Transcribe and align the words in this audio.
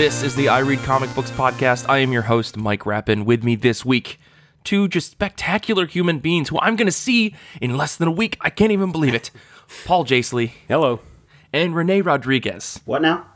This 0.00 0.22
is 0.22 0.34
the 0.34 0.48
I 0.48 0.60
Read 0.60 0.78
Comic 0.78 1.14
Books 1.14 1.30
podcast. 1.30 1.84
I 1.86 1.98
am 1.98 2.10
your 2.10 2.22
host, 2.22 2.56
Mike 2.56 2.86
Rappin. 2.86 3.26
With 3.26 3.44
me 3.44 3.54
this 3.54 3.84
week, 3.84 4.18
two 4.64 4.88
just 4.88 5.10
spectacular 5.10 5.84
human 5.84 6.20
beings 6.20 6.48
who 6.48 6.58
I'm 6.58 6.74
going 6.74 6.86
to 6.86 6.90
see 6.90 7.34
in 7.60 7.76
less 7.76 7.96
than 7.96 8.08
a 8.08 8.10
week. 8.10 8.38
I 8.40 8.48
can't 8.48 8.72
even 8.72 8.92
believe 8.92 9.12
it. 9.12 9.30
Paul 9.84 10.06
Jasley 10.06 10.52
Hello. 10.68 11.00
and 11.52 11.74
Renee 11.74 12.00
Rodriguez. 12.00 12.80
What 12.86 13.02
now? 13.02 13.26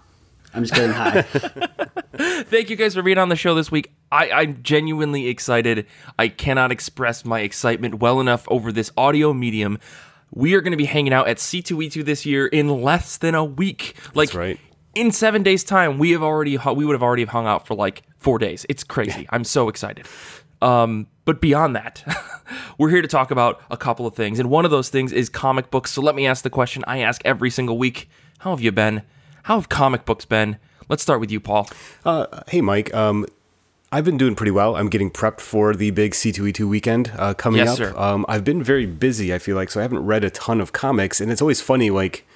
I'm 0.54 0.62
just 0.64 0.72
kidding. 0.72 0.92
Hi. 0.92 1.20
Thank 2.44 2.70
you 2.70 2.76
guys 2.76 2.94
for 2.94 3.02
being 3.02 3.18
on 3.18 3.28
the 3.28 3.36
show 3.36 3.54
this 3.54 3.70
week. 3.70 3.92
I, 4.10 4.30
I'm 4.30 4.62
genuinely 4.62 5.28
excited. 5.28 5.86
I 6.18 6.28
cannot 6.28 6.72
express 6.72 7.26
my 7.26 7.40
excitement 7.40 7.96
well 7.96 8.20
enough 8.20 8.48
over 8.48 8.72
this 8.72 8.90
audio 8.96 9.34
medium. 9.34 9.78
We 10.32 10.54
are 10.54 10.62
going 10.62 10.72
to 10.72 10.78
be 10.78 10.86
hanging 10.86 11.12
out 11.12 11.28
at 11.28 11.36
C2E2 11.36 12.06
this 12.06 12.24
year 12.24 12.46
in 12.46 12.70
less 12.80 13.18
than 13.18 13.34
a 13.34 13.44
week. 13.44 13.96
Like, 14.14 14.32
right. 14.32 14.58
In 14.94 15.10
seven 15.12 15.42
days' 15.42 15.64
time, 15.64 15.98
we 15.98 16.10
have 16.12 16.22
already 16.22 16.56
we 16.58 16.84
would 16.84 16.94
have 16.94 17.02
already 17.02 17.24
hung 17.24 17.46
out 17.46 17.66
for 17.66 17.74
like 17.74 18.02
four 18.18 18.38
days. 18.38 18.64
It's 18.68 18.84
crazy. 18.84 19.26
I'm 19.30 19.44
so 19.44 19.68
excited. 19.68 20.06
Um, 20.62 21.08
but 21.24 21.40
beyond 21.40 21.76
that, 21.76 22.02
we're 22.78 22.90
here 22.90 23.02
to 23.02 23.08
talk 23.08 23.30
about 23.30 23.60
a 23.70 23.76
couple 23.76 24.06
of 24.06 24.14
things, 24.14 24.38
and 24.38 24.50
one 24.50 24.64
of 24.64 24.70
those 24.70 24.88
things 24.88 25.12
is 25.12 25.28
comic 25.28 25.70
books. 25.70 25.90
So 25.92 26.00
let 26.02 26.14
me 26.14 26.26
ask 26.26 26.42
the 26.42 26.50
question 26.50 26.84
I 26.86 26.98
ask 26.98 27.20
every 27.24 27.50
single 27.50 27.76
week: 27.78 28.08
How 28.38 28.50
have 28.50 28.60
you 28.60 28.72
been? 28.72 29.02
How 29.44 29.56
have 29.56 29.68
comic 29.68 30.04
books 30.04 30.24
been? 30.24 30.56
Let's 30.88 31.02
start 31.02 31.20
with 31.20 31.30
you, 31.30 31.40
Paul. 31.40 31.68
Uh, 32.04 32.26
hey, 32.48 32.60
Mike. 32.60 32.92
Um, 32.94 33.26
I've 33.92 34.04
been 34.04 34.16
doing 34.16 34.34
pretty 34.34 34.50
well. 34.50 34.74
I'm 34.76 34.88
getting 34.88 35.10
prepped 35.10 35.40
for 35.40 35.74
the 35.74 35.90
big 35.92 36.12
C2E2 36.12 36.68
weekend 36.68 37.12
uh, 37.16 37.32
coming 37.32 37.58
Yes, 37.60 37.68
up. 37.70 37.76
sir. 37.76 37.96
Um, 37.96 38.26
I've 38.28 38.42
been 38.42 38.60
very 38.62 38.86
busy, 38.86 39.32
I 39.32 39.38
feel 39.38 39.54
like, 39.54 39.70
so 39.70 39.78
I 39.78 39.82
haven't 39.82 40.04
read 40.04 40.24
a 40.24 40.30
ton 40.30 40.60
of 40.60 40.72
comics. 40.72 41.20
And 41.20 41.30
it's 41.30 41.40
always 41.40 41.60
funny, 41.60 41.90
like, 41.90 42.26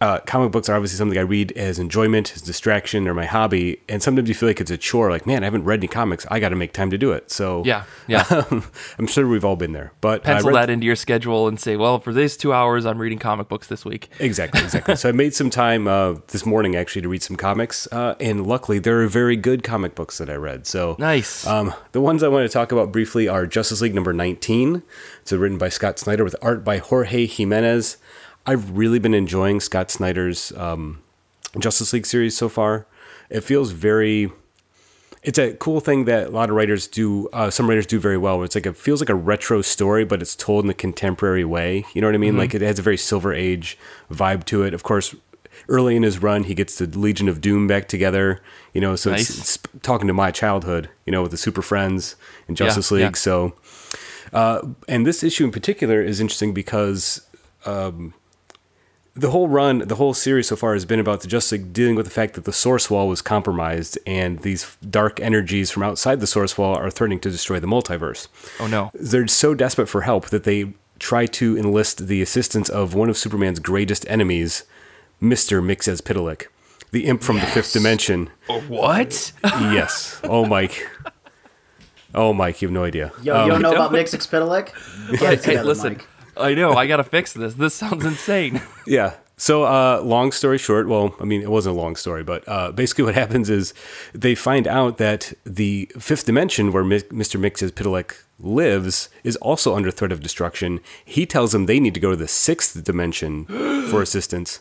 uh, 0.00 0.18
comic 0.20 0.52
books 0.52 0.68
are 0.68 0.74
obviously 0.76 0.98
something 0.98 1.18
I 1.18 1.22
read 1.22 1.52
as 1.52 1.78
enjoyment, 1.78 2.32
as 2.36 2.42
distraction, 2.42 3.08
or 3.08 3.14
my 3.14 3.24
hobby. 3.24 3.80
And 3.88 4.02
sometimes 4.02 4.28
you 4.28 4.34
feel 4.34 4.48
like 4.48 4.60
it's 4.60 4.70
a 4.70 4.76
chore. 4.76 5.10
Like, 5.10 5.26
man, 5.26 5.42
I 5.42 5.46
haven't 5.46 5.64
read 5.64 5.80
any 5.80 5.88
comics. 5.88 6.26
I 6.30 6.38
got 6.40 6.50
to 6.50 6.56
make 6.56 6.72
time 6.72 6.90
to 6.90 6.98
do 6.98 7.12
it. 7.12 7.30
So, 7.30 7.62
Yeah, 7.64 7.84
yeah. 8.06 8.24
I'm 8.98 9.06
sure 9.06 9.26
we've 9.26 9.44
all 9.44 9.56
been 9.56 9.72
there. 9.72 9.92
But 10.00 10.22
Pencil 10.22 10.50
read- 10.50 10.56
that 10.56 10.70
into 10.70 10.84
your 10.86 10.96
schedule 10.96 11.48
and 11.48 11.58
say, 11.58 11.76
well, 11.76 11.98
for 11.98 12.12
these 12.12 12.36
two 12.36 12.52
hours, 12.52 12.84
I'm 12.84 12.98
reading 12.98 13.18
comic 13.18 13.48
books 13.48 13.66
this 13.68 13.84
week. 13.84 14.10
Exactly, 14.26 14.60
exactly. 14.62 14.96
so 14.96 15.08
I 15.08 15.12
made 15.12 15.34
some 15.34 15.50
time 15.50 15.86
uh, 15.86 16.16
this 16.28 16.44
morning 16.44 16.74
actually 16.74 17.02
to 17.02 17.08
read 17.08 17.22
some 17.22 17.36
comics, 17.36 17.86
uh, 17.92 18.16
and 18.20 18.46
luckily 18.46 18.78
there 18.80 19.00
are 19.02 19.06
very 19.06 19.36
good 19.36 19.62
comic 19.62 19.94
books 19.94 20.18
that 20.18 20.28
I 20.28 20.34
read. 20.34 20.66
So 20.66 20.96
Nice. 20.98 21.46
Um, 21.46 21.72
the 21.92 22.00
ones 22.00 22.22
I 22.22 22.28
want 22.28 22.44
to 22.46 22.52
talk 22.52 22.72
about 22.72 22.90
briefly 22.92 23.28
are 23.28 23.46
Justice 23.46 23.80
League 23.80 23.94
number 23.94 24.12
nineteen. 24.12 24.82
It's 25.22 25.32
written 25.32 25.58
by 25.58 25.68
Scott 25.68 25.98
Snyder 25.98 26.24
with 26.24 26.34
art 26.42 26.64
by 26.64 26.78
Jorge 26.78 27.26
Jimenez. 27.26 27.96
I've 28.46 28.76
really 28.76 28.98
been 28.98 29.14
enjoying 29.14 29.60
Scott 29.60 29.90
Snyder's 29.90 30.52
um, 30.52 31.02
Justice 31.58 31.92
League 31.92 32.06
series 32.06 32.36
so 32.36 32.48
far. 32.48 32.86
It 33.28 33.40
feels 33.40 33.72
very 33.72 34.30
it's 35.26 35.40
a 35.40 35.54
cool 35.54 35.80
thing 35.80 36.04
that 36.04 36.28
a 36.28 36.30
lot 36.30 36.50
of 36.50 36.56
writers 36.56 36.86
do. 36.86 37.28
Uh, 37.32 37.50
some 37.50 37.68
writers 37.68 37.84
do 37.84 37.98
very 37.98 38.16
well. 38.16 38.36
Where 38.36 38.44
it's 38.44 38.54
like 38.54 38.64
it 38.64 38.76
feels 38.76 39.00
like 39.00 39.08
a 39.08 39.14
retro 39.14 39.60
story, 39.60 40.04
but 40.04 40.22
it's 40.22 40.36
told 40.36 40.64
in 40.64 40.70
a 40.70 40.74
contemporary 40.74 41.44
way. 41.44 41.84
You 41.92 42.00
know 42.00 42.06
what 42.06 42.14
I 42.14 42.18
mean? 42.18 42.36
Like 42.36 42.54
it 42.54 42.62
has 42.62 42.78
a 42.78 42.82
very 42.82 42.96
Silver 42.96 43.34
Age 43.34 43.76
vibe 44.10 44.44
to 44.44 44.62
it. 44.62 44.72
Of 44.72 44.84
course, 44.84 45.16
early 45.68 45.96
in 45.96 46.04
his 46.04 46.22
run, 46.22 46.44
he 46.44 46.54
gets 46.54 46.78
the 46.78 46.86
Legion 46.86 47.28
of 47.28 47.40
Doom 47.40 47.66
back 47.66 47.88
together. 47.88 48.40
You 48.72 48.80
know, 48.80 48.94
so 48.94 49.10
Nice. 49.10 49.28
it's, 49.28 49.56
it's 49.56 49.58
talking 49.82 50.06
to 50.06 50.14
my 50.14 50.30
childhood. 50.30 50.90
You 51.04 51.10
know, 51.10 51.22
with 51.22 51.32
the 51.32 51.36
Super 51.36 51.62
Friends 51.62 52.14
and 52.46 52.56
Justice 52.56 52.92
yeah. 52.92 52.98
League. 52.98 53.16
So, 53.16 53.56
uh, 54.32 54.60
and 54.86 55.04
this 55.04 55.24
issue 55.24 55.44
in 55.44 55.50
particular 55.50 56.00
is 56.00 56.20
interesting 56.20 56.54
because 56.54 57.26
the 59.16 59.30
whole 59.30 59.48
run, 59.48 59.78
the 59.78 59.94
whole 59.94 60.12
series 60.14 60.48
so 60.48 60.56
far 60.56 60.74
has 60.74 60.84
been 60.84 61.00
about 61.00 61.22
the 61.22 61.28
Justice 61.28 61.52
League 61.52 61.72
dealing 61.72 61.94
with 61.94 62.04
the 62.04 62.12
fact 62.12 62.34
that 62.34 62.44
the 62.44 62.52
source 62.52 62.90
wall 62.90 63.08
was 63.08 63.22
compromised 63.22 63.98
and 64.06 64.40
these 64.40 64.76
dark 64.88 65.18
energies 65.20 65.70
from 65.70 65.82
outside 65.82 66.20
the 66.20 66.26
source 66.26 66.58
wall 66.58 66.76
are 66.76 66.90
threatening 66.90 67.20
to 67.20 67.30
destroy 67.30 67.58
the 67.58 67.66
multiverse. 67.66 68.28
oh 68.60 68.66
no. 68.66 68.90
They're 68.94 69.26
so 69.26 69.54
desperate 69.54 69.88
for 69.88 70.02
help 70.02 70.26
that 70.26 70.44
they 70.44 70.74
try 70.98 71.26
to 71.26 71.56
enlist 71.56 72.08
the 72.08 72.20
assistance 72.20 72.68
of 72.68 72.94
one 72.94 73.08
of 73.08 73.16
Superman's 73.16 73.58
greatest 73.58 74.06
enemies, 74.08 74.64
Mr. 75.20 75.64
Mixes 75.64 76.00
the 76.92 77.06
imp 77.06 77.22
from 77.22 77.36
the 77.36 77.46
fifth 77.46 77.72
dimension. 77.72 78.30
What? 78.68 79.32
yes. 79.44 80.20
Oh, 80.24 80.46
Mike. 80.46 80.88
Oh, 82.14 82.32
Mike, 82.32 82.62
you 82.62 82.68
have 82.68 82.72
no 82.72 82.84
idea. 82.84 83.12
Yo, 83.22 83.44
you 83.44 83.50
don't 83.50 83.56
um, 83.56 83.62
know 83.62 83.72
about 83.72 83.92
Mix 83.92 84.14
Expidelic? 84.14 84.72
Get 85.18 85.34
it 85.34 85.44
hey, 85.44 85.62
listen. 85.62 85.94
Mike. 85.94 86.08
I 86.36 86.54
know. 86.54 86.72
I 86.74 86.86
gotta 86.86 87.04
fix 87.04 87.32
this. 87.32 87.54
This 87.54 87.74
sounds 87.74 88.04
insane. 88.04 88.60
Yeah. 88.86 89.14
So, 89.38 89.64
uh, 89.64 90.00
long 90.02 90.32
story 90.32 90.56
short, 90.56 90.88
well, 90.88 91.14
I 91.20 91.24
mean, 91.24 91.42
it 91.42 91.50
wasn't 91.50 91.76
a 91.76 91.78
long 91.78 91.94
story, 91.96 92.24
but 92.24 92.42
uh, 92.48 92.72
basically 92.72 93.04
what 93.04 93.14
happens 93.24 93.50
is 93.50 93.74
they 94.14 94.34
find 94.34 94.66
out 94.66 94.96
that 94.96 95.34
the 95.44 95.90
fifth 95.98 96.24
dimension 96.24 96.72
where 96.72 96.84
Mi- 96.84 97.00
Mr. 97.00 97.38
Mxyzptlk 97.38 98.14
lives 98.40 99.10
is 99.24 99.36
also 99.36 99.74
under 99.74 99.90
threat 99.90 100.12
of 100.12 100.22
destruction. 100.22 100.80
He 101.04 101.26
tells 101.26 101.52
them 101.52 101.66
they 101.66 101.80
need 101.80 101.92
to 101.94 102.00
go 102.00 102.10
to 102.10 102.16
the 102.16 102.28
sixth 102.28 102.82
dimension 102.84 103.44
for 103.90 104.00
assistance. 104.00 104.60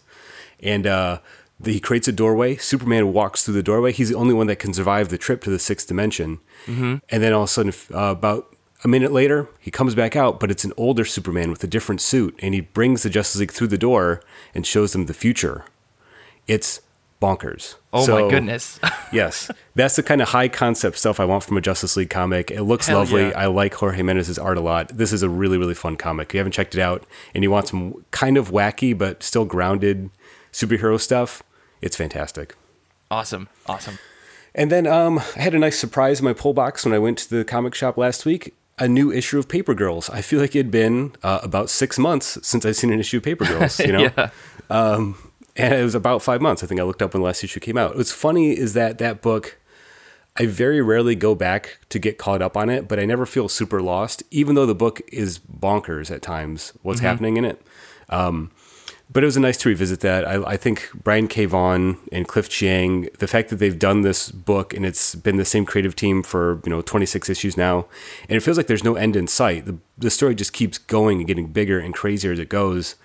And 0.60 0.86
uh, 0.88 1.20
the, 1.60 1.74
he 1.74 1.80
creates 1.80 2.08
a 2.08 2.12
doorway. 2.12 2.56
Superman 2.58 3.14
walks 3.14 3.46
through 3.46 3.54
the 3.54 3.64
doorway. 3.64 3.92
He's 3.94 4.10
the 4.10 4.16
only 4.16 4.34
one 4.34 4.48
that 4.48 4.58
can 4.58 4.74
survive 4.74 5.08
the 5.10 5.18
trip 5.18 5.42
to 5.44 5.50
the 5.50 5.60
sixth 5.60 5.88
dimension. 5.88 6.40
And 6.68 7.02
then 7.10 7.32
all 7.32 7.44
of 7.44 7.50
a 7.50 7.52
sudden, 7.52 7.74
uh, 7.94 8.12
about 8.12 8.55
a 8.86 8.88
minute 8.88 9.12
later, 9.12 9.50
he 9.60 9.72
comes 9.72 9.96
back 9.96 10.16
out, 10.16 10.40
but 10.40 10.52
it's 10.52 10.64
an 10.64 10.72
older 10.78 11.04
Superman 11.06 11.50
with 11.50 11.64
a 11.64 11.68
different 11.68 12.00
suit, 12.02 12.38
and 12.42 12.54
he 12.54 12.62
brings 12.62 13.02
the 13.04 13.10
Justice 13.10 13.40
League 13.42 13.52
through 13.52 13.68
the 13.68 13.78
door 13.80 14.22
and 14.54 14.66
shows 14.66 14.94
them 14.94 15.08
the 15.08 15.14
future. 15.14 15.66
It's 16.48 16.82
bonkers. 17.22 17.76
Oh 17.92 18.06
So, 18.06 18.26
my 18.26 18.30
goodness. 18.30 18.80
yes, 19.12 19.50
that's 19.74 19.96
the 19.96 20.04
kind 20.04 20.22
of 20.22 20.30
high 20.30 20.48
concept 20.50 20.98
stuff 21.00 21.20
I 21.20 21.26
want 21.26 21.44
from 21.44 21.58
a 21.58 21.62
Justice 21.62 21.98
League 21.98 22.12
comic. 22.12 22.52
It 22.52 22.64
looks 22.64 22.86
Hell 22.88 23.00
lovely. 23.00 23.30
yeah. 23.30 23.40
I 23.40 23.48
like 23.48 23.74
Jorge 23.74 23.98
Jimenez's 23.98 24.38
art 24.38 24.58
a 24.58 24.62
lot. 24.62 24.90
This 24.90 25.12
is 25.12 25.24
a 25.24 25.30
really, 25.30 25.58
really 25.58 25.74
fun 25.74 25.96
comic. 25.96 26.30
If 26.30 26.34
you 26.36 26.40
haven't 26.40 26.52
checked 26.54 26.76
it 26.76 26.82
out 26.82 27.06
and 27.34 27.44
you 27.44 27.50
want 27.50 27.68
some 27.68 28.06
kind 28.12 28.38
of 28.38 28.52
wacky 28.52 28.96
but 28.96 29.24
still 29.24 29.46
grounded 29.46 30.12
superhero 30.54 31.00
stuff, 31.02 31.42
it's 31.82 31.98
fantastic. 31.98 32.56
awesome. 33.10 33.50
Awesome. 33.66 33.98
And 34.54 34.72
then 34.72 34.86
um, 34.88 35.20
I 35.36 35.42
had 35.42 35.54
a 35.56 35.60
nice 35.60 35.78
surprise 35.80 36.20
in 36.20 36.26
my 36.26 36.34
pull 36.34 36.54
box 36.54 36.86
when 36.86 36.94
I 36.94 37.00
went 37.00 37.18
to 37.20 37.30
the 37.30 37.44
comic 37.44 37.74
shop 37.76 37.98
last 37.98 38.26
week. 38.26 38.54
A 38.78 38.88
new 38.90 39.12
issue 39.12 39.40
of 39.40 39.48
Paper 39.48 39.74
Girls. 39.74 40.10
I 40.10 40.22
feel 40.22 40.40
like 40.42 40.54
it 40.56 40.60
had 40.60 40.72
been 40.72 41.14
uh, 41.24 41.40
about 41.44 41.70
six 41.70 41.98
months 41.98 42.38
since 42.46 42.66
I've 42.66 42.76
seen 42.76 42.92
an 42.92 43.00
issue 43.00 43.18
of 43.18 43.24
Paper 43.24 43.46
Girls. 43.46 43.80
You 43.80 43.92
know, 43.94 44.10
Yeah. 44.18 44.30
and 45.56 45.74
it 45.74 45.84
was 45.84 45.96
about 45.96 46.22
five 46.22 46.42
months. 46.42 46.62
I 46.64 46.68
think 46.68 46.82
I 46.82 46.84
looked 46.84 47.02
up 47.02 47.14
when 47.14 47.22
the 47.22 47.26
last 47.26 47.44
issue 47.44 47.60
came 47.62 47.78
out. 47.78 47.96
What's 47.96 48.12
funny 48.12 48.52
is 48.52 48.74
that 48.74 48.98
that 48.98 49.22
book, 49.22 49.58
I 50.38 50.46
very 50.46 50.82
rarely 50.82 51.16
go 51.16 51.36
back 51.36 51.80
to 51.90 52.00
get 52.00 52.18
caught 52.18 52.42
up 52.42 52.58
on 52.58 52.70
it, 52.70 52.90
but 52.90 53.00
I 53.00 53.06
never 53.06 53.26
feel 53.26 53.48
super 53.48 53.82
lost, 53.82 54.24
even 54.32 54.56
though 54.56 54.66
the 54.66 54.76
book 54.76 55.00
is 55.08 55.40
bonkers 55.40 56.12
at 56.14 56.22
times. 56.22 56.74
What's 56.82 57.00
happening 57.00 57.38
in 57.38 57.46
it? 57.46 57.62
Um, 58.10 58.52
but 59.12 59.24
it 59.24 59.26
was 59.26 59.38
nice 59.38 59.58
to 59.58 59.70
revisit 59.70 60.00
that. 60.02 60.26
I, 60.26 60.44
I 60.44 60.58
think 60.58 60.90
Brian 61.04 61.28
K. 61.28 61.46
Vaughan 61.46 61.98
and 62.12 62.28
Cliff 62.28 62.50
Chiang, 62.50 63.08
the 63.20 63.28
fact 63.28 63.50
that 63.50 63.58
they've 63.58 63.78
done 63.78 64.02
this 64.02 64.32
book 64.32 64.74
and 64.74 64.86
it's 64.86 65.16
been 65.16 65.38
the 65.38 65.46
same 65.46 65.66
creative 65.66 65.96
team 65.96 66.24
for 66.24 66.62
you 66.66 66.70
know 66.70 66.82
26 66.82 67.30
issues 67.30 67.58
now, 67.58 67.86
and 68.28 68.36
it 68.38 68.42
feels 68.42 68.58
like 68.58 68.68
there's 68.68 68.84
no 68.84 68.96
end 68.96 69.16
in 69.16 69.28
sight. 69.28 69.66
The, 69.66 69.78
the 69.98 70.10
story 70.10 70.36
just 70.36 70.54
keeps 70.54 70.78
going 70.78 71.20
and 71.20 71.28
getting 71.28 71.48
bigger 71.48 71.80
and 71.80 71.94
crazier 71.94 72.32
as 72.32 72.40
it 72.40 72.50
goes 72.50 72.96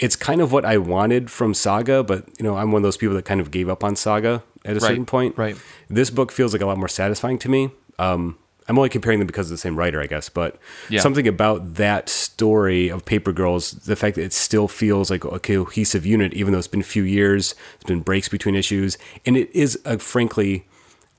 it's 0.00 0.16
kind 0.16 0.40
of 0.40 0.50
what 0.50 0.64
I 0.64 0.78
wanted 0.78 1.30
from 1.30 1.52
Saga, 1.52 2.02
but 2.02 2.24
you 2.38 2.42
know, 2.42 2.56
I'm 2.56 2.72
one 2.72 2.80
of 2.80 2.84
those 2.84 2.96
people 2.96 3.14
that 3.16 3.26
kind 3.26 3.40
of 3.40 3.50
gave 3.50 3.68
up 3.68 3.84
on 3.84 3.96
Saga 3.96 4.42
at 4.64 4.76
a 4.76 4.80
certain 4.80 5.06
point. 5.06 5.36
right. 5.36 5.56
This 5.88 6.10
book 6.10 6.32
feels 6.32 6.52
like 6.52 6.62
a 6.62 6.66
lot 6.66 6.78
more 6.78 6.88
satisfying 6.88 7.38
to 7.40 7.48
me. 7.48 7.70
Um, 7.98 8.38
I'm 8.70 8.78
only 8.78 8.88
comparing 8.88 9.18
them 9.18 9.26
because 9.26 9.48
of 9.48 9.50
the 9.50 9.58
same 9.58 9.74
writer, 9.76 10.00
I 10.00 10.06
guess, 10.06 10.28
but 10.28 10.56
Yeah. 10.88 11.00
something 11.00 11.26
about 11.26 11.74
that 11.74 12.08
story 12.08 12.88
of 12.88 13.04
Paper 13.04 13.32
Girls, 13.32 13.72
the 13.72 13.96
fact 13.96 14.14
that 14.14 14.22
it 14.22 14.32
still 14.32 14.68
feels 14.68 15.10
like 15.10 15.24
a 15.24 15.40
cohesive 15.40 16.06
unit, 16.06 16.32
even 16.34 16.52
though 16.52 16.58
it's 16.60 16.68
been 16.68 16.80
a 16.80 16.84
few 16.84 17.02
years, 17.02 17.56
there's 17.80 17.88
been 17.88 18.00
breaks 18.00 18.28
between 18.28 18.54
issues, 18.54 18.96
and 19.26 19.36
it 19.36 19.50
is 19.52 19.76
a 19.84 19.98
frankly 19.98 20.66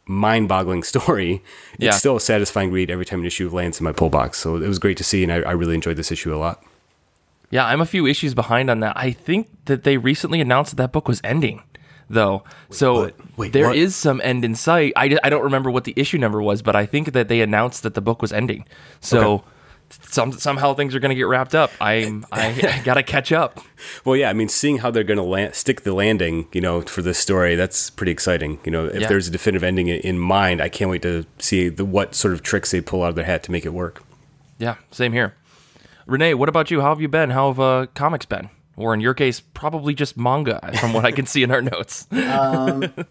mind-boggling 0.05 0.83
story. 0.93 1.43
It's 1.73 1.83
Yeah. 1.83 1.91
still 1.91 2.15
a 2.15 2.21
satisfying 2.21 2.71
read 2.71 2.89
every 2.89 3.05
time 3.05 3.19
an 3.19 3.25
issue 3.25 3.49
lands 3.49 3.79
in 3.79 3.83
my 3.83 3.91
pull 3.91 4.09
box. 4.09 4.37
So 4.37 4.55
it 4.55 4.67
was 4.67 4.79
great 4.79 4.97
to 4.97 5.03
see, 5.03 5.21
and 5.23 5.31
I, 5.31 5.37
I 5.41 5.51
really 5.51 5.75
enjoyed 5.75 5.97
this 5.97 6.11
issue 6.11 6.33
a 6.33 6.37
lot. 6.37 6.63
Yeah, 7.49 7.65
I'm 7.65 7.81
a 7.81 7.85
few 7.85 8.05
issues 8.07 8.33
behind 8.33 8.69
on 8.69 8.79
that. 8.79 8.95
I 8.95 9.11
think 9.11 9.49
that 9.65 9.83
they 9.83 9.97
recently 9.97 10.39
announced 10.39 10.71
that 10.71 10.77
that 10.77 10.91
book 10.93 11.09
was 11.09 11.19
ending, 11.21 11.63
though. 12.13 12.43
so 12.69 12.93
what? 12.93 13.15
Wait, 13.37 13.53
there 13.53 13.73
is 13.73 13.89
what? 13.91 13.93
some 13.93 14.21
end 14.23 14.45
in 14.45 14.55
sight. 14.55 14.93
I, 14.95 15.17
I 15.23 15.29
don't 15.29 15.43
remember 15.43 15.71
what 15.71 15.83
the 15.85 15.93
issue 15.95 16.17
number 16.17 16.41
was, 16.41 16.61
but 16.61 16.75
I 16.75 16.85
think 16.85 17.13
that 17.13 17.27
they 17.27 17.41
announced 17.41 17.83
that 17.83 17.93
the 17.93 18.01
book 18.01 18.21
was 18.21 18.31
ending. 18.31 18.65
So 18.99 19.43
some, 19.89 20.31
somehow 20.31 20.73
things 20.73 20.95
are 20.95 20.99
going 20.99 21.09
to 21.09 21.15
get 21.15 21.23
wrapped 21.27 21.53
up. 21.55 21.71
I'm 21.81 22.25
I, 22.31 22.47
I 22.79 22.81
got 22.83 22.93
to 22.93 23.03
catch 23.03 23.31
up. 23.31 23.59
Well, 24.05 24.15
yeah, 24.15 24.29
I 24.29 24.33
mean, 24.33 24.47
seeing 24.49 24.77
how 24.77 24.91
they're 24.91 25.03
going 25.03 25.17
to 25.17 25.23
land, 25.23 25.55
stick 25.55 25.81
the 25.81 25.93
landing, 25.93 26.47
you 26.53 26.61
know, 26.61 26.81
for 26.81 27.01
this 27.01 27.17
story, 27.17 27.55
that's 27.55 27.89
pretty 27.89 28.11
exciting. 28.11 28.59
You 28.63 28.71
know, 28.71 28.85
if 28.85 29.01
Yeah. 29.01 29.07
there's 29.07 29.27
a 29.27 29.31
definitive 29.31 29.63
ending 29.63 29.87
in- 29.87 29.99
in 30.01 30.17
mind, 30.19 30.61
I 30.61 30.69
can't 30.69 30.89
wait 30.89 31.01
to 31.01 31.25
see 31.39 31.67
the 31.69 31.83
what 31.85 32.15
sort 32.15 32.33
of 32.33 32.41
tricks 32.41 32.71
they 32.71 32.79
pull 32.81 33.03
out 33.03 33.09
of 33.09 33.15
their 33.15 33.25
hat 33.25 33.43
to 33.43 33.51
make 33.51 33.65
it 33.65 33.73
work. 33.73 34.03
Yeah, 34.57 34.75
same 34.91 35.11
here. 35.13 35.35
Renee, 36.05 36.33
what 36.35 36.49
about 36.49 36.71
you? 36.71 36.81
How 36.81 36.89
have 36.89 37.01
you 37.01 37.07
been? 37.07 37.29
How 37.31 37.49
have 37.49 37.59
uh, 37.59 37.85
comics 37.95 38.25
been? 38.25 38.49
Or 38.81 38.93
in 38.93 38.99
your 39.01 39.13
case, 39.13 39.39
probably 39.39 39.93
just 39.93 40.17
manga, 40.17 40.59
from 40.79 40.93
what 40.93 41.05
I 41.05 41.11
can 41.11 41.25
see 41.25 41.43
in 41.43 41.51
our 41.51 41.61
notes. 41.61 42.07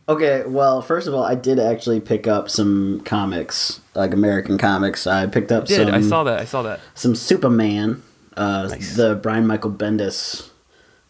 Okay, 0.09 0.43
well, 0.47 0.83
first 0.83 1.07
of 1.07 1.15
all, 1.15 1.23
I 1.23 1.35
did 1.35 1.59
actually 1.59 2.01
pick 2.01 2.27
up 2.27 2.51
some 2.51 3.01
comics, 3.05 3.81
like 3.95 4.13
American 4.13 4.59
comics. 4.59 5.07
I 5.07 5.27
picked 5.27 5.53
up 5.53 5.67
Did 5.67 5.87
some 5.87 5.95
I 5.95 6.01
saw 6.03 6.25
that? 6.25 6.41
I 6.41 6.45
saw 6.45 6.63
that. 6.63 6.81
some 6.95 7.15
Superman, 7.15 8.03
uh, 8.37 8.69
the 8.97 9.19
Brian 9.23 9.47
Michael 9.47 9.71
Bendis 9.71 10.49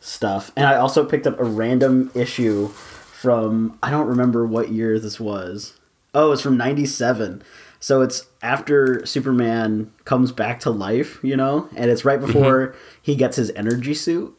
stuff, 0.00 0.52
and 0.56 0.66
I 0.66 0.76
also 0.76 1.04
picked 1.04 1.26
up 1.26 1.38
a 1.40 1.44
random 1.44 2.10
issue 2.14 2.68
from 2.68 3.78
I 3.82 3.90
don't 3.90 4.06
remember 4.06 4.46
what 4.46 4.70
year 4.70 4.98
this 4.98 5.18
was. 5.20 5.78
Oh, 6.14 6.32
it's 6.32 6.42
from 6.42 6.56
'97. 6.56 7.42
So 7.82 8.02
it's 8.02 8.26
after 8.42 9.04
Superman 9.06 9.90
comes 10.04 10.32
back 10.32 10.60
to 10.60 10.70
life, 10.70 11.18
you 11.22 11.34
know, 11.36 11.68
and 11.74 11.90
it's 11.90 12.04
right 12.04 12.20
before 12.20 12.74
he 13.00 13.16
gets 13.16 13.36
his 13.36 13.50
energy 13.56 13.94
suit. 13.94 14.36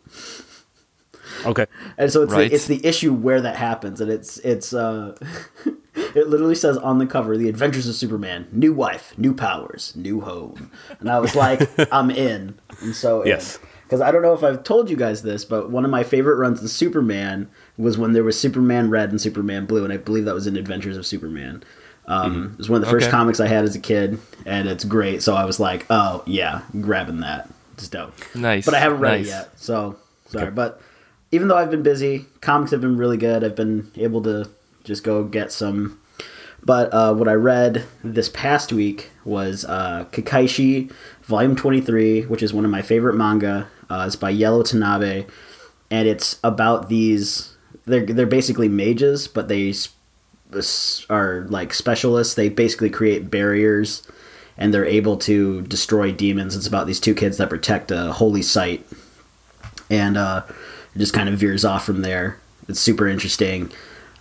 Okay. 1.45 1.65
And 1.97 2.11
so 2.11 2.21
it's 2.21 2.33
Right. 2.33 2.49
the, 2.49 2.55
it's 2.55 2.67
the 2.67 2.85
issue 2.85 3.13
where 3.13 3.41
that 3.41 3.55
happens, 3.55 3.99
and 4.01 4.11
it's 4.11 4.37
it's 4.39 4.73
uh, 4.73 5.15
it 5.95 6.27
literally 6.27 6.55
says 6.55 6.77
on 6.77 6.99
the 6.99 7.07
cover, 7.07 7.35
"The 7.37 7.49
Adventures 7.49 7.87
of 7.87 7.95
Superman: 7.95 8.47
New 8.51 8.73
wife, 8.73 9.13
new 9.17 9.33
powers, 9.33 9.93
new 9.95 10.21
home." 10.21 10.69
And 10.99 11.09
I 11.09 11.19
was 11.19 11.35
like, 11.35 11.67
I'm 11.91 12.11
in. 12.11 12.59
And 12.81 12.95
so 12.95 13.25
Yes. 13.25 13.57
because 13.83 14.01
I 14.01 14.11
don't 14.11 14.21
know 14.21 14.33
if 14.33 14.43
I've 14.43 14.63
told 14.63 14.89
you 14.89 14.95
guys 14.97 15.23
this, 15.23 15.43
but 15.45 15.71
one 15.71 15.83
of 15.85 15.89
my 15.89 16.03
favorite 16.03 16.35
runs 16.35 16.61
of 16.61 16.69
Superman 16.69 17.49
was 17.77 17.97
when 17.97 18.13
there 18.13 18.23
was 18.23 18.39
Superman 18.39 18.89
Red 18.91 19.09
and 19.09 19.19
Superman 19.19 19.65
Blue, 19.65 19.83
and 19.83 19.91
I 19.91 19.97
believe 19.97 20.25
that 20.25 20.35
was 20.35 20.45
in 20.47 20.55
Adventures 20.57 20.97
of 20.97 21.05
Superman. 21.07 21.63
Um, 22.11 22.51
It 22.53 22.57
was 22.57 22.69
one 22.69 22.81
of 22.81 22.85
the 22.85 22.91
first 22.91 23.05
Okay. 23.07 23.11
comics 23.11 23.39
I 23.39 23.47
had 23.47 23.63
as 23.63 23.75
a 23.75 23.79
kid, 23.79 24.19
and 24.45 24.67
it's 24.67 24.83
great. 24.83 25.23
So 25.23 25.33
I 25.35 25.45
was 25.45 25.59
like, 25.59 25.85
oh 25.89 26.23
yeah, 26.25 26.61
grabbing 26.81 27.21
that. 27.21 27.49
It's 27.73 27.87
dope 27.87 28.13
Nice. 28.35 28.65
but 28.65 28.73
I 28.75 28.79
haven't 28.79 28.99
read 28.99 29.17
nice. 29.21 29.27
it 29.27 29.29
yet. 29.29 29.49
So 29.55 29.95
sorry, 30.27 30.51
but 30.51 30.81
even 31.31 31.47
though 31.47 31.57
I've 31.57 31.71
been 31.71 31.83
busy, 31.83 32.25
comics 32.41 32.71
have 32.71 32.81
been 32.81 32.97
really 32.97 33.17
good. 33.17 33.43
I've 33.43 33.55
been 33.55 33.89
able 33.95 34.21
to 34.23 34.49
just 34.83 35.03
go 35.03 35.23
get 35.23 35.51
some. 35.51 35.97
But 36.63 36.93
uh, 36.93 37.13
what 37.15 37.27
I 37.27 37.33
read 37.33 37.85
this 38.03 38.29
past 38.29 38.71
week 38.71 39.09
was 39.25 39.65
uh, 39.65 40.05
Kekkaishi 40.11 40.91
Volume 41.23 41.55
Twenty 41.55 41.81
Three, 41.81 42.21
which 42.23 42.43
is 42.43 42.53
one 42.53 42.65
of 42.65 42.71
my 42.71 42.81
favorite 42.83 43.15
manga. 43.15 43.67
Uh, 43.89 44.03
it's 44.05 44.15
by 44.15 44.29
Yellow 44.29 44.61
Tanabe, 44.61 45.27
and 45.89 46.07
it's 46.07 46.39
about 46.43 46.87
these. 46.89 47.55
They're 47.85 48.05
they're 48.05 48.27
basically 48.27 48.67
mages, 48.69 49.27
but 49.27 49.47
they 49.47 49.73
are 51.09 51.45
like 51.49 51.73
specialists. 51.73 52.35
They 52.35 52.49
basically 52.49 52.89
create 52.89 53.29
barriers, 53.31 54.03
and 54.57 54.73
they're 54.73 54.85
able 54.85 55.17
to 55.17 55.61
destroy 55.61 56.11
demons. 56.11 56.55
It's 56.55 56.67
about 56.67 56.87
these 56.87 56.99
two 56.99 57.15
kids 57.15 57.37
that 57.37 57.49
protect 57.49 57.91
a 57.91 58.11
holy 58.13 58.41
site 58.41 58.85
and 59.91 60.17
uh, 60.17 60.43
it 60.95 60.99
just 60.99 61.13
kind 61.13 61.29
of 61.29 61.37
veers 61.37 61.65
off 61.65 61.85
from 61.85 62.01
there. 62.01 62.39
It's 62.67 62.79
super 62.79 63.07
interesting. 63.07 63.71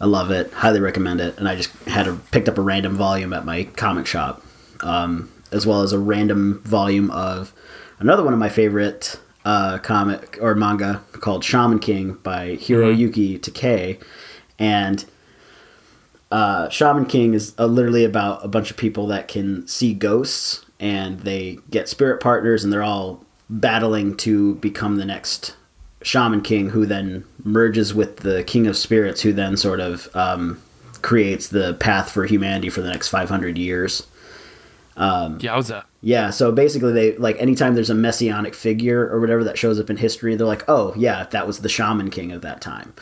I 0.00 0.06
love 0.06 0.31
it. 0.31 0.53
Highly 0.53 0.81
recommend 0.81 1.21
it. 1.21 1.38
And 1.38 1.49
I 1.49 1.55
just 1.55 1.71
had 1.87 2.09
a, 2.09 2.17
picked 2.33 2.49
up 2.49 2.59
a 2.59 2.62
random 2.62 2.97
volume 2.97 3.33
at 3.33 3.44
my 3.44 3.65
comic 3.65 4.06
shop, 4.06 4.43
um, 4.81 5.31
as 5.53 5.67
well 5.67 5.83
as 5.83 5.93
a 5.93 5.99
random 5.99 6.61
volume 6.65 7.11
of 7.12 7.55
another 8.00 8.25
one 8.25 8.33
of 8.33 8.38
my 8.38 8.49
favorite 8.49 9.21
uh, 9.44 9.79
comic 9.79 10.38
or 10.41 10.55
manga 10.55 11.03
called 11.12 11.44
Shaman 11.44 11.79
King 11.79 12.15
by 12.15 12.56
Hiroyuki 12.56 13.38
Takei, 13.41 14.03
and 14.59 15.05
uh, 16.31 16.69
Shaman 16.69 17.06
King 17.06 17.35
is 17.35 17.55
uh, 17.59 17.67
literally 17.67 18.05
about 18.05 18.44
a 18.44 18.49
bunch 18.49 18.71
of 18.71 18.77
people 18.77 19.06
that 19.09 19.29
can 19.29 19.67
see 19.67 19.93
ghosts 19.94 20.65
and 20.79 21.21
they 21.21 21.59
get 21.71 21.88
spirit 21.88 22.21
partners 22.21 22.65
and 22.65 22.73
they're 22.73 22.82
all 22.82 23.25
battling 23.49 24.17
to 24.19 24.55
become 24.56 24.97
the 24.97 25.05
next 25.05 25.56
Shaman 26.03 26.43
King 26.43 26.71
who 26.71 26.87
then 26.87 27.25
merges 27.44 27.93
with 27.93 28.19
the 28.19 28.44
King 28.44 28.67
of 28.67 28.77
Spirits 28.77 29.23
who 29.23 29.32
then 29.32 29.56
sort 29.56 29.81
of 29.81 30.15
um, 30.15 30.62
creates 31.03 31.49
the 31.49 31.75
path 31.75 32.11
for 32.11 32.25
humanity 32.25 32.71
for 32.71 32.81
the 32.81 32.91
next 32.91 33.09
500 33.09 33.59
years. 33.59 34.06
Yowza. 35.41 35.85
Yeah, 36.03 36.31
so 36.31 36.53
basically 36.53 36.93
they 36.93 37.17
like 37.17 37.41
anytime 37.41 37.75
there's 37.75 37.91
a 37.91 37.94
messianic 37.94 38.55
figure 38.55 39.09
or 39.09 39.21
whatever 39.21 39.44
that 39.44 39.59
shows 39.59 39.79
up 39.79 39.91
in 39.91 39.97
history, 39.97 40.35
they're 40.35 40.47
like, 40.47 40.65
"Oh, 40.69 40.94
yeah, 40.97 41.25
that 41.31 41.47
was 41.47 41.61
the 41.61 41.69
shaman 41.69 42.11
king 42.11 42.33
of 42.33 42.43
that 42.43 42.61
time." 42.61 42.94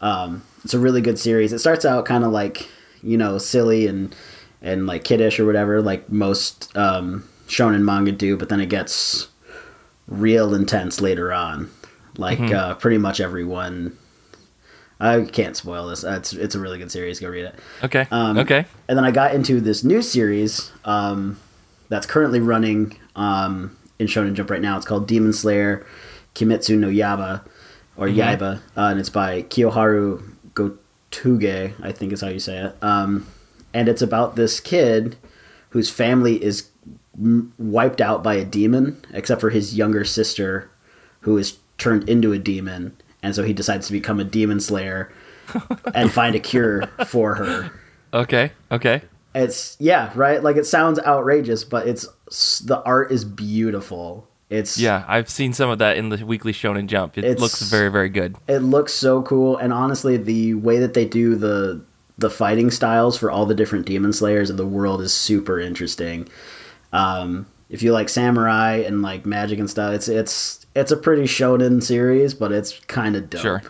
Um, 0.00 0.42
it's 0.64 0.74
a 0.74 0.78
really 0.78 1.00
good 1.00 1.18
series. 1.18 1.52
It 1.52 1.58
starts 1.58 1.84
out 1.84 2.04
kind 2.04 2.24
of 2.24 2.32
like, 2.32 2.68
you 3.02 3.16
know, 3.16 3.38
silly 3.38 3.86
and 3.86 4.14
and 4.62 4.86
like 4.86 5.04
kiddish 5.04 5.38
or 5.38 5.46
whatever, 5.46 5.80
like 5.80 6.10
most 6.10 6.76
um, 6.76 7.28
shonen 7.46 7.82
manga 7.82 8.12
do, 8.12 8.36
but 8.36 8.48
then 8.48 8.60
it 8.60 8.68
gets 8.68 9.28
real 10.08 10.54
intense 10.54 11.00
later 11.00 11.32
on. 11.32 11.70
Like 12.18 12.40
uh, 12.40 12.74
pretty 12.74 12.98
much 12.98 13.20
everyone. 13.20 13.96
I 14.98 15.24
can't 15.24 15.54
spoil 15.56 15.88
this. 15.88 16.04
It's 16.04 16.32
it's 16.32 16.54
a 16.54 16.58
really 16.58 16.78
good 16.78 16.90
series. 16.90 17.20
Go 17.20 17.28
read 17.28 17.44
it. 17.44 17.54
Okay. 17.84 18.06
Um, 18.10 18.38
okay. 18.38 18.64
And 18.88 18.96
then 18.96 19.04
I 19.04 19.10
got 19.10 19.34
into 19.34 19.60
this 19.60 19.84
new 19.84 20.00
series 20.00 20.72
um, 20.86 21.38
that's 21.88 22.06
currently 22.06 22.40
running 22.40 22.98
um, 23.14 23.76
in 23.98 24.06
Shonen 24.06 24.32
Jump 24.34 24.50
right 24.50 24.62
now. 24.62 24.76
It's 24.76 24.86
called 24.86 25.06
Demon 25.06 25.34
Slayer 25.34 25.84
Kimetsu 26.34 26.78
no 26.78 26.88
Yaba, 26.88 27.46
or 27.96 28.06
Yaiba, 28.08 28.56
uh, 28.76 28.80
and 28.80 29.00
it's 29.00 29.08
by 29.10 29.42
Kiyoharu 29.42 30.22
Gotouge, 30.54 31.72
I 31.82 31.92
think 31.92 32.12
is 32.12 32.20
how 32.20 32.28
you 32.28 32.38
say 32.40 32.58
it. 32.58 32.76
Um, 32.82 33.26
and 33.72 33.88
it's 33.88 34.02
about 34.02 34.36
this 34.36 34.60
kid 34.60 35.16
whose 35.70 35.90
family 35.90 36.42
is 36.42 36.68
m- 37.18 37.52
wiped 37.58 38.00
out 38.00 38.22
by 38.22 38.34
a 38.34 38.44
demon, 38.44 38.98
except 39.12 39.40
for 39.40 39.50
his 39.50 39.76
younger 39.76 40.04
sister, 40.04 40.70
who 41.20 41.36
is 41.38 41.58
turned 41.78 42.08
into 42.08 42.32
a 42.32 42.38
demon. 42.38 42.96
And 43.22 43.34
so 43.34 43.42
he 43.42 43.52
decides 43.52 43.86
to 43.88 43.92
become 43.92 44.20
a 44.20 44.24
demon 44.24 44.60
slayer 44.60 45.12
and 45.94 46.10
find 46.12 46.34
a 46.34 46.40
cure 46.40 46.86
for 47.06 47.34
her 47.36 47.70
Okay. 48.14 48.52
Okay. 48.70 49.02
it's 49.34 49.76
yeah 49.78 50.10
right 50.14 50.42
like 50.42 50.56
it 50.56 50.64
sounds 50.66 50.98
outrageous 51.00 51.62
but 51.64 51.86
it's 51.86 52.06
the 52.60 52.80
art 52.84 53.12
is 53.12 53.24
beautiful 53.24 54.25
it's 54.50 54.78
Yeah, 54.78 55.04
I've 55.08 55.28
seen 55.28 55.52
some 55.52 55.70
of 55.70 55.78
that 55.78 55.96
in 55.96 56.08
the 56.08 56.24
weekly 56.24 56.52
Shonen 56.52 56.86
Jump. 56.86 57.18
It 57.18 57.38
looks 57.40 57.62
very, 57.62 57.90
very 57.90 58.08
good. 58.08 58.36
it 58.48 58.58
looks 58.60 58.92
so 58.92 59.22
cool 59.22 59.56
and 59.56 59.72
honestly 59.72 60.16
the 60.16 60.54
way 60.54 60.78
that 60.78 60.94
they 60.94 61.04
do 61.04 61.34
the 61.36 61.80
the 62.18 62.30
fighting 62.30 62.70
styles 62.70 63.16
for 63.18 63.30
all 63.30 63.44
the 63.44 63.54
different 63.54 63.84
demon 63.86 64.12
slayers 64.12 64.48
of 64.48 64.56
the 64.56 64.66
world 64.66 65.02
is 65.02 65.12
super 65.12 65.60
interesting 65.60 66.26
um 66.92 67.44
if 67.68 67.82
you 67.82 67.92
like 67.92 68.08
samurai 68.08 68.76
and 68.86 69.02
like 69.02 69.26
magic 69.26 69.58
and 69.58 69.68
stuff 69.68 69.92
it's 69.92 70.08
it's 70.08 70.64
it's 70.74 70.90
a 70.92 70.96
pretty 70.96 71.24
shonen 71.24 71.82
series 71.82 72.32
but 72.32 72.52
it's 72.52 72.78
kind 72.86 73.16
of 73.16 73.28
dope 73.28 73.42
Sure. 73.42 73.62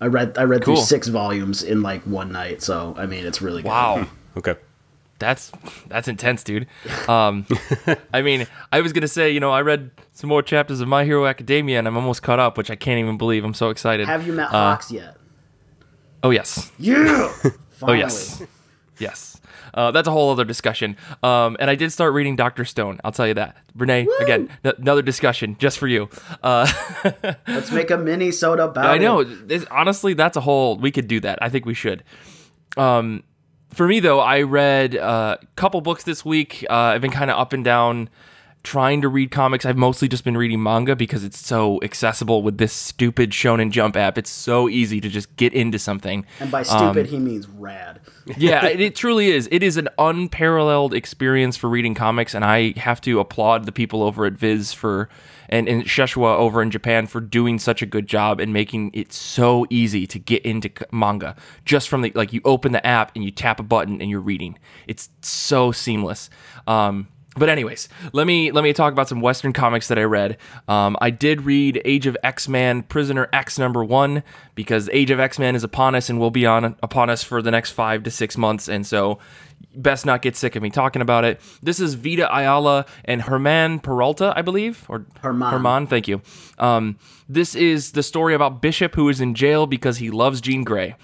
i 0.00 0.06
read 0.06 0.38
i 0.38 0.44
read 0.44 0.62
Cool. 0.62 0.76
through 0.76 0.84
six 0.84 1.08
volumes 1.08 1.62
in 1.62 1.82
like 1.82 2.02
one 2.04 2.32
night 2.32 2.62
so 2.62 2.94
i 2.96 3.04
mean 3.04 3.26
it's 3.26 3.42
really 3.42 3.62
good 3.62 3.68
Wow. 3.68 4.06
Okay. 4.36 4.54
That's 5.20 5.52
that's 5.86 6.08
intense, 6.08 6.42
dude. 6.42 6.66
Um, 7.08 7.46
I 8.12 8.22
mean, 8.22 8.46
I 8.72 8.80
was 8.80 8.92
gonna 8.92 9.06
say, 9.06 9.30
you 9.30 9.38
know, 9.38 9.50
I 9.52 9.60
read 9.60 9.90
some 10.12 10.28
more 10.28 10.42
chapters 10.42 10.80
of 10.80 10.88
My 10.88 11.04
Hero 11.04 11.26
Academia, 11.26 11.78
and 11.78 11.86
I'm 11.86 11.96
almost 11.96 12.22
caught 12.22 12.40
up, 12.40 12.58
which 12.58 12.70
I 12.70 12.74
can't 12.74 12.98
even 12.98 13.16
believe. 13.18 13.44
I'm 13.44 13.54
so 13.54 13.70
excited. 13.70 14.06
have 14.08 14.26
you 14.26 14.32
met 14.32 14.48
Uh, 14.48 14.50
hawks 14.50 14.90
yet 14.90 15.16
Oh 16.22 16.30
yes, 16.30 16.70
yeah 16.78 17.32
oh 17.82 17.92
yes, 17.92 18.42
yes. 18.98 19.40
Uh, 19.72 19.90
that's 19.92 20.08
a 20.08 20.10
whole 20.10 20.30
other 20.32 20.44
discussion. 20.44 20.96
Um, 21.22 21.56
and 21.60 21.70
I 21.70 21.76
did 21.76 21.92
start 21.92 22.12
reading 22.12 22.34
Doctor 22.34 22.64
Stone. 22.64 22.98
I'll 23.04 23.12
tell 23.12 23.28
you 23.28 23.34
that, 23.34 23.56
Renee. 23.76 24.06
Again, 24.20 24.48
n- 24.64 24.72
another 24.78 25.00
discussion 25.00 25.56
just 25.60 25.78
for 25.78 25.86
you. 25.86 26.08
Uh, 26.42 26.66
let's 27.46 27.70
make 27.70 27.90
a 27.90 27.96
minisode 27.96 28.62
about 28.62 28.84
I 28.86 28.98
know. 28.98 29.22
This, 29.22 29.64
honestly, 29.70 30.12
that's 30.14 30.36
a 30.36 30.40
whole. 30.40 30.76
We 30.76 30.90
could 30.90 31.06
do 31.06 31.20
that. 31.20 31.38
I 31.40 31.48
think 31.50 31.66
we 31.66 31.74
should. 31.74 32.02
Um, 32.76 33.22
for 33.72 33.86
me 33.86 34.00
though, 34.00 34.20
I 34.20 34.42
read 34.42 34.94
a 34.94 35.38
couple 35.56 35.80
books 35.80 36.04
this 36.04 36.24
week. 36.24 36.64
Uh, 36.68 36.74
I've 36.74 37.00
been 37.00 37.10
kind 37.10 37.30
of 37.30 37.38
up 37.38 37.52
and 37.52 37.64
down 37.64 38.08
trying 38.62 39.00
to 39.00 39.08
read 39.08 39.30
comics. 39.30 39.64
I've 39.64 39.76
mostly 39.76 40.08
just 40.08 40.24
been 40.24 40.36
reading 40.36 40.62
manga 40.62 40.94
because 40.94 41.24
it's 41.24 41.38
so 41.38 41.80
accessible 41.82 42.42
with 42.42 42.58
this 42.58 42.72
stupid 42.72 43.30
Shonen 43.30 43.70
Jump 43.70 43.96
app. 43.96 44.18
It's 44.18 44.30
so 44.30 44.68
easy 44.68 45.00
to 45.00 45.08
just 45.08 45.34
get 45.36 45.54
into 45.54 45.78
something. 45.78 46.26
And 46.40 46.50
by 46.50 46.62
stupid, 46.62 47.06
he 47.06 47.18
means 47.18 47.48
rad. 47.48 48.00
yeah, 48.36 48.66
it, 48.66 48.80
it 48.80 48.94
truly 48.96 49.30
is. 49.30 49.48
It 49.50 49.62
is 49.62 49.76
an 49.76 49.88
unparalleled 49.98 50.94
experience 50.94 51.56
for 51.56 51.70
reading 51.70 51.94
comics, 51.94 52.34
and 52.34 52.44
I 52.44 52.78
have 52.78 53.00
to 53.02 53.20
applaud 53.20 53.64
the 53.64 53.72
people 53.72 54.02
over 54.02 54.26
at 54.26 54.34
Viz 54.34 54.72
for 54.72 55.08
and, 55.50 55.68
and 55.68 55.84
Shueisha 55.84 56.16
over 56.16 56.62
in 56.62 56.70
Japan 56.70 57.06
for 57.06 57.20
doing 57.20 57.58
such 57.58 57.82
a 57.82 57.86
good 57.86 58.06
job 58.06 58.40
and 58.40 58.52
making 58.52 58.92
it 58.94 59.12
so 59.12 59.66
easy 59.68 60.06
to 60.06 60.18
get 60.18 60.42
into 60.46 60.70
manga. 60.90 61.36
Just 61.66 61.88
from 61.88 62.00
the 62.02 62.12
like, 62.14 62.32
you 62.32 62.40
open 62.44 62.72
the 62.72 62.84
app 62.86 63.12
and 63.14 63.22
you 63.22 63.30
tap 63.30 63.60
a 63.60 63.62
button 63.62 64.00
and 64.00 64.10
you're 64.10 64.20
reading. 64.20 64.58
It's 64.86 65.10
so 65.20 65.72
seamless. 65.72 66.30
Um, 66.66 67.08
but 67.36 67.48
anyways, 67.48 67.88
let 68.12 68.26
me 68.26 68.50
let 68.50 68.64
me 68.64 68.72
talk 68.72 68.92
about 68.92 69.08
some 69.08 69.20
Western 69.20 69.52
comics 69.52 69.86
that 69.88 69.98
I 69.98 70.02
read. 70.02 70.36
Um, 70.66 70.96
I 71.00 71.10
did 71.10 71.42
read 71.42 71.80
Age 71.84 72.06
of 72.06 72.16
X 72.24 72.48
Man 72.48 72.82
Prisoner 72.82 73.28
X 73.32 73.56
number 73.56 73.84
one 73.84 74.24
because 74.56 74.88
Age 74.92 75.12
of 75.12 75.20
X 75.20 75.38
Man 75.38 75.54
is 75.54 75.62
upon 75.62 75.94
us 75.94 76.10
and 76.10 76.18
will 76.18 76.32
be 76.32 76.44
on 76.44 76.76
upon 76.82 77.08
us 77.08 77.22
for 77.22 77.40
the 77.40 77.52
next 77.52 77.70
five 77.70 78.02
to 78.02 78.10
six 78.10 78.36
months, 78.36 78.68
and 78.68 78.84
so 78.84 79.20
best 79.74 80.06
not 80.06 80.22
get 80.22 80.36
sick 80.36 80.56
of 80.56 80.62
me 80.62 80.70
talking 80.70 81.02
about 81.02 81.24
it. 81.24 81.40
This 81.62 81.80
is 81.80 81.94
Vita 81.94 82.32
Ayala 82.34 82.86
and 83.04 83.22
Herman 83.22 83.80
Peralta, 83.80 84.32
I 84.36 84.42
believe, 84.42 84.84
or 84.88 85.06
Herman. 85.20 85.50
Herman. 85.50 85.86
Thank 85.86 86.08
you. 86.08 86.22
Um, 86.58 86.98
this 87.28 87.54
is 87.54 87.92
the 87.92 88.02
story 88.02 88.34
about 88.34 88.60
Bishop 88.60 88.94
who 88.94 89.08
is 89.08 89.20
in 89.20 89.34
jail 89.34 89.66
because 89.66 89.98
he 89.98 90.10
loves 90.10 90.40
Jean 90.40 90.64
Grey. 90.64 90.96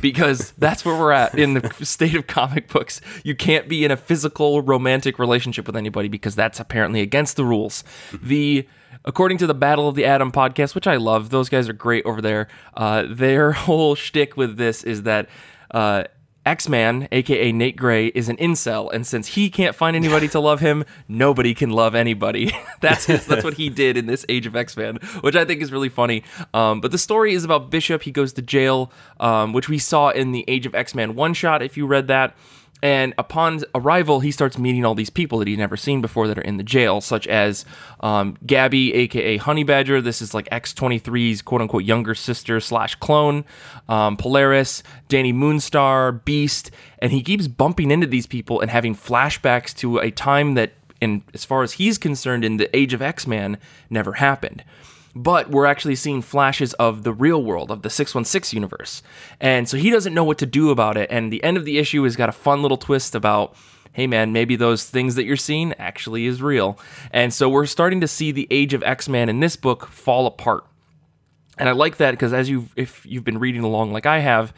Because 0.00 0.52
that's 0.58 0.84
where 0.84 0.96
we're 0.96 1.10
at 1.10 1.36
in 1.36 1.54
the 1.54 1.72
state 1.84 2.14
of 2.14 2.26
comic 2.28 2.68
books. 2.68 3.00
You 3.24 3.34
can't 3.34 3.68
be 3.68 3.84
in 3.84 3.90
a 3.90 3.96
physical 3.96 4.62
romantic 4.62 5.18
relationship 5.18 5.66
with 5.66 5.76
anybody 5.76 6.08
because 6.08 6.36
that's 6.36 6.60
apparently 6.60 7.00
against 7.00 7.36
the 7.36 7.44
rules. 7.44 7.82
The 8.22 8.68
according 9.04 9.38
to 9.38 9.46
the 9.46 9.54
Battle 9.54 9.88
of 9.88 9.94
the 9.94 10.04
Atom 10.04 10.32
podcast, 10.32 10.74
which 10.74 10.86
I 10.86 10.96
love, 10.96 11.30
those 11.30 11.48
guys 11.48 11.68
are 11.68 11.72
great 11.72 12.04
over 12.04 12.20
there. 12.20 12.48
Uh, 12.74 13.04
their 13.08 13.52
whole 13.66 13.94
shtick 13.94 14.36
with 14.36 14.56
this 14.56 14.84
is 14.84 15.04
that 15.04 15.28
uh, 15.70 16.04
X 16.46 16.68
Man, 16.68 17.08
aka 17.10 17.50
Nate 17.50 17.76
Gray, 17.76 18.06
is 18.06 18.28
an 18.28 18.36
incel, 18.36 18.92
and 18.92 19.04
since 19.04 19.26
he 19.26 19.50
can't 19.50 19.74
find 19.74 19.96
anybody 19.96 20.28
to 20.28 20.38
love 20.38 20.60
him, 20.60 20.84
nobody 21.08 21.52
can 21.54 21.70
love 21.70 21.96
anybody. 21.96 22.52
that's 22.80 23.04
his, 23.04 23.26
that's 23.26 23.44
what 23.44 23.54
he 23.54 23.68
did 23.68 23.96
in 23.96 24.06
this 24.06 24.24
Age 24.28 24.46
of 24.46 24.54
X 24.54 24.76
Man, 24.76 24.96
which 25.22 25.34
I 25.34 25.44
think 25.44 25.60
is 25.60 25.72
really 25.72 25.88
funny. 25.88 26.22
Um, 26.54 26.80
but 26.80 26.92
the 26.92 26.98
story 26.98 27.34
is 27.34 27.44
about 27.44 27.68
Bishop. 27.70 28.02
He 28.02 28.12
goes 28.12 28.32
to 28.34 28.42
jail, 28.42 28.92
um, 29.18 29.52
which 29.52 29.68
we 29.68 29.78
saw 29.78 30.10
in 30.10 30.30
the 30.30 30.44
Age 30.46 30.66
of 30.66 30.74
X 30.74 30.94
Man 30.94 31.16
one 31.16 31.34
shot. 31.34 31.62
If 31.62 31.76
you 31.76 31.86
read 31.86 32.06
that. 32.06 32.36
And 32.86 33.14
upon 33.18 33.64
arrival, 33.74 34.20
he 34.20 34.30
starts 34.30 34.58
meeting 34.58 34.84
all 34.84 34.94
these 34.94 35.10
people 35.10 35.40
that 35.40 35.48
he'd 35.48 35.58
never 35.58 35.76
seen 35.76 36.00
before 36.00 36.28
that 36.28 36.38
are 36.38 36.42
in 36.42 36.56
the 36.56 36.62
jail, 36.62 37.00
such 37.00 37.26
as 37.26 37.64
um, 37.98 38.36
Gabby, 38.46 38.94
aka 38.94 39.38
Honey 39.38 39.64
Badger. 39.64 40.00
This 40.00 40.22
is 40.22 40.34
like 40.34 40.48
X23's 40.50 41.42
quote 41.42 41.62
unquote 41.62 41.82
younger 41.82 42.14
sister 42.14 42.60
slash 42.60 42.94
clone, 42.94 43.44
um, 43.88 44.16
Polaris, 44.16 44.84
Danny 45.08 45.32
Moonstar, 45.32 46.24
Beast. 46.24 46.70
And 47.00 47.10
he 47.10 47.24
keeps 47.24 47.48
bumping 47.48 47.90
into 47.90 48.06
these 48.06 48.28
people 48.28 48.60
and 48.60 48.70
having 48.70 48.94
flashbacks 48.94 49.74
to 49.78 49.98
a 49.98 50.12
time 50.12 50.54
that, 50.54 50.74
in, 51.00 51.24
as 51.34 51.44
far 51.44 51.64
as 51.64 51.72
he's 51.72 51.98
concerned, 51.98 52.44
in 52.44 52.56
the 52.56 52.74
Age 52.76 52.94
of 52.94 53.02
X 53.02 53.26
Man, 53.26 53.58
never 53.90 54.12
happened 54.12 54.62
but 55.16 55.50
we're 55.50 55.64
actually 55.64 55.94
seeing 55.94 56.20
flashes 56.20 56.74
of 56.74 57.02
the 57.02 57.12
real 57.12 57.42
world 57.42 57.70
of 57.70 57.80
the 57.80 57.88
616 57.88 58.54
universe. 58.54 59.02
And 59.40 59.66
so 59.66 59.78
he 59.78 59.90
doesn't 59.90 60.12
know 60.12 60.24
what 60.24 60.36
to 60.38 60.46
do 60.46 60.68
about 60.68 60.98
it. 60.98 61.10
And 61.10 61.32
the 61.32 61.42
end 61.42 61.56
of 61.56 61.64
the 61.64 61.78
issue 61.78 62.02
has 62.02 62.16
got 62.16 62.28
a 62.28 62.32
fun 62.32 62.60
little 62.60 62.76
twist 62.76 63.14
about 63.14 63.56
hey 63.94 64.06
man 64.06 64.30
maybe 64.30 64.56
those 64.56 64.84
things 64.84 65.14
that 65.14 65.24
you're 65.24 65.36
seeing 65.36 65.72
actually 65.78 66.26
is 66.26 66.42
real. 66.42 66.78
And 67.12 67.32
so 67.32 67.48
we're 67.48 67.64
starting 67.64 68.02
to 68.02 68.08
see 68.08 68.30
the 68.30 68.46
age 68.50 68.74
of 68.74 68.82
x-men 68.82 69.30
in 69.30 69.40
this 69.40 69.56
book 69.56 69.86
fall 69.86 70.26
apart. 70.26 70.66
And 71.56 71.66
i 71.66 71.72
like 71.72 71.96
that 71.96 72.10
because 72.10 72.34
as 72.34 72.50
you 72.50 72.68
if 72.76 73.06
you've 73.06 73.24
been 73.24 73.38
reading 73.38 73.62
along 73.62 73.94
like 73.94 74.04
i 74.04 74.18
have 74.18 74.52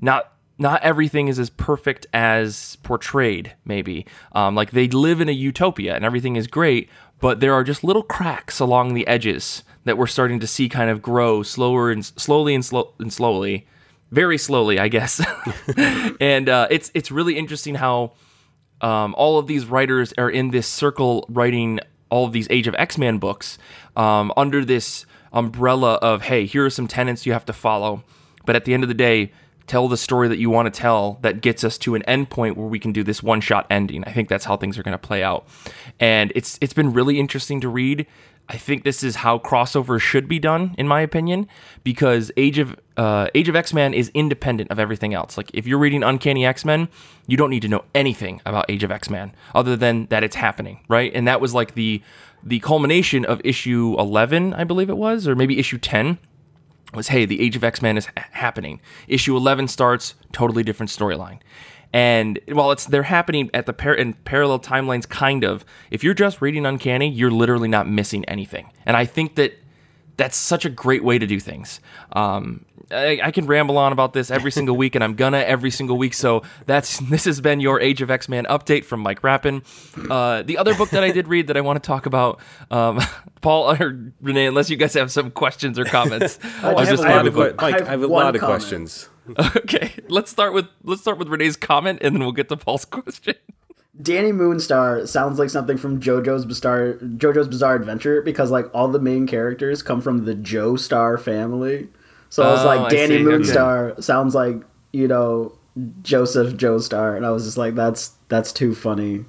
not 0.00 0.32
not 0.58 0.82
everything 0.82 1.28
is 1.28 1.38
as 1.38 1.50
perfect 1.50 2.06
as 2.14 2.76
portrayed 2.82 3.54
maybe. 3.64 4.06
Um, 4.32 4.54
like 4.54 4.70
they 4.70 4.88
live 4.88 5.20
in 5.20 5.28
a 5.28 5.32
utopia 5.32 5.94
and 5.94 6.04
everything 6.04 6.36
is 6.36 6.46
great 6.46 6.88
but 7.22 7.40
there 7.40 7.54
are 7.54 7.64
just 7.64 7.82
little 7.82 8.02
cracks 8.02 8.60
along 8.60 8.92
the 8.92 9.06
edges 9.06 9.64
that 9.84 9.96
we're 9.96 10.06
starting 10.06 10.40
to 10.40 10.46
see 10.46 10.68
kind 10.68 10.90
of 10.90 11.00
grow 11.00 11.42
slower 11.42 11.90
and 11.90 12.04
slowly 12.04 12.54
and, 12.54 12.64
slow, 12.64 12.92
and 12.98 13.12
slowly 13.12 13.66
very 14.10 14.36
slowly 14.36 14.78
i 14.78 14.88
guess. 14.88 15.24
And 16.20 16.48
uh, 16.48 16.68
it's 16.70 16.90
it's 16.94 17.10
really 17.10 17.38
interesting 17.38 17.74
how 17.74 18.12
um, 18.80 19.14
all 19.16 19.38
of 19.38 19.46
these 19.46 19.64
writers 19.66 20.12
are 20.18 20.30
in 20.30 20.50
this 20.50 20.66
circle 20.66 21.24
writing 21.28 21.80
all 22.10 22.26
of 22.26 22.32
these 22.32 22.46
age 22.50 22.66
of 22.68 22.74
x-men 22.76 23.18
books 23.18 23.58
um, 23.96 24.32
under 24.36 24.64
this 24.64 25.06
umbrella 25.32 25.94
of 25.94 26.22
hey 26.22 26.44
here 26.44 26.66
are 26.66 26.70
some 26.70 26.86
tenets 26.86 27.24
you 27.24 27.32
have 27.32 27.46
to 27.46 27.52
follow. 27.52 28.04
But 28.44 28.56
at 28.56 28.64
the 28.64 28.74
end 28.74 28.82
of 28.82 28.88
the 28.88 28.94
day 28.94 29.32
tell 29.66 29.88
the 29.88 29.96
story 29.96 30.28
that 30.28 30.38
you 30.38 30.50
want 30.50 30.72
to 30.72 30.80
tell 30.80 31.18
that 31.22 31.40
gets 31.40 31.64
us 31.64 31.78
to 31.78 31.94
an 31.94 32.02
end 32.02 32.30
point 32.30 32.56
where 32.56 32.66
we 32.66 32.78
can 32.78 32.92
do 32.92 33.02
this 33.02 33.22
one 33.22 33.40
shot 33.40 33.66
ending. 33.70 34.04
I 34.04 34.12
think 34.12 34.28
that's 34.28 34.44
how 34.44 34.56
things 34.56 34.78
are 34.78 34.82
going 34.82 34.92
to 34.92 34.98
play 34.98 35.22
out. 35.22 35.46
And 36.00 36.32
it's 36.34 36.58
it's 36.60 36.74
been 36.74 36.92
really 36.92 37.18
interesting 37.18 37.60
to 37.60 37.68
read. 37.68 38.06
I 38.48 38.56
think 38.56 38.82
this 38.82 39.02
is 39.02 39.16
how 39.16 39.38
crossovers 39.38 40.00
should 40.00 40.28
be 40.28 40.38
done, 40.38 40.74
in 40.76 40.86
my 40.88 41.00
opinion, 41.00 41.46
because 41.84 42.30
Age 42.36 42.58
of 42.58 42.76
uh, 42.96 43.28
Age 43.34 43.48
of 43.48 43.56
X 43.56 43.72
Men 43.72 43.94
is 43.94 44.10
independent 44.14 44.70
of 44.70 44.78
everything 44.78 45.14
else. 45.14 45.36
Like 45.36 45.50
if 45.54 45.66
you're 45.66 45.78
reading 45.78 46.02
Uncanny 46.02 46.44
X 46.44 46.64
Men, 46.64 46.88
you 47.26 47.36
don't 47.36 47.50
need 47.50 47.62
to 47.62 47.68
know 47.68 47.84
anything 47.94 48.42
about 48.44 48.66
Age 48.68 48.82
of 48.82 48.90
X 48.90 49.08
Men 49.08 49.32
other 49.54 49.76
than 49.76 50.06
that 50.06 50.24
it's 50.24 50.36
happening, 50.36 50.80
right? 50.88 51.12
And 51.14 51.26
that 51.28 51.40
was 51.40 51.54
like 51.54 51.74
the 51.74 52.02
the 52.42 52.58
culmination 52.58 53.24
of 53.24 53.40
issue 53.44 53.94
eleven, 53.98 54.52
I 54.54 54.64
believe 54.64 54.90
it 54.90 54.98
was, 54.98 55.28
or 55.28 55.36
maybe 55.36 55.58
issue 55.58 55.78
ten, 55.78 56.18
was 56.94 57.08
hey, 57.08 57.24
the 57.24 57.40
Age 57.40 57.56
of 57.56 57.64
X 57.64 57.82
Men 57.82 57.96
is 57.96 58.08
happening. 58.32 58.80
Issue 59.08 59.36
eleven 59.36 59.68
starts, 59.68 60.14
totally 60.32 60.62
different 60.62 60.90
storyline. 60.90 61.40
And 61.92 62.40
while 62.48 62.72
it's 62.72 62.86
they're 62.86 63.02
happening 63.02 63.50
at 63.52 63.66
the 63.66 63.72
par- 63.72 63.94
in 63.94 64.14
parallel 64.14 64.60
timelines, 64.60 65.08
kind 65.08 65.44
of. 65.44 65.64
If 65.90 66.02
you're 66.02 66.14
just 66.14 66.40
reading 66.40 66.64
Uncanny, 66.64 67.08
you're 67.08 67.30
literally 67.30 67.68
not 67.68 67.88
missing 67.88 68.24
anything. 68.26 68.70
And 68.86 68.96
I 68.96 69.04
think 69.04 69.34
that 69.34 69.58
that's 70.16 70.36
such 70.36 70.64
a 70.64 70.70
great 70.70 71.04
way 71.04 71.18
to 71.18 71.26
do 71.26 71.40
things. 71.40 71.80
Um, 72.12 72.64
I, 72.92 73.20
I, 73.22 73.30
can 73.30 73.46
ramble 73.46 73.78
on 73.78 73.92
about 73.92 74.12
this 74.12 74.30
every 74.30 74.50
single 74.50 74.76
week, 74.76 74.94
and 74.94 75.02
I'm 75.02 75.14
gonna 75.14 75.38
every 75.38 75.70
single 75.70 75.96
week. 75.98 76.14
So 76.14 76.42
that's 76.66 76.98
this 77.10 77.24
has 77.24 77.40
been 77.40 77.60
your 77.60 77.80
Age 77.80 78.02
of 78.02 78.10
X 78.10 78.28
Men 78.28 78.44
update 78.46 78.84
from 78.84 79.00
Mike 79.00 79.22
Rappin. 79.22 79.62
Uh, 80.10 80.42
the 80.42 80.58
other 80.58 80.74
book 80.74 80.90
that 80.90 81.02
I 81.02 81.10
did 81.10 81.28
read 81.28 81.48
that 81.48 81.56
I 81.56 81.60
want 81.60 81.82
to 81.82 81.86
talk 81.86 82.06
about, 82.06 82.40
um, 82.70 83.00
Paul 83.40 83.72
or 83.72 84.12
Renee, 84.20 84.46
unless 84.46 84.70
you 84.70 84.76
guys 84.76 84.94
have 84.94 85.10
some 85.10 85.30
questions 85.30 85.78
or 85.78 85.84
comments. 85.84 86.38
I, 86.62 86.84
just 86.84 87.04
I 87.04 87.10
have, 87.10 87.26
a, 87.26 87.30
Mike, 87.30 87.62
I 87.62 87.70
have, 87.70 87.82
I 87.82 87.90
have 87.90 88.02
a 88.02 88.06
lot 88.06 88.34
of 88.34 88.40
comment. 88.40 88.60
questions. 88.60 89.08
Okay, 89.56 89.92
let's 90.08 90.30
start 90.30 90.52
with 90.52 90.66
let's 90.82 91.00
start 91.00 91.18
with 91.18 91.28
Renee's 91.28 91.56
comment, 91.56 92.00
and 92.02 92.14
then 92.14 92.20
we'll 92.20 92.32
get 92.32 92.48
to 92.48 92.56
Paul's 92.56 92.84
question. 92.84 93.34
Danny 94.00 94.32
Moonstar 94.32 95.06
sounds 95.06 95.38
like 95.38 95.50
something 95.50 95.76
from 95.76 96.00
JoJo's 96.00 96.46
Bizarre 96.46 96.94
JoJo's 96.94 97.48
Bizarre 97.48 97.74
Adventure 97.76 98.22
because 98.22 98.50
like 98.50 98.72
all 98.74 98.88
the 98.88 98.98
main 98.98 99.26
characters 99.26 99.82
come 99.82 100.00
from 100.00 100.24
the 100.24 100.34
Joestar 100.34 101.20
family. 101.20 101.88
So 102.32 102.42
I 102.44 102.50
was 102.50 102.62
oh, 102.62 102.64
like, 102.64 102.88
Danny 102.88 103.18
Moonstar 103.18 103.90
okay. 103.90 104.00
sounds 104.00 104.34
like 104.34 104.56
you 104.94 105.06
know 105.06 105.52
Joseph 106.00 106.54
Joestar, 106.54 107.14
and 107.14 107.26
I 107.26 107.30
was 107.30 107.44
just 107.44 107.58
like, 107.58 107.74
that's 107.74 108.12
that's 108.28 108.54
too 108.54 108.74
funny. 108.74 109.26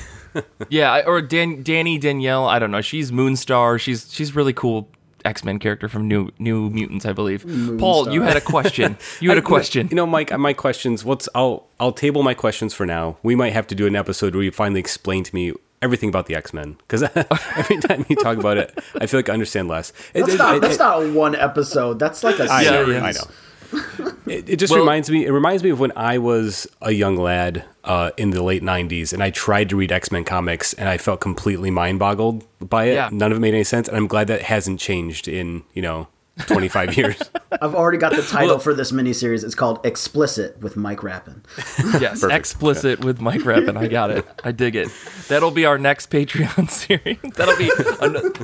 yeah, 0.70 1.02
or 1.04 1.20
Dan, 1.20 1.62
Danny 1.62 1.98
Danielle. 1.98 2.46
I 2.46 2.58
don't 2.58 2.70
know. 2.70 2.80
She's 2.80 3.10
Moonstar. 3.10 3.78
She's 3.78 4.10
she's 4.10 4.34
really 4.34 4.54
cool 4.54 4.88
X 5.22 5.44
Men 5.44 5.58
character 5.58 5.86
from 5.86 6.08
New 6.08 6.30
New 6.38 6.70
Mutants, 6.70 7.04
I 7.04 7.12
believe. 7.12 7.44
Moonstar. 7.44 7.78
Paul, 7.78 8.10
you 8.10 8.22
had 8.22 8.38
a 8.38 8.40
question. 8.40 8.96
You 9.20 9.28
had 9.28 9.38
a 9.38 9.42
question. 9.42 9.88
You 9.90 9.96
know, 9.96 10.06
Mike, 10.06 10.34
my 10.38 10.54
questions. 10.54 11.04
What's 11.04 11.28
I'll 11.34 11.68
I'll 11.78 11.92
table 11.92 12.22
my 12.22 12.32
questions 12.32 12.72
for 12.72 12.86
now. 12.86 13.18
We 13.22 13.34
might 13.34 13.52
have 13.52 13.66
to 13.66 13.74
do 13.74 13.86
an 13.86 13.94
episode 13.94 14.34
where 14.34 14.44
you 14.44 14.50
finally 14.50 14.80
explain 14.80 15.24
to 15.24 15.34
me 15.34 15.52
everything 15.82 16.08
about 16.08 16.26
the 16.26 16.34
X 16.34 16.52
Men 16.52 16.76
because 16.78 17.02
every 17.56 17.78
time 17.78 18.04
you 18.08 18.16
talk 18.16 18.38
about 18.38 18.56
it, 18.56 18.76
I 19.00 19.06
feel 19.06 19.18
like 19.18 19.28
I 19.28 19.32
understand 19.32 19.68
less. 19.68 19.92
That's, 20.12 20.34
it, 20.34 20.38
not, 20.38 20.56
it, 20.56 20.62
that's 20.62 20.76
it, 20.76 20.78
not 20.78 21.12
one 21.12 21.34
episode. 21.34 21.98
That's 21.98 22.22
like 22.22 22.38
a 22.38 22.48
series. 22.48 23.02
I 23.02 23.12
know. 23.12 24.12
it, 24.26 24.50
it, 24.50 24.56
just 24.56 24.72
well, 24.72 24.80
reminds 24.80 25.10
me. 25.10 25.24
It 25.24 25.30
reminds 25.30 25.62
me 25.62 25.70
of 25.70 25.78
when 25.78 25.92
I 25.94 26.18
was 26.18 26.66
a 26.82 26.90
young 26.90 27.16
lad 27.16 27.64
uh, 27.84 28.10
in 28.16 28.30
the 28.30 28.42
late 28.42 28.62
'90s, 28.62 29.12
and 29.12 29.22
I 29.22 29.30
tried 29.30 29.68
to 29.70 29.76
read 29.76 29.92
X 29.92 30.10
Men 30.10 30.24
comics, 30.24 30.72
and 30.74 30.88
I 30.88 30.98
felt 30.98 31.20
completely 31.20 31.70
mind 31.70 31.98
boggled 31.98 32.44
by 32.60 32.86
it. 32.86 32.94
Yeah. 32.94 33.10
None 33.12 33.30
of 33.30 33.38
it 33.38 33.40
made 33.40 33.54
any 33.54 33.64
sense, 33.64 33.86
and 33.86 33.96
I'm 33.96 34.08
glad 34.08 34.26
that 34.26 34.42
hasn't 34.42 34.80
changed 34.80 35.28
in 35.28 35.62
you 35.72 35.82
know 35.82 36.08
25 36.46 36.96
years. 36.96 37.20
I've 37.62 37.74
already 37.74 37.98
got 37.98 38.14
the 38.14 38.22
title 38.22 38.48
well, 38.48 38.58
for 38.58 38.74
this 38.74 38.92
miniseries. 38.92 39.44
It's 39.44 39.54
called 39.54 39.84
Explicit 39.84 40.60
with 40.60 40.76
Mike 40.76 41.02
Rappin. 41.02 41.42
yes, 41.58 42.20
Perfect. 42.20 42.32
Explicit 42.32 43.04
with 43.04 43.20
Mike 43.20 43.44
Rappin. 43.44 43.76
I 43.76 43.86
got 43.86 44.10
it. 44.10 44.26
I 44.44 44.52
dig 44.52 44.76
it. 44.76 44.88
That'll 45.28 45.50
be 45.50 45.64
our 45.64 45.78
next 45.78 46.10
Patreon 46.10 46.70
series. 46.70 47.18
That'll 47.34 47.56
be 47.56 47.70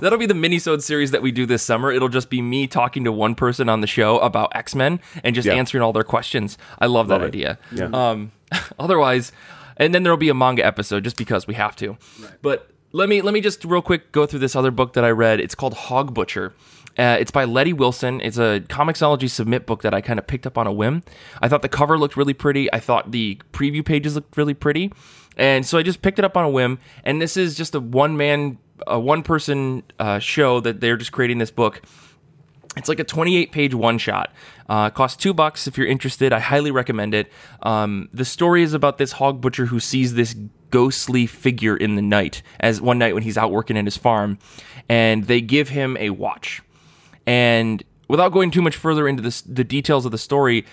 that'll 0.00 0.18
be 0.18 0.26
the 0.26 0.34
minisode 0.34 0.82
series 0.82 1.10
that 1.12 1.22
we 1.22 1.32
do 1.32 1.46
this 1.46 1.62
summer. 1.62 1.90
It'll 1.92 2.08
just 2.08 2.30
be 2.30 2.42
me 2.42 2.66
talking 2.66 3.04
to 3.04 3.12
one 3.12 3.34
person 3.34 3.68
on 3.68 3.80
the 3.80 3.86
show 3.86 4.18
about 4.18 4.54
X 4.54 4.74
Men 4.74 5.00
and 5.22 5.34
just 5.34 5.46
yeah. 5.46 5.54
answering 5.54 5.82
all 5.82 5.92
their 5.92 6.04
questions. 6.04 6.58
I 6.78 6.86
love, 6.86 7.08
love 7.08 7.20
that 7.20 7.24
it. 7.24 7.28
idea. 7.28 7.58
Yeah. 7.72 7.90
Um, 7.92 8.32
otherwise, 8.78 9.32
and 9.76 9.94
then 9.94 10.02
there'll 10.02 10.16
be 10.16 10.28
a 10.28 10.34
manga 10.34 10.64
episode 10.64 11.04
just 11.04 11.16
because 11.16 11.46
we 11.46 11.54
have 11.54 11.76
to. 11.76 11.96
Right. 12.20 12.32
But 12.42 12.70
let 12.92 13.08
me 13.08 13.22
let 13.22 13.34
me 13.34 13.40
just 13.40 13.64
real 13.64 13.82
quick 13.82 14.12
go 14.12 14.26
through 14.26 14.40
this 14.40 14.56
other 14.56 14.70
book 14.70 14.94
that 14.94 15.04
I 15.04 15.10
read. 15.10 15.40
It's 15.40 15.54
called 15.54 15.74
Hog 15.74 16.14
Butcher. 16.14 16.54
Uh, 16.98 17.16
it's 17.20 17.30
by 17.30 17.44
Letty 17.44 17.72
Wilson. 17.72 18.20
It's 18.20 18.38
a 18.38 18.60
Comixology 18.68 19.28
submit 19.28 19.66
book 19.66 19.82
that 19.82 19.92
I 19.92 20.00
kind 20.00 20.18
of 20.18 20.26
picked 20.26 20.46
up 20.46 20.56
on 20.56 20.66
a 20.66 20.72
whim. 20.72 21.02
I 21.42 21.48
thought 21.48 21.62
the 21.62 21.68
cover 21.68 21.98
looked 21.98 22.16
really 22.16 22.34
pretty. 22.34 22.72
I 22.72 22.80
thought 22.80 23.12
the 23.12 23.38
preview 23.52 23.84
pages 23.84 24.14
looked 24.14 24.36
really 24.36 24.54
pretty. 24.54 24.92
And 25.36 25.66
so 25.66 25.76
I 25.78 25.82
just 25.82 26.02
picked 26.02 26.18
it 26.18 26.24
up 26.24 26.36
on 26.36 26.44
a 26.44 26.50
whim. 26.50 26.78
And 27.04 27.20
this 27.20 27.36
is 27.36 27.54
just 27.54 27.74
a 27.74 27.80
one 27.80 28.16
man, 28.16 28.58
a 28.86 28.98
one 28.98 29.22
person 29.22 29.82
uh, 29.98 30.18
show 30.18 30.60
that 30.60 30.80
they're 30.80 30.96
just 30.96 31.12
creating 31.12 31.38
this 31.38 31.50
book. 31.50 31.82
It's 32.76 32.88
like 32.88 33.00
a 33.00 33.04
28 33.04 33.52
page 33.52 33.74
one 33.74 33.98
shot. 33.98 34.32
Uh, 34.68 34.90
costs 34.90 35.16
two 35.16 35.32
bucks 35.32 35.66
if 35.66 35.78
you're 35.78 35.86
interested. 35.86 36.32
I 36.32 36.40
highly 36.40 36.70
recommend 36.70 37.14
it. 37.14 37.32
Um, 37.62 38.08
the 38.12 38.24
story 38.24 38.62
is 38.62 38.74
about 38.74 38.98
this 38.98 39.12
hog 39.12 39.40
butcher 39.40 39.66
who 39.66 39.80
sees 39.80 40.14
this 40.14 40.34
ghostly 40.70 41.26
figure 41.26 41.76
in 41.76 41.96
the 41.96 42.02
night, 42.02 42.42
as 42.60 42.80
one 42.80 42.98
night 42.98 43.14
when 43.14 43.22
he's 43.22 43.38
out 43.38 43.50
working 43.50 43.78
at 43.78 43.84
his 43.84 43.96
farm, 43.96 44.38
and 44.88 45.24
they 45.24 45.40
give 45.40 45.70
him 45.70 45.96
a 45.98 46.10
watch. 46.10 46.60
And 47.26 47.82
without 48.08 48.32
going 48.32 48.50
too 48.50 48.62
much 48.62 48.76
further 48.76 49.08
into 49.08 49.22
this, 49.22 49.40
the 49.42 49.64
details 49.64 50.04
of 50.06 50.12
the 50.12 50.18
story, 50.18 50.64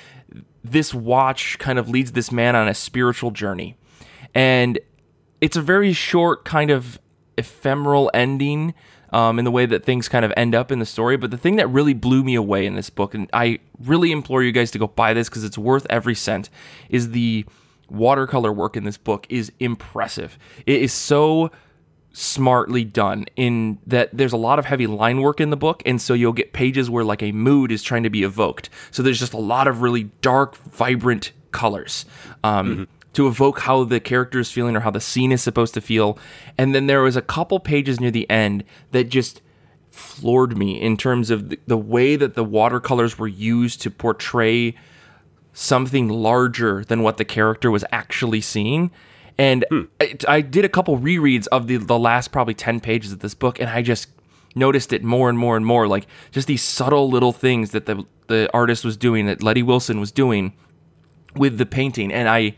this 0.64 0.94
watch 0.94 1.58
kind 1.60 1.80
of 1.80 1.90
leads 1.90 2.12
this 2.12 2.32
man 2.32 2.56
on 2.56 2.68
a 2.68 2.74
spiritual 2.74 3.32
journey. 3.32 3.76
And 4.34 4.80
it's 5.42 5.58
a 5.58 5.62
very 5.62 5.94
short, 5.94 6.46
kind 6.46 6.72
of 6.72 7.00
ephemeral 7.38 8.10
ending 8.14 8.74
um, 9.12 9.38
in 9.38 9.46
the 9.46 9.52
way 9.52 9.66
that 9.66 9.84
things 9.86 10.10
kind 10.10 10.26
of 10.26 10.34
end 10.36 10.56
up 10.56 10.72
in 10.72 10.80
the 10.80 10.86
story. 10.86 11.18
But 11.18 11.32
the 11.32 11.38
thing 11.38 11.58
that 11.58 11.68
really 11.68 11.94
blew 11.94 12.24
me 12.24 12.36
away 12.36 12.66
in 12.66 12.76
this 12.76 12.90
book, 12.90 13.14
and 13.14 13.30
I 13.34 13.60
really 13.80 14.12
implore 14.12 14.42
you 14.42 14.52
guys 14.52 14.72
to 14.72 14.80
go 14.80 14.88
buy 14.88 15.14
this 15.14 15.30
because 15.30 15.44
it's 15.44 15.58
worth 15.58 15.86
every 15.90 16.16
cent, 16.16 16.50
is 16.90 17.12
the 17.12 17.46
watercolor 17.90 18.52
work 18.52 18.76
in 18.76 18.86
this 18.86 18.98
book 18.98 19.28
is 19.30 19.52
impressive. 19.60 20.38
It 20.66 20.82
is 20.82 20.94
so 20.94 21.52
smartly 22.14 22.84
done 22.84 23.26
in 23.36 23.80
that 23.88 24.10
there's 24.14 24.34
a 24.34 24.38
lot 24.38 24.60
of 24.60 24.66
heavy 24.66 24.86
line 24.86 25.20
work 25.20 25.42
in 25.42 25.50
the 25.50 25.58
book 25.58 25.82
and 25.84 26.00
so 26.00 26.14
you'll 26.14 26.32
get 26.32 26.54
pages 26.54 26.88
where 26.88 27.04
like 27.04 27.24
a 27.24 27.32
mood 27.32 27.72
is 27.72 27.82
trying 27.82 28.04
to 28.04 28.10
be 28.10 28.22
evoked. 28.24 28.70
So 28.92 29.02
there's 29.02 29.20
just 29.20 29.34
a 29.34 29.40
lot 29.40 29.68
of 29.68 29.82
really 29.82 30.04
dark 30.22 30.56
vibrant 30.56 31.32
colors 31.52 32.06
um, 32.44 32.70
mm-hmm. 32.70 32.84
to 33.14 33.28
evoke 33.28 33.62
how 33.62 33.84
the 33.84 34.00
character 34.00 34.40
is 34.40 34.52
feeling 34.52 34.76
or 34.76 34.82
how 34.82 34.92
the 34.92 35.02
scene 35.02 35.32
is 35.32 35.42
supposed 35.42 35.74
to 35.74 35.82
feel. 35.82 36.20
And 36.56 36.76
then 36.76 36.86
there 36.86 37.02
was 37.02 37.16
a 37.16 37.22
couple 37.22 37.60
pages 37.60 38.00
near 38.00 38.12
the 38.12 38.30
end 38.30 38.64
that 38.92 39.06
just 39.06 39.42
floored 39.90 40.56
me 40.56 40.80
in 40.80 40.98
terms 40.98 41.32
of 41.32 41.50
the, 41.50 41.60
the 41.66 41.78
way 41.78 42.16
that 42.16 42.36
the 42.36 42.44
watercolors 42.44 43.18
were 43.18 43.28
used 43.28 43.82
to 43.82 43.90
portray 43.90 44.76
something 45.54 46.10
larger 46.10 46.84
than 46.84 47.02
what 47.02 47.18
the 47.18 47.26
character 47.26 47.72
was 47.72 47.86
actually 47.92 48.42
seeing 48.42 48.92
and 49.38 49.66
hmm. 49.70 49.84
I, 50.00 50.16
I, 50.28 50.42
did 50.42 50.66
a 50.66 50.70
couple 50.70 50.98
rereads 50.98 51.48
of 51.48 51.68
the, 51.68 51.78
the 51.78 51.98
last 51.98 52.32
probably 52.32 52.54
10 52.54 52.80
pages 52.80 53.12
of 53.12 53.20
this 53.20 53.34
book, 53.34 53.60
and 53.60 53.70
I 53.70 53.82
just 53.82 54.10
noticed 54.56 54.94
it 54.94 55.04
more 55.04 55.30
and 55.30 55.38
more 55.38 55.58
and 55.58 55.66
more. 55.66 55.88
Like 55.88 56.08
just 56.32 56.48
these 56.48 56.62
subtle 56.62 57.10
little 57.10 57.32
things 57.32 57.72
that 57.72 57.86
the, 57.86 58.06
the 58.28 58.50
artist 58.54 58.86
was 58.86 58.98
doing, 58.98 59.26
that 59.26 59.42
Letty 59.42 59.64
Wilson 59.64 60.00
was 60.00 60.12
doing 60.12 60.54
with 61.36 61.58
the 61.58 61.66
painting. 61.66 62.12
And 62.12 62.30
I, 62.30 62.56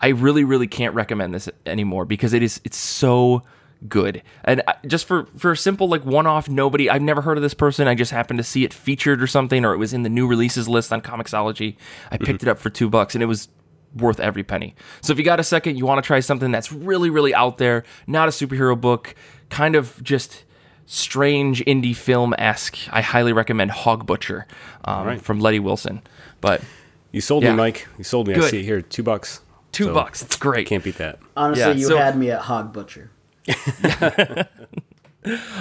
I 0.00 0.08
really, 0.08 0.44
really 0.44 0.66
can't 0.66 0.94
recommend 0.94 1.34
this 1.34 1.48
anymore 1.66 2.04
because 2.04 2.32
it 2.32 2.42
is, 2.42 2.60
it's 2.64 2.76
so 2.76 3.42
good. 3.86 4.22
And 4.44 4.62
just 4.86 5.06
for 5.06 5.26
for 5.36 5.52
a 5.52 5.56
simple 5.56 5.88
like 5.88 6.04
one 6.04 6.26
off, 6.26 6.48
nobody 6.48 6.90
I've 6.90 7.02
never 7.02 7.22
heard 7.22 7.38
of 7.38 7.42
this 7.42 7.54
person. 7.54 7.86
I 7.86 7.94
just 7.94 8.10
happened 8.10 8.38
to 8.38 8.44
see 8.44 8.64
it 8.64 8.74
featured 8.74 9.22
or 9.22 9.26
something, 9.26 9.64
or 9.64 9.72
it 9.72 9.76
was 9.76 9.92
in 9.92 10.02
the 10.02 10.08
new 10.08 10.26
releases 10.26 10.68
list 10.68 10.92
on 10.92 11.00
Comixology. 11.00 11.76
I 12.10 12.16
picked 12.16 12.40
mm-hmm. 12.40 12.48
it 12.48 12.50
up 12.50 12.58
for 12.58 12.70
two 12.70 12.88
bucks, 12.88 13.14
and 13.14 13.22
it 13.22 13.26
was 13.26 13.48
worth 13.94 14.20
every 14.20 14.42
penny. 14.42 14.74
So 15.00 15.12
if 15.12 15.18
you 15.18 15.24
got 15.24 15.40
a 15.40 15.44
second, 15.44 15.76
you 15.76 15.86
want 15.86 16.02
to 16.02 16.06
try 16.06 16.20
something 16.20 16.50
that's 16.50 16.72
really, 16.72 17.10
really 17.10 17.34
out 17.34 17.58
there, 17.58 17.84
not 18.06 18.28
a 18.28 18.30
superhero 18.30 18.78
book, 18.78 19.14
kind 19.50 19.74
of 19.76 20.02
just 20.02 20.44
strange 20.88 21.62
indie 21.66 21.94
film 21.94 22.34
esque, 22.38 22.76
I 22.90 23.02
highly 23.02 23.32
recommend 23.32 23.70
Hog 23.70 24.06
Butcher 24.06 24.46
um, 24.84 25.06
right. 25.06 25.20
from 25.20 25.38
Letty 25.38 25.60
Wilson. 25.60 26.02
But 26.40 26.62
you 27.12 27.20
sold 27.20 27.44
yeah. 27.44 27.50
me, 27.50 27.56
Mike. 27.56 27.86
You 27.98 28.04
sold 28.04 28.26
me. 28.26 28.34
Good. 28.34 28.44
I 28.44 28.50
see 28.50 28.60
it 28.60 28.64
here, 28.64 28.82
two 28.82 29.02
bucks. 29.02 29.40
Two 29.70 29.84
so 29.84 29.94
bucks. 29.94 30.22
It's 30.22 30.36
great. 30.36 30.66
Can't 30.66 30.82
beat 30.82 30.96
that. 30.96 31.18
Honestly, 31.36 31.62
yeah, 31.62 31.72
you 31.72 31.86
so, 31.86 31.98
had 31.98 32.18
me 32.18 32.30
at 32.30 32.40
Hog 32.40 32.72
Butcher. 32.72 33.10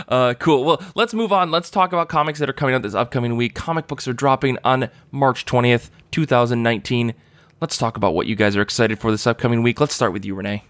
uh, 0.08 0.34
cool. 0.40 0.64
Well, 0.64 0.82
let's 0.96 1.14
move 1.14 1.34
on. 1.34 1.52
Let's 1.52 1.70
talk 1.70 1.92
about 1.92 2.08
comics 2.08 2.40
that 2.40 2.50
are 2.50 2.54
coming 2.54 2.74
out 2.74 2.82
this 2.82 2.96
upcoming 2.96 3.36
week. 3.36 3.54
Comic 3.54 3.88
books 3.88 4.08
are 4.08 4.14
dropping 4.14 4.58
on 4.64 4.90
March 5.12 5.46
20th, 5.46 5.90
2019 6.12 7.14
let's 7.62 7.78
talk 7.78 7.98
about 7.98 8.14
what 8.14 8.28
you 8.28 8.36
guys 8.36 8.56
are 8.56 8.62
excited 8.62 9.00
for 9.00 9.12
this 9.12 9.26
upcoming 9.26 9.64
week. 9.64 9.80
Let's 9.80 9.96
start 9.96 10.14
with 10.14 10.26
you, 10.26 10.36
Renee. 10.36 10.64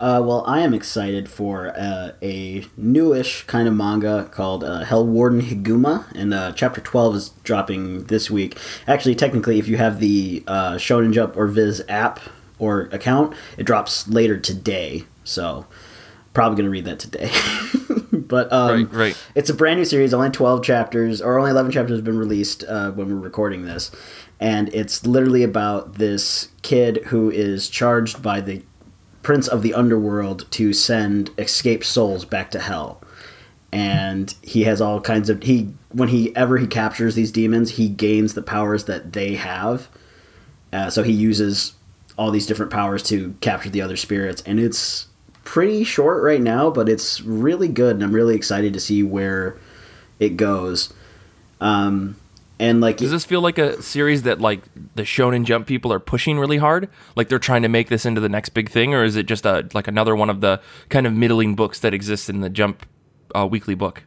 Uh, 0.00 0.20
well, 0.20 0.42
I 0.48 0.60
am 0.60 0.74
excited 0.74 1.28
for 1.28 1.68
uh, 1.78 2.12
a 2.20 2.66
newish 2.76 3.44
kind 3.44 3.68
of 3.68 3.74
manga 3.74 4.28
called 4.32 4.64
uh, 4.64 4.80
Hell 4.80 5.06
Warden 5.06 5.40
Higuma, 5.40 6.10
and 6.12 6.34
uh, 6.34 6.50
chapter 6.52 6.80
12 6.80 7.14
is 7.14 7.28
dropping 7.44 8.04
this 8.04 8.28
week. 8.28 8.58
Actually, 8.88 9.14
technically, 9.14 9.60
if 9.60 9.68
you 9.68 9.76
have 9.76 10.00
the 10.00 10.42
uh, 10.48 10.72
Shonen 10.72 11.12
Jump 11.12 11.36
or 11.36 11.46
Viz 11.46 11.84
app 11.88 12.18
or 12.58 12.88
account, 12.90 13.36
it 13.56 13.62
drops 13.62 14.08
later 14.08 14.36
today. 14.38 15.04
So, 15.22 15.66
probably 16.34 16.56
going 16.56 16.64
to 16.64 16.70
read 16.70 16.84
that 16.86 16.98
today. 16.98 17.30
but 18.32 18.50
um, 18.50 18.86
right, 18.86 18.92
right. 18.94 19.26
it's 19.34 19.50
a 19.50 19.54
brand 19.54 19.78
new 19.78 19.84
series, 19.84 20.14
only 20.14 20.30
12 20.30 20.64
chapters, 20.64 21.20
or 21.20 21.38
only 21.38 21.50
11 21.50 21.70
chapters 21.70 21.98
have 21.98 22.04
been 22.06 22.16
released 22.16 22.64
uh, 22.64 22.90
when 22.92 23.10
we're 23.10 23.20
recording 23.20 23.66
this. 23.66 23.90
And 24.40 24.74
it's 24.74 25.04
literally 25.04 25.42
about 25.42 25.96
this 25.96 26.48
kid 26.62 27.04
who 27.08 27.30
is 27.30 27.68
charged 27.68 28.22
by 28.22 28.40
the 28.40 28.62
prince 29.20 29.48
of 29.48 29.60
the 29.60 29.74
underworld 29.74 30.50
to 30.52 30.72
send 30.72 31.28
escaped 31.36 31.84
souls 31.84 32.24
back 32.24 32.50
to 32.52 32.58
hell. 32.58 33.02
And 33.70 34.34
he 34.40 34.64
has 34.64 34.80
all 34.80 35.02
kinds 35.02 35.28
of 35.28 35.42
he 35.42 35.74
when 35.90 36.08
he 36.08 36.34
ever 36.34 36.56
he 36.56 36.66
captures 36.66 37.14
these 37.14 37.30
demons 37.30 37.72
he 37.72 37.90
gains 37.90 38.32
the 38.32 38.40
powers 38.40 38.86
that 38.86 39.12
they 39.12 39.34
have. 39.34 39.90
Uh, 40.72 40.88
so 40.88 41.02
he 41.02 41.12
uses 41.12 41.74
all 42.16 42.30
these 42.30 42.46
different 42.46 42.72
powers 42.72 43.02
to 43.02 43.34
capture 43.42 43.68
the 43.68 43.82
other 43.82 43.98
spirits. 43.98 44.42
And 44.46 44.58
it's 44.58 45.08
pretty 45.44 45.84
short 45.84 46.22
right 46.22 46.40
now 46.40 46.70
but 46.70 46.88
it's 46.88 47.20
really 47.22 47.68
good 47.68 47.96
and 47.96 48.04
i'm 48.04 48.14
really 48.14 48.36
excited 48.36 48.72
to 48.72 48.80
see 48.80 49.02
where 49.02 49.56
it 50.20 50.36
goes 50.36 50.92
um, 51.60 52.16
and 52.62 52.80
like, 52.80 52.98
does 52.98 53.10
this 53.10 53.24
feel 53.24 53.40
like 53.40 53.58
a 53.58 53.80
series 53.82 54.22
that 54.22 54.40
like 54.40 54.62
the 54.94 55.02
Shonen 55.02 55.44
Jump 55.44 55.66
people 55.66 55.92
are 55.92 55.98
pushing 55.98 56.38
really 56.38 56.58
hard? 56.58 56.88
Like 57.16 57.28
they're 57.28 57.38
trying 57.38 57.62
to 57.62 57.68
make 57.68 57.88
this 57.88 58.04
into 58.04 58.20
the 58.20 58.28
next 58.28 58.50
big 58.50 58.68
thing, 58.68 58.94
or 58.94 59.04
is 59.04 59.16
it 59.16 59.26
just 59.26 59.46
a 59.46 59.68
like 59.74 59.88
another 59.88 60.14
one 60.14 60.30
of 60.30 60.40
the 60.40 60.60
kind 60.88 61.06
of 61.06 61.12
middling 61.12 61.54
books 61.54 61.80
that 61.80 61.94
exists 61.94 62.28
in 62.28 62.40
the 62.40 62.50
Jump 62.50 62.86
uh, 63.34 63.46
weekly 63.46 63.74
book? 63.74 64.04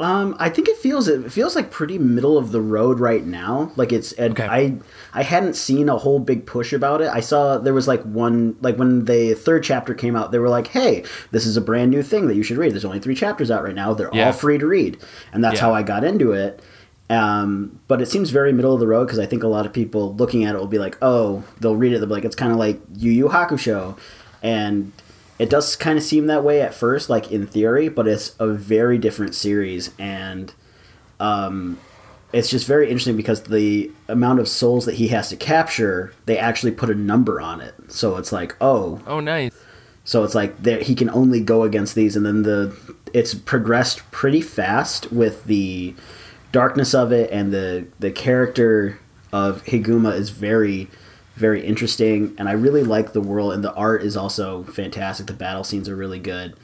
Um, 0.00 0.36
I 0.38 0.48
think 0.48 0.68
it 0.68 0.76
feels 0.76 1.08
it 1.08 1.32
feels 1.32 1.56
like 1.56 1.72
pretty 1.72 1.98
middle 1.98 2.38
of 2.38 2.52
the 2.52 2.60
road 2.60 3.00
right 3.00 3.24
now. 3.24 3.72
Like 3.74 3.92
it's 3.92 4.16
okay. 4.16 4.46
I 4.46 4.76
I 5.12 5.24
hadn't 5.24 5.54
seen 5.54 5.88
a 5.88 5.98
whole 5.98 6.20
big 6.20 6.46
push 6.46 6.72
about 6.72 7.00
it. 7.00 7.08
I 7.08 7.18
saw 7.18 7.58
there 7.58 7.74
was 7.74 7.88
like 7.88 8.02
one 8.04 8.56
like 8.60 8.76
when 8.76 9.06
the 9.06 9.34
third 9.34 9.64
chapter 9.64 9.94
came 9.94 10.14
out, 10.14 10.30
they 10.30 10.38
were 10.38 10.48
like, 10.48 10.68
"Hey, 10.68 11.04
this 11.32 11.46
is 11.46 11.56
a 11.56 11.60
brand 11.60 11.90
new 11.90 12.04
thing 12.04 12.28
that 12.28 12.36
you 12.36 12.44
should 12.44 12.58
read. 12.58 12.72
There's 12.72 12.84
only 12.84 13.00
three 13.00 13.16
chapters 13.16 13.50
out 13.50 13.64
right 13.64 13.74
now. 13.74 13.92
They're 13.92 14.10
yeah. 14.12 14.26
all 14.26 14.32
free 14.32 14.56
to 14.58 14.66
read," 14.66 14.98
and 15.32 15.42
that's 15.42 15.56
yeah. 15.56 15.62
how 15.62 15.74
I 15.74 15.82
got 15.82 16.04
into 16.04 16.30
it. 16.30 16.62
Um, 17.10 17.80
but 17.88 18.00
it 18.00 18.06
seems 18.06 18.30
very 18.30 18.52
middle 18.52 18.74
of 18.74 18.80
the 18.80 18.86
road 18.86 19.06
because 19.06 19.18
I 19.18 19.26
think 19.26 19.42
a 19.42 19.48
lot 19.48 19.66
of 19.66 19.72
people 19.72 20.14
looking 20.14 20.44
at 20.44 20.54
it 20.54 20.58
will 20.58 20.66
be 20.66 20.78
like, 20.78 20.98
oh, 21.00 21.42
they'll 21.58 21.74
read 21.74 21.92
it, 21.92 21.98
they'll 21.98 22.08
be 22.08 22.14
like, 22.14 22.26
it's 22.26 22.36
kind 22.36 22.52
of 22.52 22.58
like 22.58 22.80
Yu 22.96 23.10
Yu 23.10 23.28
Hakusho. 23.28 23.98
And 24.42 24.92
it 25.38 25.50
does 25.50 25.76
kind 25.76 25.98
of 25.98 26.04
seem 26.04 26.26
that 26.26 26.44
way 26.44 26.60
at 26.60 26.74
first, 26.74 27.08
like 27.08 27.30
in 27.30 27.46
theory, 27.46 27.88
but 27.88 28.08
it's 28.08 28.34
a 28.38 28.48
very 28.48 28.98
different 28.98 29.34
series. 29.34 29.90
And 29.98 30.52
um, 31.20 31.78
it's 32.32 32.50
just 32.50 32.66
very 32.66 32.86
interesting 32.86 33.16
because 33.16 33.44
the 33.44 33.90
amount 34.08 34.40
of 34.40 34.48
souls 34.48 34.84
that 34.86 34.96
he 34.96 35.08
has 35.08 35.28
to 35.28 35.36
capture, 35.36 36.12
they 36.26 36.38
actually 36.38 36.72
put 36.72 36.90
a 36.90 36.94
number 36.94 37.40
on 37.40 37.60
it. 37.60 37.74
So 37.88 38.16
it's 38.16 38.32
like, 38.32 38.56
oh. 38.60 39.00
Oh, 39.06 39.20
nice. 39.20 39.52
So 40.04 40.24
it's 40.24 40.34
like 40.34 40.62
there, 40.62 40.80
he 40.80 40.94
can 40.94 41.10
only 41.10 41.40
go 41.40 41.64
against 41.64 41.94
these, 41.94 42.16
and 42.16 42.24
then 42.24 42.42
the 42.42 42.74
it's 43.12 43.34
progressed 43.34 44.10
pretty 44.10 44.40
fast 44.40 45.12
with 45.12 45.44
the 45.44 45.94
darkness 46.50 46.94
of 46.94 47.12
it 47.12 47.30
and 47.30 47.52
the 47.52 47.86
the 47.98 48.10
character 48.10 48.98
of 49.34 49.62
Higuma 49.64 50.14
is 50.14 50.30
very 50.30 50.88
very 51.38 51.64
interesting 51.64 52.34
and 52.38 52.48
I 52.48 52.52
really 52.52 52.82
like 52.82 53.12
the 53.12 53.20
world 53.20 53.52
and 53.52 53.62
the 53.62 53.72
art 53.74 54.02
is 54.02 54.16
also 54.16 54.64
fantastic. 54.64 55.26
The 55.26 55.32
battle 55.32 55.64
scenes 55.64 55.88
are 55.88 55.96
really 55.96 56.18
good. 56.18 56.56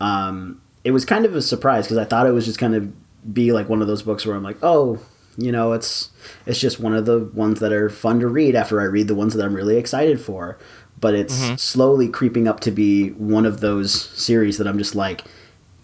Um, 0.00 0.60
it 0.84 0.90
was 0.90 1.04
kind 1.04 1.24
of 1.24 1.34
a 1.34 1.42
surprise 1.42 1.86
because 1.86 1.98
I 1.98 2.04
thought 2.04 2.26
it 2.26 2.32
was 2.32 2.44
just 2.44 2.58
kind 2.58 2.74
of 2.74 2.92
be 3.32 3.52
like 3.52 3.68
one 3.68 3.80
of 3.80 3.88
those 3.88 4.02
books 4.02 4.26
where 4.26 4.36
I'm 4.36 4.42
like, 4.42 4.58
oh, 4.62 4.98
you 5.36 5.50
know, 5.50 5.72
it's 5.72 6.10
it's 6.44 6.60
just 6.60 6.78
one 6.78 6.94
of 6.94 7.06
the 7.06 7.30
ones 7.34 7.60
that 7.60 7.72
are 7.72 7.88
fun 7.88 8.20
to 8.20 8.28
read 8.28 8.54
after 8.54 8.80
I 8.80 8.84
read 8.84 9.08
the 9.08 9.14
ones 9.14 9.34
that 9.34 9.44
I'm 9.44 9.54
really 9.54 9.76
excited 9.76 10.20
for. 10.20 10.58
But 11.00 11.14
it's 11.14 11.40
mm-hmm. 11.40 11.56
slowly 11.56 12.08
creeping 12.08 12.46
up 12.46 12.60
to 12.60 12.70
be 12.70 13.10
one 13.10 13.46
of 13.46 13.60
those 13.60 13.92
series 13.92 14.58
that 14.58 14.68
I'm 14.68 14.78
just 14.78 14.94
like, 14.94 15.22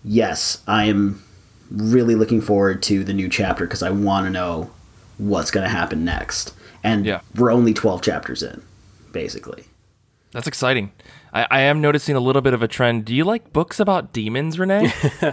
yes, 0.04 0.62
I 0.66 0.84
am 0.84 1.22
really 1.70 2.14
looking 2.14 2.40
forward 2.40 2.82
to 2.84 3.02
the 3.02 3.14
new 3.14 3.28
chapter 3.28 3.64
because 3.64 3.82
I 3.82 3.90
want 3.90 4.26
to 4.26 4.30
know 4.30 4.70
what's 5.16 5.50
going 5.50 5.64
to 5.64 5.70
happen 5.70 6.04
next. 6.04 6.54
And 6.82 7.04
yeah. 7.04 7.20
we're 7.36 7.50
only 7.50 7.74
12 7.74 8.02
chapters 8.02 8.42
in, 8.42 8.62
basically. 9.12 9.64
That's 10.32 10.46
exciting. 10.46 10.92
I, 11.32 11.46
I 11.50 11.60
am 11.60 11.80
noticing 11.80 12.16
a 12.16 12.20
little 12.20 12.42
bit 12.42 12.54
of 12.54 12.62
a 12.62 12.68
trend. 12.68 13.04
Do 13.04 13.14
you 13.14 13.24
like 13.24 13.52
books 13.52 13.80
about 13.80 14.12
demons, 14.12 14.58
Renee? 14.58 14.92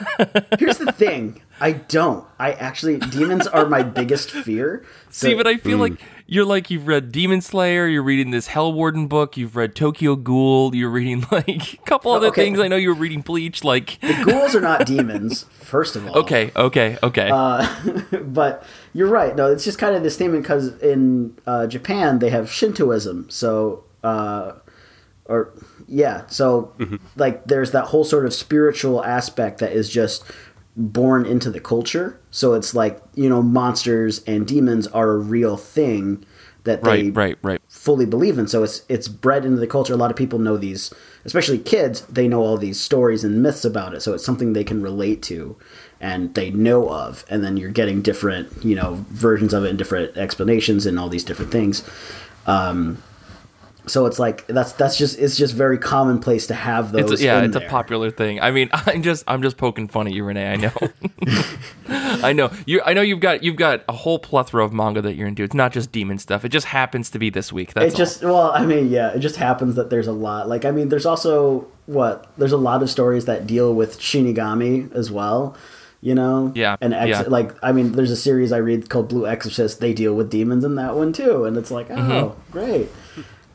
Here's 0.58 0.78
the 0.78 0.92
thing. 0.92 1.40
I 1.60 1.72
don't. 1.72 2.26
I 2.38 2.52
actually 2.52 2.98
demons 2.98 3.46
are 3.46 3.66
my 3.66 3.82
biggest 3.82 4.30
fear. 4.30 4.84
So, 5.10 5.28
See, 5.28 5.34
but 5.34 5.46
I 5.46 5.56
feel 5.56 5.78
mm. 5.78 5.82
like 5.82 6.00
you're 6.26 6.44
like 6.44 6.70
you've 6.70 6.88
read 6.88 7.12
Demon 7.12 7.40
Slayer, 7.40 7.86
you're 7.86 8.02
reading 8.02 8.30
this 8.30 8.48
Hell 8.48 8.72
Warden 8.72 9.06
book, 9.06 9.36
you've 9.36 9.54
read 9.54 9.74
Tokyo 9.74 10.16
Ghoul, 10.16 10.74
you're 10.74 10.90
reading 10.90 11.24
like 11.30 11.74
a 11.74 11.76
couple 11.84 12.10
other 12.10 12.28
okay. 12.28 12.44
things. 12.44 12.58
I 12.58 12.68
know 12.68 12.76
you 12.76 12.90
are 12.90 12.94
reading 12.94 13.20
Bleach. 13.20 13.62
Like 13.62 14.00
the 14.00 14.22
ghouls 14.24 14.56
are 14.56 14.60
not 14.60 14.86
demons, 14.86 15.44
first 15.60 15.94
of 15.94 16.06
all. 16.08 16.18
Okay, 16.18 16.50
okay, 16.56 16.98
okay. 17.02 17.30
Uh, 17.32 17.66
but 18.22 18.64
you're 18.92 19.08
right. 19.08 19.36
No, 19.36 19.52
it's 19.52 19.64
just 19.64 19.78
kind 19.78 19.94
of 19.94 20.02
this 20.02 20.16
thing 20.16 20.32
because 20.32 20.76
in 20.78 21.36
uh, 21.46 21.66
Japan 21.66 22.18
they 22.18 22.30
have 22.30 22.50
Shintoism, 22.50 23.30
so 23.30 23.84
uh, 24.02 24.52
or 25.32 25.52
yeah, 25.88 26.26
so 26.26 26.72
mm-hmm. 26.78 26.96
like 27.16 27.44
there's 27.44 27.70
that 27.72 27.86
whole 27.86 28.04
sort 28.04 28.26
of 28.26 28.34
spiritual 28.34 29.04
aspect 29.04 29.58
that 29.58 29.72
is 29.72 29.88
just 29.88 30.24
born 30.76 31.26
into 31.26 31.50
the 31.50 31.60
culture. 31.60 32.18
So 32.30 32.54
it's 32.54 32.74
like, 32.74 33.00
you 33.14 33.28
know, 33.28 33.42
monsters 33.42 34.22
and 34.24 34.46
demons 34.46 34.86
are 34.88 35.10
a 35.10 35.18
real 35.18 35.56
thing, 35.56 36.24
that 36.64 36.82
they 36.82 37.10
Right, 37.10 37.16
right, 37.16 37.38
right. 37.42 37.60
fully 37.68 38.06
believe 38.06 38.38
in. 38.38 38.46
So 38.46 38.62
it's 38.62 38.82
it's 38.88 39.08
bred 39.08 39.44
into 39.44 39.58
the 39.58 39.66
culture. 39.66 39.92
A 39.92 39.96
lot 39.96 40.10
of 40.10 40.16
people 40.16 40.38
know 40.38 40.56
these, 40.56 40.92
especially 41.24 41.58
kids. 41.58 42.02
They 42.02 42.28
know 42.28 42.40
all 42.40 42.56
these 42.56 42.80
stories 42.80 43.24
and 43.24 43.42
myths 43.42 43.64
about 43.64 43.94
it. 43.94 44.02
So 44.02 44.14
it's 44.14 44.24
something 44.24 44.52
they 44.52 44.64
can 44.64 44.82
relate 44.82 45.22
to, 45.24 45.56
and 46.00 46.34
they 46.34 46.50
know 46.50 46.88
of. 46.88 47.24
And 47.28 47.42
then 47.42 47.56
you're 47.56 47.70
getting 47.70 48.00
different, 48.02 48.64
you 48.64 48.76
know, 48.76 49.04
versions 49.10 49.52
of 49.52 49.64
it 49.64 49.70
and 49.70 49.78
different 49.78 50.16
explanations 50.16 50.86
and 50.86 50.98
all 50.98 51.08
these 51.08 51.24
different 51.24 51.50
things. 51.50 51.82
Um, 52.46 53.02
so 53.86 54.06
it's 54.06 54.18
like 54.18 54.46
that's 54.46 54.72
that's 54.72 54.96
just 54.96 55.18
it's 55.18 55.36
just 55.36 55.54
very 55.54 55.76
commonplace 55.78 56.46
to 56.48 56.54
have 56.54 56.92
those. 56.92 57.10
It's 57.12 57.22
a, 57.22 57.24
yeah, 57.24 57.42
it's 57.42 57.56
there. 57.56 57.66
a 57.66 57.70
popular 57.70 58.10
thing. 58.10 58.40
I 58.40 58.50
mean, 58.50 58.68
I'm 58.72 59.02
just 59.02 59.24
I'm 59.26 59.42
just 59.42 59.56
poking 59.56 59.88
fun 59.88 60.06
at 60.06 60.12
you, 60.12 60.24
Renee. 60.24 60.52
I 60.52 60.56
know, 60.56 60.72
I 61.88 62.32
know 62.32 62.50
you. 62.66 62.80
I 62.84 62.92
know 62.94 63.02
you've 63.02 63.20
got 63.20 63.42
you've 63.42 63.56
got 63.56 63.82
a 63.88 63.92
whole 63.92 64.18
plethora 64.18 64.64
of 64.64 64.72
manga 64.72 65.02
that 65.02 65.14
you're 65.14 65.26
into. 65.28 65.42
It's 65.42 65.54
not 65.54 65.72
just 65.72 65.92
demon 65.92 66.18
stuff. 66.18 66.44
It 66.44 66.50
just 66.50 66.66
happens 66.66 67.10
to 67.10 67.18
be 67.18 67.30
this 67.30 67.52
week. 67.52 67.74
That's 67.74 67.94
it 67.94 67.96
just 67.96 68.22
well 68.22 68.50
i 68.52 68.64
mean 68.64 68.90
yeah 68.90 69.12
it 69.12 69.18
just 69.20 69.36
happens 69.36 69.74
that 69.76 69.90
there's 69.90 70.06
a 70.06 70.12
lot 70.12 70.48
like 70.48 70.64
i 70.64 70.70
mean 70.70 70.88
there's 70.88 71.06
also 71.06 71.66
what 71.86 72.30
there's 72.38 72.52
a 72.52 72.56
lot 72.56 72.82
of 72.82 72.90
stories 72.90 73.24
that 73.26 73.46
deal 73.46 73.74
with 73.74 73.98
shinigami 73.98 74.92
as 74.94 75.10
well 75.10 75.56
you 76.00 76.14
know 76.14 76.52
Yeah, 76.54 76.76
and 76.80 76.92
ex- 76.94 77.08
yeah. 77.08 77.20
like 77.22 77.52
i 77.62 77.72
mean 77.72 77.92
there's 77.92 78.10
a 78.10 78.16
series 78.16 78.52
i 78.52 78.58
read 78.58 78.88
called 78.90 79.08
blue 79.08 79.26
exorcist 79.26 79.80
they 79.80 79.92
deal 79.92 80.14
with 80.14 80.30
demons 80.30 80.64
in 80.64 80.74
that 80.76 80.94
one 80.96 81.12
too 81.12 81.44
and 81.44 81.56
it's 81.56 81.70
like 81.70 81.90
oh 81.90 81.94
Mm-hmm. 81.94 82.52
great 82.52 82.88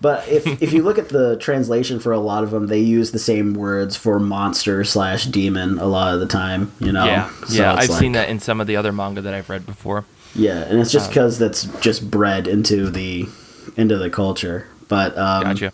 but 0.02 0.28
if 0.28 0.46
if 0.62 0.74
you 0.74 0.84
look 0.84 0.98
at 0.98 1.10
the 1.10 1.38
translation 1.38 2.00
for 2.00 2.12
a 2.12 2.20
lot 2.20 2.44
of 2.44 2.52
them 2.52 2.68
they 2.68 2.80
use 2.80 3.12
the 3.12 3.20
same 3.20 3.54
words 3.54 3.96
for 3.96 4.20
monster 4.20 4.84
slash 4.84 5.26
demon 5.26 5.78
a 5.80 5.86
lot 5.88 6.14
of 6.14 6.20
the 6.20 6.28
time 6.28 6.72
you 6.80 6.92
know 6.92 7.06
yeah, 7.06 7.30
So 7.48 7.54
yeah. 7.64 7.74
I've 7.74 7.90
like- 7.90 8.00
seen 8.00 8.12
that 8.14 8.30
in 8.30 8.40
some 8.40 8.60
of 8.62 8.68
the 8.68 8.76
other 8.76 8.92
manga 8.92 9.22
that 9.22 9.34
I've 9.34 9.50
read 9.50 9.66
before. 9.66 10.06
yeah 10.36 10.62
and 10.66 10.80
it's 10.80 10.92
just 10.92 11.10
because 11.10 11.40
that's 11.40 11.64
just 11.82 12.10
bred 12.12 12.48
into 12.48 12.90
the 12.90 13.26
into 13.76 13.98
the 13.98 14.10
culture 14.10 14.68
but 14.88 15.18
um 15.18 15.44
Gotcha. 15.44 15.74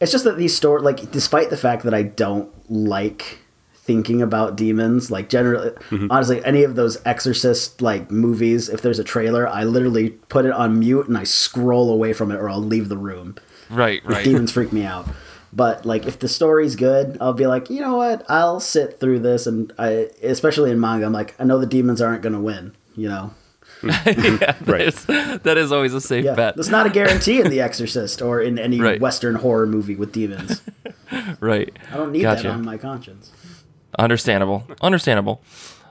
it's 0.00 0.10
just 0.12 0.24
that 0.24 0.36
these 0.38 0.56
stories, 0.56 0.82
like, 0.84 1.10
despite 1.12 1.50
the 1.50 1.56
fact 1.56 1.82
that 1.84 1.92
I 1.94 2.02
don't 2.02 2.48
like 2.70 3.38
thinking 3.74 4.22
about 4.22 4.56
demons, 4.56 5.10
like, 5.10 5.28
generally, 5.28 5.72
honestly, 6.10 6.42
any 6.44 6.62
of 6.64 6.74
those 6.76 6.98
Exorcist 7.04 7.82
like 7.82 8.10
movies, 8.10 8.68
if 8.68 8.82
there's 8.82 8.98
a 8.98 9.04
trailer, 9.04 9.46
I 9.48 9.64
literally 9.64 10.10
put 10.28 10.44
it 10.46 10.52
on 10.52 10.78
mute 10.78 11.06
and 11.08 11.18
I 11.18 11.24
scroll 11.24 11.90
away 11.92 12.12
from 12.12 12.30
it, 12.30 12.36
or 12.36 12.48
I'll 12.48 12.62
leave 12.62 12.88
the 12.88 12.96
room. 12.96 13.36
Right, 13.70 14.04
right. 14.04 14.24
Demons 14.24 14.52
freak 14.52 14.72
me 14.72 14.84
out. 14.84 15.06
But 15.52 15.84
like, 15.84 16.06
if 16.06 16.18
the 16.18 16.28
story's 16.28 16.76
good, 16.76 17.18
I'll 17.20 17.32
be 17.32 17.46
like, 17.46 17.70
you 17.70 17.80
know 17.80 17.96
what? 17.96 18.24
I'll 18.28 18.60
sit 18.60 19.00
through 19.00 19.20
this, 19.20 19.46
and 19.46 19.72
I, 19.78 20.08
especially 20.22 20.70
in 20.70 20.78
manga, 20.80 21.06
I'm 21.06 21.12
like, 21.12 21.34
I 21.40 21.44
know 21.44 21.58
the 21.58 21.66
demons 21.66 22.00
aren't 22.00 22.22
gonna 22.22 22.40
win. 22.40 22.72
You 22.96 23.08
know, 23.08 23.34
yeah, 23.82 24.02
that 24.04 24.56
Right. 24.66 24.82
is- 24.82 25.04
that 25.06 25.56
is 25.58 25.72
always 25.72 25.94
a 25.94 26.00
safe 26.00 26.24
yeah, 26.24 26.34
bet. 26.34 26.54
that's 26.56 26.68
not 26.68 26.86
a 26.86 26.90
guarantee 26.90 27.40
in 27.40 27.50
The 27.50 27.60
Exorcist 27.60 28.20
or 28.22 28.40
in 28.40 28.58
any 28.58 28.80
Right. 28.80 29.00
Western 29.00 29.36
horror 29.36 29.66
movie 29.66 29.96
with 29.96 30.12
demons. 30.12 30.62
Right. 31.40 31.76
I 31.92 31.96
don't 31.96 32.12
need 32.12 32.22
Gotcha. 32.22 32.44
that 32.44 32.52
on 32.52 32.64
my 32.64 32.78
conscience. 32.78 33.32
Understandable. 33.98 34.64
Understandable. 34.80 35.42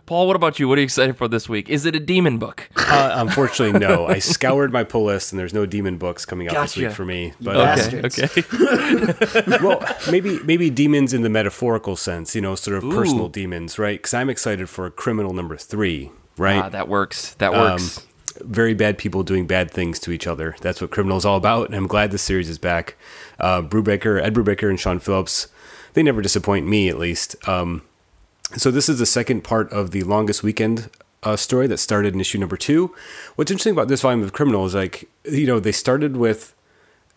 Paul, 0.10 0.26
what 0.26 0.36
about 0.36 0.58
you? 0.58 0.67
What 0.67 0.80
are 0.80 0.82
you 0.82 0.86
excited 0.86 1.17
for 1.17 1.28
this 1.28 1.48
week? 1.48 1.69
Is 1.69 1.86
it 1.86 1.93
a 1.95 2.00
demon 2.00 2.39
book? 2.39 2.67
Uh, 2.76 3.12
unfortunately, 3.13 3.80
no. 3.80 4.08
I 4.08 4.17
scoured 4.19 4.74
my 4.74 4.84
pull 4.84 5.04
list, 5.04 5.32
and 5.32 5.39
there's 5.39 5.54
no 5.54 5.67
demon 5.67 6.00
books 6.00 6.26
coming 6.26 6.48
out 6.48 6.56
this 6.63 6.76
week 6.76 6.89
for 6.93 7.06
me. 7.06 7.34
But 7.39 7.56
Okay. 7.78 8.02
okay. 8.06 8.43
well, 9.63 9.86
maybe 10.10 10.39
maybe 10.45 10.72
demons 10.72 11.13
in 11.13 11.22
the 11.22 11.30
metaphorical 11.30 11.95
sense, 11.95 12.34
you 12.34 12.41
know, 12.41 12.56
sort 12.56 12.84
of 12.84 12.89
personal 12.89 13.28
demons, 13.30 13.78
right? 13.78 14.00
Because 14.00 14.15
I'm 14.15 14.32
excited 14.32 14.67
for 14.67 14.89
Criminal 14.89 15.32
Number 15.32 15.58
Three, 15.58 16.10
right? 16.38 16.63
ah, 16.63 16.69
that 16.69 16.88
works. 16.88 17.36
That 17.36 17.54
Um, 17.54 17.74
works. 17.74 18.08
very 18.41 18.74
bad 18.74 18.98
people 18.98 19.22
doing 19.22 19.45
bad 19.45 19.69
things 19.69 20.00
to 20.00 20.12
each 20.12 20.26
other. 20.26 20.56
That's 20.60 20.82
what 20.82 20.89
Criminal 20.89 21.17
is 21.19 21.26
all 21.26 21.38
about, 21.38 21.67
and 21.67 21.76
I'm 21.76 21.86
glad 21.86 22.10
this 22.10 22.24
series 22.24 22.50
is 22.50 22.58
back. 22.58 22.95
Uh, 23.39 23.62
Brubaker, 23.62 24.19
Ed 24.19 24.34
Brubaker, 24.34 24.72
and 24.72 24.80
Sean 24.80 24.98
Phillips, 24.98 25.50
they 25.93 26.02
never 26.02 26.24
disappoint 26.24 26.65
me, 26.65 26.89
at 26.89 26.98
least. 26.98 27.36
Um, 27.48 27.84
so 28.55 28.71
this 28.71 28.89
is 28.89 28.99
the 28.99 29.05
second 29.05 29.43
part 29.43 29.71
of 29.71 29.91
the 29.91 30.03
longest 30.03 30.43
weekend 30.43 30.89
uh, 31.23 31.35
story 31.35 31.67
that 31.67 31.77
started 31.77 32.13
in 32.13 32.21
issue 32.21 32.38
number 32.38 32.57
two. 32.57 32.93
What's 33.35 33.51
interesting 33.51 33.73
about 33.73 33.88
this 33.88 34.01
volume 34.01 34.23
of 34.23 34.33
Criminal 34.33 34.65
is 34.65 34.73
like, 34.75 35.09
you 35.25 35.45
know, 35.45 35.59
they 35.59 35.71
started 35.71 36.17
with 36.17 36.55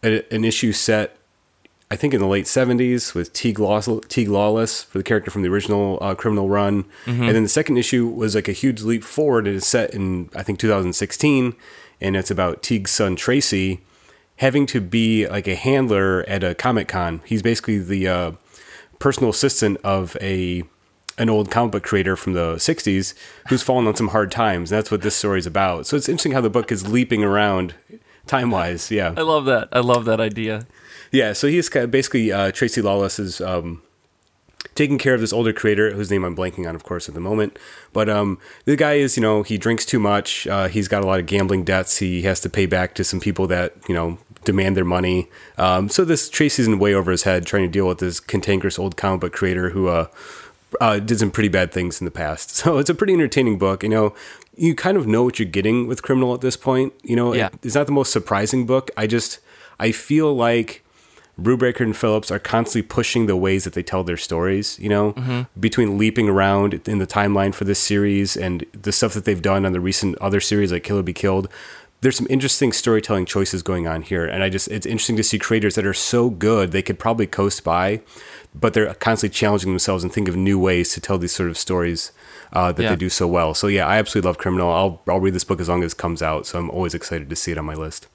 a, 0.03 0.23
an 0.35 0.45
issue 0.45 0.73
set 0.73 1.17
I 1.91 1.97
think 1.97 2.15
in 2.15 2.21
the 2.21 2.27
late 2.27 2.47
70s 2.47 3.13
with 3.13 3.35
Teague, 3.35 3.59
Laws- 3.59 4.01
Teague 4.09 4.29
Lawless 4.31 4.83
for 4.83 4.97
the 4.97 5.05
character 5.05 5.31
from 5.31 5.43
the 5.43 5.51
original 5.51 5.99
uh, 6.01 6.15
Criminal 6.15 6.49
Run. 6.49 6.87
And 7.05 7.37
then 7.37 7.43
the 7.43 7.51
second 7.51 7.77
issue 7.77 8.07
was 8.07 8.35
like 8.35 8.49
a 8.49 8.53
huge 8.53 8.81
leap 8.81 9.05
forward. 9.05 9.47
It 9.47 9.55
is 9.57 9.67
set 9.67 9.93
in, 9.93 10.31
I 10.35 10.43
think, 10.43 10.59
2016. 10.59 11.55
And 12.01 12.17
it's 12.17 12.31
about 12.31 12.63
Teague's 12.63 12.93
son, 12.93 13.15
Tracy, 13.15 13.83
having 14.37 14.65
to 14.69 14.81
be 14.81 15.29
like 15.29 15.47
a 15.47 15.55
handler 15.55 16.25
at 16.27 16.43
a 16.43 16.55
Comic 16.55 16.89
Con. 16.89 17.21
He's 17.27 17.43
basically 17.43 17.79
the 17.79 18.09
uh, 18.09 18.33
personal 18.99 19.29
assistant 19.29 19.77
of 19.85 20.17
a 20.19 20.63
an 21.23 21.31
old 21.31 21.51
comic 21.51 21.73
book 21.73 21.83
creator 21.85 22.17
from 22.17 22.33
the 22.33 22.57
60s 22.57 23.15
who's 23.49 23.63
fallen 23.63 23.87
on 23.87 23.95
some 23.95 24.09
hard 24.09 24.33
times. 24.33 24.73
And 24.73 24.79
that's 24.79 24.91
what 24.91 25.03
this 25.03 25.15
story 25.15 25.39
is 25.39 25.47
about. 25.47 25.87
So 25.87 25.97
it's 25.97 26.09
interesting 26.09 26.33
how 26.33 26.41
the 26.41 26.51
book 26.51 26.73
is 26.73 26.89
leaping 26.89 27.23
around 27.23 27.75
time 28.27 28.51
wise. 28.51 28.91
Yeah. 28.91 29.15
I 29.17 29.23
love 29.23 29.45
that. 29.47 29.69
I 29.73 29.79
love 29.79 30.05
that 30.07 30.21
idea. 30.21 30.67
Yeah, 31.13 31.33
so 31.33 31.47
he's 31.47 31.69
kind 31.69 31.85
of 31.85 31.91
basically 31.91 32.33
uh, 32.33 32.51
Tracy 32.53 32.83
Lawless 32.83 33.19
is 33.19 33.41
um, 33.41 33.83
taking 34.75 34.99
care 34.99 35.15
of 35.15 35.21
this 35.21 35.33
older 35.33 35.53
creator 35.53 35.93
whose 35.93 36.11
name 36.11 36.25
I'm 36.25 36.35
blanking 36.35 36.67
on, 36.69 36.75
of 36.75 36.83
course, 36.83 37.09
at 37.09 37.15
the 37.15 37.21
moment. 37.21 37.59
But 37.93 38.09
um, 38.09 38.39
the 38.65 38.77
guy 38.77 38.95
is, 38.95 39.17
you 39.17 39.21
know, 39.21 39.43
he 39.43 39.59
drinks 39.59 39.85
too 39.85 40.01
much. 40.01 40.47
Uh, 40.47 40.69
he's 40.69 40.89
got 40.89 41.05
a 41.05 41.07
lot 41.07 41.21
of 41.21 41.27
gambling 41.27 41.65
debts. 41.65 41.99
He 41.99 42.23
has 42.23 42.41
to 42.41 42.51
pay 42.51 42.67
back 42.67 42.95
to 42.95 43.05
some 43.05 43.21
people 43.21 43.47
that 43.49 43.75
you 43.89 43.95
know 43.95 44.19
demand 44.45 44.77
their 44.77 44.85
money. 44.85 45.29
Um, 45.59 45.89
so 45.89 46.05
this 46.05 46.29
Tracy's 46.29 46.67
in 46.67 46.79
way 46.79 46.95
over 46.95 47.11
his 47.11 47.23
head 47.23 47.47
trying 47.47 47.65
to 47.65 47.71
deal 47.71 47.87
with 47.87 47.99
this 47.99 48.21
cantankerous 48.21 48.79
old 48.79 48.97
comic 48.97 49.21
book 49.21 49.33
creator 49.33 49.71
who 49.71 49.89
uh, 49.89 50.07
uh, 50.81 50.99
did 50.99 51.19
some 51.19 51.31
pretty 51.31 51.49
bad 51.49 51.73
things 51.73 52.01
in 52.01 52.05
the 52.05 52.11
past. 52.11 52.51
So 52.57 52.79
it's 52.79 52.91
a 52.91 52.95
pretty 52.95 53.13
entertaining 53.13 53.59
book. 53.59 53.83
You 53.83 53.89
know, 53.89 54.15
you 54.57 54.75
kind 54.75 54.97
of 54.97 55.07
know 55.07 55.23
what 55.23 55.39
you're 55.39 55.49
getting 55.49 55.87
with 55.87 56.03
Criminal 56.03 56.35
at 56.35 56.41
this 56.41 56.57
point. 56.57 56.93
You 57.03 57.17
know, 57.17 57.35
Yeah. 57.35 57.47
it- 57.49 57.55
it's 57.63 57.75
not 57.75 57.87
the 57.87 57.93
most 57.93 58.13
surprising 58.13 58.67
book. 58.67 58.91
I 58.97 59.07
just 59.07 59.39
I 59.81 59.91
feel 59.93 60.35
like 60.35 60.85
Brubaker 61.41 61.81
and 61.81 61.97
Phillips 61.97 62.31
are 62.31 62.39
constantly 62.39 62.87
pushing 62.87 63.27
the 63.27 63.37
ways 63.37 63.65
that 63.65 63.73
they 63.73 63.83
tell 63.83 64.05
their 64.05 64.19
stories, 64.19 64.79
you 64.79 64.89
know, 64.89 65.47
between 65.59 65.97
leaping 65.99 66.29
around 66.29 66.87
in 66.87 66.99
the 66.99 67.07
timeline 67.07 67.55
for 67.55 67.65
this 67.65 67.79
series 67.81 68.37
and 68.37 68.65
the 68.81 68.93
stuff 68.93 69.15
that 69.15 69.25
they've 69.25 69.41
done 69.43 69.65
on 69.65 69.73
the 69.73 69.81
recent 69.81 70.17
other 70.19 70.41
series 70.41 70.71
like 70.71 70.85
Killer 70.85 71.03
Be 71.03 71.15
Killed. 71.15 71.49
There's 72.03 72.17
some 72.17 72.27
interesting 72.29 72.73
storytelling 72.73 73.27
choices 73.27 73.63
going 73.63 73.87
on 73.87 74.03
here. 74.03 74.27
And 74.27 74.43
I 74.43 74.49
just, 74.51 74.69
it's 74.69 74.87
interesting 74.87 75.17
to 75.17 75.23
see 75.23 75.39
creators 75.39 75.75
that 75.77 75.87
are 75.87 75.95
so 75.95 76.29
good, 76.31 76.71
they 76.73 76.83
could 76.83 76.99
probably 76.99 77.27
coast 77.27 77.65
by, 77.65 78.01
but 78.55 78.75
they're 78.75 78.93
constantly 78.95 79.35
challenging 79.35 79.71
themselves 79.73 80.05
and 80.05 80.13
think 80.13 80.29
of 80.29 80.37
new 80.37 80.59
ways 80.59 80.93
to 80.95 81.01
tell 81.01 81.19
these 81.19 81.33
sort 81.33 81.49
of 81.49 81.57
stories 81.57 82.13
uh, 82.53 82.71
that 82.73 82.83
Yeah. 82.83 82.91
they 82.91 82.97
do 82.97 83.09
so 83.09 83.27
well. 83.27 83.55
So 83.55 83.67
yeah, 83.67 83.87
I 83.87 83.97
absolutely 83.99 84.29
love 84.29 84.39
Criminal. 84.39 84.71
I'll, 84.71 85.01
I'll 85.09 85.21
read 85.21 85.35
this 85.35 85.45
book 85.45 85.61
as 85.61 85.69
long 85.69 85.83
as 85.83 85.93
it 85.93 85.99
comes 85.99 86.21
out. 86.23 86.47
So 86.47 86.59
I'm 86.59 86.71
always 86.71 86.95
excited 86.95 87.31
to 87.31 87.37
see 87.37 87.53
it 87.53 87.59
on 87.59 87.65
my 87.65 87.75
list. 87.75 88.09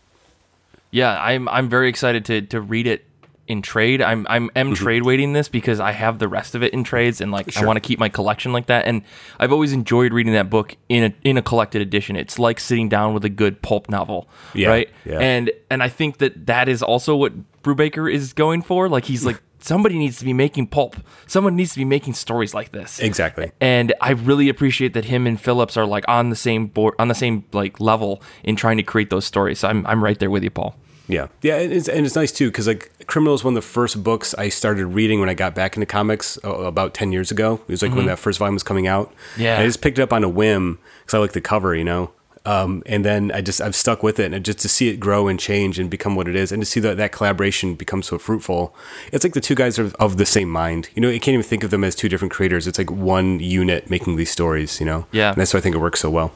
Yeah, 0.91 1.19
I'm 1.21 1.49
I'm 1.49 1.67
very 1.69 1.89
excited 1.89 2.23
to 2.25 2.41
to 2.43 2.61
read 2.61 2.87
it 2.87 3.03
in 3.47 3.61
trade. 3.61 4.01
I'm 4.01 4.25
I'm 4.29 4.49
am 4.55 4.73
trade 4.73 5.03
waiting 5.03 5.33
this 5.33 5.49
because 5.49 5.79
I 5.79 5.91
have 5.91 6.19
the 6.19 6.27
rest 6.27 6.53
of 6.55 6.63
it 6.63 6.73
in 6.73 6.83
trades 6.83 7.19
and 7.19 7.31
like 7.31 7.57
I 7.57 7.65
want 7.65 7.75
to 7.77 7.81
keep 7.81 7.99
my 7.99 8.07
collection 8.09 8.53
like 8.53 8.67
that. 8.67 8.85
And 8.85 9.01
I've 9.39 9.51
always 9.51 9.73
enjoyed 9.73 10.13
reading 10.13 10.33
that 10.33 10.49
book 10.49 10.75
in 10.87 11.03
a 11.05 11.13
in 11.27 11.37
a 11.37 11.41
collected 11.41 11.81
edition. 11.81 12.15
It's 12.15 12.39
like 12.39 12.59
sitting 12.59 12.87
down 12.89 13.13
with 13.13 13.25
a 13.25 13.29
good 13.29 13.61
pulp 13.61 13.89
novel, 13.89 14.29
Yeah, 14.53 14.69
right? 14.69 14.89
yeah. 15.05 15.19
And 15.19 15.51
and 15.69 15.83
I 15.83 15.89
think 15.89 16.19
that 16.19 16.45
that 16.45 16.69
is 16.69 16.81
also 16.83 17.15
what 17.15 17.33
Brubaker 17.63 18.11
is 18.11 18.31
going 18.33 18.61
for. 18.61 18.87
Like 18.87 19.05
he's 19.05 19.25
like 19.25 19.41
somebody 19.59 19.97
needs 19.97 20.19
to 20.19 20.25
be 20.25 20.33
making 20.33 20.67
pulp. 20.67 20.95
Someone 21.25 21.55
needs 21.55 21.73
to 21.73 21.79
be 21.79 21.85
making 21.85 22.13
stories 22.13 22.53
like 22.53 22.71
this. 22.71 22.99
Exactly. 22.99 23.51
And 23.59 23.93
I 24.01 24.11
really 24.11 24.49
appreciate 24.49 24.93
that 24.93 25.05
him 25.05 25.27
and 25.27 25.39
Phillips 25.39 25.77
are 25.77 25.85
like 25.85 26.05
on 26.07 26.29
the 26.29 26.35
same 26.35 26.67
board, 26.67 26.95
on 26.99 27.07
the 27.07 27.15
same 27.15 27.45
like 27.53 27.79
level 27.79 28.21
in 28.43 28.55
trying 28.55 28.77
to 28.77 28.83
create 28.83 29.09
those 29.09 29.25
stories. 29.25 29.59
So 29.59 29.67
I'm 29.67 29.85
I'm 29.87 30.03
right 30.03 30.17
there 30.19 30.29
with 30.29 30.43
you, 30.43 30.51
Paul. 30.51 30.75
Yeah, 31.09 31.27
yeah, 31.41 31.57
and 31.59 31.71
it's, 31.71 31.87
and 31.87 32.05
it's 32.05 32.15
nice 32.15 32.33
too 32.33 32.49
because 32.49 32.67
like 32.67 32.91
Criminal 33.07 33.33
is 33.33 33.43
one 33.43 33.53
of 33.53 33.63
the 33.63 33.67
first 33.67 34.03
books 34.03 34.33
I 34.35 34.49
started 34.49 34.87
reading 34.87 35.21
when 35.21 35.29
I 35.29 35.33
got 35.33 35.55
back 35.55 35.77
into 35.77 35.85
comics 35.85 36.37
uh, 36.43 36.49
about 36.49 36.93
ten 36.93 37.13
years 37.13 37.31
ago. 37.31 37.61
It 37.67 37.71
was 37.71 37.81
like 37.81 37.95
when 37.95 38.07
that 38.07 38.19
first 38.19 38.39
volume 38.39 38.55
was 38.55 38.63
coming 38.63 38.87
out. 38.87 39.13
Yeah. 39.37 39.53
And 39.53 39.63
I 39.63 39.65
just 39.65 39.81
picked 39.81 39.99
it 39.99 40.01
up 40.01 40.11
on 40.11 40.25
a 40.25 40.29
whim 40.29 40.79
because 41.01 41.13
I 41.13 41.19
like 41.19 41.31
the 41.31 41.41
cover, 41.41 41.73
you 41.73 41.85
know. 41.85 42.11
Um, 42.47 42.81
and 42.85 43.03
then 43.03 43.31
I 43.33 43.41
just 43.41 43.59
I've 43.59 43.75
stuck 43.75 44.01
with 44.03 44.19
it, 44.19 44.33
and 44.33 44.45
just 44.45 44.59
to 44.59 44.69
see 44.69 44.87
it 44.87 45.01
grow 45.01 45.27
and 45.27 45.37
change 45.37 45.79
and 45.79 45.89
become 45.89 46.15
what 46.15 46.29
it 46.29 46.35
is, 46.35 46.51
and 46.53 46.61
to 46.61 46.65
see 46.65 46.79
that 46.79 46.95
that 46.95 47.11
collaboration 47.11 47.75
become 47.75 48.01
so 48.01 48.17
fruitful, 48.17 48.73
it's 49.11 49.25
like 49.25 49.33
the 49.33 49.41
two 49.41 49.55
guys 49.55 49.77
are 49.77 49.91
of 49.99 50.15
the 50.15 50.25
same 50.25 50.49
mind. 50.49 50.87
You 50.95 51.01
know, 51.01 51.09
you 51.09 51.19
can't 51.19 51.33
even 51.33 51.43
think 51.43 51.65
of 51.65 51.71
them 51.71 51.83
as 51.83 51.93
two 51.93 52.07
different 52.07 52.31
creators. 52.31 52.65
It's 52.65 52.77
like 52.77 52.89
one 52.89 53.41
unit 53.41 53.89
making 53.89 54.15
these 54.15 54.31
stories. 54.31 54.79
You 54.79 54.85
know, 54.85 55.05
Yeah. 55.11 55.29
And 55.31 55.37
that's 55.37 55.53
why 55.53 55.57
I 55.57 55.61
think 55.61 55.75
it 55.75 55.79
works 55.79 55.99
so 55.99 56.09
well. 56.09 56.31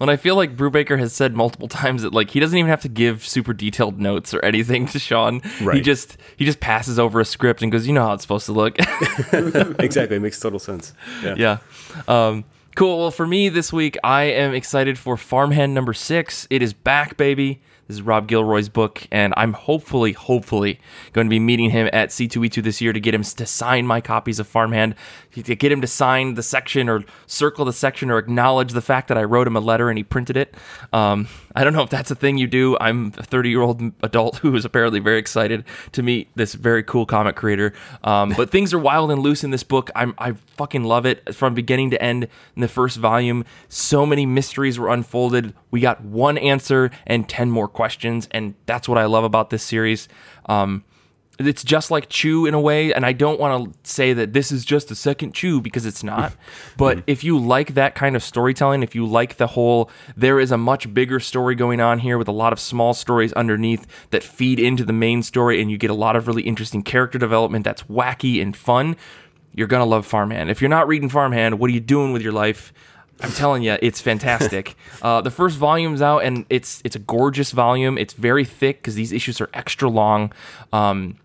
And 0.00 0.10
I 0.10 0.16
feel 0.16 0.36
like 0.36 0.56
Brubaker 0.56 0.98
has 0.98 1.12
said 1.14 1.34
multiple 1.34 1.68
times 1.68 2.02
that 2.02 2.12
like 2.12 2.30
he 2.30 2.40
doesn't 2.40 2.58
even 2.58 2.68
have 2.68 2.82
to 2.82 2.88
give 2.88 3.26
super 3.26 3.54
detailed 3.54 3.98
notes 3.98 4.34
or 4.34 4.44
anything 4.44 4.86
to 4.88 4.98
Sean. 4.98 5.40
Right. 5.62 5.76
He 5.76 5.80
just 5.80 6.18
he 6.36 6.44
just 6.44 6.60
passes 6.60 6.98
over 6.98 7.20
a 7.20 7.24
script 7.24 7.62
and 7.62 7.72
goes, 7.72 7.86
"You 7.86 7.94
know 7.94 8.04
how 8.04 8.12
it's 8.12 8.22
supposed 8.22 8.46
to 8.46 8.52
look." 8.52 8.76
exactly, 9.78 10.16
it 10.16 10.20
makes 10.20 10.38
total 10.38 10.58
sense. 10.58 10.92
yeah. 11.22 11.58
Um, 12.06 12.44
cool. 12.74 12.98
Well, 12.98 13.10
for 13.10 13.26
me 13.26 13.48
this 13.48 13.72
week, 13.72 13.96
I 14.02 14.24
am 14.24 14.54
excited 14.54 14.98
for 14.98 15.16
Farmhand 15.16 15.74
number 15.74 15.92
six. 15.92 16.46
It 16.50 16.62
is 16.62 16.72
back, 16.72 17.16
baby. 17.16 17.60
This 17.86 17.96
is 17.96 18.02
Rob 18.02 18.26
Guillory's 18.26 18.70
book, 18.70 19.06
and 19.12 19.34
I'm 19.36 19.52
hopefully, 19.52 20.12
hopefully 20.12 20.80
going 21.12 21.26
to 21.26 21.30
be 21.30 21.38
meeting 21.38 21.70
him 21.70 21.88
at 21.92 22.08
C2E2 22.08 22.62
this 22.62 22.80
year 22.80 22.94
to 22.94 23.00
get 23.00 23.14
him 23.14 23.22
to 23.22 23.46
sign 23.46 23.86
my 23.86 24.00
copies 24.00 24.38
of 24.38 24.46
Farmhand, 24.46 24.94
to 25.42 25.56
get 25.56 25.72
him 25.72 25.80
to 25.80 25.86
sign 25.86 26.34
the 26.34 26.42
section 26.42 26.88
or 26.88 27.04
circle 27.26 27.64
the 27.64 27.72
section 27.72 28.10
or 28.10 28.18
acknowledge 28.18 28.72
the 28.72 28.82
fact 28.82 29.08
that 29.08 29.18
I 29.18 29.24
wrote 29.24 29.46
him 29.46 29.56
a 29.56 29.60
letter 29.60 29.88
and 29.88 29.98
he 29.98 30.04
printed 30.04 30.36
it. 30.36 30.54
Um, 30.92 31.28
I 31.56 31.64
don't 31.64 31.72
know 31.72 31.82
if 31.82 31.90
that's 31.90 32.10
a 32.10 32.14
thing 32.14 32.38
you 32.38 32.46
do. 32.46 32.76
I'm 32.80 33.12
a 33.18 33.22
30 33.22 33.50
year 33.50 33.62
old 33.62 33.82
adult 34.02 34.38
who 34.38 34.54
is 34.54 34.64
apparently 34.64 35.00
very 35.00 35.18
excited 35.18 35.64
to 35.92 36.02
meet 36.02 36.28
this 36.34 36.54
very 36.54 36.82
cool 36.82 37.06
comic 37.06 37.36
creator. 37.36 37.72
Um, 38.02 38.34
but 38.36 38.50
things 38.50 38.72
are 38.72 38.78
wild 38.78 39.10
and 39.10 39.22
loose 39.22 39.44
in 39.44 39.50
this 39.50 39.62
book. 39.62 39.90
I'm, 39.94 40.14
I 40.18 40.32
fucking 40.32 40.84
love 40.84 41.06
it 41.06 41.34
from 41.34 41.54
beginning 41.54 41.90
to 41.90 42.02
end 42.02 42.28
in 42.54 42.60
the 42.62 42.68
first 42.68 42.96
volume. 42.98 43.44
So 43.68 44.06
many 44.06 44.26
mysteries 44.26 44.78
were 44.78 44.88
unfolded. 44.88 45.54
We 45.70 45.80
got 45.80 46.02
one 46.02 46.38
answer 46.38 46.90
and 47.06 47.28
10 47.28 47.50
more 47.50 47.68
questions. 47.68 48.28
And 48.30 48.54
that's 48.66 48.88
what 48.88 48.98
I 48.98 49.06
love 49.06 49.24
about 49.24 49.50
this 49.50 49.62
series. 49.62 50.08
Um, 50.46 50.84
it's 51.38 51.64
just 51.64 51.90
like 51.90 52.08
Chew 52.08 52.46
in 52.46 52.54
a 52.54 52.60
way, 52.60 52.92
and 52.92 53.04
I 53.04 53.12
don't 53.12 53.40
want 53.40 53.72
to 53.72 53.90
say 53.90 54.12
that 54.12 54.32
this 54.32 54.52
is 54.52 54.64
just 54.64 54.90
a 54.90 54.94
second 54.94 55.34
Chew 55.34 55.60
because 55.60 55.84
it's 55.86 56.04
not. 56.04 56.32
but 56.76 57.02
if 57.06 57.24
you 57.24 57.38
like 57.38 57.74
that 57.74 57.94
kind 57.94 58.14
of 58.14 58.22
storytelling, 58.22 58.82
if 58.82 58.94
you 58.94 59.06
like 59.06 59.36
the 59.36 59.48
whole, 59.48 59.90
there 60.16 60.38
is 60.38 60.52
a 60.52 60.58
much 60.58 60.92
bigger 60.94 61.18
story 61.18 61.54
going 61.54 61.80
on 61.80 61.98
here 61.98 62.18
with 62.18 62.28
a 62.28 62.32
lot 62.32 62.52
of 62.52 62.60
small 62.60 62.94
stories 62.94 63.32
underneath 63.32 63.86
that 64.10 64.22
feed 64.22 64.60
into 64.60 64.84
the 64.84 64.92
main 64.92 65.22
story, 65.22 65.60
and 65.60 65.70
you 65.70 65.78
get 65.78 65.90
a 65.90 65.94
lot 65.94 66.16
of 66.16 66.28
really 66.28 66.42
interesting 66.42 66.82
character 66.82 67.18
development 67.18 67.64
that's 67.64 67.82
wacky 67.84 68.40
and 68.40 68.56
fun. 68.56 68.96
You're 69.52 69.68
gonna 69.68 69.84
love 69.84 70.06
Farmhand. 70.06 70.50
If 70.50 70.60
you're 70.60 70.68
not 70.68 70.88
reading 70.88 71.08
Farmhand, 71.08 71.58
what 71.58 71.70
are 71.70 71.74
you 71.74 71.80
doing 71.80 72.12
with 72.12 72.22
your 72.22 72.32
life? 72.32 72.72
I'm 73.20 73.30
telling 73.30 73.62
you, 73.62 73.76
it's 73.80 74.00
fantastic. 74.00 74.76
Uh, 75.02 75.20
the 75.20 75.30
first 75.30 75.58
volume's 75.58 76.00
out, 76.00 76.20
and 76.20 76.46
it's 76.48 76.80
it's 76.82 76.96
a 76.96 76.98
gorgeous 76.98 77.50
volume. 77.50 77.98
It's 77.98 78.14
very 78.14 78.46
thick 78.46 78.78
because 78.78 78.94
these 78.94 79.12
issues 79.12 79.38
are 79.38 79.50
extra 79.52 79.90
long. 79.90 80.32
Um, 80.72 81.18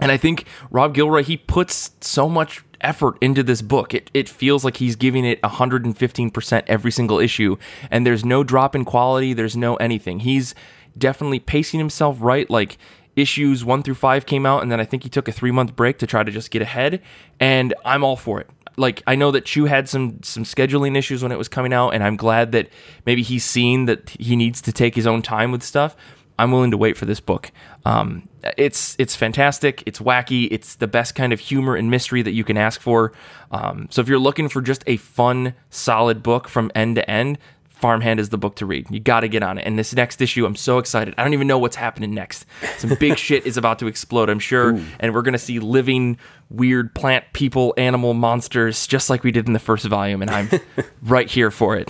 and 0.00 0.12
I 0.12 0.16
think 0.16 0.44
Rob 0.70 0.94
Guillory, 0.94 1.24
he 1.24 1.36
puts 1.36 1.92
so 2.00 2.28
much 2.28 2.64
effort 2.80 3.18
into 3.20 3.42
this 3.42 3.62
book. 3.62 3.94
It, 3.94 4.10
it 4.14 4.28
feels 4.28 4.64
like 4.64 4.76
he's 4.76 4.96
giving 4.96 5.24
it 5.24 5.40
115% 5.42 6.62
every 6.66 6.90
single 6.90 7.18
issue. 7.18 7.56
And 7.90 8.06
there's 8.06 8.24
no 8.24 8.44
drop 8.44 8.74
in 8.74 8.84
quality, 8.84 9.32
there's 9.32 9.56
no 9.56 9.76
anything. 9.76 10.20
He's 10.20 10.54
definitely 10.96 11.40
pacing 11.40 11.78
himself 11.78 12.18
right. 12.20 12.48
Like 12.48 12.78
issues 13.16 13.64
one 13.64 13.82
through 13.82 13.94
five 13.94 14.26
came 14.26 14.46
out, 14.46 14.62
and 14.62 14.70
then 14.70 14.80
I 14.80 14.84
think 14.84 15.02
he 15.02 15.08
took 15.08 15.28
a 15.28 15.32
three 15.32 15.50
month 15.50 15.74
break 15.76 15.98
to 15.98 16.06
try 16.06 16.22
to 16.22 16.30
just 16.30 16.50
get 16.50 16.62
ahead. 16.62 17.02
And 17.40 17.74
I'm 17.84 18.04
all 18.04 18.16
for 18.16 18.40
it. 18.40 18.48
Like 18.76 19.02
I 19.06 19.16
know 19.16 19.32
that 19.32 19.44
Chew 19.44 19.64
had 19.64 19.88
some 19.88 20.22
some 20.22 20.44
scheduling 20.44 20.96
issues 20.96 21.22
when 21.22 21.32
it 21.32 21.38
was 21.38 21.48
coming 21.48 21.72
out, 21.72 21.90
and 21.90 22.04
I'm 22.04 22.16
glad 22.16 22.52
that 22.52 22.68
maybe 23.04 23.22
he's 23.22 23.44
seen 23.44 23.86
that 23.86 24.10
he 24.10 24.36
needs 24.36 24.60
to 24.62 24.72
take 24.72 24.94
his 24.94 25.06
own 25.06 25.22
time 25.22 25.50
with 25.50 25.62
stuff. 25.62 25.96
I'm 26.38 26.52
willing 26.52 26.70
to 26.70 26.76
wait 26.76 26.96
for 26.96 27.04
this 27.04 27.18
book. 27.18 27.50
Um, 27.84 28.28
it's 28.56 28.96
it's 28.98 29.14
fantastic. 29.14 29.82
It's 29.86 29.98
wacky. 29.98 30.48
It's 30.50 30.76
the 30.76 30.86
best 30.86 31.14
kind 31.14 31.32
of 31.32 31.40
humor 31.40 31.76
and 31.76 31.90
mystery 31.90 32.22
that 32.22 32.32
you 32.32 32.44
can 32.44 32.56
ask 32.56 32.80
for. 32.80 33.12
Um, 33.50 33.88
so 33.90 34.00
if 34.00 34.08
you're 34.08 34.18
looking 34.18 34.48
for 34.48 34.60
just 34.60 34.84
a 34.86 34.96
fun, 34.96 35.54
solid 35.70 36.22
book 36.22 36.48
from 36.48 36.70
end 36.74 36.96
to 36.96 37.10
end, 37.10 37.38
Farmhand 37.78 38.18
is 38.18 38.30
the 38.30 38.38
book 38.38 38.56
to 38.56 38.66
read. 38.66 38.86
You 38.90 38.98
got 38.98 39.20
to 39.20 39.28
get 39.28 39.42
on 39.42 39.56
it. 39.56 39.62
And 39.64 39.78
this 39.78 39.94
next 39.94 40.20
issue, 40.20 40.44
I'm 40.44 40.56
so 40.56 40.78
excited. 40.78 41.14
I 41.16 41.22
don't 41.22 41.32
even 41.32 41.46
know 41.46 41.58
what's 41.58 41.76
happening 41.76 42.12
next. 42.12 42.44
Some 42.78 42.94
big 42.98 43.16
shit 43.18 43.46
is 43.46 43.56
about 43.56 43.78
to 43.78 43.86
explode, 43.86 44.28
I'm 44.28 44.40
sure. 44.40 44.74
Ooh. 44.74 44.84
And 44.98 45.14
we're 45.14 45.22
going 45.22 45.32
to 45.32 45.38
see 45.38 45.60
living, 45.60 46.18
weird 46.50 46.92
plant, 46.94 47.24
people, 47.32 47.74
animal, 47.76 48.14
monsters, 48.14 48.86
just 48.88 49.08
like 49.08 49.22
we 49.22 49.30
did 49.30 49.46
in 49.46 49.52
the 49.52 49.60
first 49.60 49.84
volume. 49.86 50.22
And 50.22 50.30
I'm 50.30 50.50
right 51.02 51.30
here 51.30 51.52
for 51.52 51.76
it. 51.76 51.88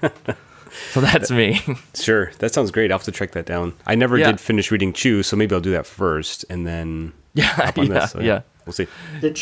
So 0.92 1.00
that's 1.00 1.30
me. 1.30 1.60
sure, 1.94 2.32
that 2.38 2.52
sounds 2.52 2.70
great. 2.70 2.90
I'll 2.90 2.98
have 2.98 3.04
to 3.04 3.12
track 3.12 3.32
that 3.32 3.46
down. 3.46 3.74
I 3.86 3.94
never 3.94 4.16
yeah. 4.18 4.26
did 4.26 4.40
finish 4.40 4.70
reading 4.70 4.92
Chew, 4.92 5.22
so 5.22 5.36
maybe 5.36 5.54
I'll 5.54 5.60
do 5.60 5.72
that 5.72 5.86
first, 5.86 6.44
and 6.50 6.66
then 6.66 7.12
yeah, 7.34 7.72
yeah, 7.76 7.84
this, 7.84 8.12
so 8.12 8.20
yeah. 8.20 8.42
We'll 8.66 8.72
see. 8.72 8.86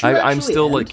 I, 0.03 0.33
am 0.33 0.41
still 0.41 0.65
end? 0.67 0.75
like 0.75 0.93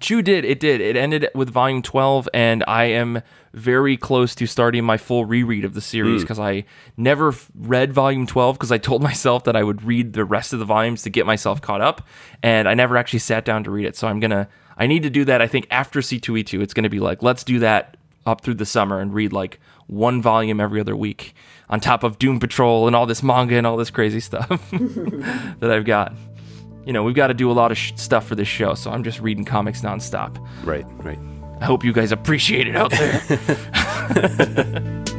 Chew 0.00 0.22
did 0.22 0.44
it 0.44 0.60
did 0.60 0.80
it 0.80 0.96
ended 0.96 1.28
with 1.34 1.50
volume 1.50 1.82
twelve, 1.82 2.28
and 2.34 2.64
I 2.66 2.84
am 2.84 3.22
very 3.56 3.96
close 3.96 4.34
to 4.34 4.46
starting 4.46 4.84
my 4.84 4.98
full 4.98 5.24
reread 5.24 5.64
of 5.64 5.72
the 5.72 5.80
series 5.80 6.22
because 6.22 6.38
mm. 6.38 6.44
I 6.44 6.64
never 6.98 7.34
read 7.54 7.90
volume 7.90 8.26
12 8.26 8.56
because 8.56 8.70
I 8.70 8.76
told 8.76 9.02
myself 9.02 9.44
that 9.44 9.56
I 9.56 9.62
would 9.62 9.82
read 9.82 10.12
the 10.12 10.26
rest 10.26 10.52
of 10.52 10.58
the 10.58 10.66
volumes 10.66 11.02
to 11.02 11.10
get 11.10 11.24
myself 11.24 11.62
caught 11.62 11.80
up 11.80 12.06
and 12.42 12.68
I 12.68 12.74
never 12.74 12.98
actually 12.98 13.20
sat 13.20 13.46
down 13.46 13.64
to 13.64 13.70
read 13.70 13.86
it 13.86 13.96
so 13.96 14.08
I'm 14.08 14.20
going 14.20 14.30
to 14.30 14.46
I 14.76 14.86
need 14.86 15.04
to 15.04 15.10
do 15.10 15.24
that 15.24 15.40
I 15.40 15.46
think 15.46 15.66
after 15.70 16.00
C2E2 16.00 16.60
it's 16.60 16.74
going 16.74 16.84
to 16.84 16.90
be 16.90 17.00
like 17.00 17.22
let's 17.22 17.44
do 17.44 17.58
that 17.60 17.95
up 18.26 18.42
through 18.42 18.54
the 18.54 18.66
summer 18.66 19.00
and 19.00 19.14
read 19.14 19.32
like 19.32 19.58
one 19.86 20.20
volume 20.20 20.60
every 20.60 20.80
other 20.80 20.96
week 20.96 21.34
on 21.70 21.80
top 21.80 22.02
of 22.02 22.18
Doom 22.18 22.40
Patrol 22.40 22.86
and 22.86 22.94
all 22.94 23.06
this 23.06 23.22
manga 23.22 23.56
and 23.56 23.66
all 23.66 23.76
this 23.76 23.90
crazy 23.90 24.20
stuff 24.20 24.48
that 24.70 25.70
I've 25.70 25.84
got. 25.84 26.12
You 26.84 26.92
know, 26.92 27.02
we've 27.02 27.14
got 27.14 27.28
to 27.28 27.34
do 27.34 27.50
a 27.50 27.54
lot 27.54 27.72
of 27.72 27.78
sh- 27.78 27.92
stuff 27.96 28.26
for 28.26 28.34
this 28.34 28.46
show, 28.46 28.74
so 28.74 28.90
I'm 28.90 29.02
just 29.02 29.20
reading 29.20 29.44
comics 29.44 29.80
nonstop. 29.80 30.38
Right, 30.64 30.84
right. 30.98 31.18
I 31.60 31.64
hope 31.64 31.84
you 31.84 31.92
guys 31.92 32.12
appreciate 32.12 32.68
it 32.68 32.76
out 32.76 32.92
there. 32.92 35.04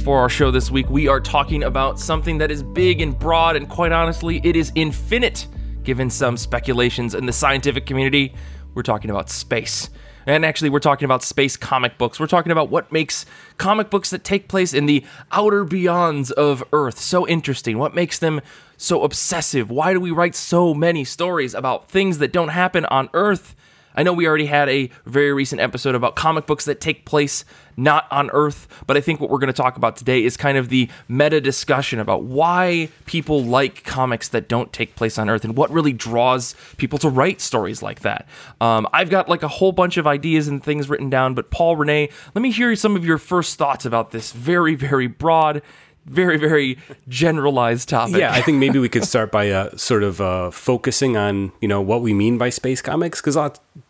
for 0.00 0.18
our 0.18 0.28
show 0.28 0.50
this 0.50 0.70
week, 0.70 0.88
we 0.88 1.08
are 1.08 1.20
talking 1.20 1.64
about 1.64 1.98
something 1.98 2.38
that 2.38 2.50
is 2.50 2.62
big 2.62 3.00
and 3.00 3.18
broad, 3.18 3.56
and 3.56 3.68
quite 3.68 3.92
honestly, 3.92 4.40
it 4.42 4.56
is 4.56 4.72
infinite, 4.74 5.46
given 5.82 6.08
some 6.10 6.36
speculations 6.36 7.14
in 7.14 7.26
the 7.26 7.32
scientific 7.32 7.86
community. 7.86 8.34
We're 8.74 8.82
talking 8.82 9.10
about 9.10 9.30
space. 9.30 9.90
And 10.26 10.44
actually, 10.44 10.70
we're 10.70 10.80
talking 10.80 11.04
about 11.04 11.22
space 11.22 11.56
comic 11.56 11.98
books. 11.98 12.18
We're 12.20 12.26
talking 12.26 12.52
about 12.52 12.70
what 12.70 12.92
makes 12.92 13.26
comic 13.58 13.90
books 13.90 14.10
that 14.10 14.24
take 14.24 14.48
place 14.48 14.74
in 14.74 14.86
the 14.86 15.04
outer 15.32 15.64
beyonds 15.64 16.30
of 16.32 16.62
Earth 16.72 16.98
so 16.98 17.26
interesting. 17.26 17.78
What 17.78 17.94
makes 17.94 18.18
them 18.18 18.40
so 18.76 19.02
obsessive? 19.02 19.70
Why 19.70 19.92
do 19.92 20.00
we 20.00 20.10
write 20.10 20.34
so 20.34 20.74
many 20.74 21.04
stories 21.04 21.54
about 21.54 21.90
things 21.90 22.18
that 22.18 22.32
don't 22.32 22.48
happen 22.48 22.84
on 22.86 23.08
Earth? 23.12 23.54
I 24.00 24.02
know 24.02 24.14
we 24.14 24.26
already 24.26 24.46
had 24.46 24.70
a 24.70 24.88
very 25.04 25.30
recent 25.34 25.60
episode 25.60 25.94
about 25.94 26.16
comic 26.16 26.46
books 26.46 26.64
that 26.64 26.80
take 26.80 27.04
place 27.04 27.44
not 27.76 28.06
on 28.10 28.30
Earth, 28.30 28.66
but 28.86 28.96
I 28.96 29.02
think 29.02 29.20
what 29.20 29.28
we're 29.28 29.40
going 29.40 29.52
to 29.52 29.52
talk 29.52 29.76
about 29.76 29.96
today 29.96 30.24
is 30.24 30.38
kind 30.38 30.56
of 30.56 30.70
the 30.70 30.88
meta 31.06 31.38
discussion 31.38 32.00
about 32.00 32.22
why 32.22 32.88
people 33.04 33.44
like 33.44 33.84
comics 33.84 34.28
that 34.28 34.48
don't 34.48 34.72
take 34.72 34.96
place 34.96 35.18
on 35.18 35.28
Earth 35.28 35.44
and 35.44 35.54
what 35.54 35.70
really 35.70 35.92
draws 35.92 36.54
people 36.78 36.98
to 36.98 37.10
write 37.10 37.42
stories 37.42 37.82
like 37.82 38.00
that. 38.00 38.26
Um, 38.62 38.88
I've 38.94 39.10
got 39.10 39.28
like 39.28 39.42
a 39.42 39.48
whole 39.48 39.72
bunch 39.72 39.98
of 39.98 40.06
ideas 40.06 40.48
and 40.48 40.64
things 40.64 40.88
written 40.88 41.10
down, 41.10 41.34
but 41.34 41.50
Paul, 41.50 41.76
Renee, 41.76 42.08
let 42.34 42.40
me 42.40 42.50
hear 42.50 42.74
some 42.76 42.96
of 42.96 43.04
your 43.04 43.18
first 43.18 43.58
thoughts 43.58 43.84
about 43.84 44.12
this 44.12 44.32
very, 44.32 44.76
very 44.76 45.08
broad 45.08 45.60
very 46.06 46.36
very 46.36 46.78
generalized 47.08 47.88
topic. 47.88 48.16
Yeah, 48.16 48.32
I 48.32 48.40
think 48.40 48.58
maybe 48.58 48.78
we 48.78 48.88
could 48.88 49.04
start 49.04 49.30
by 49.30 49.50
uh, 49.50 49.76
sort 49.76 50.02
of 50.02 50.20
uh, 50.20 50.50
focusing 50.50 51.16
on 51.16 51.52
you 51.60 51.68
know 51.68 51.80
what 51.80 52.02
we 52.02 52.14
mean 52.14 52.38
by 52.38 52.50
space 52.50 52.82
comics 52.82 53.20
because 53.20 53.36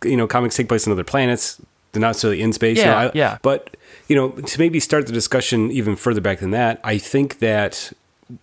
you 0.05 0.17
know 0.17 0.27
comics 0.27 0.57
take 0.57 0.69
place 0.69 0.87
on 0.87 0.93
other 0.93 1.05
planets. 1.05 1.61
They're 1.93 2.01
not 2.01 2.09
necessarily 2.09 2.41
in 2.41 2.53
space. 2.53 2.79
Yeah, 2.79 2.85
you 2.85 2.91
know, 2.91 2.97
I, 2.97 3.11
yeah. 3.15 3.39
But 3.43 3.77
you 4.09 4.17
know, 4.17 4.31
to 4.31 4.59
maybe 4.59 4.81
start 4.81 5.07
the 5.07 5.13
discussion 5.13 5.71
even 5.71 5.97
further 5.97 6.21
back 6.21 6.39
than 6.39 6.51
that, 6.53 6.81
I 6.85 6.99
think 6.99 7.39
that 7.39 7.93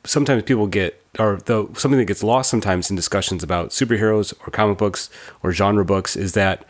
sometimes 0.04 0.44
people 0.44 0.68
get 0.68 1.02
or 1.20 1.40
the 1.46 1.68
something 1.74 1.98
that 1.98 2.06
gets 2.06 2.24
lost 2.24 2.50
sometimes 2.50 2.90
in 2.90 2.96
discussions 2.96 3.44
about 3.44 3.70
superheroes 3.70 4.34
or 4.46 4.52
comic 4.52 4.78
books 4.78 5.10
or 5.44 5.52
genre 5.52 5.86
books 5.86 6.16
is 6.16 6.34
that 6.34 6.66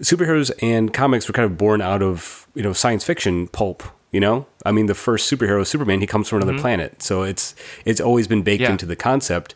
superheroes 0.00 0.50
and 0.60 0.92
comics 0.92 1.28
were 1.28 1.32
kind 1.32 1.44
of 1.44 1.56
born 1.56 1.80
out 1.80 2.02
of 2.02 2.46
you 2.54 2.62
know 2.62 2.72
science 2.72 3.04
fiction 3.04 3.46
pulp 3.48 3.82
you 4.12 4.20
know, 4.20 4.46
I 4.64 4.72
mean, 4.72 4.86
the 4.86 4.94
first 4.94 5.30
superhero, 5.30 5.66
Superman, 5.66 6.00
he 6.00 6.06
comes 6.06 6.28
from 6.28 6.36
another 6.36 6.52
mm-hmm. 6.52 6.60
planet, 6.60 7.02
so 7.02 7.22
it's 7.22 7.54
it's 7.84 8.00
always 8.00 8.28
been 8.28 8.42
baked 8.42 8.62
yeah. 8.62 8.70
into 8.70 8.86
the 8.86 8.96
concept. 8.96 9.54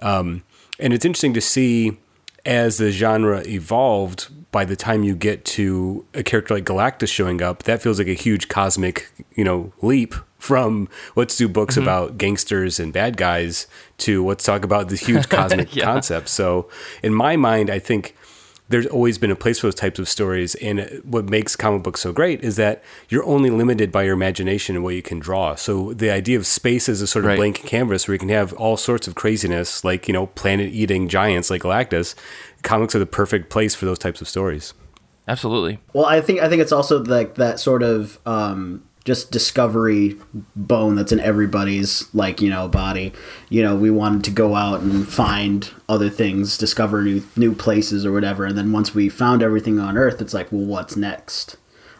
Um, 0.00 0.44
and 0.78 0.92
it's 0.92 1.04
interesting 1.04 1.34
to 1.34 1.40
see 1.40 1.98
as 2.46 2.78
the 2.78 2.90
genre 2.90 3.42
evolved. 3.46 4.28
By 4.52 4.64
the 4.64 4.76
time 4.76 5.02
you 5.02 5.14
get 5.14 5.44
to 5.46 6.06
a 6.14 6.22
character 6.22 6.54
like 6.54 6.64
Galactus 6.64 7.08
showing 7.08 7.42
up, 7.42 7.64
that 7.64 7.82
feels 7.82 7.98
like 7.98 8.08
a 8.08 8.14
huge 8.14 8.48
cosmic, 8.48 9.10
you 9.34 9.44
know, 9.44 9.72
leap 9.82 10.14
from 10.38 10.88
let's 11.14 11.36
do 11.36 11.46
books 11.48 11.74
mm-hmm. 11.74 11.82
about 11.82 12.16
gangsters 12.16 12.80
and 12.80 12.92
bad 12.92 13.18
guys 13.18 13.66
to 13.98 14.24
let's 14.24 14.44
talk 14.44 14.64
about 14.64 14.88
this 14.88 15.00
huge 15.00 15.28
cosmic 15.28 15.74
yeah. 15.74 15.84
concept. 15.84 16.28
So, 16.28 16.70
in 17.02 17.12
my 17.12 17.36
mind, 17.36 17.68
I 17.68 17.78
think 17.78 18.15
there's 18.68 18.86
always 18.86 19.18
been 19.18 19.30
a 19.30 19.36
place 19.36 19.60
for 19.60 19.68
those 19.68 19.74
types 19.74 19.98
of 19.98 20.08
stories. 20.08 20.54
And 20.56 21.00
what 21.04 21.28
makes 21.28 21.54
comic 21.54 21.82
books 21.82 22.00
so 22.00 22.12
great 22.12 22.42
is 22.42 22.56
that 22.56 22.82
you're 23.08 23.24
only 23.24 23.50
limited 23.50 23.92
by 23.92 24.02
your 24.02 24.14
imagination 24.14 24.74
and 24.74 24.84
what 24.84 24.94
you 24.94 25.02
can 25.02 25.18
draw. 25.18 25.54
So 25.54 25.92
the 25.92 26.10
idea 26.10 26.36
of 26.36 26.46
space 26.46 26.88
as 26.88 27.00
a 27.00 27.06
sort 27.06 27.24
of 27.24 27.30
right. 27.30 27.36
blank 27.36 27.56
canvas 27.64 28.08
where 28.08 28.14
you 28.14 28.18
can 28.18 28.28
have 28.30 28.52
all 28.54 28.76
sorts 28.76 29.06
of 29.06 29.14
craziness, 29.14 29.84
like, 29.84 30.08
you 30.08 30.14
know, 30.14 30.26
planet 30.26 30.72
eating 30.72 31.08
giants 31.08 31.50
like 31.50 31.62
Galactus, 31.62 32.14
comics 32.62 32.94
are 32.94 32.98
the 32.98 33.06
perfect 33.06 33.50
place 33.50 33.74
for 33.74 33.86
those 33.86 33.98
types 33.98 34.20
of 34.20 34.28
stories. 34.28 34.74
Absolutely. 35.28 35.80
Well, 35.92 36.06
I 36.06 36.20
think 36.20 36.40
I 36.40 36.48
think 36.48 36.62
it's 36.62 36.72
also 36.72 37.02
like 37.02 37.34
that 37.34 37.58
sort 37.58 37.82
of 37.82 38.20
um, 38.26 38.84
just 39.06 39.30
discovery 39.30 40.16
bone 40.56 40.96
that's 40.96 41.12
in 41.12 41.20
everybody's 41.20 42.12
like 42.12 42.42
you 42.42 42.50
know 42.50 42.68
body. 42.68 43.12
You 43.48 43.62
know 43.62 43.76
we 43.76 43.90
wanted 43.90 44.24
to 44.24 44.30
go 44.32 44.56
out 44.56 44.80
and 44.80 45.08
find 45.08 45.70
other 45.88 46.10
things 46.10 46.58
discover 46.58 47.02
new 47.02 47.22
new 47.36 47.54
places 47.54 48.04
or 48.04 48.12
whatever 48.12 48.44
and 48.44 48.58
then 48.58 48.72
once 48.72 48.94
we 48.94 49.08
found 49.08 49.42
everything 49.42 49.78
on 49.78 49.96
earth 49.96 50.20
it's 50.20 50.34
like 50.34 50.50
well 50.50 50.66
what's 50.66 50.96
next? 50.96 51.56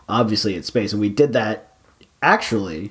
Obviously 0.08 0.54
it's 0.56 0.68
space 0.68 0.92
and 0.92 1.00
we 1.00 1.08
did 1.08 1.32
that 1.32 1.76
actually 2.20 2.90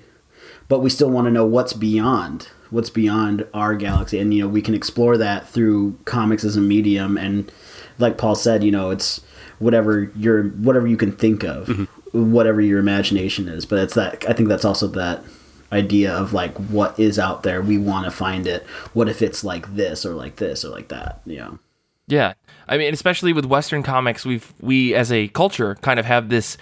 but 0.70 0.80
we 0.80 0.90
still 0.90 1.10
want 1.10 1.26
to 1.26 1.32
know 1.32 1.46
what's 1.46 1.74
beyond 1.74 2.50
what's 2.70 2.90
beyond 2.90 3.46
our 3.54 3.76
galaxy 3.76 4.18
and 4.18 4.34
you 4.34 4.42
know 4.42 4.48
we 4.48 4.62
can 4.62 4.74
explore 4.74 5.18
that 5.18 5.48
through 5.48 5.98
comics 6.06 6.46
as 6.46 6.56
a 6.56 6.62
medium 6.62 7.18
and 7.18 7.52
like 8.00 8.18
paul 8.18 8.34
said 8.34 8.64
you 8.64 8.72
know 8.72 8.92
it's 8.92 9.20
whatever 9.60 10.12
your 10.16 10.44
whatever 10.50 10.88
you 10.88 10.98
can 10.98 11.12
think 11.12 11.44
of. 11.44 11.68
Mm-hmm. 11.68 11.95
Whatever 12.24 12.62
your 12.62 12.80
imagination 12.80 13.48
is 13.48 13.66
but 13.66 13.80
it's 13.80 13.94
that 13.94 14.28
i 14.30 14.34
think 14.34 14.50
that's 14.50 14.66
also 14.66 14.88
that 14.88 15.24
idea 15.72 16.14
of 16.14 16.32
like 16.32 16.56
what 16.58 16.98
is 17.00 17.20
out 17.20 17.44
there 17.44 17.62
we 17.62 17.78
want 17.78 18.06
to 18.06 18.12
find 18.12 18.48
it 18.48 18.64
what 18.94 19.10
if 19.10 19.22
it's 19.22 19.44
like 19.44 19.76
this 19.76 20.06
or 20.06 20.14
like 20.14 20.38
this 20.38 20.64
or 20.64 20.70
like 20.70 20.88
that 20.90 21.22
you 21.26 21.38
know 21.38 21.60
Yeah, 22.08 22.34
I 22.68 22.78
mean, 22.78 22.94
especially 22.94 23.34
with 23.34 23.46
Western 23.46 23.82
comics, 23.82 24.26
we've 24.26 24.54
we 24.62 24.94
as 24.94 25.12
a 25.12 25.28
culture 25.30 25.76
kind 25.82 26.00
of 26.00 26.06
have 26.06 26.30
this 26.30 26.58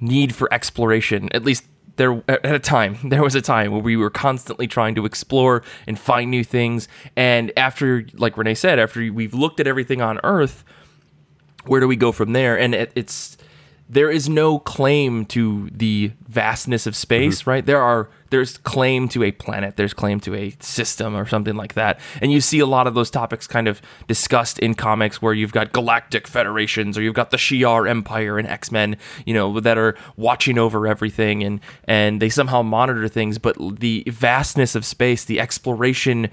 need 0.00 0.34
for 0.34 0.52
exploration. 0.52 1.30
At 1.32 1.44
least 1.44 1.64
there 1.96 2.22
at 2.28 2.54
a 2.54 2.58
time 2.58 2.98
there 3.04 3.22
was 3.22 3.34
a 3.34 3.40
time 3.40 3.72
where 3.72 3.80
we 3.80 3.96
were 3.96 4.10
constantly 4.10 4.66
trying 4.66 4.94
to 4.96 5.06
explore 5.06 5.62
and 5.86 5.98
find 5.98 6.30
new 6.30 6.44
things. 6.44 6.88
And 7.16 7.52
after, 7.56 8.04
like 8.14 8.36
Renee 8.36 8.54
said, 8.54 8.78
after 8.78 9.10
we've 9.12 9.34
looked 9.34 9.60
at 9.60 9.66
everything 9.66 10.02
on 10.02 10.20
Earth, 10.24 10.62
where 11.64 11.80
do 11.80 11.88
we 11.88 11.96
go 11.96 12.12
from 12.12 12.32
there? 12.32 12.58
And 12.58 12.74
it, 12.74 12.92
it's 12.94 13.38
there 13.88 14.10
is 14.10 14.28
no 14.28 14.58
claim 14.58 15.26
to 15.26 15.68
the 15.70 16.12
vastness 16.26 16.86
of 16.86 16.96
space, 16.96 17.40
mm-hmm. 17.40 17.50
right? 17.50 17.66
There 17.66 17.80
are 17.80 18.08
there's 18.30 18.56
claim 18.56 19.08
to 19.10 19.22
a 19.22 19.30
planet, 19.30 19.76
there's 19.76 19.92
claim 19.92 20.18
to 20.20 20.34
a 20.34 20.54
system 20.60 21.14
or 21.14 21.26
something 21.26 21.54
like 21.54 21.74
that. 21.74 22.00
And 22.22 22.32
you 22.32 22.40
see 22.40 22.60
a 22.60 22.66
lot 22.66 22.86
of 22.86 22.94
those 22.94 23.10
topics 23.10 23.46
kind 23.46 23.68
of 23.68 23.82
discussed 24.08 24.58
in 24.58 24.74
comics 24.74 25.20
where 25.20 25.34
you've 25.34 25.52
got 25.52 25.72
galactic 25.72 26.26
federations 26.26 26.96
or 26.96 27.02
you've 27.02 27.14
got 27.14 27.30
the 27.30 27.36
Shi'ar 27.36 27.86
Empire 27.86 28.38
and 28.38 28.48
X-Men, 28.48 28.96
you 29.26 29.34
know, 29.34 29.60
that 29.60 29.76
are 29.76 29.94
watching 30.16 30.56
over 30.56 30.86
everything 30.86 31.44
and 31.44 31.60
and 31.84 32.22
they 32.22 32.30
somehow 32.30 32.62
monitor 32.62 33.06
things, 33.08 33.38
but 33.38 33.56
the 33.58 34.04
vastness 34.06 34.74
of 34.74 34.86
space, 34.86 35.24
the 35.24 35.38
exploration 35.38 36.30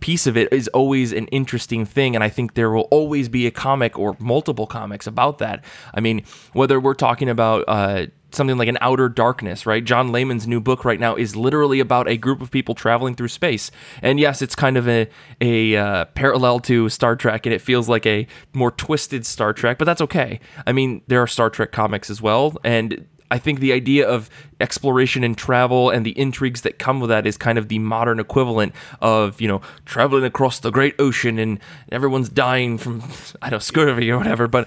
piece 0.00 0.26
of 0.26 0.36
it 0.36 0.52
is 0.52 0.68
always 0.68 1.12
an 1.12 1.26
interesting 1.28 1.84
thing 1.84 2.14
and 2.14 2.22
i 2.22 2.28
think 2.28 2.54
there 2.54 2.70
will 2.70 2.88
always 2.90 3.28
be 3.28 3.46
a 3.46 3.50
comic 3.50 3.98
or 3.98 4.16
multiple 4.18 4.66
comics 4.66 5.06
about 5.06 5.38
that. 5.38 5.64
I 5.94 6.00
mean 6.00 6.24
whether 6.52 6.78
we're 6.78 6.94
talking 6.94 7.28
about 7.28 7.64
uh, 7.66 8.06
something 8.30 8.58
like 8.58 8.68
an 8.68 8.78
outer 8.80 9.08
darkness 9.08 9.66
right? 9.66 9.84
John 9.84 10.12
layman's 10.12 10.46
new 10.46 10.60
book 10.60 10.84
right 10.84 11.00
now 11.00 11.16
is 11.16 11.34
literally 11.34 11.80
about 11.80 12.08
a 12.08 12.16
group 12.16 12.40
of 12.40 12.50
people 12.50 12.74
traveling 12.74 13.14
through 13.14 13.28
space. 13.28 13.70
And 14.02 14.20
yes 14.20 14.42
it's 14.42 14.54
kind 14.54 14.76
of 14.76 14.88
a, 14.88 15.08
a 15.40 15.76
uh, 15.76 16.04
parallel 16.06 16.60
to 16.60 16.88
star 16.88 17.16
trek 17.16 17.46
and 17.46 17.54
it 17.54 17.60
feels 17.60 17.88
like 17.88 18.06
a 18.06 18.26
more 18.52 18.70
twisted 18.70 19.26
star 19.26 19.52
trek 19.52 19.78
but 19.78 19.84
that's 19.84 20.02
okay. 20.02 20.40
I 20.66 20.72
mean 20.72 21.02
there 21.06 21.22
are 21.22 21.26
star 21.26 21.50
trek 21.50 21.72
comics 21.72 22.10
as 22.10 22.22
well 22.22 22.56
and 22.64 23.06
I 23.30 23.38
think 23.38 23.60
the 23.60 23.72
idea 23.72 24.08
of 24.08 24.30
exploration 24.60 25.22
and 25.22 25.36
travel 25.36 25.90
and 25.90 26.04
the 26.04 26.18
intrigues 26.18 26.62
that 26.62 26.78
come 26.78 27.00
with 27.00 27.10
that 27.10 27.26
is 27.26 27.36
kind 27.36 27.58
of 27.58 27.68
the 27.68 27.78
modern 27.78 28.18
equivalent 28.18 28.74
of, 29.00 29.40
you 29.40 29.48
know, 29.48 29.60
traveling 29.84 30.24
across 30.24 30.58
the 30.60 30.70
great 30.70 30.94
ocean 30.98 31.38
and 31.38 31.60
everyone's 31.92 32.28
dying 32.28 32.78
from, 32.78 33.02
I 33.42 33.50
don't 33.50 33.58
know, 33.58 33.60
scurvy 33.60 34.10
or 34.10 34.18
whatever. 34.18 34.48
But 34.48 34.66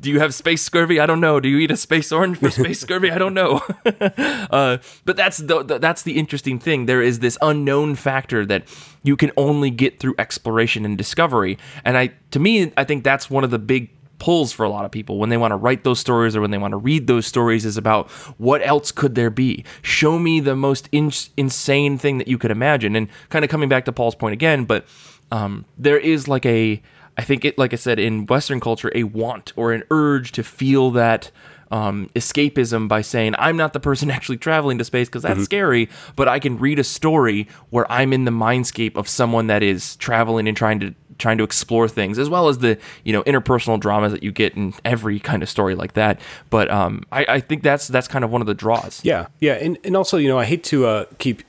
do 0.00 0.10
you 0.10 0.20
have 0.20 0.34
space 0.34 0.62
scurvy? 0.62 1.00
I 1.00 1.06
don't 1.06 1.20
know. 1.20 1.40
Do 1.40 1.48
you 1.48 1.58
eat 1.58 1.70
a 1.70 1.76
space 1.76 2.10
orange 2.10 2.38
for 2.38 2.50
space 2.50 2.80
scurvy? 2.80 3.10
I 3.10 3.18
don't 3.18 3.34
know. 3.34 3.62
uh, 3.84 4.78
but 5.04 5.16
that's 5.16 5.38
the, 5.38 5.62
the 5.62 5.78
that's 5.78 6.02
the 6.02 6.18
interesting 6.18 6.58
thing. 6.58 6.86
There 6.86 7.02
is 7.02 7.20
this 7.20 7.38
unknown 7.42 7.94
factor 7.94 8.44
that 8.46 8.64
you 9.02 9.16
can 9.16 9.30
only 9.36 9.70
get 9.70 10.00
through 10.00 10.14
exploration 10.18 10.84
and 10.84 10.98
discovery. 10.98 11.58
And 11.84 11.96
I, 11.96 12.08
to 12.32 12.38
me, 12.38 12.72
I 12.76 12.84
think 12.84 13.04
that's 13.04 13.30
one 13.30 13.44
of 13.44 13.50
the 13.50 13.58
big 13.58 13.90
pulls 14.18 14.52
for 14.52 14.64
a 14.64 14.68
lot 14.68 14.84
of 14.84 14.90
people 14.90 15.18
when 15.18 15.28
they 15.28 15.36
want 15.36 15.52
to 15.52 15.56
write 15.56 15.84
those 15.84 16.00
stories 16.00 16.34
or 16.36 16.40
when 16.40 16.50
they 16.50 16.58
want 16.58 16.72
to 16.72 16.78
read 16.78 17.06
those 17.06 17.26
stories 17.26 17.64
is 17.64 17.76
about 17.76 18.10
what 18.38 18.60
else 18.66 18.92
could 18.92 19.14
there 19.14 19.30
be? 19.30 19.64
Show 19.82 20.18
me 20.18 20.40
the 20.40 20.56
most 20.56 20.88
in- 20.92 21.12
insane 21.36 21.98
thing 21.98 22.18
that 22.18 22.28
you 22.28 22.38
could 22.38 22.50
imagine. 22.50 22.96
And 22.96 23.08
kind 23.28 23.44
of 23.44 23.50
coming 23.50 23.68
back 23.68 23.84
to 23.84 23.92
paul's 23.92 24.14
point 24.14 24.32
again 24.32 24.64
but 24.64 24.86
um, 25.30 25.64
there 25.76 25.98
is 25.98 26.28
like 26.28 26.46
a 26.46 26.80
i 27.16 27.22
think 27.22 27.44
it 27.44 27.58
like 27.58 27.72
i 27.72 27.76
said 27.76 27.98
in 27.98 28.26
western 28.26 28.60
culture 28.60 28.90
a 28.94 29.04
want 29.04 29.52
or 29.56 29.72
an 29.72 29.82
urge 29.90 30.32
to 30.32 30.42
feel 30.42 30.90
that 30.90 31.30
um, 31.70 32.08
escapism 32.14 32.88
by 32.88 33.02
saying 33.02 33.34
i'm 33.38 33.56
not 33.56 33.72
the 33.72 33.80
person 33.80 34.10
actually 34.18 34.38
traveling 34.38 34.78
to 34.78 34.84
space 34.84 35.08
because 35.08 35.22
that's 35.22 35.44
scary 35.44 35.88
but 36.16 36.28
i 36.28 36.38
can 36.38 36.58
read 36.58 36.78
a 36.78 36.84
story 36.84 37.48
where 37.70 37.90
i'm 37.90 38.12
in 38.12 38.24
the 38.24 38.30
mindscape 38.30 38.96
of 38.96 39.08
someone 39.08 39.48
that 39.48 39.62
is 39.62 39.96
traveling 39.96 40.48
and 40.48 40.56
trying 40.56 40.80
to 40.80 40.94
trying 41.18 41.38
to 41.38 41.44
explore 41.44 41.88
things 41.88 42.18
as 42.18 42.30
well 42.30 42.48
as 42.48 42.58
the 42.58 42.78
you 43.04 43.12
know 43.12 43.22
interpersonal 43.24 43.78
dramas 43.78 44.12
that 44.12 44.22
you 44.22 44.32
get 44.32 44.54
in 44.54 44.74
every 44.84 45.18
kind 45.20 45.42
of 45.42 45.48
story 45.48 45.74
like 45.74 45.94
that. 45.94 46.20
But 46.50 46.70
um, 46.70 47.04
I, 47.12 47.26
I 47.28 47.40
think 47.40 47.62
that's 47.62 47.88
that's 47.88 48.08
kind 48.08 48.24
of 48.24 48.30
one 48.30 48.40
of 48.40 48.46
the 48.46 48.54
draws. 48.54 49.00
Yeah, 49.04 49.26
yeah, 49.40 49.54
and 49.54 49.78
and 49.84 49.96
also 49.96 50.16
you 50.16 50.28
know 50.28 50.38
I 50.38 50.44
hate 50.44 50.64
to 50.64 50.86
uh, 50.86 51.04
keep 51.18 51.42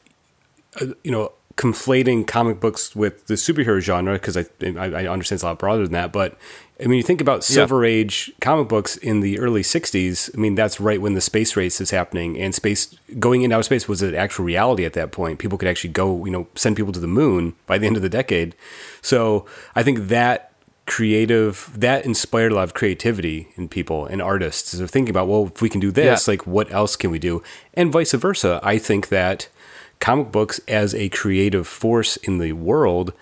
uh, 0.81 0.87
you 1.03 1.11
know 1.11 1.31
conflating 1.59 2.25
comic 2.25 2.61
books 2.61 2.95
with 2.95 3.27
the 3.27 3.33
superhero 3.33 3.81
genre 3.81 4.13
because 4.13 4.37
I, 4.37 4.45
I 4.63 4.85
I 5.01 5.07
understand 5.07 5.37
it's 5.37 5.43
a 5.43 5.47
lot 5.47 5.59
broader 5.59 5.83
than 5.83 5.91
that, 5.91 6.13
but 6.13 6.37
I 6.81 6.87
mean 6.87 6.95
you 6.95 7.03
think 7.03 7.19
about 7.19 7.43
Silver 7.43 7.83
Age 7.83 8.31
comic 8.39 8.69
books 8.69 8.95
in 8.95 9.19
the 9.19 9.37
early 9.39 9.61
'60s. 9.61 10.33
I 10.33 10.37
mean 10.39 10.55
that's 10.55 10.79
right 10.79 11.01
when 11.01 11.15
the 11.15 11.21
space 11.21 11.57
race 11.57 11.81
is 11.81 11.91
happening 11.91 12.39
and 12.39 12.55
space 12.55 12.95
going 13.19 13.41
into 13.41 13.57
outer 13.57 13.63
space 13.63 13.89
was 13.89 14.01
an 14.01 14.15
actual 14.15 14.45
reality 14.45 14.85
at 14.85 14.93
that 14.93 15.11
point. 15.11 15.37
People 15.37 15.57
could 15.57 15.67
actually 15.67 15.89
go 15.91 16.23
you 16.25 16.31
know 16.31 16.47
send 16.55 16.77
people 16.77 16.93
to 16.93 16.99
the 17.01 17.07
moon 17.21 17.55
by 17.67 17.77
the 17.77 17.87
end 17.87 17.97
of 17.97 18.01
the 18.03 18.09
decade. 18.09 18.55
So 19.01 19.45
I 19.75 19.83
think 19.83 20.07
that 20.07 20.45
creative 20.85 21.69
that 21.75 22.03
inspired 22.05 22.51
a 22.53 22.55
lot 22.55 22.63
of 22.63 22.73
creativity 22.73 23.49
in 23.57 23.67
people 23.69 24.07
and 24.07 24.21
artists 24.23 24.75
so 24.75 24.87
thinking 24.87 25.11
about 25.11 25.27
well 25.27 25.45
if 25.53 25.61
we 25.61 25.69
can 25.69 25.79
do 25.79 25.91
this 25.91 26.27
Yeah. 26.27 26.31
like 26.31 26.47
what 26.47 26.71
else 26.71 26.95
can 26.95 27.11
we 27.11 27.19
do 27.19 27.43
and 27.75 27.91
vice 27.91 28.11
versa 28.13 28.59
i 28.63 28.79
think 28.79 29.09
that 29.09 29.49
comic 29.99 30.31
books 30.31 30.59
as 30.67 30.95
a 30.95 31.09
creative 31.09 31.67
force 31.67 32.17
in 32.17 32.37
the 32.37 32.53
world 32.53 33.13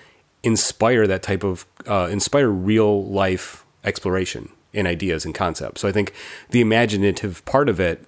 inspire 0.43 1.07
that 1.07 1.23
type 1.23 1.43
of 1.43 1.65
uh, 1.87 2.07
inspire 2.11 2.49
real 2.49 3.05
life 3.05 3.65
exploration 3.83 4.49
and 4.73 4.87
ideas 4.87 5.25
and 5.25 5.33
concepts 5.33 5.81
so 5.81 5.87
i 5.87 5.91
think 5.91 6.13
the 6.51 6.61
imaginative 6.61 7.43
part 7.45 7.69
of 7.69 7.79
it 7.79 8.05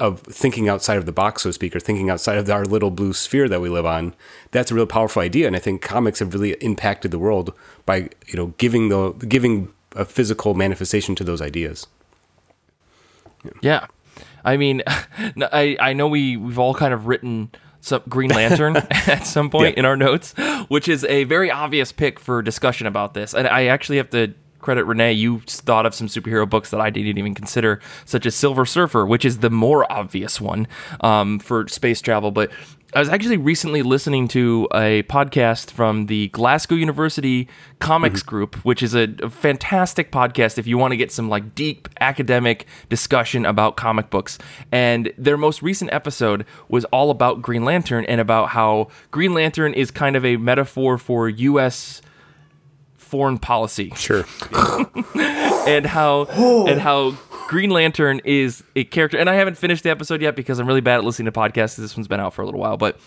of 0.00 0.20
thinking 0.22 0.68
outside 0.68 0.96
of 0.96 1.04
the 1.04 1.12
box, 1.12 1.42
so 1.42 1.50
to 1.50 1.52
speak, 1.52 1.76
or 1.76 1.80
thinking 1.80 2.08
outside 2.08 2.38
of 2.38 2.48
our 2.48 2.64
little 2.64 2.90
blue 2.90 3.12
sphere 3.12 3.48
that 3.48 3.60
we 3.60 3.68
live 3.68 3.84
on, 3.84 4.14
that's 4.50 4.70
a 4.70 4.74
real 4.74 4.86
powerful 4.86 5.20
idea. 5.20 5.46
And 5.46 5.54
I 5.54 5.58
think 5.58 5.82
comics 5.82 6.20
have 6.20 6.32
really 6.32 6.52
impacted 6.54 7.10
the 7.10 7.18
world 7.18 7.52
by 7.84 8.08
you 8.26 8.34
know 8.34 8.46
giving 8.56 8.88
the 8.88 9.12
giving 9.12 9.72
a 9.94 10.06
physical 10.06 10.54
manifestation 10.54 11.14
to 11.16 11.22
those 11.22 11.42
ideas. 11.42 11.86
Yeah, 13.60 13.86
I 14.42 14.56
mean, 14.56 14.82
I 14.88 15.76
I 15.78 15.92
know 15.92 16.08
we 16.08 16.36
we've 16.36 16.58
all 16.58 16.74
kind 16.74 16.94
of 16.94 17.06
written 17.06 17.50
some 17.80 18.02
Green 18.08 18.30
Lantern 18.30 18.76
at 18.90 19.26
some 19.26 19.50
point 19.50 19.74
Yeah. 19.74 19.80
in 19.80 19.84
our 19.84 19.96
notes, 19.96 20.34
which 20.68 20.88
is 20.88 21.04
a 21.04 21.24
very 21.24 21.50
obvious 21.50 21.92
pick 21.92 22.20
for 22.20 22.42
discussion 22.42 22.86
about 22.86 23.14
this. 23.14 23.34
And 23.34 23.46
I 23.48 23.66
actually 23.66 23.96
have 23.98 24.10
to 24.10 24.34
credit 24.58 24.84
Renee. 24.84 25.14
You 25.14 25.40
thought 25.46 25.86
of 25.86 25.94
some 25.94 26.06
superhero 26.06 26.48
books 26.48 26.70
that 26.70 26.80
I 26.80 26.90
didn't 26.90 27.16
even 27.16 27.34
consider, 27.34 27.80
such 28.04 28.26
as 28.26 28.34
Silver 28.34 28.66
Surfer, 28.66 29.06
which 29.06 29.24
is 29.24 29.38
the 29.38 29.48
more 29.50 29.90
obvious 29.90 30.38
one 30.40 30.66
um, 31.00 31.38
for 31.38 31.66
space 31.68 32.00
travel, 32.00 32.30
but. 32.30 32.50
I 32.92 32.98
was 32.98 33.08
actually 33.08 33.36
recently 33.36 33.82
listening 33.82 34.26
to 34.28 34.66
a 34.74 35.04
podcast 35.04 35.70
from 35.70 36.06
the 36.06 36.26
Glasgow 36.28 36.74
University 36.74 37.46
Comics 37.78 38.20
mm-hmm. 38.20 38.28
Group, 38.28 38.56
which 38.64 38.82
is 38.82 38.96
a, 38.96 39.06
a 39.22 39.30
fantastic 39.30 40.10
podcast 40.10 40.58
if 40.58 40.66
you 40.66 40.76
want 40.76 40.90
to 40.90 40.96
get 40.96 41.12
some 41.12 41.28
like 41.28 41.54
deep 41.54 41.88
academic 42.00 42.66
discussion 42.88 43.46
about 43.46 43.76
comic 43.76 44.10
books. 44.10 44.38
And 44.72 45.12
their 45.16 45.36
most 45.36 45.62
recent 45.62 45.92
episode 45.92 46.44
was 46.68 46.84
all 46.86 47.12
about 47.12 47.42
Green 47.42 47.64
Lantern 47.64 48.04
and 48.06 48.20
about 48.20 48.48
how 48.48 48.88
Green 49.12 49.34
Lantern 49.34 49.72
is 49.72 49.92
kind 49.92 50.16
of 50.16 50.24
a 50.24 50.36
metaphor 50.36 50.98
for 50.98 51.28
U.S. 51.28 52.02
foreign 53.10 53.38
policy 53.38 53.92
Sure. 53.96 54.24
and 55.66 55.84
how 55.84 56.24
and 56.66 56.80
how 56.80 57.10
Green 57.48 57.70
Lantern 57.70 58.20
is 58.24 58.62
a 58.76 58.84
character. 58.84 59.18
And 59.18 59.28
I 59.28 59.34
haven't 59.34 59.56
finished 59.58 59.82
the 59.82 59.90
episode 59.90 60.22
yet 60.22 60.36
because 60.36 60.60
I'm 60.60 60.66
really 60.68 60.80
bad 60.80 60.98
at 60.98 61.04
listening 61.04 61.26
to 61.26 61.32
podcasts. 61.32 61.76
This 61.76 61.96
one's 61.96 62.06
been 62.06 62.20
out 62.20 62.32
for 62.32 62.42
a 62.42 62.44
little 62.44 62.60
while, 62.60 62.76
but 62.76 62.98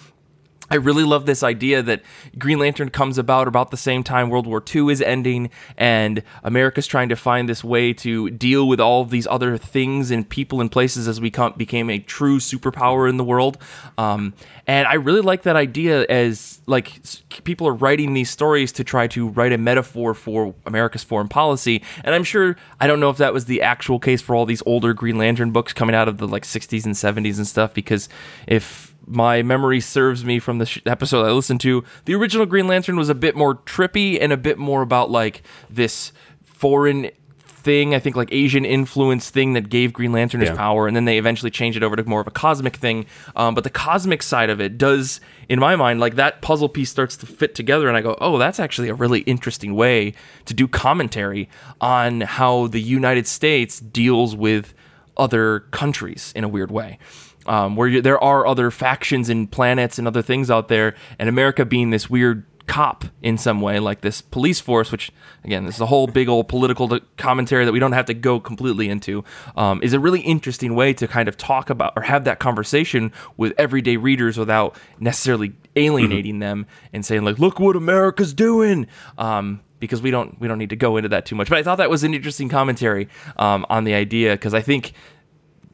I 0.69 0.75
really 0.75 1.03
love 1.03 1.25
this 1.25 1.43
idea 1.43 1.81
that 1.83 2.01
Green 2.37 2.59
Lantern 2.59 2.89
comes 2.89 3.17
about 3.17 3.47
about 3.47 3.71
the 3.71 3.77
same 3.77 4.03
time 4.03 4.29
World 4.29 4.47
War 4.47 4.63
II 4.73 4.91
is 4.91 5.01
ending, 5.01 5.49
and 5.77 6.23
America's 6.43 6.87
trying 6.87 7.09
to 7.09 7.15
find 7.15 7.49
this 7.49 7.63
way 7.63 7.93
to 7.93 8.29
deal 8.29 8.67
with 8.67 8.79
all 8.79 9.01
of 9.01 9.09
these 9.09 9.27
other 9.27 9.57
things 9.57 10.09
and 10.09 10.27
people 10.27 10.61
and 10.61 10.71
places 10.71 11.07
as 11.07 11.19
we 11.19 11.29
come, 11.29 11.53
became 11.57 11.89
a 11.89 11.99
true 11.99 12.39
superpower 12.39 13.09
in 13.09 13.17
the 13.17 13.23
world. 13.23 13.57
Um, 13.97 14.33
and 14.65 14.87
I 14.87 14.93
really 14.93 15.21
like 15.21 15.43
that 15.43 15.55
idea 15.55 16.05
as 16.07 16.61
like 16.65 17.01
people 17.43 17.67
are 17.67 17.73
writing 17.73 18.13
these 18.13 18.29
stories 18.29 18.71
to 18.73 18.83
try 18.83 19.07
to 19.07 19.27
write 19.27 19.51
a 19.51 19.57
metaphor 19.57 20.13
for 20.13 20.55
America's 20.65 21.03
foreign 21.03 21.27
policy. 21.27 21.83
And 22.03 22.15
I'm 22.15 22.23
sure 22.23 22.55
I 22.79 22.87
don't 22.87 23.01
know 23.01 23.09
if 23.09 23.17
that 23.17 23.33
was 23.33 23.45
the 23.45 23.61
actual 23.61 23.99
case 23.99 24.21
for 24.21 24.35
all 24.35 24.45
these 24.45 24.63
older 24.65 24.93
Green 24.93 25.17
Lantern 25.17 25.51
books 25.51 25.73
coming 25.73 25.95
out 25.95 26.07
of 26.07 26.17
the 26.17 26.27
like 26.27 26.43
60s 26.43 26.85
and 26.85 26.95
70s 26.95 27.37
and 27.37 27.47
stuff, 27.47 27.73
because 27.73 28.07
if 28.47 28.92
my 29.05 29.41
memory 29.43 29.79
serves 29.79 30.23
me 30.23 30.39
from 30.39 30.57
the 30.59 30.65
sh- 30.65 30.81
episode 30.85 31.25
I 31.25 31.31
listened 31.31 31.61
to, 31.61 31.83
the 32.05 32.15
original 32.15 32.45
Green 32.45 32.67
Lantern 32.67 32.95
was 32.95 33.09
a 33.09 33.15
bit 33.15 33.35
more 33.35 33.55
trippy 33.55 34.17
and 34.21 34.31
a 34.31 34.37
bit 34.37 34.57
more 34.57 34.81
about 34.81 35.11
like 35.11 35.43
this 35.69 36.11
foreign 36.43 37.09
thing, 37.37 37.95
I 37.95 37.99
think 37.99 38.17
like 38.17 38.27
Asian 38.33 38.65
influence 38.65 39.29
thing 39.29 39.53
that 39.53 39.69
gave 39.69 39.93
Green 39.93 40.11
Lantern 40.11 40.41
his 40.41 40.49
Yeah. 40.49 40.55
power, 40.57 40.85
and 40.85 40.95
then 40.95 41.05
they 41.05 41.17
eventually 41.17 41.49
changed 41.49 41.77
it 41.77 41.83
over 41.83 41.95
to 41.95 42.03
more 42.03 42.19
of 42.19 42.27
a 42.27 42.31
cosmic 42.31 42.75
thing. 42.75 43.05
Um, 43.37 43.55
but 43.55 43.63
the 43.63 43.69
cosmic 43.69 44.21
side 44.21 44.49
of 44.49 44.59
it 44.59 44.77
does, 44.77 45.21
in 45.47 45.59
my 45.59 45.77
mind, 45.77 46.01
like 46.01 46.15
that 46.15 46.41
puzzle 46.41 46.67
piece 46.67 46.89
starts 46.89 47.15
to 47.17 47.25
fit 47.25 47.55
together, 47.55 47.87
and 47.87 47.95
I 47.95 48.01
go, 48.01 48.17
oh, 48.19 48.37
that's 48.37 48.59
actually 48.59 48.89
a 48.89 48.93
really 48.93 49.21
interesting 49.21 49.75
way 49.75 50.13
to 50.43 50.53
do 50.53 50.67
commentary 50.67 51.47
on 51.79 52.21
how 52.21 52.67
the 52.67 52.81
United 52.81 53.27
States 53.27 53.79
deals 53.79 54.35
with 54.35 54.73
other 55.15 55.61
countries 55.71 56.33
in 56.35 56.43
a 56.43 56.49
weird 56.49 56.69
way. 56.71 56.97
Um, 57.45 57.75
where 57.75 57.87
you, 57.87 58.01
there 58.01 58.23
are 58.23 58.47
other 58.47 58.71
factions 58.71 59.29
and 59.29 59.51
planets 59.51 59.99
and 59.99 60.07
other 60.07 60.21
things 60.21 60.49
out 60.49 60.69
there, 60.69 60.95
and 61.19 61.27
America 61.27 61.65
being 61.65 61.89
this 61.89 62.09
weird 62.09 62.45
cop 62.65 63.05
in 63.21 63.37
some 63.37 63.61
way, 63.61 63.79
like 63.79 64.01
this 64.01 64.21
police 64.21 64.59
force, 64.59 64.91
which 64.91 65.11
again, 65.43 65.65
this 65.65 65.75
is 65.75 65.81
a 65.81 65.85
whole 65.85 66.07
big 66.07 66.29
old 66.29 66.47
political 66.47 66.99
commentary 67.17 67.65
that 67.65 67.71
we 67.71 67.79
don't 67.79 67.91
have 67.91 68.05
to 68.05 68.13
go 68.13 68.39
completely 68.39 68.89
into, 68.89 69.23
um, 69.57 69.81
is 69.83 69.93
a 69.93 69.99
really 69.99 70.21
interesting 70.21 70.75
way 70.75 70.93
to 70.93 71.07
kind 71.07 71.27
of 71.27 71.37
talk 71.37 71.69
about 71.69 71.93
or 71.95 72.03
have 72.03 72.23
that 72.23 72.39
conversation 72.39 73.11
with 73.37 73.53
everyday 73.57 73.97
readers 73.97 74.37
without 74.37 74.77
necessarily 74.99 75.53
alienating 75.75 76.39
them 76.39 76.65
and 76.93 77.05
saying 77.05 77.23
like, 77.23 77.39
"Look 77.39 77.59
what 77.59 77.75
America's 77.75 78.33
doing." 78.33 78.87
Um, 79.17 79.61
because 79.79 80.01
we 80.01 80.11
don't 80.11 80.39
we 80.39 80.47
don't 80.47 80.59
need 80.59 80.69
to 80.69 80.77
go 80.77 80.95
into 80.95 81.09
that 81.09 81.25
too 81.25 81.35
much, 81.35 81.49
but 81.49 81.57
I 81.57 81.63
thought 81.63 81.75
that 81.75 81.89
was 81.89 82.05
an 82.05 82.13
interesting 82.13 82.47
commentary 82.47 83.09
um, 83.35 83.65
on 83.69 83.83
the 83.83 83.93
idea 83.93 84.31
because 84.31 84.53
I 84.53 84.61
think 84.61 84.93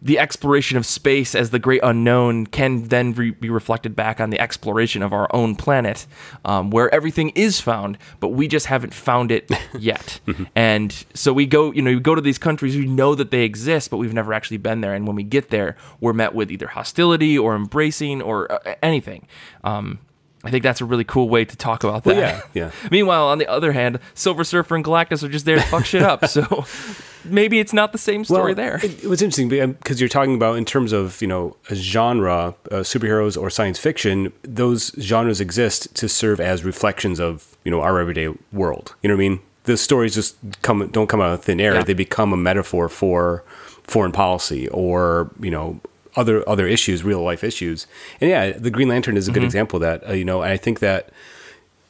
the 0.01 0.17
exploration 0.17 0.77
of 0.77 0.85
space 0.85 1.35
as 1.35 1.49
the 1.49 1.59
great 1.59 1.81
unknown 1.83 2.45
can 2.47 2.85
then 2.85 3.13
re- 3.13 3.31
be 3.31 3.49
reflected 3.49 3.95
back 3.95 4.21
on 4.21 4.29
the 4.29 4.39
exploration 4.39 5.03
of 5.03 5.11
our 5.11 5.27
own 5.35 5.55
planet, 5.55 6.07
um, 6.45 6.69
where 6.71 6.93
everything 6.93 7.29
is 7.31 7.59
found, 7.59 7.97
but 8.19 8.29
we 8.29 8.47
just 8.47 8.67
haven't 8.67 8.93
found 8.93 9.31
it 9.31 9.51
yet. 9.77 10.19
and 10.55 11.05
so 11.13 11.33
we 11.33 11.45
go, 11.45 11.71
you 11.73 11.81
know, 11.81 11.91
we 11.91 11.99
go 11.99 12.15
to 12.15 12.21
these 12.21 12.37
countries, 12.37 12.77
we 12.77 12.85
know 12.85 13.13
that 13.13 13.31
they 13.31 13.43
exist, 13.43 13.89
but 13.89 13.97
we've 13.97 14.13
never 14.13 14.33
actually 14.33 14.57
been 14.57 14.81
there. 14.81 14.93
And 14.93 15.05
when 15.05 15.15
we 15.17 15.23
get 15.23 15.49
there, 15.49 15.75
we're 15.99 16.13
met 16.13 16.33
with 16.33 16.49
either 16.51 16.67
hostility 16.67 17.37
or 17.37 17.55
embracing 17.55 18.21
or 18.21 18.51
uh, 18.51 18.75
anything. 18.81 19.27
Um, 19.65 19.99
I 20.43 20.51
think 20.51 20.63
that's 20.63 20.79
a 20.79 20.85
really 20.85 21.03
cool 21.03 21.27
way 21.27 21.43
to 21.43 21.55
talk 21.57 21.83
about 21.83 22.05
that. 22.05 22.15
yeah, 22.15 22.41
yeah. 22.53 22.71
Meanwhile, 22.91 23.27
on 23.27 23.39
the 23.39 23.47
other 23.47 23.73
hand, 23.73 23.99
Silver 24.13 24.45
Surfer 24.45 24.75
and 24.77 24.85
Galactus 24.85 25.21
are 25.23 25.27
just 25.27 25.43
there 25.45 25.57
to 25.57 25.61
fuck 25.63 25.85
shit 25.85 26.01
up. 26.01 26.25
So 26.27 26.63
maybe 27.25 27.59
it's 27.59 27.73
not 27.73 27.91
the 27.91 27.97
same 27.97 28.23
story 28.23 28.53
there. 28.53 28.79
It, 28.83 29.03
it 29.03 29.07
was 29.07 29.21
interesting 29.21 29.49
because 29.49 29.99
you're 29.99 30.09
talking 30.09 30.35
about 30.35 30.57
in 30.57 30.65
terms 30.65 30.91
of 30.91 31.21
you 31.21 31.27
know 31.27 31.55
a 31.69 31.75
genre, 31.75 32.55
uh, 32.71 32.75
superheroes 32.77 33.39
or 33.39 33.49
science 33.49 33.79
fiction. 33.79 34.31
Those 34.43 34.91
genres 34.99 35.41
exist 35.41 35.93
to 35.95 36.09
serve 36.09 36.39
as 36.39 36.63
reflections 36.63 37.19
of 37.19 37.57
you 37.63 37.71
know 37.71 37.81
our 37.81 37.99
everyday 37.99 38.33
world. 38.51 38.95
You 39.01 39.09
know 39.09 39.15
what 39.15 39.23
I 39.23 39.29
mean? 39.29 39.39
The 39.63 39.77
stories 39.77 40.15
just 40.15 40.37
come 40.61 40.87
don't 40.89 41.07
come 41.07 41.21
out 41.21 41.33
of 41.33 41.43
thin 41.43 41.59
air. 41.59 41.75
Yeah. 41.75 41.83
They 41.83 41.93
become 41.93 42.33
a 42.33 42.37
metaphor 42.37 42.89
for 42.89 43.43
foreign 43.83 44.11
policy 44.11 44.67
or 44.69 45.31
you 45.39 45.51
know 45.51 45.79
other 46.15 46.47
other 46.47 46.67
issues, 46.67 47.03
real 47.03 47.21
life 47.21 47.43
issues. 47.43 47.87
And 48.19 48.29
yeah, 48.29 48.51
the 48.51 48.71
Green 48.71 48.87
Lantern 48.87 49.17
is 49.17 49.27
a 49.27 49.31
good 49.31 49.43
example 49.43 49.77
of 49.77 49.81
that. 49.81 50.09
Uh, 50.09 50.13
you 50.13 50.25
know, 50.25 50.41
and 50.41 50.51
I 50.51 50.57
think 50.57 50.79
that 50.79 51.09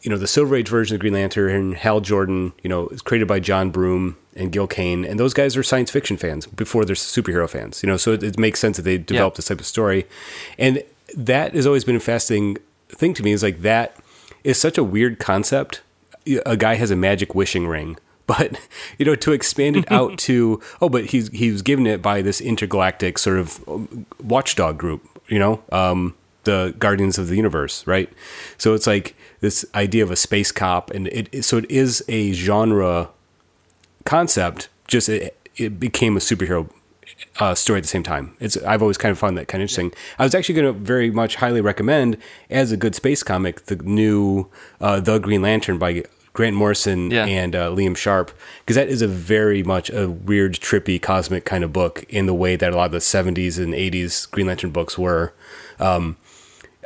you 0.01 0.09
know, 0.09 0.17
the 0.17 0.27
Silver 0.27 0.55
Age 0.55 0.69
version 0.69 0.95
of 0.95 1.01
Green 1.01 1.13
Lantern, 1.13 1.73
Hal 1.73 1.99
Jordan, 1.99 2.53
you 2.63 2.69
know, 2.69 2.87
is 2.87 3.01
created 3.01 3.27
by 3.27 3.39
John 3.39 3.69
Broome 3.69 4.17
and 4.39 4.51
Gil 4.51 4.67
Kane, 4.67 5.05
and 5.05 5.19
those 5.19 5.33
guys 5.33 5.55
are 5.57 5.63
science 5.63 5.91
fiction 5.91 6.17
fans 6.17 6.45
before 6.47 6.85
they're 6.85 6.95
superhero 6.95 7.49
fans. 7.49 7.83
You 7.83 7.87
know, 7.87 7.97
so 7.97 8.13
it, 8.13 8.23
it 8.23 8.39
makes 8.39 8.59
sense 8.59 8.77
that 8.77 8.83
they 8.83 8.97
developed 8.97 9.35
this 9.37 9.45
type 9.47 9.59
of 9.59 9.65
story, 9.65 10.05
and 10.57 10.83
that 11.15 11.53
has 11.53 11.65
always 11.67 11.83
been 11.83 11.95
a 11.95 11.99
fascinating 11.99 12.57
thing 12.89 13.13
to 13.15 13.23
me. 13.23 13.31
Is 13.31 13.43
like 13.43 13.61
that 13.61 13.95
is 14.43 14.57
such 14.59 14.77
a 14.77 14.83
weird 14.83 15.19
concept. 15.19 15.81
A 16.45 16.55
guy 16.57 16.75
has 16.75 16.91
a 16.91 16.95
magic 16.95 17.35
wishing 17.35 17.67
ring. 17.67 17.97
But 18.29 18.59
you 18.99 19.05
know, 19.07 19.15
to 19.15 19.31
expand 19.31 19.75
it 19.77 19.91
out 19.91 20.19
to 20.27 20.61
oh, 20.83 20.87
but 20.89 21.05
he's 21.05 21.29
he 21.29 21.49
was 21.51 21.63
given 21.63 21.87
it 21.87 21.99
by 21.99 22.21
this 22.21 22.39
intergalactic 22.39 23.17
sort 23.17 23.39
of 23.39 23.67
um, 23.67 24.05
watchdog 24.23 24.77
group, 24.77 25.01
you 25.27 25.39
know, 25.39 25.63
um, 25.71 26.13
the 26.43 26.75
Guardians 26.77 27.17
of 27.17 27.27
the 27.27 27.35
Universe, 27.35 27.87
right? 27.87 28.07
So 28.59 28.75
it's 28.75 28.85
like 28.85 29.15
this 29.39 29.65
idea 29.73 30.03
of 30.03 30.11
a 30.11 30.15
space 30.15 30.51
cop, 30.51 30.91
and 30.91 31.07
it- 31.07 31.43
so 31.43 31.57
it 31.57 31.65
is 31.71 32.03
a 32.07 32.31
genre 32.33 33.09
concept. 34.09 34.69
Just 34.87 35.07
it, 35.09 35.35
it 35.55 35.79
became 35.79 36.17
a 36.17 36.19
superhero 36.19 36.69
uh, 37.39 37.53
story 37.55 37.77
at 37.77 37.83
the 37.83 37.87
same 37.89 38.03
time. 38.03 38.35
It's 38.39 38.57
I've 38.63 38.81
always 38.81 38.97
kind 38.97 39.11
of 39.11 39.19
found 39.19 39.37
that 39.37 39.47
kind 39.47 39.61
of 39.61 39.65
interesting. 39.65 39.91
I 40.17 40.23
was 40.23 40.33
actually 40.35 40.55
going 40.55 40.73
to 40.73 40.79
very 40.79 41.11
much 41.11 41.35
highly 41.35 41.61
recommend 41.61 42.17
as 42.49 42.71
a 42.71 42.77
good 42.77 42.95
space 42.95 43.23
comic 43.23 43.65
the 43.65 43.75
new 43.77 44.47
uh, 44.81 44.99
The 44.99 45.19
Green 45.19 45.41
Lantern 45.41 45.77
by 45.77 46.03
Grant 46.33 46.55
Morrison 46.55 47.11
Yeah. 47.11 47.25
and 47.25 47.55
uh, 47.55 47.69
Liam 47.71 47.97
Sharp 47.97 48.31
because 48.61 48.75
that 48.75 48.87
is 48.87 49.01
a 49.01 49.07
very 49.07 49.63
much 49.63 49.89
a 49.89 50.09
weird, 50.09 50.53
trippy, 50.53 51.01
cosmic 51.01 51.43
kind 51.45 51.63
of 51.63 51.73
book 51.73 52.03
in 52.09 52.25
the 52.27 52.33
way 52.35 52.55
that 52.55 52.71
a 52.73 52.75
lot 52.75 52.85
of 52.85 52.91
the 52.93 52.99
'70s 52.99 53.57
and 53.63 53.73
'80s 53.73 54.29
Green 54.31 54.47
Lantern 54.47 54.71
books 54.71 54.97
were. 54.97 55.33
Um, 55.79 56.17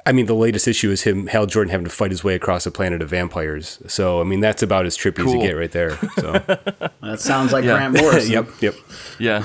I 0.06 0.12
mean, 0.12 0.26
the 0.26 0.34
latest 0.36 0.68
issue 0.68 0.92
is 0.92 1.04
him, 1.04 1.28
Hal 1.28 1.46
Jordan, 1.46 1.72
having 1.72 1.86
to 1.86 1.90
fight 1.90 2.12
his 2.12 2.24
way 2.24 2.36
across 2.36 2.66
a 2.66 2.72
planet 2.72 3.02
of 3.02 3.10
vampires. 3.10 3.80
So, 3.88 4.20
I 4.20 4.24
mean, 4.26 4.42
that's 4.42 4.62
about 4.62 4.86
as 4.86 4.98
trippy 4.98 5.26
as 5.26 5.34
you 5.34 5.40
get 5.40 5.54
right 5.54 5.72
there. 5.72 5.98
So, 6.20 6.34
That 7.02 7.20
sounds 7.20 7.54
like 7.54 7.64
Yeah. 7.64 7.76
Grant 7.78 8.02
Morrison. 8.02 8.32
yep, 8.34 8.48
yep. 8.62 8.76
Yeah. 9.18 9.44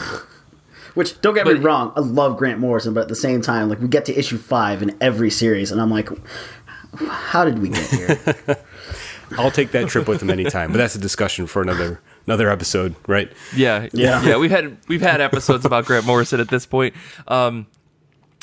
Which 0.94 1.20
don't 1.20 1.34
get 1.34 1.46
me 1.46 1.54
wrong, 1.54 1.92
I 1.94 2.00
love 2.00 2.36
Grant 2.36 2.58
Morrison, 2.58 2.92
but 2.92 3.02
at 3.02 3.08
the 3.08 3.14
same 3.14 3.40
time, 3.40 3.68
like 3.68 3.80
we 3.80 3.86
get 3.86 4.04
to 4.06 4.18
issue 4.18 4.36
five 4.36 4.82
in 4.82 4.96
every 5.00 5.30
series, 5.30 5.70
and 5.70 5.80
I'm 5.80 5.90
like, 5.90 6.08
how 7.08 7.44
did 7.44 7.60
we 7.60 7.68
get 7.68 7.88
here? 7.90 8.18
I'll 9.38 9.50
take 9.52 9.70
that 9.72 9.88
trip 9.88 10.08
with 10.08 10.22
him 10.22 10.30
anytime. 10.30 10.72
But 10.72 10.78
that's 10.78 10.94
a 10.96 10.98
discussion 10.98 11.46
for 11.46 11.60
another 11.62 12.00
another 12.26 12.50
episode, 12.50 12.94
right? 13.06 13.30
Yeah, 13.54 13.88
Yeah. 13.92 14.22
yeah. 14.24 14.38
We've 14.38 14.50
had 14.50 14.76
we've 14.88 15.02
had 15.02 15.20
episodes 15.20 15.64
about 15.64 15.84
Grant 15.84 16.04
Morrison 16.06 16.40
at 16.40 16.48
this 16.48 16.66
point. 16.66 16.94
Um, 17.28 17.66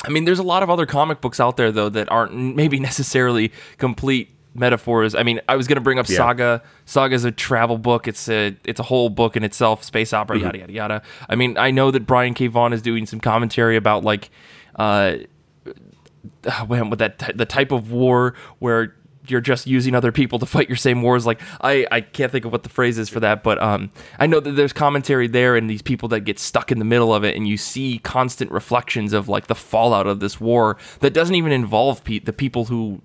I 0.04 0.10
mean, 0.10 0.24
there's 0.24 0.38
a 0.38 0.42
lot 0.44 0.62
of 0.62 0.70
other 0.70 0.86
comic 0.86 1.20
books 1.20 1.40
out 1.40 1.56
there 1.56 1.72
though 1.72 1.88
that 1.88 2.10
aren't 2.10 2.34
maybe 2.54 2.78
necessarily 2.90 3.52
complete 3.78 4.30
metaphors. 4.54 5.14
I 5.14 5.22
mean, 5.22 5.40
I 5.48 5.56
was 5.56 5.66
going 5.66 5.76
to 5.76 5.80
bring 5.82 5.98
up 5.98 6.08
Yeah. 6.08 6.16
Saga. 6.16 6.62
Saga's 6.86 7.24
a 7.24 7.30
travel 7.30 7.76
book. 7.78 8.08
It's 8.08 8.28
a 8.28 8.56
it's 8.64 8.80
a 8.80 8.82
whole 8.84 9.08
book 9.10 9.36
in 9.36 9.44
itself, 9.44 9.82
space 9.84 10.12
opera, 10.12 10.36
Mm-hmm. 10.36 10.44
yada 10.46 10.58
yada 10.58 10.72
yada. 10.72 11.02
I 11.28 11.34
mean, 11.34 11.58
I 11.58 11.70
know 11.70 11.90
that 11.90 12.06
Brian 12.06 12.34
K. 12.34 12.46
Vaughan 12.46 12.72
is 12.72 12.82
doing 12.82 13.04
some 13.06 13.20
commentary 13.20 13.76
about 13.76 14.04
like, 14.04 14.30
uh, 14.76 15.16
when 16.66 16.90
with 16.90 16.98
that 17.00 17.32
the 17.34 17.46
type 17.46 17.72
of 17.72 17.90
war 17.92 18.34
where 18.58 18.94
you're 19.28 19.40
just 19.40 19.66
using 19.66 19.94
other 19.94 20.12
people 20.12 20.38
to 20.38 20.46
fight 20.46 20.68
your 20.68 20.76
same 20.76 21.02
wars. 21.02 21.26
Like 21.26 21.40
I, 21.60 21.86
I 21.90 22.00
can't 22.00 22.30
think 22.32 22.44
of 22.44 22.52
what 22.52 22.62
the 22.62 22.68
phrase 22.68 22.98
is 22.98 23.08
for 23.08 23.20
that, 23.20 23.42
but 23.42 23.60
um, 23.62 23.90
I 24.18 24.26
know 24.26 24.40
that 24.40 24.52
there's 24.52 24.72
commentary 24.72 25.28
there 25.28 25.56
and 25.56 25.68
these 25.68 25.82
people 25.82 26.08
that 26.10 26.20
get 26.20 26.38
stuck 26.38 26.70
in 26.72 26.78
the 26.78 26.84
middle 26.84 27.14
of 27.14 27.24
it, 27.24 27.36
and 27.36 27.46
you 27.46 27.56
see 27.56 27.98
constant 27.98 28.50
reflections 28.50 29.12
of 29.12 29.28
like 29.28 29.46
the 29.46 29.54
fallout 29.54 30.06
of 30.06 30.20
this 30.20 30.40
war 30.40 30.76
that 31.00 31.12
doesn't 31.12 31.34
even 31.34 31.52
involve 31.52 32.04
pe- 32.04 32.20
the 32.20 32.32
people 32.32 32.66
who 32.66 33.00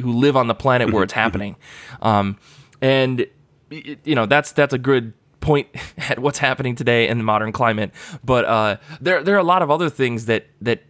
who 0.00 0.12
live 0.12 0.36
on 0.36 0.46
the 0.46 0.54
planet 0.54 0.92
where 0.92 1.02
it's 1.02 1.12
happening, 1.24 1.56
um, 2.02 2.36
and 2.80 3.26
y- 3.70 3.96
you 4.04 4.14
know 4.14 4.26
that's 4.26 4.52
that's 4.52 4.74
a 4.74 4.78
good 4.78 5.12
point 5.40 5.68
at 5.98 6.18
what's 6.18 6.38
happening 6.38 6.74
today 6.74 7.08
in 7.08 7.18
the 7.18 7.24
modern 7.24 7.52
climate. 7.52 7.92
But 8.24 8.44
uh, 8.44 8.76
there 9.00 9.22
there 9.22 9.34
are 9.36 9.40
a 9.40 9.44
lot 9.44 9.62
of 9.62 9.70
other 9.70 9.88
things 9.90 10.26
that 10.26 10.46
that 10.60 10.82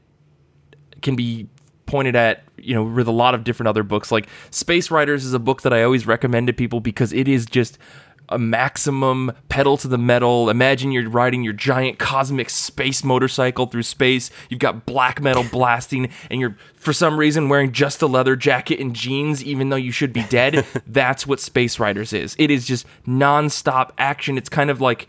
can 1.03 1.15
be 1.17 1.49
pointed 1.87 2.17
at 2.17 2.43
you 2.59 2.75
know 2.75 2.85
with 2.85 3.09
a 3.09 3.13
lot 3.13 3.35
of 3.35 3.45
different 3.45 3.69
other 3.69 3.83
books. 3.83 4.11
Like 4.13 4.29
space 4.51 4.91
riders 4.91 5.25
is 5.25 5.33
a 5.33 5.39
book 5.39 5.63
that 5.63 5.73
i 5.73 5.83
always 5.83 6.07
recommend 6.07 6.47
to 6.49 6.53
people 6.53 6.81
because 6.81 7.13
it 7.13 7.29
is 7.29 7.47
just 7.47 7.79
a 8.29 8.39
maximum 8.39 9.33
pedal 9.49 9.77
to 9.79 9.89
the 9.89 9.99
metal. 9.99 10.51
Imagine 10.51 10.93
you're 10.93 11.09
riding 11.09 11.43
your 11.43 11.53
giant 11.53 11.99
cosmic 11.99 12.51
space 12.51 13.05
motorcycle 13.05 13.67
through 13.67 13.85
space. 13.85 14.31
You've 14.49 14.61
got 14.61 14.87
black 14.87 15.21
metal 15.21 15.45
blasting 15.53 16.11
and 16.31 16.41
you're 16.41 16.57
for 16.75 16.93
some 16.93 17.19
reason 17.19 17.49
wearing 17.49 17.73
just 17.73 18.03
a 18.03 18.07
leather 18.07 18.37
jacket 18.37 18.81
and 18.81 18.95
jeans 18.95 19.45
even 19.45 19.69
though 19.69 19.77
you 19.77 19.93
should 19.93 20.13
be 20.13 20.25
dead. 20.25 20.67
That's 20.87 21.27
what 21.27 21.41
space 21.41 21.79
riders 21.79 22.13
is. 22.13 22.35
It 22.39 22.51
is 22.51 22.67
just 22.67 22.87
non-stop 23.07 23.93
action. 23.99 24.37
It's 24.37 24.49
kind 24.49 24.71
of 24.71 24.81
like 24.81 25.09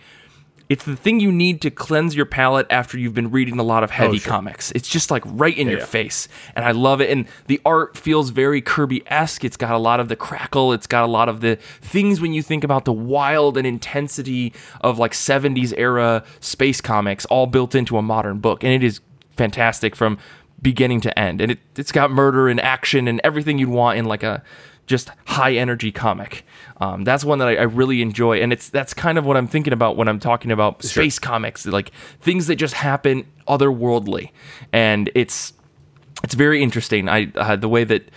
it's 0.70 0.84
the 0.84 0.96
thing 0.98 1.20
you 1.22 1.32
need 1.32 1.62
to 1.62 1.72
cleanse 1.72 2.14
your 2.16 2.26
palate 2.26 2.68
after 2.70 2.98
you've 2.98 3.14
been 3.14 3.32
reading 3.32 3.58
a 3.58 3.64
lot 3.64 3.84
of 3.84 3.92
heavy 3.92 4.18
Oh, 4.18 4.20
sure. 4.20 4.32
comics. 4.32 4.72
It's 4.74 4.90
just 4.90 5.10
like 5.10 5.24
right 5.26 5.58
in 5.58 5.68
your 5.70 5.80
yeah. 5.80 5.86
face, 5.86 6.28
and 6.56 6.66
I 6.66 6.72
love 6.72 7.00
it. 7.02 7.10
And 7.10 7.26
the 7.48 7.62
art 7.66 7.96
feels 7.98 8.32
very 8.32 8.62
Kirby 8.62 9.02
esque. 9.08 9.44
It's 9.46 9.56
got 9.58 9.72
a 9.72 9.78
lot 9.78 10.00
of 10.00 10.10
the 10.10 10.16
crackle. 10.18 10.74
It's 10.74 10.88
got 10.88 11.04
a 11.04 11.08
lot 11.08 11.30
of 11.30 11.40
the 11.42 11.56
things 11.82 12.20
when 12.20 12.34
you 12.34 12.42
think 12.42 12.64
about 12.64 12.86
the 12.86 12.94
wild 12.94 13.58
and 13.58 13.66
intensity 13.66 14.54
of 14.82 15.00
like 15.00 15.14
'70s 15.14 15.74
era 15.78 16.24
space 16.42 16.82
comics, 16.82 17.26
all 17.28 17.48
built 17.48 17.74
into 17.74 17.98
a 17.98 18.02
modern 18.02 18.40
book, 18.40 18.64
and 18.64 18.74
it 18.74 18.84
is 18.84 19.00
fantastic 19.38 19.96
from 19.96 20.18
beginning 20.62 21.00
to 21.02 21.18
end. 21.20 21.40
And 21.40 21.52
it, 21.52 21.60
it's 21.76 21.92
got 21.92 22.10
murder 22.12 22.50
and 22.50 22.60
action 22.60 23.08
and 23.08 23.22
everything 23.24 23.60
you'd 23.60 23.70
want 23.70 24.00
in 24.00 24.06
like 24.06 24.24
a 24.24 24.42
just 24.88 25.12
high 25.26 25.54
energy 25.54 25.92
comic. 25.92 26.46
Um, 26.80 27.04
that's 27.04 27.24
one 27.24 27.40
that 27.40 27.48
I, 27.48 27.56
I 27.58 27.64
really 27.64 28.02
enjoy, 28.02 28.42
and 28.42 28.52
it's 28.52 28.70
that's 28.70 28.94
kind 28.94 29.18
of 29.18 29.26
what 29.26 29.38
I'm 29.38 29.48
thinking 29.48 29.74
about 29.74 29.98
when 29.98 30.08
I'm 30.08 30.20
talking 30.20 30.52
about 30.52 30.84
space 30.84 31.20
comics, 31.20 31.66
like 31.66 31.92
things 32.22 32.48
that 32.48 32.56
just 32.56 32.74
happen 32.74 33.28
otherworldly, 33.48 34.32
and 34.74 35.12
it's 35.14 35.54
it's 36.24 36.34
very 36.34 36.64
interesting. 36.64 37.10
I 37.10 37.32
uh, 37.36 37.56
the 37.56 37.70
way 37.70 37.84
that 37.84 38.10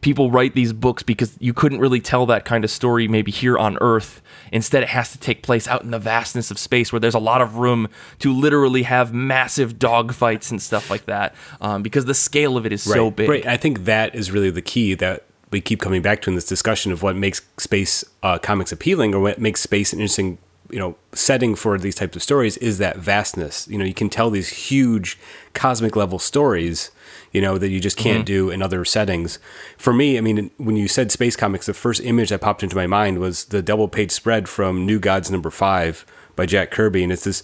people 0.00 0.30
write 0.30 0.54
these 0.54 0.72
books 0.72 1.02
because 1.02 1.36
you 1.40 1.52
couldn't 1.52 1.80
really 1.80 2.00
tell 2.00 2.24
that 2.26 2.44
kind 2.44 2.62
of 2.64 2.70
story 2.70 3.08
maybe 3.08 3.32
here 3.32 3.58
on 3.58 3.76
Earth. 3.80 4.22
Instead, 4.52 4.82
it 4.82 4.88
has 4.88 5.12
to 5.12 5.18
take 5.18 5.42
place 5.42 5.66
out 5.66 5.82
in 5.82 5.90
the 5.90 5.98
vastness 5.98 6.50
of 6.50 6.58
space, 6.58 6.92
where 6.92 7.00
there's 7.00 7.14
a 7.14 7.20
lot 7.20 7.40
of 7.40 7.56
room 7.56 7.88
to 8.20 8.32
literally 8.32 8.84
have 8.84 9.12
massive 9.12 9.74
dogfights 9.74 10.50
and 10.50 10.62
stuff 10.62 10.90
like 10.90 11.06
that, 11.06 11.34
um, 11.60 11.82
because 11.82 12.04
the 12.04 12.14
scale 12.14 12.56
of 12.56 12.64
it 12.64 12.72
is 12.72 12.82
so 12.82 13.10
big. 13.10 13.28
Right. 13.28 13.46
I 13.46 13.56
think 13.56 13.84
that 13.84 14.14
is 14.14 14.30
really 14.30 14.50
the 14.50 14.62
key 14.62 14.94
that 14.94 15.27
we 15.50 15.60
keep 15.60 15.80
coming 15.80 16.02
back 16.02 16.22
to 16.22 16.30
in 16.30 16.34
this 16.34 16.46
discussion 16.46 16.92
of 16.92 17.02
what 17.02 17.16
makes 17.16 17.40
space 17.56 18.04
uh, 18.22 18.38
comics 18.38 18.72
appealing 18.72 19.14
or 19.14 19.20
what 19.20 19.40
makes 19.40 19.60
space 19.60 19.92
an 19.92 20.00
interesting, 20.00 20.38
you 20.70 20.78
know, 20.78 20.96
setting 21.12 21.54
for 21.54 21.78
these 21.78 21.94
types 21.94 22.16
of 22.16 22.22
stories 22.22 22.56
is 22.58 22.78
that 22.78 22.98
vastness. 22.98 23.66
You 23.68 23.78
know, 23.78 23.84
you 23.84 23.94
can 23.94 24.10
tell 24.10 24.30
these 24.30 24.48
huge 24.48 25.18
cosmic 25.54 25.96
level 25.96 26.18
stories, 26.18 26.90
you 27.32 27.40
know, 27.40 27.56
that 27.56 27.70
you 27.70 27.80
just 27.80 27.96
can't 27.96 28.26
do 28.26 28.50
in 28.50 28.62
other 28.62 28.84
settings. 28.84 29.38
For 29.78 29.92
me, 29.92 30.18
I 30.18 30.20
mean, 30.20 30.50
when 30.58 30.76
you 30.76 30.88
said 30.88 31.10
space 31.10 31.36
comics, 31.36 31.66
the 31.66 31.74
first 31.74 32.02
image 32.02 32.28
that 32.28 32.40
popped 32.40 32.62
into 32.62 32.76
my 32.76 32.86
mind 32.86 33.18
was 33.18 33.46
the 33.46 33.62
double 33.62 33.88
page 33.88 34.10
spread 34.10 34.48
from 34.48 34.84
New 34.84 34.98
Gods 34.98 35.30
number 35.30 35.50
five 35.50 36.04
by 36.36 36.46
Jack 36.46 36.70
Kirby, 36.70 37.02
and 37.02 37.12
it's 37.12 37.24
this. 37.24 37.42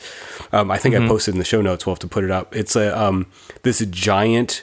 Um, 0.53 0.71
I 0.71 0.79
think 0.79 0.95
I 0.95 1.07
posted 1.07 1.35
in 1.35 1.39
the 1.39 1.45
show 1.45 1.61
notes. 1.61 1.85
We'll 1.85 1.95
have 1.95 2.01
to 2.01 2.09
put 2.09 2.23
it 2.23 2.31
up. 2.31 2.55
It's 2.55 2.77
a 2.77 2.97
um, 2.99 3.27
this 3.63 3.85
giant 3.87 4.63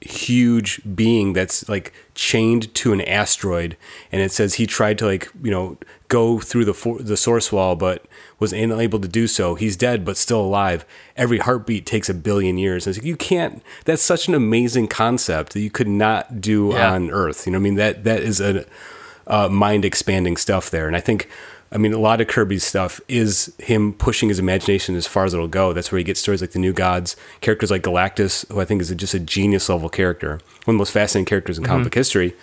huge 0.00 0.80
being 0.94 1.32
that's 1.32 1.68
like 1.68 1.92
chained 2.14 2.72
to 2.72 2.92
an 2.92 3.00
asteroid 3.00 3.76
and 4.12 4.22
it 4.22 4.30
says 4.30 4.54
he 4.54 4.64
tried 4.66 4.96
to 4.96 5.04
like 5.04 5.28
you 5.42 5.50
know 5.50 5.76
go 6.06 6.38
through 6.38 6.64
the 6.64 6.72
for- 6.72 7.02
the 7.02 7.16
source 7.16 7.50
wall 7.50 7.74
but 7.74 8.04
was 8.38 8.52
unable 8.52 9.00
to 9.00 9.08
do 9.08 9.26
so. 9.26 9.56
He's 9.56 9.76
dead 9.76 10.04
but 10.04 10.16
still 10.16 10.40
alive. 10.40 10.84
Every 11.16 11.38
heartbeat 11.38 11.84
takes 11.84 12.08
a 12.08 12.14
billion 12.14 12.56
years. 12.56 12.86
And 12.86 12.92
it's 12.94 13.02
like, 13.02 13.06
you 13.08 13.16
can't 13.16 13.60
that's 13.84 14.00
such 14.02 14.28
an 14.28 14.34
amazing 14.34 14.86
concept 14.86 15.52
that 15.54 15.60
you 15.60 15.70
could 15.70 15.88
not 15.88 16.40
do 16.40 16.70
Yeah. 16.72 16.92
on 16.92 17.10
earth. 17.10 17.44
You 17.46 17.52
know 17.52 17.58
i 17.58 17.60
mean? 17.60 17.74
That 17.74 18.04
that 18.04 18.20
is 18.22 18.40
a 18.40 18.64
uh, 19.26 19.48
mind 19.48 19.84
expanding 19.84 20.36
stuff 20.36 20.70
there. 20.70 20.86
And 20.86 20.94
i 20.96 21.00
think 21.00 21.28
I 21.70 21.76
mean, 21.76 21.92
a 21.92 21.98
lot 21.98 22.20
of 22.22 22.28
Kirby's 22.28 22.64
stuff 22.64 22.98
is 23.08 23.52
him 23.58 23.92
pushing 23.92 24.30
his 24.30 24.38
imagination 24.38 24.96
as 24.96 25.06
far 25.06 25.24
as 25.26 25.34
it'll 25.34 25.48
go. 25.48 25.74
That's 25.74 25.92
where 25.92 25.98
you 25.98 26.04
get 26.04 26.16
stories 26.16 26.40
like 26.40 26.52
the 26.52 26.58
New 26.58 26.72
Gods, 26.72 27.14
characters 27.42 27.70
like 27.70 27.82
Galactus, 27.82 28.50
who 28.50 28.58
I 28.60 28.64
think 28.64 28.80
is 28.80 28.88
just 28.94 29.12
a 29.12 29.20
genius 29.20 29.68
level 29.68 29.90
character, 29.90 30.30
one 30.30 30.38
of 30.38 30.64
the 30.66 30.72
most 30.74 30.92
fascinating 30.92 31.26
characters 31.26 31.58
in 31.58 31.64
comic 31.64 31.84
book 31.84 31.94
history. 31.94 32.34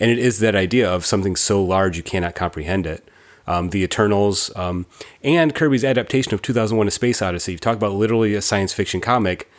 And 0.00 0.10
it 0.10 0.18
is 0.18 0.38
that 0.40 0.54
idea 0.54 0.90
of 0.92 1.06
something 1.06 1.34
so 1.34 1.62
large 1.64 1.96
you 1.96 2.02
cannot 2.02 2.34
comprehend 2.34 2.86
it. 2.86 3.08
Um, 3.46 3.70
the 3.70 3.82
Eternals, 3.82 4.50
um, 4.56 4.86
and 5.22 5.54
Kirby's 5.54 5.84
adaptation 5.84 6.34
of 6.34 6.40
2001: 6.42 6.88
A 6.88 6.90
Space 6.90 7.20
Odyssey. 7.22 7.52
You 7.52 7.58
talk 7.58 7.76
about 7.76 7.92
literally 7.92 8.34
a 8.34 8.42
science 8.42 8.72
fiction 8.72 9.00
comic. 9.00 9.50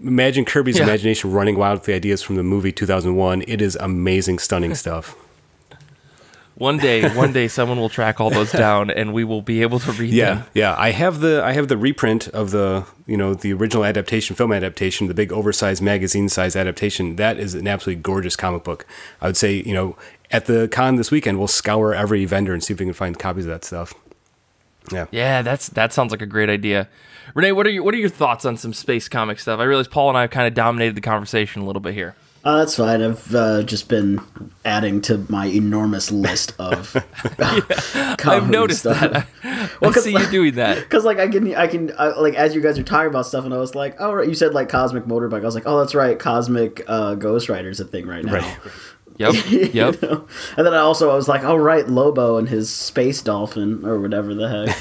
Imagine 0.00 0.44
Kirby's 0.44 0.76
Yeah. 0.78 0.84
imagination 0.84 1.32
running 1.32 1.56
wild 1.56 1.78
with 1.78 1.84
the 1.86 1.94
ideas 1.94 2.20
from 2.22 2.36
the 2.36 2.42
movie 2.42 2.70
2001. 2.72 3.42
It 3.48 3.60
is 3.62 3.76
amazing, 3.80 4.38
stunning 4.40 4.74
stuff. 4.84 5.16
One 6.58 6.76
day, 6.76 7.08
one 7.14 7.32
day, 7.32 7.46
someone 7.46 7.78
will 7.78 7.88
track 7.88 8.20
all 8.20 8.30
those 8.30 8.50
down, 8.50 8.90
and 8.90 9.12
we 9.12 9.22
will 9.22 9.42
be 9.42 9.62
able 9.62 9.78
to 9.78 9.92
read 9.92 10.12
Yeah, 10.12 10.34
them. 10.34 10.44
yeah. 10.54 10.74
I 10.76 10.90
have 10.90 11.20
the 11.20 11.40
I 11.44 11.52
have 11.52 11.68
the 11.68 11.76
reprint 11.76 12.26
of 12.28 12.50
the 12.50 12.84
you 13.06 13.16
know 13.16 13.32
the 13.34 13.52
original 13.52 13.84
adaptation, 13.84 14.34
film 14.34 14.52
adaptation, 14.52 15.06
the 15.06 15.14
big 15.14 15.32
oversized 15.32 15.80
magazine 15.82 16.28
size 16.28 16.56
adaptation. 16.56 17.14
That 17.16 17.38
is 17.38 17.54
an 17.54 17.68
absolutely 17.68 18.02
gorgeous 18.02 18.34
comic 18.34 18.64
book. 18.64 18.86
I 19.20 19.26
would 19.26 19.36
say 19.36 19.62
you 19.64 19.72
know 19.72 19.96
at 20.32 20.46
the 20.46 20.66
con 20.68 20.96
this 20.96 21.10
weekend 21.12 21.38
we'll 21.38 21.46
scour 21.46 21.94
every 21.94 22.24
vendor 22.24 22.52
and 22.52 22.62
see 22.62 22.74
if 22.74 22.80
we 22.80 22.86
can 22.86 22.92
find 22.92 23.16
copies 23.18 23.44
of 23.44 23.50
that 23.50 23.64
stuff. 23.64 23.94
Yeah. 24.92 25.06
Yeah, 25.12 25.42
that's 25.42 25.68
that 25.70 25.92
sounds 25.92 26.10
like 26.10 26.22
a 26.22 26.26
great 26.26 26.50
idea. 26.50 26.88
Renee, 27.34 27.52
what 27.52 27.66
are 27.66 27.70
your 27.70 27.84
what 27.84 27.94
are 27.94 27.98
your 27.98 28.08
thoughts 28.08 28.44
on 28.44 28.56
some 28.56 28.72
space 28.72 29.08
comic 29.08 29.38
stuff? 29.38 29.60
I 29.60 29.64
realize 29.64 29.86
Paul 29.86 30.08
and 30.08 30.18
I 30.18 30.22
have 30.22 30.30
kind 30.30 30.48
of 30.48 30.54
dominated 30.54 30.96
the 30.96 31.02
conversation 31.02 31.62
a 31.62 31.66
little 31.66 31.80
bit 31.80 31.94
here. 31.94 32.16
Uh, 32.48 32.60
that's 32.60 32.76
fine. 32.76 33.02
I've 33.02 33.34
uh, 33.34 33.62
just 33.62 33.90
been 33.90 34.22
adding 34.64 35.02
to 35.02 35.18
my 35.28 35.48
enormous 35.48 36.10
list 36.10 36.54
of. 36.58 36.96
I've 37.38 38.48
noticed 38.48 38.84
that. 38.84 39.26
I, 39.44 39.68
I 39.82 39.92
see 39.92 40.12
you 40.12 40.30
doing 40.30 40.54
that. 40.54 40.78
Because 40.78 41.04
like 41.04 41.18
I 41.18 41.28
can, 41.28 41.54
I 41.54 41.66
can, 41.66 41.92
I, 41.98 42.06
like 42.18 42.36
as 42.36 42.54
you 42.54 42.62
guys 42.62 42.78
are 42.78 42.82
talking 42.82 43.08
about 43.08 43.26
stuff, 43.26 43.44
and 43.44 43.52
I 43.52 43.58
was 43.58 43.74
like, 43.74 43.96
oh, 43.98 44.14
right. 44.14 44.26
You 44.26 44.34
said 44.34 44.54
like 44.54 44.70
cosmic 44.70 45.04
motorbike. 45.04 45.42
I 45.42 45.44
was 45.44 45.54
like, 45.54 45.66
oh, 45.66 45.78
that's 45.78 45.94
right. 45.94 46.18
Cosmic 46.18 46.82
uh, 46.88 47.16
Ghost 47.16 47.50
Rider's 47.50 47.80
a 47.80 47.84
thing 47.84 48.06
right 48.06 48.24
now. 48.24 48.32
Right. 48.32 48.58
Yep, 49.18 49.34
yep. 49.74 50.00
know? 50.00 50.26
And 50.56 50.66
then 50.66 50.72
I 50.72 50.78
also 50.78 51.10
I 51.10 51.16
was 51.16 51.28
like, 51.28 51.44
oh 51.44 51.56
right, 51.56 51.86
Lobo 51.86 52.38
and 52.38 52.48
his 52.48 52.70
space 52.70 53.20
dolphin 53.20 53.84
or 53.84 54.00
whatever 54.00 54.32
the 54.32 54.48
heck. 54.48 54.76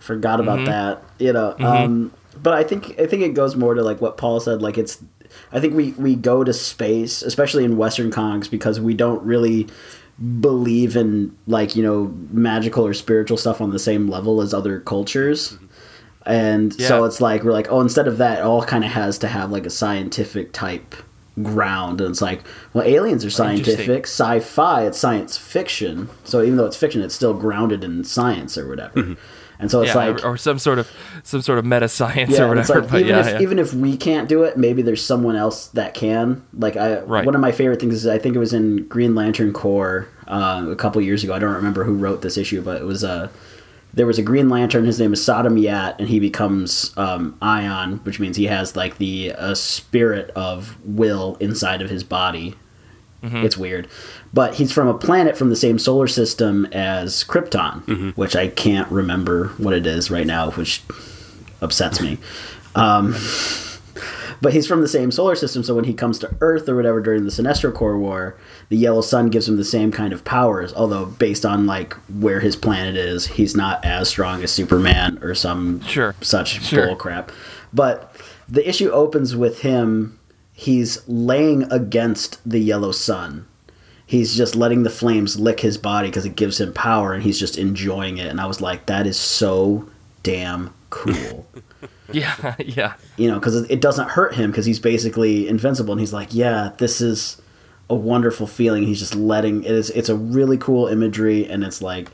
Forgot 0.00 0.40
about 0.40 0.66
that. 0.66 1.02
You 1.18 1.32
know. 1.32 1.56
Um, 1.60 2.12
but 2.42 2.52
I 2.52 2.62
think 2.62 3.00
I 3.00 3.06
think 3.06 3.22
it 3.22 3.32
goes 3.32 3.56
more 3.56 3.72
to 3.72 3.82
like 3.82 4.02
what 4.02 4.18
Paul 4.18 4.38
said. 4.40 4.60
Like 4.60 4.76
it's, 4.76 5.02
I 5.52 5.60
think 5.60 5.74
we 5.74 5.92
we 5.92 6.14
go 6.14 6.44
to 6.44 6.52
space, 6.52 7.22
especially 7.22 7.64
in 7.64 7.76
Western 7.76 8.10
comics, 8.10 8.48
because 8.48 8.80
we 8.80 8.94
don't 8.94 9.22
really 9.22 9.66
believe 10.40 10.96
in 10.96 11.36
like 11.46 11.74
you 11.74 11.82
know 11.82 12.14
magical 12.30 12.86
or 12.86 12.94
spiritual 12.94 13.36
stuff 13.36 13.60
on 13.60 13.70
the 13.70 13.78
same 13.78 14.08
level 14.08 14.40
as 14.40 14.52
other 14.54 14.80
cultures. 14.80 15.56
And 16.26 16.72
so 16.74 17.04
it's 17.04 17.20
like 17.20 17.42
we're 17.42 17.52
like, 17.52 17.70
oh, 17.70 17.80
instead 17.80 18.06
of 18.06 18.18
that, 18.18 18.40
it 18.40 18.42
all 18.42 18.62
kind 18.62 18.84
of 18.84 18.90
has 18.90 19.18
to 19.18 19.28
have 19.28 19.50
like 19.50 19.66
a 19.66 19.70
scientific 19.70 20.52
type 20.52 20.94
ground, 21.42 22.00
and 22.00 22.10
it's 22.10 22.20
like, 22.20 22.42
well, 22.72 22.84
aliens 22.84 23.24
are 23.24 23.30
scientific, 23.30 24.04
sci-fi, 24.04 24.84
it's 24.84 24.98
science 24.98 25.38
fiction. 25.38 26.10
So 26.24 26.42
even 26.42 26.56
though 26.56 26.66
it's 26.66 26.76
fiction, 26.76 27.00
it's 27.02 27.14
still 27.14 27.34
grounded 27.34 27.82
in 27.82 28.04
science 28.04 28.58
or 28.58 28.68
whatever. 28.68 29.00
Mm-hmm. 29.02 29.14
And 29.60 29.70
so 29.70 29.82
it's 29.82 29.88
yeah, 29.94 29.94
like, 29.94 30.24
or, 30.24 30.30
or 30.30 30.36
some 30.36 30.58
sort 30.58 30.78
of 30.78 30.90
some 31.22 31.42
sort 31.42 31.58
of 31.58 31.64
meta 31.66 31.88
science 31.88 32.32
yeah, 32.32 32.44
or 32.44 32.48
whatever. 32.48 32.80
like 32.80 32.90
but 32.90 33.00
even 33.00 33.08
yeah, 33.14 33.26
if 33.28 33.40
even 33.42 33.58
if 33.58 33.74
we 33.74 33.96
can't 33.96 34.28
do 34.28 34.42
it, 34.44 34.56
maybe 34.56 34.82
there's 34.82 35.04
someone 35.04 35.36
else 35.36 35.66
that 35.68 35.94
can. 35.94 36.42
Like 36.54 36.76
I, 36.76 37.00
Right. 37.00 37.24
one 37.26 37.34
of 37.34 37.40
my 37.40 37.52
favorite 37.52 37.78
things 37.80 37.94
is 37.94 38.06
I 38.06 38.18
think 38.18 38.34
it 38.36 38.38
was 38.38 38.52
in 38.52 38.86
Green 38.88 39.14
Lantern 39.14 39.52
Corps 39.52 40.08
uh, 40.26 40.66
a 40.70 40.76
couple 40.76 41.00
years 41.02 41.22
ago. 41.24 41.34
I 41.34 41.38
don't 41.38 41.54
remember 41.54 41.84
who 41.84 41.94
wrote 41.94 42.22
this 42.22 42.36
issue, 42.36 42.62
but 42.62 42.80
it 42.80 42.84
was 42.84 43.04
uh, 43.04 43.28
there 43.92 44.06
was 44.06 44.18
a 44.18 44.22
Green 44.22 44.48
Lantern. 44.48 44.84
His 44.84 44.98
name 45.00 45.12
is 45.12 45.20
Sodam 45.20 45.60
Yat, 45.60 45.96
and 45.98 46.08
he 46.08 46.20
becomes 46.20 46.96
um, 46.96 47.36
Ion, 47.42 47.98
which 48.04 48.18
means 48.20 48.36
he 48.36 48.46
has 48.46 48.76
like 48.76 48.98
the 48.98 49.32
uh, 49.32 49.54
spirit 49.54 50.30
of 50.30 50.76
will 50.84 51.36
inside 51.40 51.82
of 51.82 51.90
his 51.90 52.04
body. 52.04 52.54
Mm-hmm. 53.22 53.36
It's 53.44 53.56
weird, 53.58 53.86
but 54.32 54.54
he's 54.54 54.72
from 54.72 54.88
a 54.88 54.94
planet 54.94 55.36
from 55.36 55.50
the 55.50 55.56
same 55.56 55.78
solar 55.78 56.06
system 56.06 56.66
as 56.72 57.22
Krypton, 57.24 57.82
Mm-hmm. 57.84 58.08
which 58.10 58.34
I 58.34 58.48
can't 58.48 58.90
remember 58.90 59.48
what 59.58 59.74
it 59.74 59.86
is 59.86 60.10
right 60.10 60.26
now, 60.26 60.50
which 60.52 60.82
upsets 61.60 62.00
me. 62.00 62.16
Um, 62.74 63.14
but 64.40 64.54
he's 64.54 64.66
from 64.66 64.80
the 64.80 64.88
same 64.88 65.10
solar 65.10 65.34
system, 65.34 65.62
so 65.62 65.74
when 65.74 65.84
he 65.84 65.92
comes 65.92 66.18
to 66.20 66.34
Earth 66.40 66.66
or 66.66 66.74
whatever 66.76 67.00
during 67.02 67.24
the 67.24 67.30
Sinestro 67.30 67.74
Corps 67.74 67.98
War, 67.98 68.36
the 68.70 68.76
Yellow 68.78 69.02
Sun 69.02 69.28
gives 69.28 69.46
him 69.46 69.58
the 69.58 69.64
same 69.64 69.92
kind 69.92 70.14
of 70.14 70.24
powers. 70.24 70.72
Although 70.72 71.04
based 71.04 71.44
on 71.44 71.66
like 71.66 71.92
where 72.08 72.40
his 72.40 72.56
planet 72.56 72.96
is, 72.96 73.26
he's 73.26 73.54
not 73.54 73.84
as 73.84 74.08
strong 74.08 74.42
as 74.42 74.50
Superman 74.50 75.18
or 75.20 75.34
some 75.34 75.82
Sure. 75.82 76.14
such 76.22 76.62
Sure. 76.62 76.86
bull 76.86 76.96
crap. 76.96 77.32
But 77.74 78.16
the 78.48 78.66
issue 78.66 78.90
opens 78.90 79.36
with 79.36 79.60
him. 79.60 80.16
He's 80.60 81.08
laying 81.08 81.62
against 81.72 82.38
the 82.46 82.58
Yellow 82.58 82.92
Sun. 82.92 83.46
He's 84.04 84.36
just 84.36 84.54
letting 84.54 84.82
the 84.82 84.90
flames 84.90 85.40
lick 85.40 85.60
his 85.60 85.78
body 85.78 86.08
because 86.08 86.26
it 86.26 86.36
gives 86.36 86.60
him 86.60 86.74
power, 86.74 87.14
and 87.14 87.22
he's 87.22 87.38
just 87.38 87.56
enjoying 87.56 88.18
it. 88.18 88.26
And 88.26 88.38
I 88.38 88.44
was 88.44 88.60
like, 88.60 88.84
that 88.84 89.06
is 89.06 89.18
so 89.18 89.88
damn 90.22 90.74
cool. 90.90 91.46
yeah, 92.12 92.56
yeah. 92.58 92.92
you 93.16 93.30
know, 93.30 93.38
because 93.38 93.54
it 93.70 93.80
doesn't 93.80 94.10
hurt 94.10 94.34
him 94.34 94.50
because 94.50 94.66
he's 94.66 94.78
basically 94.78 95.48
invincible, 95.48 95.92
and 95.92 96.00
he's 96.00 96.12
like, 96.12 96.34
yeah, 96.34 96.72
this 96.76 97.00
is 97.00 97.40
a 97.88 97.94
wonderful 97.94 98.46
feeling. 98.46 98.82
He's 98.82 98.98
just 98.98 99.14
letting 99.14 99.64
it 99.64 99.70
is. 99.70 99.88
It's 99.88 100.10
a 100.10 100.14
really 100.14 100.58
cool 100.58 100.88
imagery, 100.88 101.46
and 101.46 101.64
it's 101.64 101.80
like, 101.80 102.10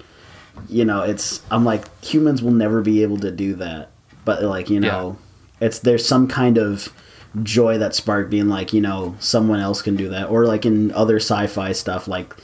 you 0.68 0.84
know, 0.84 1.02
it's. 1.02 1.42
I'm 1.50 1.64
like, 1.64 1.84
humans 2.04 2.44
will 2.44 2.52
never 2.52 2.80
be 2.80 3.02
able 3.02 3.16
to 3.16 3.32
do 3.32 3.56
that, 3.56 3.90
but 4.24 4.44
like, 4.44 4.70
you 4.70 4.78
know, 4.78 5.18
it's 5.58 5.80
there's 5.80 6.06
some 6.06 6.28
kind 6.28 6.58
of 6.58 6.92
joy 7.42 7.78
that 7.78 7.94
spark 7.94 8.30
being 8.30 8.48
like, 8.48 8.72
you 8.72 8.80
know, 8.80 9.14
someone 9.20 9.60
else 9.60 9.82
can 9.82 9.96
do 9.96 10.08
that, 10.10 10.30
or 10.30 10.46
like 10.46 10.64
in 10.66 10.90
other 10.92 11.16
sci-fi 11.16 11.72
stuff, 11.72 12.08
like, 12.08 12.34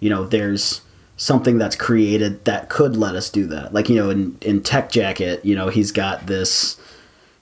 you 0.00 0.10
know, 0.10 0.24
there's 0.24 0.80
something 1.16 1.58
that's 1.58 1.76
created 1.76 2.44
that 2.46 2.68
could 2.70 2.96
let 2.96 3.14
us 3.14 3.28
do 3.30 3.46
that. 3.46 3.74
Like 3.74 3.88
you 3.88 3.96
know, 3.96 4.10
in 4.10 4.38
in 4.40 4.62
Tech 4.62 4.90
Jacket, 4.90 5.44
you 5.44 5.54
know, 5.54 5.68
he's 5.68 5.92
got 5.92 6.26
this 6.26 6.76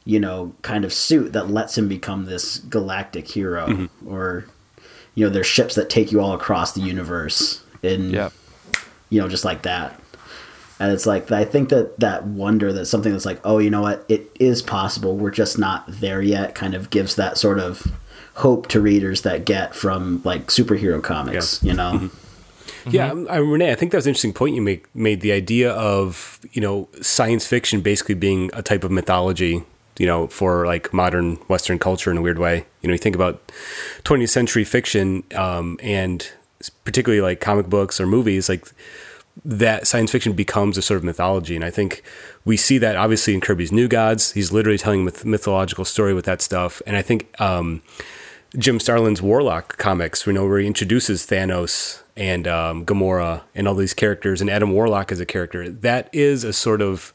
you 0.05 0.19
know 0.19 0.55
kind 0.63 0.85
of 0.85 0.93
suit 0.93 1.33
that 1.35 1.51
lets 1.51 1.77
him 1.79 1.87
become 1.89 2.25
this 2.25 2.59
galactic 2.59 3.29
hero, 3.29 3.67
Mm-hmm. 3.69 4.09
or 4.09 4.47
you 5.15 5.25
know, 5.27 5.31
there's 5.31 5.47
ships 5.47 5.75
that 5.75 5.91
take 5.91 6.13
you 6.13 6.21
all 6.21 6.33
across 6.33 6.73
the 6.73 6.81
universe 6.81 7.63
in 7.83 8.11
Yeah. 8.11 8.31
you 9.11 9.21
know 9.21 9.29
just 9.29 9.45
like 9.45 9.63
that. 9.63 10.01
And 10.81 10.93
it's 10.93 11.07
like 11.07 11.31
I 11.33 11.45
think 11.45 11.71
that 11.71 11.99
that 12.01 12.25
wonder 12.25 12.73
that 12.73 12.87
something 12.87 13.13
that's 13.13 13.27
like, 13.27 13.41
oh, 13.45 13.59
you 13.59 13.71
know 13.71 13.83
what, 13.83 14.05
it 14.09 14.31
is 14.39 14.63
possible. 14.63 15.17
We're 15.17 15.31
just 15.31 15.59
not 15.59 15.85
there 15.89 16.23
yet. 16.23 16.55
Kind 16.55 16.75
of 16.75 16.91
gives 16.91 17.17
that 17.17 17.37
sort 17.39 17.59
of 17.59 17.93
hope 18.35 18.69
to 18.69 18.81
readers 18.81 19.23
that 19.23 19.45
get 19.45 19.75
from 19.75 20.23
like 20.25 20.47
superhero 20.47 21.03
comics. 21.03 21.63
You 21.63 21.75
know, 21.75 22.11
Yeah, 22.91 23.11
um, 23.11 23.27
I, 23.29 23.37
Renee, 23.37 23.73
I 23.73 23.75
think 23.75 23.93
that 23.93 23.99
was 23.99 24.07
an 24.07 24.11
interesting 24.11 24.33
point 24.33 24.55
you 24.55 24.63
make, 24.63 24.95
made. 24.95 25.21
The 25.21 25.33
idea 25.33 25.73
of 25.73 26.41
you 26.53 26.61
know 26.61 26.89
science 27.01 27.47
fiction 27.47 27.81
basically 27.81 28.15
being 28.15 28.51
a 28.55 28.63
type 28.63 28.85
of 28.85 28.91
mythology, 28.91 29.63
you 29.99 30.07
know, 30.07 30.27
for 30.29 30.67
like 30.67 30.93
modern 30.93 31.37
Western 31.49 31.79
culture 31.79 32.11
in 32.11 32.17
a 32.17 32.23
weird 32.23 32.39
way. 32.39 32.67
You 32.83 32.89
know, 32.89 32.93
you 32.93 32.99
think 32.99 33.17
about 33.17 33.47
20th 34.05 34.31
century 34.31 34.65
fiction, 34.65 35.25
um, 35.35 35.79
and 35.83 36.31
particularly 36.85 37.21
like 37.21 37.41
comic 37.41 37.67
books 37.67 38.01
or 38.01 38.07
movies, 38.07 38.49
like 38.49 38.67
that 39.45 39.87
science 39.87 40.11
fiction 40.11 40.33
becomes 40.33 40.77
a 40.77 40.83
sort 40.83 40.99
of 40.99 41.05
mythology. 41.05 41.55
And 41.55 41.65
I 41.65 41.71
think 41.71 42.03
we 42.45 42.57
see 42.57 42.79
that 42.79 42.97
obviously 42.97 43.35
in 43.35 43.41
Kirby's 43.41 43.73
New 43.73 43.89
Gods. 43.89 44.33
He's 44.33 44.53
literally 44.53 44.79
telling 44.79 45.05
myth- 45.05 45.25
mythological 45.25 45.85
story 45.85 46.15
with 46.15 46.25
that 46.25 46.43
stuff. 46.43 46.83
And 46.87 46.97
I 46.97 47.03
think 47.03 47.41
um, 47.41 47.83
Jim 48.57 48.81
Starlin's 48.81 49.23
Warlock 49.23 49.77
comics, 49.77 50.27
you 50.27 50.33
know, 50.33 50.47
where 50.47 50.59
he 50.59 50.67
introduces 50.67 51.27
Thanos 51.27 52.03
and 52.17 52.49
um, 52.49 52.85
Gamora 52.85 53.43
and 53.55 53.69
all 53.69 53.75
these 53.75 53.95
characters, 53.95 54.41
and 54.41 54.51
Adam 54.51 54.73
Warlock 54.73 55.13
as 55.13 55.21
a 55.21 55.27
character, 55.27 55.69
that 55.71 56.09
is 56.13 56.45
a 56.45 56.53
sort 56.53 56.83
of, 56.83 57.13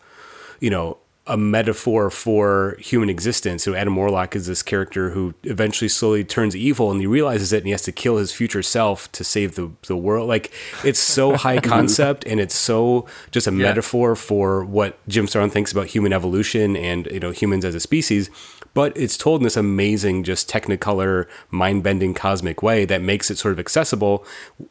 you 0.60 0.70
know, 0.70 0.98
a 1.26 1.38
metaphor 1.38 2.10
for 2.10 2.76
human 2.80 3.10
existence. 3.10 3.64
So 3.64 3.76
Adam 3.76 3.96
Warlock 3.96 4.36
is 4.36 4.48
this 4.48 4.62
character 4.62 5.12
who 5.12 5.34
eventually 5.44 5.88
slowly 5.88 6.26
turns 6.26 6.56
evil, 6.56 6.92
and 6.92 7.00
he 7.00 7.08
realizes 7.08 7.54
it, 7.54 7.58
and 7.58 7.66
he 7.66 7.72
has 7.72 7.82
to 7.84 7.94
kill 7.94 8.18
his 8.18 8.34
future 8.34 8.62
self 8.62 9.12
to 9.14 9.24
save 9.24 9.56
the 9.56 9.72
the 9.88 9.96
world. 9.96 10.28
Like 10.28 10.52
it's 10.84 11.00
so 11.00 11.36
high 11.36 11.60
concept, 11.62 12.26
and 12.26 12.40
it's 12.40 12.56
so 12.56 13.06
just 13.32 13.48
a 13.48 13.52
metaphor 13.52 14.16
for 14.16 14.66
what 14.66 14.98
Jim 15.08 15.28
Starlin 15.28 15.50
thinks 15.50 15.72
about 15.72 15.88
human 15.88 16.12
evolution 16.12 16.76
and 16.76 17.08
you 17.08 17.20
know 17.20 17.32
humans 17.32 17.64
as 17.64 17.76
a 17.76 17.80
species 17.80 18.30
but 18.74 18.96
it's 18.98 19.18
told 19.18 19.42
in 19.42 19.44
this 19.44 19.58
amazing, 19.58 20.24
just 20.24 20.50
technicolor, 20.50 21.28
mind-bending, 21.52 22.14
cosmic 22.14 22.64
way 22.64 22.86
that 22.86 23.02
makes 23.02 23.30
it 23.30 23.38
sort 23.38 23.52
of 23.52 23.60
accessible. 23.60 24.26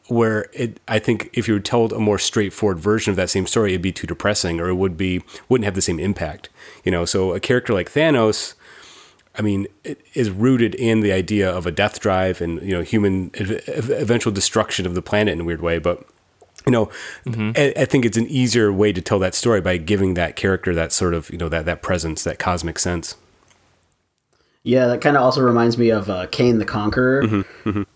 Where 0.09 0.46
it, 0.53 0.80
I 0.88 0.98
think, 0.98 1.30
if 1.32 1.46
you 1.46 1.55
were 1.55 1.61
told 1.61 1.92
a 1.92 2.00
more 2.00 2.18
straightforward 2.18 2.78
version 2.78 3.11
of 3.11 3.16
that 3.16 3.30
same 3.30 3.46
story, 3.46 3.72
it'd 3.72 3.82
be 3.82 3.92
too 3.92 4.07
depressing, 4.07 4.61
or 4.61 4.68
it 4.68 4.74
would 4.74 4.96
be 4.96 5.22
wouldn't 5.48 5.64
have 5.64 5.74
the 5.74 5.82
same 5.82 6.00
impact. 6.00 6.48
You 6.84 6.90
know, 6.90 7.05
so 7.05 7.32
a 7.32 7.40
character 7.40 7.72
like 7.72 7.92
Thanos. 7.92 8.55
I 9.34 9.40
mean, 9.40 9.66
it 9.82 9.98
is 10.12 10.30
rooted 10.30 10.74
in 10.74 11.00
the 11.00 11.11
idea 11.12 11.50
of 11.50 11.64
a 11.64 11.70
death 11.70 12.00
drive 12.00 12.42
and 12.42 12.61
you 12.61 12.72
know 12.72 12.82
human 12.82 13.30
ev- 13.34 13.62
ev- 13.66 13.90
eventual 13.90 14.32
destruction 14.32 14.84
of 14.84 14.94
the 14.94 15.00
planet 15.00 15.32
in 15.32 15.40
a 15.40 15.44
weird 15.44 15.62
way, 15.62 15.78
but 15.78 16.07
you 16.66 16.72
know, 16.72 16.86
mm-hmm. 17.24 17.53
I, 17.57 17.72
I 17.82 17.84
think 17.86 18.05
it's 18.05 18.16
an 18.16 18.28
easier 18.28 18.72
way 18.72 18.92
to 18.92 19.00
tell 19.00 19.18
that 19.20 19.34
story 19.34 19.61
by 19.61 19.78
giving 19.78 20.14
that 20.14 20.36
character 20.36 20.74
that 20.74 20.92
sort 20.92 21.14
of 21.14 21.30
you 21.30 21.38
know 21.38 21.48
that 21.48 21.64
that 21.66 21.82
presence, 21.82 22.24
that 22.24 22.38
cosmic 22.38 22.78
sense. 22.78 23.16
Yeah, 24.65 24.87
that 24.87 25.01
kind 25.01 25.17
of 25.17 25.25
also 25.25 25.41
reminds 25.43 25.77
me 25.77 25.91
of 25.91 26.09
uh, 26.09 26.29
Kang 26.29 26.59
the 26.59 26.65
Conqueror. 26.65 27.45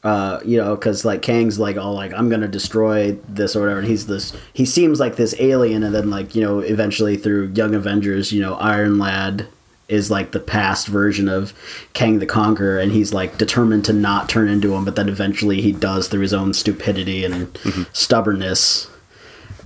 Uh, 0.03 0.41
you 0.45 0.57
know, 0.57 0.75
because 0.75 1.05
like 1.05 1.23
Kang's 1.23 1.59
like 1.59 1.77
all 1.77 1.95
like 1.95 2.13
I'm 2.13 2.29
gonna 2.29 2.49
destroy 2.49 3.13
this 3.29 3.55
or 3.55 3.61
whatever, 3.61 3.81
and 3.81 3.89
he's 3.89 4.07
this. 4.07 4.33
He 4.53 4.65
seems 4.65 4.99
like 4.99 5.17
this 5.17 5.35
alien, 5.39 5.83
and 5.85 5.95
then 5.95 6.11
like 6.11 6.35
you 6.35 6.43
know, 6.43 6.59
eventually 6.61 7.17
through 7.17 7.53
Young 7.55 7.75
Avengers, 7.75 8.33
you 8.33 8.41
know, 8.41 8.55
Iron 8.55 8.99
Lad 8.99 9.47
is 9.89 10.11
like 10.11 10.33
the 10.33 10.41
past 10.41 10.89
version 10.89 11.29
of 11.29 11.53
Kang 11.93 12.19
the 12.19 12.27
Conqueror, 12.27 12.79
and 12.81 12.91
he's 12.91 13.13
like 13.13 13.39
determined 13.39 13.85
to 13.85 13.93
not 13.93 14.29
turn 14.29 14.49
into 14.49 14.75
him, 14.75 14.85
but 14.85 14.97
then 14.97 15.09
eventually 15.09 15.61
he 15.61 15.71
does 15.73 16.09
through 16.09 16.23
his 16.23 16.35
own 16.35 16.53
stupidity 16.53 17.25
and 17.25 17.57
stubbornness. 17.93 18.89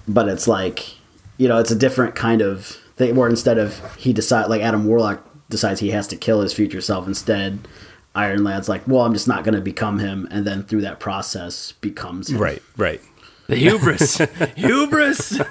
But 0.06 0.28
it's 0.28 0.46
like, 0.48 0.96
you 1.38 1.48
know, 1.48 1.58
it's 1.58 1.70
a 1.70 1.76
different 1.76 2.14
kind 2.14 2.42
of 2.42 2.66
thing. 2.96 3.16
Where 3.16 3.28
instead 3.28 3.56
of 3.56 3.96
he 3.96 4.12
decide 4.12 4.48
like 4.50 4.60
Adam 4.60 4.86
Warlock 4.86 5.24
decides 5.50 5.80
he 5.80 5.90
has 5.90 6.06
to 6.08 6.16
kill 6.16 6.40
his 6.40 6.54
future 6.54 6.80
self, 6.80 7.06
instead 7.06 7.68
Iron 8.14 8.42
Lad's 8.42 8.68
like, 8.68 8.86
well, 8.88 9.02
I'm 9.02 9.12
just 9.12 9.28
not 9.28 9.44
going 9.44 9.54
to 9.54 9.60
become 9.60 9.98
him, 9.98 10.26
and 10.30 10.46
then 10.46 10.62
through 10.62 10.80
that 10.82 10.98
process 10.98 11.72
becomes 11.72 12.30
him. 12.30 12.38
Right, 12.38 12.62
right. 12.76 13.00
The 13.46 13.56
hubris. 13.56 14.18
hubris. 14.56 15.40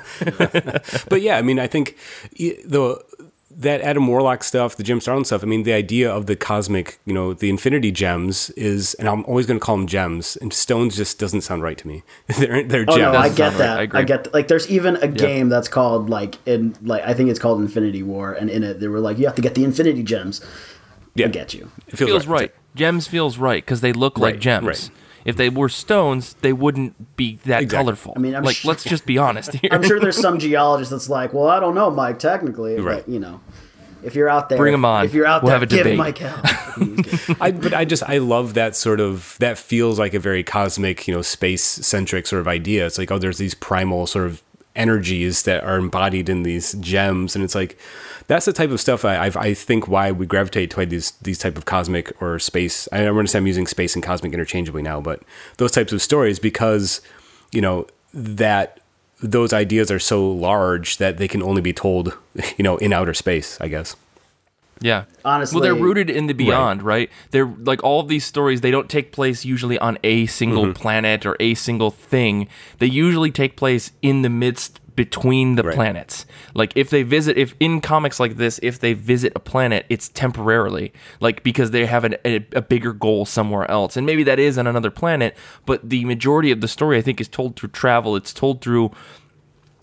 But 1.09 1.21
yeah, 1.21 1.37
I 1.37 1.41
mean, 1.41 1.59
I 1.59 1.67
think 1.67 1.97
the 2.31 3.03
that 3.51 3.81
Adam 3.81 4.07
Warlock 4.07 4.43
stuff, 4.43 4.75
the 4.75 4.83
Jim 4.83 5.01
Starlin 5.01 5.25
stuff. 5.25 5.43
I 5.43 5.47
mean, 5.47 5.63
the 5.63 5.73
idea 5.73 6.09
of 6.11 6.27
the 6.27 6.35
cosmic, 6.35 6.99
you 7.05 7.13
know, 7.13 7.33
the 7.33 7.49
Infinity 7.49 7.91
Gems 7.91 8.49
is, 8.51 8.93
and 8.95 9.09
I'm 9.09 9.25
always 9.25 9.45
going 9.47 9.59
to 9.59 9.65
call 9.65 9.75
them 9.75 9.87
gems. 9.87 10.37
And 10.37 10.53
stones 10.53 10.95
just 10.95 11.19
doesn't 11.19 11.41
sound 11.41 11.63
right 11.63 11.77
to 11.77 11.87
me. 11.87 12.03
they're 12.37 12.63
they're 12.63 12.85
Oh 12.87 12.95
gems. 12.97 13.13
no, 13.13 13.19
I 13.19 13.29
get 13.29 13.37
sound 13.37 13.53
right. 13.53 13.57
that. 13.57 13.77
I 13.77 13.79
I, 13.79 13.83
agree. 13.83 14.03
get 14.05 14.33
like 14.33 14.47
there's 14.47 14.69
even 14.69 14.95
a 14.97 15.07
game 15.07 15.49
that's 15.49 15.67
called 15.67 16.09
like 16.09 16.35
in 16.47 16.75
like 16.81 17.03
I 17.03 17.13
think 17.13 17.29
it's 17.29 17.39
called 17.39 17.59
Infinity 17.59 18.03
War, 18.03 18.33
and 18.33 18.49
in 18.49 18.63
it 18.63 18.79
they 18.79 18.87
were 18.87 18.99
like 18.99 19.17
you 19.17 19.25
have 19.25 19.35
to 19.35 19.41
get 19.41 19.55
the 19.55 19.63
Infinity 19.63 20.03
Gems. 20.03 20.41
yeah, 21.15 21.25
I 21.25 21.29
get 21.29 21.53
you. 21.53 21.71
It 21.87 21.97
feels 21.97 22.27
right. 22.27 22.53
Gems 22.75 23.07
feels 23.07 23.37
right 23.37 23.63
because 23.65 23.81
they 23.81 23.93
look 23.93 24.17
like 24.19 24.35
Right, 24.35 24.39
gems. 24.39 24.91
Right. 25.19 25.27
If 25.29 25.37
they 25.37 25.49
were 25.49 25.69
stones, 25.69 26.33
they 26.41 26.53
wouldn't 26.53 27.15
be 27.15 27.35
that 27.45 27.63
Exactly. 27.63 27.77
colorful. 27.85 28.13
I 28.15 28.19
mean, 28.19 28.35
I'm 28.35 28.43
like, 28.43 28.55
sure- 28.57 28.69
let's 28.69 28.83
just 28.83 29.05
be 29.05 29.17
honest 29.17 29.53
here. 29.61 29.69
I'm 29.71 29.83
sure 29.83 29.99
there's 29.99 30.19
some 30.19 30.39
geologist 30.39 30.91
that's 30.91 31.09
like, 31.09 31.33
well, 31.33 31.47
I 31.47 31.59
don't 31.59 31.75
know, 31.75 31.89
Mike. 31.91 32.19
Technically, 32.19 32.79
Right. 32.79 33.03
but 33.05 33.09
you 33.11 33.19
know, 33.19 33.39
if 34.03 34.15
you're 34.15 34.29
out 34.29 34.47
there, 34.49 34.57
Bring 34.57 34.73
'em 34.73 34.85
on. 34.85 35.05
If 35.05 35.13
you're 35.13 35.25
out 35.25 35.43
We'll 35.43 35.49
there, 35.51 35.59
have 35.59 35.63
a 35.63 35.65
give 35.67 35.79
debate. 35.79 35.97
Mike 35.97 36.17
hell. 36.19 36.41
I, 37.41 37.51
but 37.51 37.73
I 37.73 37.83
just 37.85 38.03
I 38.03 38.19
love 38.19 38.53
that 38.53 38.75
sort 38.75 38.99
of 39.01 39.35
that 39.39 39.57
feels 39.57 39.99
like 39.99 40.13
a 40.13 40.19
very 40.19 40.43
cosmic, 40.43 41.07
you 41.07 41.13
know, 41.13 41.21
space 41.21 41.63
centric 41.63 42.25
sort 42.27 42.39
of 42.39 42.47
idea. 42.47 42.85
It's 42.85 42.97
like 42.97 43.11
oh, 43.11 43.17
there's 43.19 43.37
these 43.37 43.53
primal 43.53 44.07
sort 44.07 44.25
of 44.27 44.41
energies 44.79 45.43
that 45.43 45.63
are 45.63 45.77
embodied 45.77 46.29
in 46.29 46.43
these 46.43 46.73
gems, 46.73 47.35
and 47.35 47.43
it's 47.43 47.53
like 47.53 47.77
that's 48.27 48.45
the 48.45 48.53
type 48.53 48.71
of 48.71 48.79
stuff 48.79 49.05
I 49.05 49.17
I've, 49.25 49.37
I 49.37 49.53
think 49.53 49.87
why 49.87 50.11
we 50.11 50.25
gravitate 50.25 50.71
toward 50.71 50.89
these 50.89 51.11
these 51.21 51.37
type 51.37 51.57
of 51.57 51.65
cosmic 51.65 52.19
or 52.21 52.39
space. 52.39 52.87
I 52.91 52.99
don't 52.99 53.17
understand 53.17 53.43
I'm 53.43 53.47
using 53.47 53.67
space 53.67 53.93
and 53.93 54.03
cosmic 54.03 54.33
interchangeably 54.33 54.81
now, 54.81 55.01
but 55.01 55.21
those 55.57 55.71
types 55.71 55.93
of 55.93 56.01
stories 56.01 56.39
because 56.39 57.01
you 57.51 57.61
know 57.61 57.85
that 58.13 58.79
those 59.21 59.51
ideas 59.51 59.91
are 59.91 59.99
so 59.99 60.31
large 60.31 60.97
that 60.97 61.17
they 61.17 61.27
can 61.27 61.43
only 61.43 61.61
be 61.61 61.73
told, 61.73 62.17
you 62.57 62.63
know, 62.63 62.77
in 62.77 62.93
outer 62.93 63.13
space. 63.13 63.59
I 63.59 63.67
guess. 63.67 63.95
Yeah. 64.81 65.03
Honestly- 65.25 65.55
well, 65.55 65.63
they're 65.63 65.75
rooted 65.83 66.09
in 66.09 66.27
the 66.27 66.33
beyond, 66.33 66.81
right? 66.83 67.09
They're 67.31 67.51
like 67.63 67.83
all 67.83 67.99
of 67.99 68.07
these 68.07 68.25
stories. 68.25 68.61
They 68.61 68.71
don't 68.71 68.89
take 68.89 69.11
place 69.11 69.43
usually 69.45 69.77
on 69.79 69.97
a 70.03 70.25
single 70.27 70.63
Mm-hmm. 70.65 70.73
planet 70.81 71.25
or 71.25 71.35
a 71.39 71.53
single 71.55 71.91
thing. 71.91 72.47
They 72.79 72.85
usually 72.87 73.31
take 73.31 73.55
place 73.57 73.91
in 74.01 74.21
the 74.21 74.29
midst 74.29 74.79
between 74.95 75.55
the 75.55 75.63
Right. 75.63 75.75
planets. 75.75 76.25
Like 76.53 76.73
if 76.75 76.89
they 76.89 77.03
visit, 77.03 77.37
if 77.37 77.55
in 77.59 77.79
comics 77.79 78.19
like 78.19 78.35
this, 78.35 78.59
if 78.61 78.79
they 78.79 78.93
visit 78.93 79.31
a 79.33 79.39
planet, 79.39 79.85
it's 79.89 80.09
temporarily, 80.09 80.91
like 81.21 81.41
because 81.41 81.71
they 81.71 81.85
have 81.85 82.03
an, 82.03 82.15
a, 82.25 82.45
a 82.53 82.61
bigger 82.61 82.91
goal 82.91 83.25
somewhere 83.25 83.69
else, 83.71 83.95
and 83.95 84.05
maybe 84.05 84.23
that 84.23 84.39
is 84.39 84.57
on 84.57 84.67
another 84.67 84.91
planet. 84.91 85.37
But 85.65 85.89
the 85.89 86.03
majority 86.03 86.51
of 86.51 86.59
the 86.59 86.67
story, 86.67 86.97
I 86.97 87.01
think, 87.01 87.21
is 87.21 87.29
told 87.29 87.55
through 87.55 87.69
travel. 87.69 88.17
It's 88.17 88.33
told 88.33 88.61
through 88.61 88.91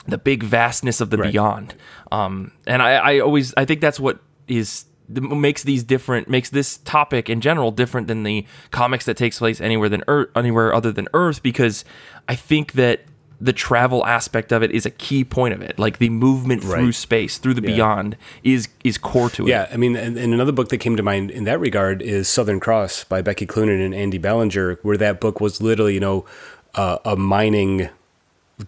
the 0.06 0.18
big 0.18 0.42
vastness 0.42 1.00
of 1.00 1.08
the 1.10 1.16
Right. 1.16 1.32
beyond. 1.32 1.74
Um, 2.12 2.52
and 2.66 2.82
I, 2.82 2.92
I 2.96 3.18
always 3.20 3.54
I 3.56 3.64
think 3.64 3.80
that's 3.80 3.98
what 3.98 4.20
is 4.48 4.84
makes 5.08 5.62
these 5.62 5.84
different 5.84 6.28
makes 6.28 6.50
this 6.50 6.78
topic 6.78 7.30
in 7.30 7.40
general 7.40 7.70
different 7.70 8.08
than 8.08 8.24
the 8.24 8.44
comics 8.72 9.04
that 9.04 9.16
takes 9.16 9.38
place 9.38 9.60
anywhere 9.60 9.88
than 9.88 10.02
Earth, 10.08 10.28
anywhere 10.34 10.74
other 10.74 10.90
than 10.90 11.06
Earth 11.14 11.42
because 11.42 11.84
I 12.28 12.34
think 12.34 12.72
that 12.72 13.02
the 13.40 13.52
travel 13.52 14.04
aspect 14.06 14.50
of 14.50 14.62
it 14.62 14.70
is 14.70 14.86
a 14.86 14.90
key 14.90 15.22
point 15.22 15.52
of 15.52 15.60
it. 15.60 15.78
Like 15.78 15.98
the 15.98 16.08
movement 16.08 16.62
through 16.62 16.92
space, 16.92 17.38
through 17.38 17.54
the 17.54 17.60
Yeah. 17.60 17.74
beyond 17.76 18.16
is 18.42 18.68
is 18.82 18.98
core 18.98 19.30
to 19.30 19.46
it. 19.46 19.50
Yeah, 19.50 19.68
I 19.70 19.76
mean, 19.76 19.94
and, 19.94 20.16
and 20.16 20.32
another 20.34 20.52
book 20.52 20.70
that 20.70 20.78
came 20.78 20.96
to 20.96 21.02
mind 21.02 21.30
in 21.30 21.44
that 21.44 21.60
regard 21.60 22.00
is 22.02 22.28
Southern 22.28 22.58
Cross 22.60 23.04
by 23.04 23.22
Becky 23.22 23.46
Cloonan 23.46 23.84
and 23.84 23.94
Andy 23.94 24.18
Belanger, 24.18 24.78
where 24.82 24.96
that 24.96 25.20
book 25.20 25.40
was 25.40 25.60
literally, 25.60 25.94
you 25.94 26.00
know, 26.00 26.24
uh, 26.74 26.98
a 27.04 27.14
mining 27.14 27.90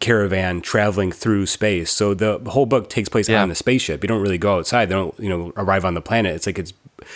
caravan 0.01 0.61
traveling 0.61 1.11
through 1.13 1.47
space. 1.47 1.91
So 1.91 2.13
the 2.15 2.39
whole 2.49 2.67
book 2.67 2.91
takes 2.91 3.09
place 3.09 3.29
Yeah. 3.29 3.43
on 3.43 3.49
the 3.49 3.55
spaceship. 3.55 4.05
You 4.05 4.09
don't 4.09 4.21
really 4.21 4.39
go 4.39 4.57
outside. 4.59 4.89
They 4.91 4.95
don't, 4.95 5.19
you 5.19 5.29
know, 5.29 5.53
arrive 5.57 5.85
on 5.85 5.95
the 5.95 6.03
planet. 6.03 6.35
It's 6.35 6.47
like 6.47 6.59
it's 6.59 6.73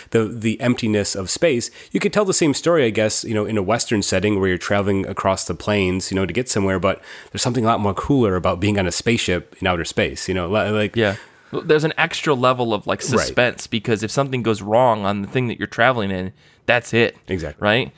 the 0.09 0.23
the 0.25 0.59
emptiness 0.59 1.13
of 1.13 1.29
space. 1.29 1.69
You 1.91 1.99
could 1.99 2.11
tell 2.13 2.25
the 2.25 2.33
same 2.33 2.53
story, 2.53 2.85
I 2.85 2.89
guess, 2.89 3.23
you 3.23 3.33
know, 3.35 3.45
in 3.45 3.57
a 3.57 3.61
Western 3.61 4.01
setting 4.01 4.39
where 4.39 4.49
you're 4.49 4.57
traveling 4.57 5.05
across 5.05 5.45
the 5.45 5.53
plains, 5.53 6.09
you 6.09 6.15
know, 6.15 6.25
to 6.25 6.33
get 6.33 6.49
somewhere. 6.49 6.79
But 6.79 6.99
there's 7.31 7.41
something 7.43 7.63
a 7.63 7.67
lot 7.67 7.79
more 7.79 7.93
cooler 7.93 8.35
about 8.35 8.59
being 8.59 8.79
on 8.79 8.87
a 8.87 8.91
spaceship 8.91 9.55
in 9.61 9.67
outer 9.67 9.85
space. 9.85 10.27
You 10.27 10.33
know, 10.33 10.49
like 10.49 10.95
Yeah. 10.95 11.17
There's 11.51 11.83
an 11.83 11.93
extra 11.99 12.33
level 12.33 12.73
of 12.73 12.87
like 12.87 13.03
suspense 13.03 13.67
because 13.67 14.01
if 14.01 14.09
something 14.09 14.41
goes 14.41 14.63
wrong 14.63 15.05
on 15.05 15.21
the 15.21 15.27
thing 15.27 15.47
that 15.49 15.59
you're 15.59 15.67
traveling 15.67 16.09
in, 16.09 16.33
that's 16.65 16.95
it. 16.95 17.15
Exactly. 17.27 17.63
Right? 17.63 17.91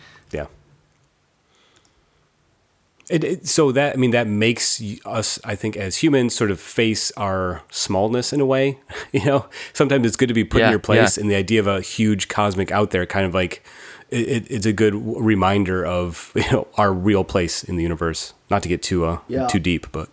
Yeah. 3.10 3.16
It, 3.16 3.24
it, 3.24 3.48
so 3.48 3.72
that 3.72 3.94
I 3.94 3.98
mean 3.98 4.12
that 4.12 4.28
makes 4.28 4.82
us, 5.06 5.40
I 5.44 5.56
think, 5.56 5.78
as 5.78 5.98
humans, 5.98 6.34
sort 6.36 6.50
of 6.52 6.60
face 6.60 7.12
our 7.18 7.62
smallness 7.70 8.34
in 8.34 8.42
a 8.42 8.46
way. 8.46 8.80
You 9.12 9.24
know, 9.26 9.46
sometimes 9.74 10.06
it's 10.08 10.16
good 10.18 10.28
to 10.28 10.34
be 10.34 10.44
put 10.44 10.60
Yeah, 10.60 10.66
in 10.68 10.72
your 10.72 10.80
place, 10.80 11.18
yeah. 11.18 11.22
and 11.22 11.32
the 11.32 11.36
idea 11.36 11.60
of 11.60 11.68
a 11.68 11.82
huge 11.82 12.28
cosmic 12.28 12.72
out 12.72 12.92
there, 12.92 13.06
kind 13.06 13.26
of 13.26 13.34
like 13.34 13.64
it, 14.10 14.46
it's 14.52 14.66
a 14.66 14.74
good 14.74 14.94
reminder 14.96 15.86
of 15.86 16.32
you 16.36 16.50
know 16.52 16.68
our 16.78 16.92
real 16.94 17.24
place 17.24 17.64
in 17.64 17.76
the 17.76 17.84
universe. 17.84 18.34
Not 18.50 18.64
to 18.64 18.70
get 18.70 18.82
too 18.84 19.06
uh, 19.06 19.20
Yeah. 19.28 19.48
too 19.48 19.60
deep, 19.60 19.88
but 19.92 20.10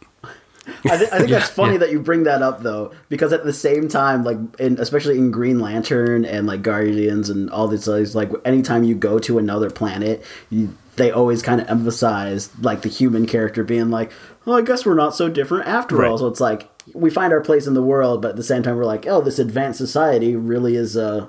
I, 0.84 0.97
th- 0.97 1.11
I 1.12 1.18
think 1.18 1.30
that's 1.30 1.51
funny 1.62 1.76
that 1.78 1.90
you 1.90 1.99
bring 2.01 2.22
that 2.24 2.40
up 2.43 2.62
though, 2.62 2.93
because 3.09 3.32
at 3.32 3.45
the 3.45 3.53
same 3.53 3.88
time, 3.88 4.22
like, 4.22 4.38
in, 4.61 4.78
especially 4.80 5.18
in 5.18 5.30
Green 5.32 5.59
Lantern 5.59 6.24
and 6.24 6.47
like 6.47 6.62
Guardians 6.62 7.28
and 7.30 7.51
all 7.51 7.66
these 7.66 7.88
others, 7.88 8.14
like, 8.14 8.30
anytime 8.45 8.84
you 8.84 8.95
go 8.95 9.18
to 9.18 9.38
another 9.38 9.70
planet, 9.70 10.24
you, 10.51 10.76
they 10.97 11.11
always 11.11 11.43
kind 11.43 11.61
of 11.61 11.68
emphasize 11.68 12.51
like 12.61 12.82
the 12.82 12.88
human 12.88 13.26
character 13.26 13.64
being 13.64 13.90
like, 13.90 14.12
"Oh, 14.47 14.55
I 14.55 14.62
guess 14.62 14.84
we're 14.84 14.95
not 14.95 15.14
so 15.14 15.28
different 15.28 15.66
after 15.66 16.05
all." 16.05 16.18
So 16.18 16.26
it's 16.26 16.40
like 16.40 16.68
we 16.95 17.11
find 17.11 17.32
our 17.32 17.40
place 17.40 17.66
in 17.66 17.74
the 17.74 17.82
world, 17.82 18.22
but 18.22 18.30
at 18.30 18.36
the 18.36 18.43
same 18.43 18.62
time, 18.62 18.76
we're 18.76 18.84
like, 18.84 19.07
"Oh, 19.07 19.20
this 19.20 19.38
advanced 19.38 19.78
society 19.78 20.36
really 20.36 20.76
is 20.76 20.97
uh 20.97 21.28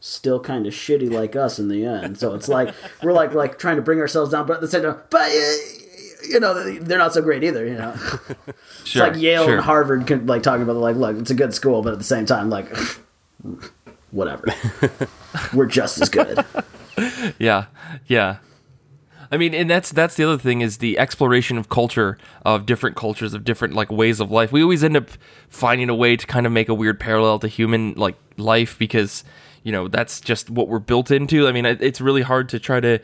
still 0.00 0.38
kind 0.40 0.66
of 0.66 0.74
shitty 0.74 1.10
like 1.10 1.36
us 1.36 1.58
in 1.58 1.68
the 1.68 1.84
end." 1.84 2.18
So 2.18 2.34
it's 2.34 2.48
like 2.48 2.74
we're 3.02 3.12
like 3.12 3.32
like 3.32 3.58
trying 3.58 3.76
to 3.76 3.82
bring 3.82 4.00
ourselves 4.00 4.32
down, 4.32 4.46
but 4.46 4.54
at 4.54 4.60
the 4.60 4.68
same 4.68 4.82
time, 4.82 4.98
but. 5.10 5.30
Uh, 5.30 5.52
you 6.28 6.40
know 6.40 6.54
they're 6.80 6.98
not 6.98 7.14
so 7.14 7.22
great 7.22 7.44
either. 7.44 7.64
You 7.64 7.74
know, 7.74 7.94
Sure, 7.94 8.26
it's 8.82 8.96
like 8.96 9.16
Yale 9.16 9.44
sure. 9.44 9.54
and 9.54 9.62
Harvard 9.62 10.08
can 10.08 10.26
like 10.26 10.42
talking 10.42 10.62
about 10.62 10.74
like, 10.76 10.96
look, 10.96 11.16
it's 11.18 11.30
a 11.30 11.34
good 11.34 11.54
school, 11.54 11.82
but 11.82 11.92
at 11.92 11.98
the 11.98 12.04
same 12.04 12.26
time, 12.26 12.50
like, 12.50 12.66
whatever. 14.10 14.44
We're 15.54 15.66
just 15.66 16.00
as 16.00 16.08
good. 16.08 16.44
Yeah, 17.38 17.66
yeah. 18.06 18.38
I 19.30 19.36
mean, 19.36 19.54
and 19.54 19.68
that's 19.68 19.90
that's 19.90 20.16
the 20.16 20.24
other 20.24 20.38
thing 20.38 20.60
is 20.60 20.78
the 20.78 20.98
exploration 20.98 21.58
of 21.58 21.68
culture 21.68 22.18
of 22.44 22.66
different 22.66 22.96
cultures 22.96 23.34
of 23.34 23.44
different 23.44 23.74
like 23.74 23.90
ways 23.90 24.20
of 24.20 24.30
life. 24.30 24.52
We 24.52 24.62
always 24.62 24.84
end 24.84 24.96
up 24.96 25.08
finding 25.48 25.88
a 25.88 25.94
way 25.94 26.16
to 26.16 26.26
kind 26.26 26.46
of 26.46 26.52
make 26.52 26.68
a 26.68 26.74
weird 26.74 27.00
parallel 27.00 27.38
to 27.40 27.48
human 27.48 27.94
like 27.94 28.16
life 28.36 28.78
because 28.78 29.24
you 29.62 29.72
know 29.72 29.88
that's 29.88 30.20
just 30.20 30.50
what 30.50 30.68
we're 30.68 30.78
built 30.78 31.10
into. 31.10 31.48
I 31.48 31.52
mean, 31.52 31.66
it's 31.66 32.00
really 32.00 32.22
hard 32.22 32.48
to 32.50 32.58
try 32.58 32.80
to 32.80 33.00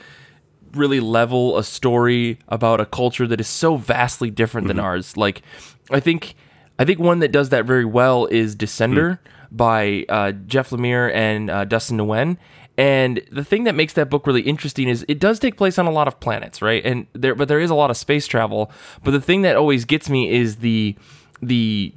really 0.75 1.01
level 1.01 1.59
a 1.59 1.65
story 1.65 2.39
about 2.49 2.81
a 2.81 2.87
culture 2.87 3.27
that 3.27 3.41
is 3.41 3.49
so 3.49 3.77
vastly 3.77 4.31
different 4.31 4.69
than 4.69 4.81
ours. 4.81 5.17
Like, 5.17 5.43
I 5.91 6.01
think 6.01 6.35
I 6.79 6.85
think 6.85 6.99
one 6.99 7.19
that 7.21 7.33
does 7.33 7.51
that 7.51 7.65
very 7.65 7.85
well 7.85 8.27
is 8.27 8.57
Descender 8.57 9.19
by 9.51 10.05
uh, 10.09 10.33
Jeff 10.33 10.71
Lemire 10.71 11.13
and 11.13 11.51
uh, 11.51 11.65
Dustin 11.65 11.99
Nguyen. 11.99 12.39
And 12.79 13.23
the 13.31 13.45
thing 13.45 13.65
that 13.65 13.75
makes 13.75 13.93
that 13.95 14.09
book 14.09 14.27
really 14.27 14.43
interesting 14.43 14.89
is 14.89 15.05
it 15.09 15.19
does 15.19 15.39
take 15.39 15.57
place 15.57 15.79
on 15.79 15.87
a 15.87 15.91
lot 15.91 16.09
of 16.09 16.21
planets, 16.21 16.63
right? 16.63 16.85
And 16.85 17.07
there, 17.13 17.35
but 17.35 17.49
there 17.49 17.61
is 17.61 17.71
a 17.71 17.75
lot 17.75 17.91
of 17.91 17.97
space 17.97 18.27
travel. 18.27 18.71
But 19.05 19.11
the 19.11 19.21
thing 19.21 19.43
that 19.43 19.57
always 19.57 19.85
gets 19.85 20.09
me 20.09 20.31
is 20.31 20.57
the 20.57 20.97
the 21.43 21.93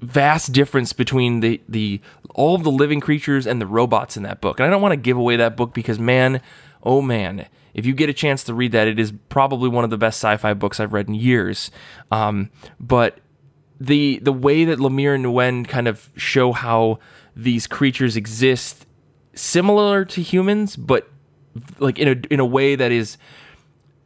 vast 0.00 0.52
difference 0.52 0.92
between 0.92 1.40
the 1.40 1.60
the 1.68 2.00
all 2.34 2.54
of 2.54 2.62
the 2.62 2.70
living 2.70 3.00
creatures 3.00 3.46
and 3.46 3.60
the 3.60 3.66
robots 3.66 4.16
in 4.16 4.22
that 4.22 4.40
book. 4.40 4.60
And 4.60 4.66
I 4.66 4.70
don't 4.70 4.82
want 4.82 4.92
to 4.92 4.96
give 4.96 5.16
away 5.16 5.36
that 5.36 5.56
book 5.56 5.74
because 5.74 5.98
man, 5.98 6.40
oh 6.82 7.02
man, 7.02 7.46
if 7.74 7.84
you 7.84 7.92
get 7.92 8.08
a 8.08 8.14
chance 8.14 8.44
to 8.44 8.54
read 8.54 8.72
that, 8.72 8.86
it 8.86 9.00
is 9.00 9.12
probably 9.28 9.68
one 9.68 9.84
of 9.84 9.90
the 9.90 9.98
best 9.98 10.18
sci-fi 10.18 10.54
books 10.54 10.78
I've 10.78 10.92
read 10.92 11.08
in 11.08 11.14
years. 11.14 11.70
Um, 12.12 12.50
but 12.78 13.18
the 13.80 14.20
the 14.20 14.32
way 14.32 14.64
that 14.64 14.78
Lemire 14.78 15.14
and 15.14 15.26
Nguyen 15.26 15.66
kind 15.66 15.88
of 15.88 16.10
show 16.16 16.52
how 16.52 17.00
these 17.34 17.66
creatures 17.66 18.16
exist 18.16 18.85
similar 19.36 20.04
to 20.06 20.22
humans, 20.22 20.74
but 20.74 21.08
like 21.78 21.98
in 21.98 22.08
a 22.08 22.32
in 22.32 22.40
a 22.40 22.44
way 22.46 22.74
that 22.74 22.90
is 22.90 23.16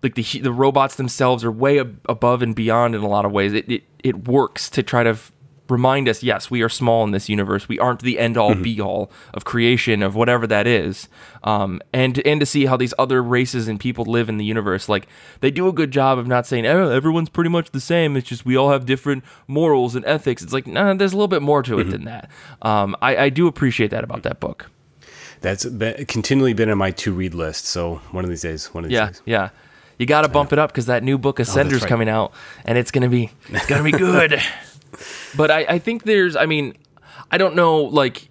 like 0.03 0.14
the 0.14 0.22
the 0.41 0.53
robots 0.53 0.97
themselves 0.97 1.45
are 1.45 1.53
way 1.53 1.81
ab- 1.81 2.01
above 2.09 2.43
and 2.43 2.55
beyond 2.55 2.95
in 2.95 3.03
a 3.03 3.09
lot 3.09 3.24
of 3.24 3.33
ways. 3.33 3.53
It 3.53 3.70
it, 3.70 3.83
it 4.05 4.28
works 4.28 4.70
to 4.70 4.83
try 4.83 5.03
to 5.03 5.11
f- 5.11 5.33
remind 5.68 6.09
us, 6.09 6.22
yes, 6.22 6.51
we 6.51 6.62
are 6.62 6.68
small 6.68 7.05
in 7.05 7.12
this 7.12 7.28
universe. 7.28 7.68
We 7.68 7.78
aren't 7.78 8.01
the 8.01 8.18
end 8.18 8.37
all 8.37 8.55
be 8.57 8.81
all 8.81 9.11
of 9.35 9.45
creation 9.45 10.03
of 10.03 10.14
whatever 10.16 10.47
that 10.49 10.66
is. 10.66 11.09
Um, 11.45 11.81
and 11.93 12.18
and 12.26 12.41
to 12.41 12.47
see 12.47 12.66
how 12.66 12.76
these 12.76 12.95
other 12.99 13.22
races 13.22 13.68
and 13.68 13.78
people 13.78 14.05
live 14.05 14.28
in 14.28 14.37
the 14.37 14.45
universe, 14.45 14.89
like 14.89 15.07
they 15.41 15.51
do 15.51 15.68
a 15.68 15.72
good 15.72 15.91
job 15.91 16.18
of 16.18 16.26
not 16.26 16.47
saying, 16.47 16.66
oh, 16.66 16.89
everyone's 16.91 17.28
pretty 17.28 17.51
much 17.51 17.70
the 17.70 17.81
same. 17.81 18.16
It's 18.16 18.28
just 18.28 18.45
we 18.47 18.57
all 18.57 18.70
have 18.70 18.87
different 18.87 19.22
morals 19.47 19.95
and 19.95 20.05
ethics. 20.07 20.43
It's 20.43 20.53
like, 20.53 20.66
nah, 20.66 20.95
there's 20.95 21.12
a 21.12 21.16
little 21.16 21.28
bit 21.28 21.43
more 21.43 21.62
to 21.62 21.78
it 21.78 21.91
than 21.91 22.05
that. 22.05 22.31
Um, 22.62 22.97
I, 23.03 23.16
I 23.16 23.28
do 23.28 23.47
appreciate 23.47 23.91
that 23.91 24.03
about 24.03 24.22
that 24.22 24.41
book. 24.41 24.70
That's 25.41 25.64
been, 25.64 26.05
continually 26.07 26.53
been 26.53 26.70
on 26.70 26.78
my 26.78 26.91
to 26.93 27.12
read 27.12 27.34
list. 27.34 27.66
So 27.66 27.97
one 28.11 28.24
of 28.24 28.30
these 28.30 28.43
days, 28.43 28.66
one 28.74 28.84
of 28.84 28.91
these 28.91 28.97
Yeah, 28.97 29.07
days. 29.07 29.22
yeah. 29.26 29.49
You 29.99 30.07
got 30.07 30.22
to 30.22 30.28
bump 30.28 30.53
it 30.55 30.59
up 30.59 30.70
because 30.70 30.86
that 30.86 31.03
new 31.03 31.18
book 31.18 31.38
oh, 31.41 31.43
Ascender's 31.43 31.82
right. 31.82 31.88
coming 31.88 32.09
out, 32.09 32.32
and 32.64 32.78
it's 32.78 32.91
gonna 32.91 33.11
be 33.11 33.30
it's 33.51 33.66
gonna 33.66 33.82
be 33.82 33.93
good. 33.93 34.41
but 35.36 35.51
I, 35.51 35.66
I 35.68 35.78
think 35.78 36.05
there's, 36.05 36.36
I 36.36 36.47
mean, 36.47 36.74
I 37.30 37.36
don't 37.36 37.55
know 37.55 37.82
like 37.82 38.30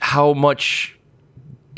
how 0.00 0.34
much 0.34 0.97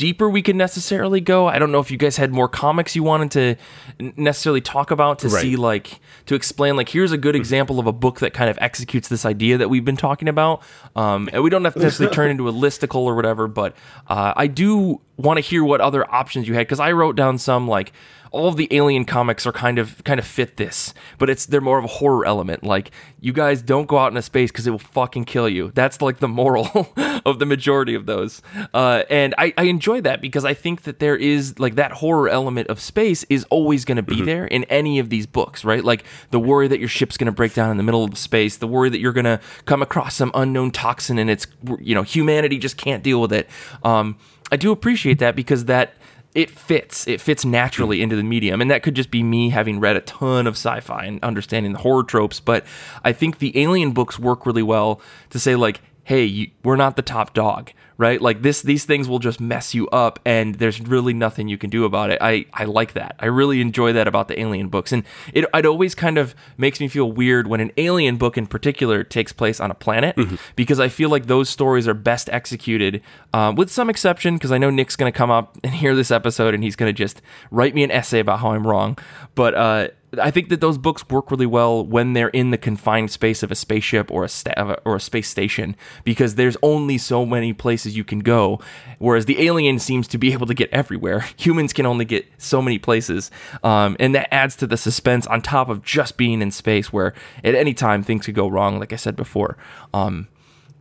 deeper 0.01 0.31
we 0.31 0.41
can 0.41 0.57
necessarily 0.57 1.21
go. 1.21 1.47
I 1.47 1.59
don't 1.59 1.71
know 1.71 1.79
if 1.79 1.91
you 1.91 1.99
guys 1.99 2.17
had 2.17 2.33
more 2.33 2.49
comics 2.49 2.97
you 2.97 3.03
wanted 3.03 3.31
to 3.33 4.13
necessarily 4.17 4.63
talk 4.63 4.91
about 4.91 5.19
to 5.19 5.29
Right. 5.29 5.43
see 5.43 5.57
like 5.57 6.01
to 6.25 6.35
explain 6.35 6.75
like 6.75 6.89
here's 6.89 7.13
a 7.13 7.19
good 7.19 7.37
example 7.37 7.79
of 7.79 7.87
a 7.87 7.93
book 7.93 8.21
that 8.21 8.33
kind 8.33 8.49
of 8.49 8.57
executes 8.63 9.09
this 9.09 9.27
idea 9.27 9.59
that 9.59 9.69
we've 9.69 9.85
been 9.85 9.99
talking 9.99 10.27
about. 10.27 10.63
Um, 10.97 11.29
and 11.35 11.43
we 11.43 11.51
don't 11.51 11.63
have 11.67 11.75
to 11.75 11.81
necessarily 11.81 12.15
turn 12.21 12.31
into 12.31 12.49
a 12.49 12.53
listicle 12.53 13.03
or 13.03 13.15
whatever, 13.15 13.47
but 13.47 13.77
uh, 14.09 14.33
I 14.35 14.47
do 14.47 15.03
want 15.19 15.37
to 15.37 15.43
hear 15.43 15.63
what 15.63 15.83
other 15.83 16.11
options 16.11 16.49
you 16.49 16.55
had 16.55 16.61
because 16.67 16.81
I 16.81 16.93
wrote 16.93 17.15
down 17.15 17.37
some 17.37 17.69
like 17.69 17.93
all 18.31 18.49
of 18.49 18.57
the 18.57 18.69
alien 18.71 19.05
comics 19.05 19.47
are 19.47 19.53
kind 19.53 19.79
of 19.79 20.03
kind 20.05 20.21
of 20.21 20.27
fit 20.27 20.57
this, 20.57 20.95
but 21.19 21.29
it's 21.29 21.47
they're 21.47 21.61
more 21.61 21.79
of 21.79 21.85
a 21.85 21.89
horror 21.89 22.25
element. 22.25 22.63
Like 22.63 22.91
you 23.21 23.33
guys 23.33 23.63
don't 23.63 23.87
go 23.87 23.99
out 23.99 24.09
into 24.09 24.23
space 24.23 24.51
because 24.51 24.67
it 24.67 24.71
will 24.71 24.79
fucking 24.79 25.25
kill 25.25 25.49
you. 25.49 25.73
That's 25.75 26.01
like 26.01 26.19
the 26.19 26.29
moral 26.29 26.89
of 27.27 27.39
the 27.39 27.47
majority 27.47 27.95
of 27.95 28.07
those. 28.07 28.43
Uh, 28.73 29.03
and 29.11 29.35
I, 29.39 29.53
I 29.57 29.65
enjoy 29.65 30.01
that 30.03 30.21
because 30.21 30.45
I 30.45 30.55
think 30.55 30.83
that 30.83 30.99
there 30.99 31.17
is 31.17 31.59
like 31.59 31.75
that 31.75 31.93
horror 31.93 32.29
element 32.29 32.69
of 32.69 32.81
space 32.81 33.25
is 33.29 33.45
always 33.51 33.85
going 33.85 33.97
to 33.97 34.03
be 34.03 34.23
there 34.23 34.47
in 34.47 34.65
any 34.65 34.99
of 34.99 35.11
these 35.11 35.27
books, 35.27 35.65
right? 35.65 35.85
Like 35.85 36.05
the 36.31 36.41
worry 36.41 36.69
that 36.69 36.79
your 36.79 36.89
ship's 36.89 37.17
going 37.17 37.27
to 37.27 37.33
break 37.33 37.55
down 37.55 37.71
in 37.71 37.77
the 37.77 37.83
middle 37.83 38.05
of 38.05 38.17
space, 38.17 38.57
the 38.57 38.69
worry 38.69 38.91
that 38.91 39.01
you're 39.01 39.13
going 39.13 39.25
to 39.25 39.41
come 39.65 39.83
across 39.83 40.15
some 40.15 40.31
unknown 40.35 40.71
toxin 40.71 41.19
and 41.19 41.31
it's 41.31 41.47
you 41.81 41.95
know 41.95 42.03
humanity 42.03 42.59
just 42.59 42.77
can't 42.77 43.03
deal 43.03 43.21
with 43.21 43.33
it. 43.33 43.49
Um, 43.83 44.17
I 44.53 44.57
do 44.57 44.73
appreciate 44.73 45.19
that 45.21 45.37
because 45.37 45.67
that 45.67 45.95
it 46.35 46.51
fits 46.51 47.07
it 47.09 47.21
fits 47.21 47.45
naturally 47.45 47.99
hmm. 47.99 48.05
into 48.05 48.17
the 48.17 48.23
medium. 48.23 48.61
And 48.61 48.71
that 48.71 48.83
could 48.83 48.95
just 48.95 49.11
be 49.11 49.23
me 49.23 49.51
having 49.51 49.81
read 49.81 49.97
a 49.97 50.01
ton 50.01 50.47
of 50.47 50.55
sci-fi 50.55 51.05
and 51.05 51.23
understanding 51.23 51.73
the 51.73 51.79
horror 51.79 52.05
tropes. 52.05 52.41
But 52.41 52.65
i 53.05 53.13
think 53.13 53.39
the 53.39 53.59
alien 53.59 53.93
books 53.93 54.19
work 54.19 54.47
really 54.47 54.63
well 54.63 55.01
to 55.31 55.39
say 55.39 55.57
like 55.57 55.81
hey 56.05 56.25
you, 56.25 56.51
we're 56.65 56.77
not 56.77 56.97
the 56.97 57.03
top 57.03 57.35
dog 57.35 57.73
right? 58.01 58.19
Like 58.19 58.41
this 58.41 58.63
these 58.63 58.87
things 58.87 59.11
will 59.11 59.19
just 59.19 59.41
mess 59.41 59.75
you 59.75 59.87
up 59.89 60.19
and 60.25 60.55
there's 60.55 60.81
really 60.81 61.13
nothing 61.13 61.49
you 61.49 61.59
can 61.59 61.69
do 61.69 61.85
about 61.85 62.11
it. 62.11 62.17
I 62.23 62.47
i 62.55 62.65
like 62.65 62.95
that. 62.95 63.15
I 63.19 63.27
really 63.27 63.61
enjoy 63.61 63.93
that 63.93 64.09
about 64.09 64.29
the 64.29 64.41
alien 64.41 64.69
books. 64.69 64.91
And 64.91 65.05
it, 65.35 65.45
it 65.53 65.67
always 65.67 65.95
kind 65.95 66.17
of 66.17 66.35
makes 66.57 66.81
me 66.81 66.89
feel 66.89 67.13
weird 67.13 67.47
when 67.47 67.61
an 67.61 67.73
alien 67.77 68.17
book 68.17 68.39
in 68.39 68.47
particular 68.47 69.05
takes 69.05 69.33
place 69.33 69.61
on 69.61 69.71
a 69.71 69.75
planet 69.75 70.17
because 70.57 70.81
i 70.81 70.89
feel 70.89 71.11
like 71.11 71.27
those 71.27 71.51
stories 71.51 71.87
are 71.87 71.95
best 71.95 72.31
executed 72.31 73.03
um, 73.35 73.55
with 73.55 73.71
some 73.71 73.91
exception 73.91 74.35
because 74.35 74.51
i 74.51 74.57
know 74.57 74.71
nick's 74.71 74.97
going 74.97 75.13
to 75.13 75.17
come 75.17 75.31
up 75.31 75.59
and 75.63 75.75
hear 75.75 75.95
this 75.95 76.11
episode 76.11 76.55
and 76.55 76.65
he's 76.65 76.77
going 76.77 76.89
to 76.89 76.97
just 76.97 77.21
write 77.51 77.75
me 77.75 77.83
an 77.83 77.91
essay 77.91 78.21
about 78.21 78.41
how 78.41 78.53
i'm 78.53 78.67
wrong. 78.67 78.97
But 79.35 79.55
uh, 79.55 79.89
I 80.19 80.31
think 80.31 80.49
that 80.49 80.61
those 80.61 80.77
books 80.77 81.09
work 81.09 81.31
really 81.31 81.47
well 81.47 81.87
when 81.87 82.15
they're 82.15 82.31
in 82.31 82.51
the 82.51 82.59
confined 82.59 83.11
space 83.11 83.43
of 83.43 83.53
a 83.53 83.55
spaceship 83.55 84.11
or 84.11 84.25
a 84.25 84.29
sta- 84.29 84.77
or 84.85 84.97
a 84.97 85.01
space 85.01 85.29
station 85.29 85.77
because 86.03 86.35
there's 86.35 86.57
only 86.63 86.99
so 86.99 87.25
many 87.25 87.53
places 87.53 87.97
you 87.97 88.03
can 88.03 88.19
go, 88.19 88.61
whereas 88.99 89.27
the 89.27 89.41
alien 89.41 89.79
seems 89.79 90.09
to 90.09 90.19
be 90.19 90.33
able 90.33 90.47
to 90.47 90.55
get 90.55 90.69
everywhere. 90.71 91.21
Humans 91.37 91.73
can 91.73 91.87
only 91.87 92.05
get 92.05 92.27
so 92.39 92.61
many 92.61 92.79
places, 92.79 93.31
um, 93.63 93.97
and 94.01 94.15
that 94.15 94.33
adds 94.35 94.57
to 94.57 94.67
the 94.67 94.77
suspense 94.77 95.27
on 95.29 95.43
top 95.43 95.69
of 95.69 95.85
just 95.85 96.17
being 96.17 96.43
in 96.43 96.51
space, 96.51 96.93
where 96.93 97.15
at 97.45 97.55
any 97.55 97.75
time 97.75 98.03
things 98.03 98.27
could 98.27 98.35
go 98.35 98.49
wrong. 98.49 98.81
Like 98.81 98.93
I 98.93 98.97
said 98.97 99.15
before. 99.15 99.57
Um, 99.95 100.27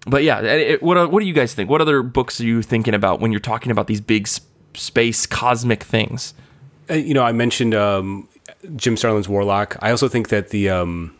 but 0.07 0.23
yeah, 0.23 0.39
it, 0.41 0.81
what 0.81 1.11
what 1.11 1.19
do 1.19 1.27
you 1.27 1.33
guys 1.33 1.53
think? 1.53 1.69
What 1.69 1.81
other 1.81 2.01
books 2.01 2.39
are 2.41 2.45
you 2.45 2.61
thinking 2.61 2.93
about 2.93 3.19
when 3.19 3.31
you're 3.31 3.39
talking 3.39 3.71
about 3.71 3.87
these 3.87 4.01
big 4.01 4.27
s- 4.27 4.41
space 4.73 5.25
cosmic 5.25 5.83
things? 5.83 6.33
Uh, 6.89 6.95
you 6.95 7.13
know, 7.13 7.23
I 7.23 7.31
mentioned 7.31 7.75
um, 7.75 8.27
Jim 8.75 8.97
Starlin's 8.97 9.29
Warlock. 9.29 9.77
I 9.81 9.91
also 9.91 10.07
think 10.07 10.29
that 10.29 10.49
the 10.49 10.69
um, 10.69 11.15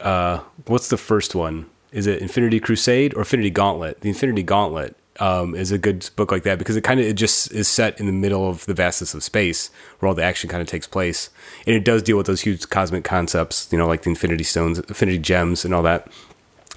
uh, 0.00 0.40
what's 0.66 0.88
the 0.88 0.96
first 0.96 1.34
one? 1.34 1.66
Is 1.92 2.06
it 2.06 2.20
Infinity 2.20 2.60
Crusade 2.60 3.14
or 3.14 3.20
Infinity 3.20 3.50
Gauntlet? 3.50 4.00
The 4.00 4.08
Infinity 4.08 4.42
Gauntlet 4.42 4.96
um, 5.20 5.54
is 5.54 5.72
a 5.72 5.78
good 5.78 6.08
book 6.16 6.30
like 6.30 6.42
that 6.42 6.58
because 6.58 6.76
it 6.76 6.82
kind 6.82 7.00
of 7.00 7.06
it 7.06 7.14
just 7.14 7.50
is 7.52 7.68
set 7.68 7.98
in 7.98 8.06
the 8.06 8.12
middle 8.12 8.48
of 8.48 8.66
the 8.66 8.74
vastness 8.74 9.14
of 9.14 9.22
space 9.22 9.70
where 9.98 10.08
all 10.08 10.14
the 10.14 10.22
action 10.22 10.50
kind 10.50 10.60
of 10.60 10.68
takes 10.68 10.86
place, 10.86 11.30
and 11.66 11.74
it 11.74 11.84
does 11.84 12.02
deal 12.02 12.16
with 12.16 12.26
those 12.26 12.42
huge 12.42 12.68
cosmic 12.68 13.04
concepts. 13.04 13.68
You 13.70 13.78
know, 13.78 13.86
like 13.86 14.02
the 14.02 14.10
Infinity 14.10 14.44
Stones, 14.44 14.78
Infinity 14.78 15.18
Gems, 15.18 15.64
and 15.64 15.74
all 15.74 15.82
that. 15.82 16.10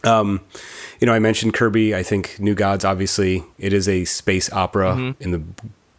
Um, 0.06 0.40
you 1.02 1.08
know, 1.08 1.14
I 1.14 1.20
mentioned 1.20 1.54
Kirby. 1.54 1.94
I 1.94 2.04
think 2.04 2.40
New 2.40 2.56
Gods. 2.56 2.86
Obviously, 2.86 3.44
it 3.58 3.74
is 3.74 3.90
a 3.90 4.06
space 4.06 4.52
opera 4.54 5.16
in 5.20 5.32
the 5.32 5.42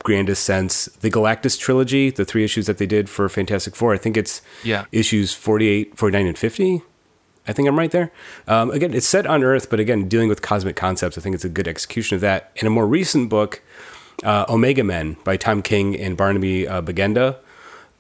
grandest 0.03 0.45
sense. 0.45 0.87
The 1.01 1.11
Galactus 1.11 1.59
trilogy, 1.59 2.11
the 2.11 2.25
three 2.25 2.45
issues 2.45 2.67
that 2.67 2.79
they 2.79 2.87
did 2.87 3.09
for 3.09 3.29
Fantastic 3.29 3.75
Four, 3.77 3.93
I 3.95 3.99
think 3.99 4.17
it's 4.17 4.43
Yeah. 4.65 4.85
issues 4.93 5.33
48, 5.35 5.97
49, 5.97 6.27
and 6.27 6.39
50. 6.39 6.83
I 7.49 7.53
think 7.53 7.67
I'm 7.69 7.79
right 7.79 7.91
there. 7.91 8.13
Um, 8.47 8.71
again, 8.71 8.93
it's 8.95 9.07
set 9.07 9.27
on 9.27 9.43
Earth, 9.43 9.71
but 9.71 9.81
again, 9.81 10.09
dealing 10.09 10.29
with 10.29 10.43
cosmic 10.43 10.77
concepts, 10.77 11.17
I 11.19 11.21
think 11.21 11.35
it's 11.35 11.45
a 11.45 11.49
good 11.49 11.67
execution 11.67 12.15
of 12.15 12.21
that. 12.21 12.51
In 12.57 12.67
a 12.67 12.71
more 12.71 12.87
recent 12.87 13.29
book, 13.31 13.63
uh, 14.23 14.45
Omega 14.49 14.85
Men 14.85 15.17
by 15.25 15.37
Tom 15.37 15.63
King 15.63 15.97
and 15.99 16.17
Barnaby 16.17 16.69
uh, 16.69 16.83
Bagenda, 16.83 17.37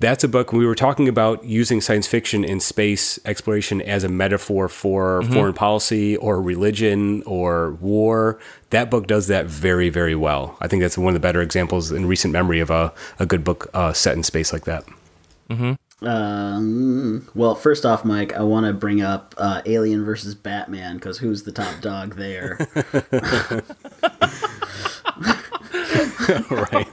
that's 0.00 0.24
a 0.24 0.28
book 0.28 0.52
we 0.52 0.66
were 0.66 0.74
talking 0.74 1.08
about 1.08 1.44
using 1.44 1.80
science 1.82 2.06
fiction 2.06 2.42
in 2.42 2.58
space 2.58 3.18
exploration 3.26 3.82
as 3.82 4.02
a 4.02 4.08
metaphor 4.08 4.68
for 4.68 5.22
foreign 5.24 5.52
policy 5.52 6.16
or 6.16 6.40
religion 6.40 7.22
or 7.26 7.72
war. 7.72 8.38
That 8.70 8.90
book 8.90 9.06
does 9.06 9.26
that 9.26 9.46
very, 9.46 9.90
very 9.90 10.14
well. 10.14 10.56
I 10.60 10.68
think 10.68 10.80
that's 10.80 10.96
one 10.96 11.08
of 11.08 11.14
the 11.14 11.20
better 11.20 11.42
examples 11.42 11.92
in 11.92 12.06
recent 12.06 12.32
memory 12.32 12.60
of 12.60 12.70
a, 12.70 12.94
a 13.18 13.26
good 13.26 13.44
book 13.44 13.68
uh, 13.74 13.92
set 13.92 14.16
in 14.16 14.22
space 14.22 14.54
like 14.54 14.64
that. 14.64 14.84
Um, 16.02 17.28
well, 17.34 17.54
first 17.54 17.84
off, 17.84 18.02
Mike, 18.02 18.32
I 18.32 18.42
want 18.42 18.64
to 18.64 18.72
bring 18.72 19.02
up 19.02 19.34
uh, 19.36 19.60
Alien 19.66 20.04
versus 20.04 20.34
Batman 20.34 20.96
because 20.96 21.18
who's 21.18 21.42
the 21.42 21.52
top 21.52 21.82
dog 21.82 22.16
there? 22.16 22.56
right. 26.50 26.88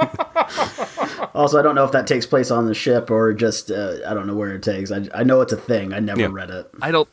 also, 1.36 1.60
I 1.60 1.62
don't 1.62 1.76
know 1.76 1.84
if 1.86 1.92
that 1.92 2.08
takes 2.08 2.26
place 2.26 2.52
on 2.52 2.66
the 2.66 2.74
ship 2.74 3.10
or 3.12 3.34
just 3.34 3.72
uh, 3.72 3.98
I 4.08 4.14
don't 4.14 4.28
know 4.28 4.36
where 4.36 4.54
it 4.54 4.64
takes. 4.64 4.92
I, 4.92 5.08
I 5.14 5.24
know 5.24 5.42
it's 5.42 5.54
a 5.54 5.58
thing. 5.58 5.94
I 5.94 6.00
never 6.00 6.22
Yeah. 6.22 6.30
read 6.32 6.50
it. 6.50 6.70
I 6.82 6.92
don't. 6.92 7.08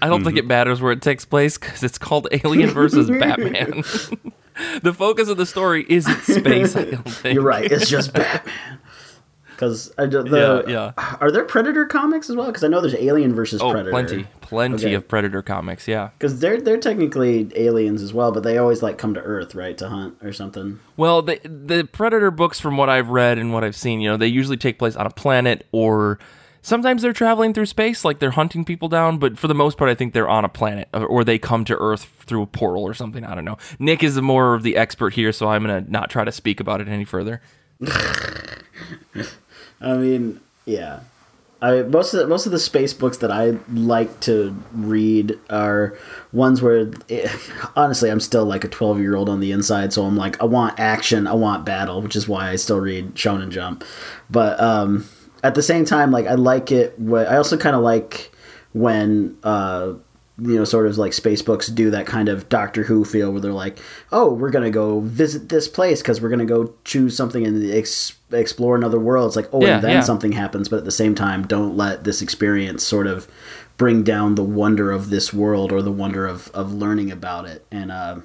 I 0.00 0.06
don't 0.08 0.22
think 0.22 0.36
Mm-hmm. 0.36 0.44
it 0.44 0.46
matters 0.46 0.80
where 0.80 0.92
it 0.92 1.02
takes 1.02 1.24
place 1.24 1.58
because 1.58 1.82
it's 1.82 1.98
called 1.98 2.28
Alien 2.30 2.70
versus 2.70 3.08
Batman. 3.20 3.82
the 4.82 4.92
focus 4.94 5.28
of 5.28 5.36
the 5.36 5.46
story 5.46 5.84
isn't 5.88 6.20
space. 6.22 6.76
I 6.76 6.84
don't 6.84 7.02
think. 7.10 7.34
You're 7.34 7.42
right. 7.44 7.70
It's 7.70 7.88
just 7.90 8.12
Batman. 8.12 8.54
Because 9.58 9.88
the 9.96 10.62
Yeah, 10.68 10.72
yeah. 10.96 11.16
are 11.20 11.32
there 11.32 11.44
Predator 11.44 11.84
comics 11.84 12.30
as 12.30 12.36
well? 12.36 12.46
Because 12.46 12.62
I 12.62 12.68
know 12.68 12.80
there's 12.80 12.94
Alien 12.94 13.34
versus 13.34 13.60
Oh, 13.60 13.72
Predator. 13.72 13.90
plenty, 13.90 14.26
plenty 14.40 14.74
Okay. 14.86 14.94
of 14.94 15.08
Predator 15.08 15.42
comics. 15.42 15.88
Yeah. 15.88 16.10
Because 16.16 16.38
they're 16.38 16.60
they're 16.60 16.76
technically 16.78 17.50
aliens 17.56 18.00
as 18.00 18.14
well, 18.14 18.30
but 18.30 18.44
they 18.44 18.56
always 18.56 18.82
like 18.84 18.98
come 18.98 19.14
to 19.14 19.20
Earth, 19.20 19.56
right, 19.56 19.76
to 19.78 19.88
hunt 19.88 20.14
or 20.22 20.32
something. 20.32 20.78
Well, 20.96 21.22
the 21.22 21.40
the 21.44 21.88
Predator 21.90 22.30
books, 22.30 22.60
from 22.60 22.76
what 22.76 22.88
I've 22.88 23.08
read 23.08 23.36
and 23.36 23.52
what 23.52 23.64
I've 23.64 23.74
seen, 23.74 24.00
you 24.00 24.08
know, 24.08 24.16
they 24.16 24.28
usually 24.28 24.56
take 24.56 24.78
place 24.78 24.94
on 24.94 25.06
a 25.06 25.10
planet 25.10 25.66
or 25.72 26.20
sometimes 26.62 27.02
they're 27.02 27.12
traveling 27.12 27.52
through 27.52 27.66
space, 27.66 28.04
like 28.04 28.20
they're 28.20 28.30
hunting 28.30 28.64
people 28.64 28.88
down. 28.88 29.18
But 29.18 29.38
for 29.40 29.48
the 29.48 29.54
most 29.56 29.76
part, 29.76 29.90
I 29.90 29.96
think 29.96 30.12
they're 30.14 30.28
on 30.28 30.44
a 30.44 30.48
planet 30.48 30.86
or- 30.94 31.04
or 31.06 31.24
they 31.24 31.38
come 31.38 31.64
to 31.64 31.76
Earth 31.80 32.06
through 32.26 32.42
a 32.42 32.46
portal 32.46 32.84
or 32.84 32.94
something. 32.94 33.24
I 33.24 33.34
don't 33.34 33.44
know. 33.44 33.58
Nick 33.80 34.04
is 34.04 34.20
more 34.20 34.54
of 34.54 34.62
the 34.62 34.76
expert 34.76 35.14
here, 35.14 35.32
so 35.32 35.48
I'm 35.48 35.62
gonna 35.62 35.84
not 35.88 36.10
try 36.10 36.22
to 36.22 36.30
speak 36.30 36.60
about 36.60 36.80
it 36.80 36.86
any 36.86 37.04
further. 37.04 37.40
I 39.80 39.96
mean, 39.96 40.40
yeah. 40.64 41.00
I 41.60 41.82
most 41.82 42.14
of 42.14 42.20
the, 42.20 42.26
most 42.28 42.46
of 42.46 42.52
the 42.52 42.58
space 42.58 42.92
books 42.92 43.18
that 43.18 43.32
I 43.32 43.58
like 43.72 44.20
to 44.20 44.54
read 44.72 45.38
are 45.50 45.98
ones 46.32 46.62
where, 46.62 46.90
eh, 47.08 47.28
honestly, 47.76 48.10
I'm 48.10 48.20
still 48.20 48.44
like 48.44 48.62
a 48.62 48.68
12 48.68 49.00
year 49.00 49.16
old 49.16 49.28
on 49.28 49.40
the 49.40 49.50
inside. 49.50 49.92
So 49.92 50.04
I'm 50.04 50.16
like, 50.16 50.40
I 50.40 50.44
want 50.44 50.78
action, 50.78 51.26
I 51.26 51.34
want 51.34 51.64
battle, 51.66 52.00
which 52.00 52.14
is 52.14 52.28
why 52.28 52.50
I 52.50 52.56
still 52.56 52.80
read 52.80 53.14
Shonen 53.16 53.50
Jump. 53.50 53.82
But 54.30 54.60
um, 54.60 55.08
at 55.42 55.56
the 55.56 55.62
same 55.62 55.84
time, 55.84 56.12
like 56.12 56.26
I 56.26 56.34
like 56.34 56.70
it. 56.70 56.94
I 57.12 57.36
also 57.36 57.56
kind 57.56 57.74
of 57.74 57.82
like 57.82 58.30
when 58.72 59.36
uh, 59.42 59.94
you 60.40 60.54
know, 60.54 60.64
sort 60.64 60.86
of 60.86 60.96
like 60.98 61.12
space 61.12 61.42
books 61.42 61.66
do 61.66 61.90
that 61.90 62.06
kind 62.06 62.28
of 62.28 62.48
Doctor 62.48 62.84
Who 62.84 63.04
feel 63.04 63.32
where 63.32 63.40
they're 63.40 63.52
like, 63.52 63.78
oh, 64.12 64.32
we're 64.32 64.50
gonna 64.50 64.70
go 64.70 65.00
visit 65.00 65.48
this 65.48 65.66
place 65.66 66.00
because 66.00 66.20
we're 66.20 66.28
gonna 66.28 66.44
go 66.44 66.74
choose 66.84 67.16
something 67.16 67.44
and 67.46 67.68
ex- 67.72 68.14
explore 68.32 68.76
another 68.76 69.00
world. 69.00 69.26
It's 69.28 69.36
like, 69.36 69.48
oh, 69.52 69.62
Yeah, 69.64 69.74
and 69.76 69.82
then 69.84 69.90
yeah. 69.90 70.00
something 70.00 70.32
happens, 70.32 70.68
but 70.68 70.76
at 70.78 70.84
the 70.84 70.92
same 70.92 71.14
time, 71.16 71.46
don't 71.46 71.76
let 71.76 72.04
this 72.04 72.22
experience 72.22 72.84
sort 72.84 73.06
of 73.08 73.26
bring 73.76 74.02
down 74.04 74.34
the 74.36 74.44
wonder 74.44 74.90
of 74.92 75.10
this 75.10 75.32
world 75.32 75.72
or 75.72 75.82
the 75.82 75.92
wonder 75.92 76.26
of 76.26 76.48
of 76.54 76.72
learning 76.72 77.10
about 77.10 77.44
it. 77.46 77.64
And 77.72 77.90
uh, 77.90 78.18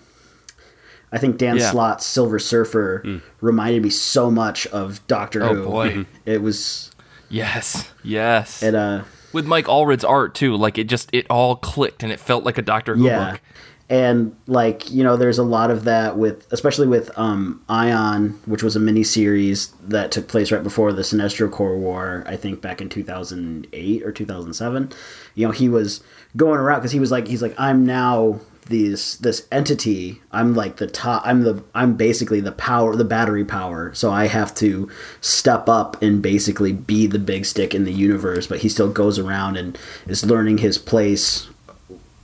I 1.11 1.17
think 1.17 1.37
Dan 1.37 1.57
Yeah. 1.57 1.71
Slott's 1.71 2.05
Silver 2.05 2.37
Surfer 2.39 3.01
Hmm. 3.03 3.17
reminded 3.41 3.81
me 3.83 3.89
so 3.89 4.29
much 4.31 4.67
of 4.67 5.05
Doctor 5.07 5.43
Oh, 5.43 5.55
Who. 5.55 5.63
boy. 5.63 6.05
it 6.25 6.41
was 6.41 6.91
Yes, 7.29 7.89
yes. 8.03 8.61
it. 8.61 8.75
Uh, 8.75 9.01
With 9.33 9.45
Mike 9.47 9.65
Allred's 9.65 10.03
art 10.05 10.35
too, 10.35 10.55
like 10.55 10.77
it 10.77 10.85
just 10.85 11.09
it 11.11 11.25
all 11.29 11.55
clicked 11.55 12.03
and 12.03 12.11
it 12.11 12.19
felt 12.19 12.43
like 12.43 12.57
a 12.57 12.61
Doctor 12.61 12.95
Who 12.95 13.05
yeah. 13.05 13.31
book. 13.31 13.41
and 13.89 14.35
like 14.47 14.89
you 14.91 15.03
know 15.03 15.17
there's 15.17 15.37
a 15.37 15.43
lot 15.43 15.69
of 15.69 15.83
that 15.83 16.17
with 16.17 16.47
especially 16.53 16.87
with 16.87 17.11
um 17.17 17.61
ion 17.67 18.39
which 18.45 18.63
was 18.63 18.75
a 18.75 18.79
mini 18.79 19.03
series 19.03 19.67
that 19.81 20.09
took 20.11 20.27
place 20.29 20.51
right 20.53 20.63
before 20.63 20.93
the 20.93 21.01
sinestro 21.01 21.51
corps 21.51 21.77
war 21.77 22.23
i 22.25 22.37
think 22.37 22.61
back 22.61 22.79
in 22.79 22.87
2008 22.87 24.03
or 24.03 24.11
2007 24.11 24.89
you 25.35 25.45
know 25.45 25.51
he 25.51 25.67
was 25.67 26.01
going 26.37 26.59
around 26.59 26.79
because 26.79 26.93
he 26.93 26.99
was 26.99 27.11
like 27.11 27.27
he's 27.27 27.41
like 27.41 27.53
i'm 27.57 27.85
now 27.85 28.39
these 28.65 29.17
this 29.19 29.47
entity 29.51 30.21
i'm 30.31 30.53
like 30.53 30.77
the 30.77 30.87
top 30.87 31.21
i'm 31.25 31.41
the 31.41 31.63
i'm 31.75 31.95
basically 31.95 32.39
the 32.39 32.51
power 32.51 32.95
the 32.95 33.03
battery 33.03 33.45
power. 33.45 33.93
So 33.93 34.11
i 34.11 34.27
have 34.27 34.53
to 34.55 34.89
step 35.21 35.67
up 35.67 36.01
and 36.01 36.21
basically 36.21 36.71
be 36.71 37.07
the 37.07 37.19
big 37.19 37.45
stick 37.45 37.73
in 37.73 37.83
the 37.83 37.91
universe 37.91 38.47
but 38.47 38.59
he 38.59 38.69
still 38.69 38.91
goes 38.91 39.19
around 39.19 39.57
and 39.57 39.77
is 40.07 40.25
learning 40.25 40.59
his 40.59 40.77
place 40.77 41.49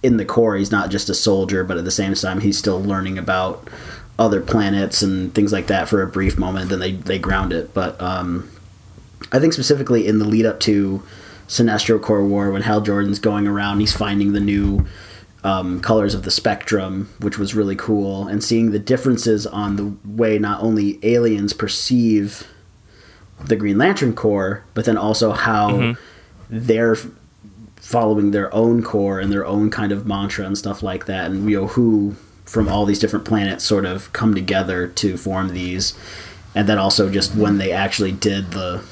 in 0.02 0.16
the 0.16 0.24
corps. 0.24 0.56
He's 0.56 0.72
not 0.72 0.90
just 0.90 1.10
a 1.10 1.14
soldier 1.14 1.64
but 1.64 1.78
at 1.78 1.86
the 1.86 1.92
same 1.92 2.14
time 2.14 2.42
he's 2.42 2.58
still 2.58 2.82
learning 2.82 3.18
about 3.18 3.68
other 4.18 4.42
planets 4.42 5.02
and 5.02 5.34
things 5.34 5.52
like 5.52 5.68
that 5.68 5.88
for 5.88 6.02
a 6.02 6.08
brief 6.08 6.38
moment 6.38 6.70
then 6.70 6.80
they 6.80 6.94
they 6.94 7.20
ground 7.20 7.54
it. 7.54 7.74
But 7.74 8.00
um 8.02 8.50
i 9.32 9.40
think 9.40 9.54
specifically 9.54 10.08
in 10.08 10.20
the 10.20 10.26
lead 10.26 10.46
up 10.46 10.60
to 10.62 11.04
sinestro 11.48 12.02
corps 12.02 12.26
war 12.26 12.52
when 12.52 12.62
hal 12.62 12.80
jordan's 12.80 13.20
going 13.20 13.48
around 13.48 13.80
he's 13.80 13.96
finding 13.96 14.34
the 14.34 14.40
new 14.40 14.86
um, 15.44 15.80
colors 15.80 16.14
of 16.14 16.24
the 16.24 16.32
spectrum 16.32 17.10
which 17.20 17.38
was 17.38 17.56
really 17.56 17.76
cool 17.76 18.28
and 18.28 18.44
seeing 18.44 18.72
the 18.72 18.80
differences 18.80 19.48
on 19.48 19.76
the 19.76 19.94
way 20.06 20.38
not 20.38 20.62
only 20.62 21.00
aliens 21.04 21.54
perceive 21.54 22.48
the 23.46 23.56
green 23.56 23.78
lantern 23.78 24.14
corps 24.14 24.64
but 24.74 24.86
then 24.86 24.98
also 24.98 25.32
how 25.32 25.96
they're 26.50 26.98
following 27.78 28.32
their 28.32 28.54
own 28.54 28.84
corps 28.84 29.20
and 29.20 29.32
their 29.32 29.46
own 29.46 29.70
kind 29.70 29.92
of 29.92 30.06
mantra 30.06 30.46
and 30.46 30.58
stuff 30.58 30.84
like 30.84 31.06
that 31.06 31.32
and 31.32 31.50
you 31.50 31.60
know 31.62 31.68
who 31.68 32.16
from 32.50 32.68
all 32.68 32.84
these 32.86 32.98
different 32.98 33.26
planets 33.26 33.64
sort 33.64 33.86
of 33.86 34.12
come 34.12 34.34
together 34.34 34.88
to 34.88 35.18
form 35.18 35.50
these. 35.50 35.94
And 36.56 36.68
then 36.68 36.80
also 36.80 37.12
just 37.12 37.36
when 37.36 37.60
they 37.60 37.72
actually 37.72 38.12
did 38.12 38.52
the 38.52 38.84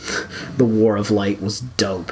the 0.57 0.65
war 0.65 0.95
of 0.95 1.09
light 1.09 1.41
was 1.41 1.61
dope 1.61 2.11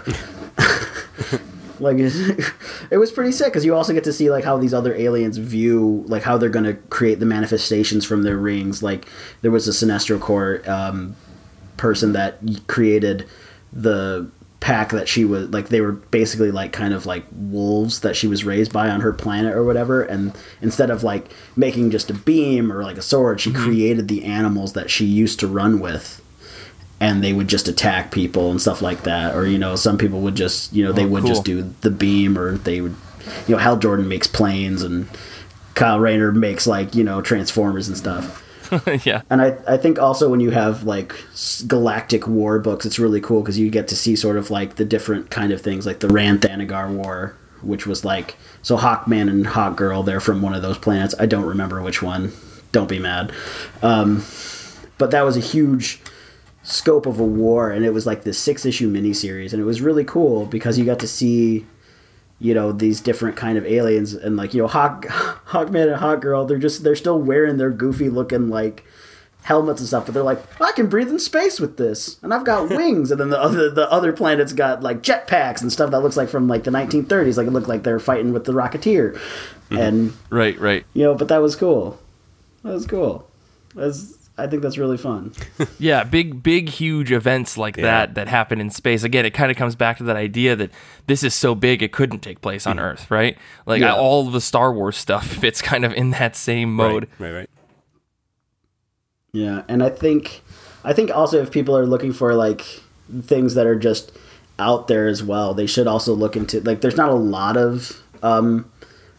like 1.80 1.98
it 2.92 2.98
was 2.98 3.12
pretty 3.12 3.32
sick 3.32 3.48
because 3.48 3.66
you 3.66 3.76
also 3.76 3.94
get 3.94 4.04
to 4.06 4.14
see 4.14 4.30
like 4.30 4.44
how 4.44 4.58
these 4.58 4.74
other 4.74 4.96
aliens 4.96 5.38
view 5.38 6.04
like 6.08 6.24
how 6.24 6.38
they're 6.38 6.50
going 6.50 6.66
to 6.66 6.74
create 6.74 7.20
the 7.20 7.26
manifestations 7.26 8.06
from 8.06 8.24
their 8.24 8.38
rings. 8.38 8.82
Like 8.82 9.08
there 9.42 9.52
was 9.52 9.68
a 9.68 9.72
sinestro 9.72 10.20
corps 10.20 10.62
um, 10.70 11.16
person 11.78 12.14
that 12.14 12.40
created 12.68 13.28
the 13.74 14.30
pack 14.60 14.90
that 14.90 15.08
she 15.08 15.26
was 15.26 15.50
like 15.50 15.70
they 15.70 15.82
were 15.82 15.92
basically 15.92 16.50
like 16.50 16.74
kind 16.74 16.94
of 16.94 17.06
like 17.06 17.24
wolves 17.32 18.00
that 18.00 18.16
she 18.16 18.26
was 18.26 18.44
raised 18.44 18.74
by 18.74 18.90
on 18.90 19.02
her 19.02 19.14
planet 19.14 19.54
or 19.54 19.64
whatever. 19.64 20.02
And 20.02 20.36
instead 20.62 20.90
of 20.90 21.04
like 21.04 21.32
making 21.56 21.92
just 21.92 22.10
a 22.10 22.14
beam 22.14 22.72
or 22.72 22.84
like 22.84 22.98
a 22.98 23.04
sword 23.04 23.40
she 23.40 23.54
created 23.54 24.08
the 24.08 24.24
animals 24.24 24.74
that 24.74 24.90
she 24.90 25.06
used 25.06 25.40
to 25.42 25.48
run 25.48 25.80
with 25.80 26.22
and 27.00 27.24
they 27.24 27.34
would 27.34 27.48
just 27.48 27.68
attack 27.68 28.12
people 28.12 28.52
and 28.52 28.62
stuff 28.62 28.82
like 28.82 29.04
that 29.04 29.36
or 29.36 29.46
you 29.46 29.58
know 29.58 29.76
some 29.76 29.98
people 29.98 30.22
would 30.22 30.36
just 30.36 30.72
you 30.74 30.84
know 30.84 30.92
they 30.92 31.04
Oh, 31.06 31.08
would 31.10 31.24
cool. 31.24 31.30
just 31.30 31.44
do 31.44 31.74
the 31.82 31.92
beam 31.92 32.38
or 32.38 32.58
they 32.58 32.82
would 32.82 32.96
you 33.48 33.56
know 33.56 33.58
hal 33.58 33.78
jordan 33.78 34.08
makes 34.08 34.28
planes 34.28 34.82
and 34.82 35.08
kyle 35.74 36.00
rayner 36.00 36.32
makes 36.32 36.66
like 36.68 36.96
you 36.96 37.04
know 37.04 37.22
transformers 37.22 37.88
and 37.88 37.98
stuff 37.98 38.42
yeah. 39.06 39.22
and 39.30 39.42
I, 39.44 39.58
I 39.68 39.78
think 39.78 40.00
also 40.00 40.28
when 40.30 40.40
you 40.40 40.50
have 40.50 40.84
like 40.86 41.14
galactic 41.68 42.28
war 42.28 42.58
books, 42.58 42.84
it's 42.84 42.98
really 42.98 43.22
cool 43.22 43.42
because 43.42 43.60
you 43.60 43.70
get 43.70 43.88
to 43.90 43.96
see 43.96 44.16
sort 44.16 44.38
of 44.38 44.50
like 44.50 44.78
the 44.78 44.84
different 44.86 45.30
kind 45.30 45.54
of 45.54 45.62
things, 45.62 45.86
like 45.86 46.00
the 46.00 46.08
Rann 46.08 46.40
Thanagar 46.40 46.90
War, 46.92 47.36
which 47.62 47.86
was 47.86 48.04
like 48.04 48.36
so 48.64 48.76
Hawkman 48.76 49.30
and 49.30 49.46
Hawkgirl. 49.46 50.04
They're 50.04 50.20
from 50.20 50.42
one 50.42 50.56
of 50.56 50.64
those 50.64 50.80
planets. 50.80 51.14
I 51.20 51.28
don't 51.28 51.46
remember 51.46 51.80
which 51.84 52.02
one. 52.02 52.34
Don't 52.72 52.90
be 52.90 52.98
mad. 52.98 53.32
Um, 53.84 54.26
but 54.98 55.12
that 55.12 55.22
was 55.22 55.38
a 55.38 55.42
huge 55.42 56.02
scope 56.66 57.06
of 57.06 57.20
a 57.20 57.24
war, 57.24 57.72
and 57.72 57.86
it 57.86 57.94
was 57.94 58.06
like 58.06 58.24
this 58.24 58.38
six 58.38 58.66
issue 58.66 58.92
miniseries, 58.92 59.54
and 59.54 59.62
it 59.62 59.66
was 59.66 59.82
really 59.82 60.04
cool 60.04 60.46
because 60.46 60.78
you 60.78 60.84
got 60.86 61.00
to 61.00 61.08
see 61.08 61.66
you 62.40 62.54
know 62.54 62.72
these 62.72 63.02
different 63.02 63.38
kind 63.38 63.58
of 63.58 63.66
aliens 63.66 64.14
and 64.14 64.36
like 64.36 64.54
you 64.54 64.62
know 64.62 64.68
hawk 64.68 65.06
hawkman 65.48 65.88
and 65.88 65.96
hawk 65.96 66.22
girl 66.22 66.46
they're 66.46 66.58
just 66.58 66.84
they're 66.84 66.96
still 66.96 67.20
wearing 67.20 67.58
their 67.58 67.72
goofy 67.72 68.10
looking 68.10 68.50
like 68.50 68.84
helmets 69.44 69.80
and 69.80 69.88
stuff 69.88 70.06
but 70.06 70.14
they're 70.14 70.24
like 70.24 70.42
i 70.60 70.72
can 70.72 70.88
breathe 70.88 71.08
in 71.08 71.20
space 71.20 71.60
with 71.60 71.78
this 71.78 72.22
and 72.24 72.34
i've 72.34 72.44
got 72.44 72.70
wings 72.76 73.12
and 73.12 73.20
then 73.20 73.30
the 73.30 73.40
other 73.40 73.70
the 73.70 73.90
other 73.92 74.12
planets 74.12 74.54
got 74.54 74.82
like 74.82 75.02
jetpacks 75.02 75.62
and 75.62 75.72
stuff 75.72 75.92
that 75.92 76.02
looks 76.02 76.18
like 76.18 76.28
from 76.28 76.48
like 76.48 76.64
the 76.64 76.72
1930s 76.72 77.38
like 77.38 77.48
it 77.48 77.52
looked 77.52 77.68
like 77.68 77.84
they're 77.84 78.00
fighting 78.00 78.34
with 78.34 78.44
the 78.46 78.54
rocketeer 78.54 79.14
mm-hmm. 79.14 79.78
and 79.78 80.14
Right. 80.30 80.60
Right. 80.60 80.86
you 80.94 81.04
know 81.04 81.16
but 81.16 81.28
that 81.30 81.42
was 81.42 81.56
cool 81.56 82.00
that 82.64 82.74
was 82.74 82.88
cool 82.88 83.30
that's 83.76 84.25
I 84.38 84.48
think 84.48 84.62
that's 84.64 84.78
really 84.78 84.98
fun. 84.98 85.32
Yeah, 85.80 86.04
big, 86.04 86.44
big, 86.44 86.68
huge 86.70 87.12
events 87.12 87.58
like 87.58 87.78
Yeah. 87.78 87.84
that 87.84 88.16
that 88.16 88.28
happen 88.28 88.60
in 88.60 88.70
space. 88.70 89.04
Again, 89.04 89.26
it 89.26 89.34
kind 89.34 89.50
of 89.50 89.56
comes 89.58 89.76
back 89.76 89.98
to 89.98 90.04
that 90.06 90.16
idea 90.18 90.56
that 90.58 90.72
this 91.08 91.24
is 91.24 91.34
so 91.34 91.56
big 91.56 91.82
it 91.82 91.92
couldn't 91.94 92.20
take 92.20 92.42
place 92.42 92.68
on 92.68 92.80
Earth, 92.80 93.10
right? 93.10 93.38
Like 93.66 93.82
Yeah. 93.82 93.96
all 93.96 94.28
of 94.28 94.34
the 94.34 94.42
Star 94.42 94.74
Wars 94.74 94.98
stuff 94.98 95.26
fits 95.42 95.62
kind 95.62 95.86
of 95.86 95.94
in 95.94 96.10
that 96.12 96.36
same 96.36 96.74
mode. 96.74 97.08
Right, 97.20 97.32
right, 97.32 97.38
right. 97.40 97.50
Yeah, 99.34 99.64
and 99.68 99.84
I 99.84 99.90
think 99.90 100.42
I 100.84 100.94
think 100.94 101.12
also 101.12 101.42
if 101.42 101.52
people 101.52 101.78
are 101.78 101.86
looking 101.86 102.14
for 102.14 102.34
like 102.36 102.62
things 103.22 103.54
that 103.56 103.66
are 103.68 103.76
just 103.78 104.12
out 104.60 104.88
there 104.88 105.08
as 105.08 105.22
well, 105.24 105.54
they 105.54 105.66
should 105.66 105.88
also 105.88 106.14
look 106.14 106.36
into 106.36 106.62
like 106.62 106.82
there's 106.82 106.98
not 106.98 107.10
a 107.10 107.14
lot 107.16 107.58
of 107.58 108.02
um, 108.24 108.72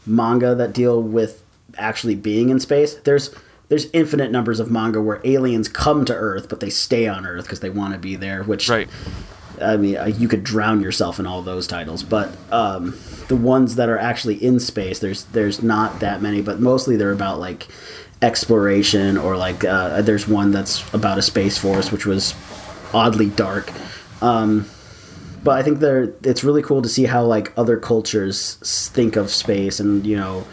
manga 0.07 0.55
that 0.55 0.73
deal 0.73 1.03
with 1.03 1.43
actually 1.77 2.15
being 2.15 2.49
in 2.49 2.59
space. 2.61 2.95
There's 3.05 3.35
there's 3.69 3.91
infinite 3.93 4.31
numbers 4.31 4.61
of 4.61 4.71
manga 4.71 5.01
where 5.01 5.21
aliens 5.25 5.69
come 5.69 6.05
to 6.05 6.15
Earth, 6.15 6.49
but 6.49 6.61
they 6.61 6.71
stay 6.71 7.09
on 7.09 7.27
Earth 7.27 7.45
because 7.45 7.61
they 7.61 7.71
want 7.71 7.95
to 7.95 7.99
be 7.99 8.17
there. 8.17 8.43
Which 8.43 8.69
Right. 8.69 8.89
I 9.61 9.77
mean, 9.77 9.99
you 10.19 10.29
could 10.29 10.45
drown 10.45 10.83
yourself 10.83 11.19
in 11.19 11.27
all 11.27 11.41
those 11.43 11.67
titles, 11.67 12.03
but 12.03 12.37
um, 12.53 12.95
the 13.29 13.37
ones 13.37 13.77
that 13.77 13.89
are 13.89 13.99
actually 13.99 14.43
in 14.43 14.61
space, 14.61 14.99
there's 14.99 15.25
there's 15.25 15.63
not 15.63 16.01
that 16.01 16.21
many, 16.21 16.43
but 16.43 16.61
mostly 16.61 16.97
they're 16.97 17.13
about 17.13 17.41
like 17.41 17.67
exploration 18.23 19.17
or 19.17 19.37
like 19.37 19.65
uh, 19.65 20.03
there's 20.03 20.29
one 20.29 20.51
that's 20.51 20.93
about 20.93 21.19
a 21.19 21.23
space 21.23 21.59
force, 21.59 21.91
which 21.91 22.07
was 22.07 22.35
oddly 22.93 23.31
dark. 23.31 23.73
Um, 24.23 24.67
but 25.43 25.59
I 25.59 25.63
think 25.63 25.79
they're 25.79 26.13
it's 26.23 26.45
really 26.45 26.63
cool 26.63 26.83
to 26.83 26.89
see 26.89 27.05
how 27.05 27.25
like 27.25 27.53
other 27.57 27.77
cultures 27.77 28.57
think 28.93 29.17
of 29.17 29.31
space 29.31 29.81
and 29.81 30.05
you 30.05 30.17
know 30.17 30.47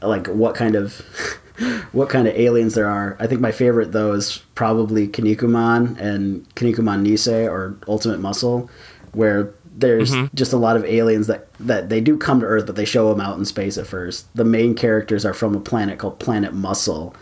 like 0.00 0.28
what 0.28 0.54
kind 0.54 0.76
of 0.76 1.02
what 1.92 2.08
kind 2.08 2.28
of 2.28 2.34
aliens 2.34 2.74
there 2.74 2.88
are. 2.88 3.16
I 3.18 3.26
think 3.26 3.40
my 3.40 3.52
favorite 3.52 3.92
though 3.92 4.12
is 4.12 4.38
probably 4.54 5.08
Kinnikuman 5.08 5.98
and 5.98 6.48
Kinnikuman 6.54 7.06
Nisei 7.06 7.50
or 7.50 7.76
Ultimate 7.88 8.20
Muscle, 8.20 8.70
where 9.12 9.52
there's 9.76 10.12
mm-hmm. 10.12 10.34
just 10.34 10.52
a 10.52 10.56
lot 10.56 10.76
of 10.76 10.84
aliens 10.84 11.26
that 11.26 11.48
that 11.60 11.88
they 11.88 12.00
do 12.00 12.16
come 12.16 12.40
to 12.40 12.46
Earth, 12.46 12.66
but 12.66 12.76
they 12.76 12.84
show 12.84 13.10
them 13.10 13.20
out 13.20 13.38
in 13.38 13.44
space 13.44 13.76
at 13.76 13.86
first. 13.86 14.34
The 14.34 14.44
main 14.44 14.74
characters 14.74 15.24
are 15.24 15.34
from 15.34 15.54
a 15.54 15.60
planet 15.60 15.98
called 15.98 16.18
Planet 16.18 16.54
Muscle. 16.54 17.14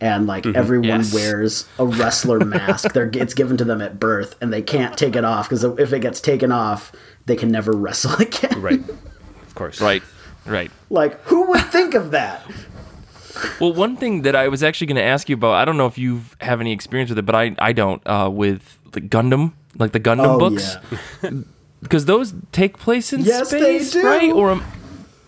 And 0.00 0.28
like 0.28 0.44
mm-hmm. 0.44 0.56
everyone 0.56 1.00
Yes. 1.00 1.12
wears 1.12 1.66
a 1.78 1.84
wrestler 1.84 2.38
mask. 2.44 2.92
They're, 2.92 3.10
it's 3.12 3.34
given 3.34 3.56
to 3.56 3.64
them 3.64 3.82
at 3.82 3.98
birth, 3.98 4.36
and 4.40 4.52
they 4.52 4.62
can't 4.62 4.96
take 4.96 5.16
it 5.16 5.24
off 5.24 5.48
because 5.48 5.64
if 5.64 5.92
it 5.92 6.00
gets 6.00 6.20
taken 6.20 6.52
off, 6.52 6.92
they 7.26 7.34
can 7.36 7.50
never 7.50 7.72
wrestle 7.76 8.14
again. 8.14 8.62
Right. 8.62 8.80
Of 8.88 9.54
course. 9.54 9.80
Right. 9.80 10.02
Right. 10.46 10.70
Like, 10.88 11.20
who 11.24 11.48
would 11.48 11.64
think 11.66 11.94
of 11.94 12.12
that? 12.12 12.42
Well, 13.60 13.72
one 13.72 13.96
thing 13.96 14.22
that 14.22 14.34
I 14.36 14.48
was 14.48 14.62
actually 14.62 14.86
going 14.88 14.96
to 14.96 15.02
ask 15.04 15.28
you 15.28 15.34
about, 15.34 15.54
I 15.54 15.64
don't 15.64 15.76
know 15.76 15.86
if 15.86 15.98
you 15.98 16.22
have 16.40 16.60
any 16.60 16.72
experience 16.72 17.10
with 17.10 17.18
it, 17.18 17.26
but 17.26 17.34
I 17.34 17.54
I 17.58 17.72
don't 17.72 18.02
uh, 18.06 18.30
with 18.32 18.78
the 18.92 19.00
Gundam, 19.00 19.52
like 19.78 19.92
the 19.92 20.00
Gundam 20.00 20.34
Oh, 20.34 20.38
books, 20.38 20.76
yeah. 21.22 21.30
because 21.82 22.04
those 22.06 22.34
take 22.52 22.78
place 22.78 23.12
in 23.12 23.20
Yes, 23.22 23.48
space, 23.50 23.94
right? 23.96 24.32
Or 24.32 24.60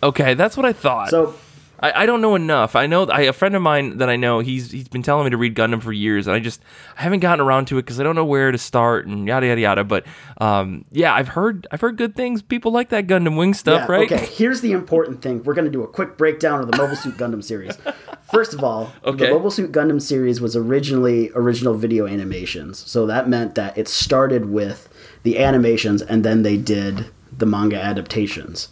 okay, 0.02 0.34
that's 0.34 0.56
what 0.56 0.66
I 0.66 0.72
thought. 0.72 1.10
So 1.10 1.34
I, 1.80 2.02
I 2.02 2.06
don't 2.06 2.20
know 2.20 2.34
enough. 2.34 2.76
I 2.76 2.86
know 2.86 3.04
I, 3.04 3.22
a 3.22 3.32
friend 3.32 3.56
of 3.56 3.62
mine 3.62 3.98
that 3.98 4.08
I 4.10 4.16
know. 4.16 4.40
He's 4.40 4.70
he's 4.70 4.88
been 4.88 5.02
telling 5.02 5.24
me 5.24 5.30
to 5.30 5.36
read 5.36 5.54
Gundam 5.54 5.82
for 5.82 5.92
years, 5.92 6.26
and 6.26 6.36
I 6.36 6.38
just 6.38 6.60
I 6.98 7.02
haven't 7.02 7.20
gotten 7.20 7.44
around 7.44 7.66
to 7.68 7.78
it 7.78 7.82
because 7.82 7.98
I 7.98 8.02
don't 8.02 8.14
know 8.14 8.24
where 8.24 8.52
to 8.52 8.58
start 8.58 9.06
and 9.06 9.26
yada 9.26 9.46
yada 9.46 9.60
yada. 9.60 9.84
But 9.84 10.06
um, 10.40 10.84
yeah, 10.92 11.14
I've 11.14 11.28
heard 11.28 11.66
I've 11.70 11.80
heard 11.80 11.96
good 11.96 12.14
things. 12.14 12.42
People 12.42 12.70
like 12.70 12.90
that 12.90 13.06
Gundam 13.06 13.36
Wing 13.36 13.54
stuff, 13.54 13.88
Yeah, 13.88 13.92
right? 13.92 14.12
Okay, 14.12 14.26
here's 14.26 14.60
the 14.60 14.72
important 14.72 15.22
thing. 15.22 15.42
We're 15.42 15.54
going 15.54 15.64
to 15.64 15.70
do 15.70 15.82
a 15.82 15.88
quick 15.88 16.16
breakdown 16.18 16.60
of 16.60 16.70
the 16.70 16.76
Mobile 16.76 16.96
Suit 16.96 17.16
Gundam 17.16 17.42
series. 17.42 17.76
First 18.30 18.54
of 18.54 18.62
all, 18.62 18.92
Okay. 19.04 19.26
the 19.26 19.32
Mobile 19.32 19.50
Suit 19.50 19.72
Gundam 19.72 20.00
series 20.00 20.40
was 20.40 20.54
originally 20.54 21.30
original 21.34 21.74
video 21.74 22.06
animations. 22.06 22.78
So 22.78 23.06
that 23.06 23.28
meant 23.28 23.54
that 23.56 23.76
it 23.76 23.88
started 23.88 24.50
with 24.50 24.88
the 25.22 25.38
animations 25.38 26.02
and 26.02 26.24
then 26.24 26.42
they 26.42 26.56
did 26.56 27.06
the 27.36 27.46
manga 27.46 27.80
adaptations. 27.80 28.68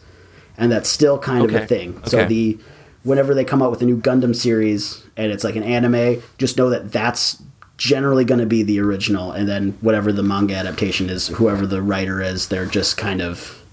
And 0.56 0.70
that's 0.70 0.88
still 0.88 1.18
kind 1.18 1.44
of 1.44 1.54
a 1.54 1.66
thing. 1.66 2.02
So 2.04 2.20
okay. 2.20 2.28
the 2.28 2.58
whenever 3.08 3.34
they 3.34 3.44
come 3.44 3.62
out 3.62 3.70
with 3.70 3.80
a 3.80 3.86
new 3.86 3.96
Gundam 3.96 4.36
series 4.36 5.02
and 5.16 5.32
it's 5.32 5.42
like 5.42 5.56
an 5.56 5.62
anime, 5.62 6.22
just 6.36 6.58
know 6.58 6.68
that 6.68 6.92
that's 6.92 7.42
generally 7.78 8.24
going 8.24 8.40
to 8.40 8.46
be 8.46 8.62
the 8.62 8.78
original 8.80 9.32
and 9.32 9.48
then 9.48 9.72
whatever 9.80 10.12
the 10.12 10.22
manga 10.22 10.54
adaptation 10.54 11.08
is, 11.08 11.28
whoever 11.28 11.66
the 11.66 11.80
writer 11.80 12.20
is, 12.20 12.48
they're 12.48 12.66
just 12.66 12.98
kind 12.98 13.22
of 13.22 13.64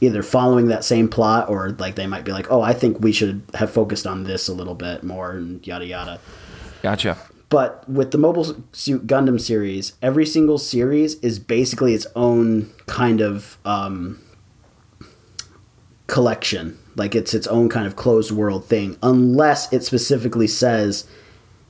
either 0.00 0.22
following 0.22 0.68
that 0.68 0.84
same 0.84 1.08
plot 1.08 1.48
or 1.48 1.70
like 1.70 1.96
they 1.96 2.06
might 2.06 2.24
be 2.24 2.30
like, 2.30 2.46
oh, 2.52 2.62
I 2.62 2.72
think 2.72 3.00
we 3.00 3.10
should 3.10 3.42
have 3.54 3.72
focused 3.72 4.06
on 4.06 4.24
this 4.24 4.46
a 4.46 4.54
little 4.54 4.76
bit 4.76 5.02
more 5.02 5.32
and 5.32 5.66
yada 5.66 5.86
yada. 5.86 6.20
Gotcha. 6.82 7.18
But 7.48 7.88
with 7.88 8.12
the 8.12 8.18
Mobile 8.18 8.62
Suit 8.72 9.08
Gundam 9.08 9.40
series, 9.40 9.94
every 10.02 10.26
single 10.26 10.58
series 10.58 11.14
is 11.16 11.40
basically 11.40 11.94
its 11.94 12.06
own 12.14 12.70
kind 12.86 13.20
of 13.20 13.58
um, 13.64 14.20
collection. 16.06 16.78
Like 16.98 17.14
it's 17.14 17.32
its 17.32 17.46
own 17.46 17.68
kind 17.68 17.86
of 17.86 17.96
closed 17.96 18.30
world 18.30 18.66
thing, 18.66 18.98
unless 19.02 19.72
it 19.72 19.84
specifically 19.84 20.48
says, 20.48 21.06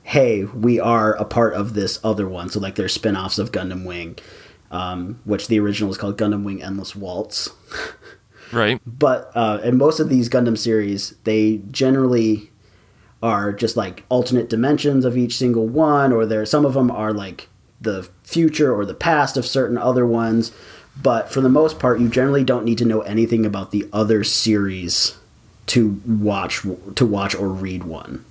hey, 0.03 0.43
we 0.43 0.79
are 0.79 1.13
a 1.13 1.23
part 1.23 1.53
of 1.53 1.75
this 1.75 1.99
other 2.03 2.27
one. 2.27 2.49
So, 2.49 2.59
like, 2.59 2.73
there's 2.73 2.93
spin 2.93 3.15
offs 3.15 3.37
of 3.37 3.51
Gundam 3.51 3.85
Wing, 3.85 4.17
um, 4.71 5.19
which 5.23 5.47
the 5.47 5.59
original 5.59 5.91
is 5.91 5.99
called 5.99 6.17
Gundam 6.17 6.43
Wing 6.43 6.63
Endless 6.63 6.95
Waltz. 6.95 7.49
Right. 8.51 8.81
But 8.83 9.31
uh, 9.35 9.59
in 9.63 9.77
most 9.77 9.99
of 9.99 10.09
these 10.09 10.27
Gundam 10.27 10.57
series, 10.57 11.15
they 11.23 11.61
generally 11.69 12.49
are 13.21 13.53
just 13.53 13.77
like 13.77 14.05
alternate 14.09 14.49
dimensions 14.49 15.05
of 15.05 15.15
each 15.15 15.37
single 15.37 15.67
one, 15.67 16.11
or 16.11 16.25
there 16.25 16.43
some 16.47 16.65
of 16.65 16.73
them 16.73 16.89
are 16.89 17.13
like 17.13 17.47
the 17.79 18.09
future 18.23 18.73
or 18.73 18.85
the 18.85 18.95
past 18.95 19.37
of 19.37 19.45
certain 19.45 19.77
other 19.77 20.03
ones. 20.03 20.51
But 20.99 21.31
for 21.31 21.41
the 21.41 21.47
most 21.47 21.77
part, 21.77 21.99
you 21.99 22.09
generally 22.09 22.43
don't 22.43 22.65
need 22.65 22.79
to 22.79 22.85
know 22.85 23.01
anything 23.01 23.45
about 23.45 23.69
the 23.69 23.87
other 23.93 24.23
series 24.23 25.18
to 25.69 25.99
watch 26.07 26.61
to 26.95 27.05
watch 27.05 27.33
or 27.35 27.47
read 27.49 27.83
one 27.83 28.25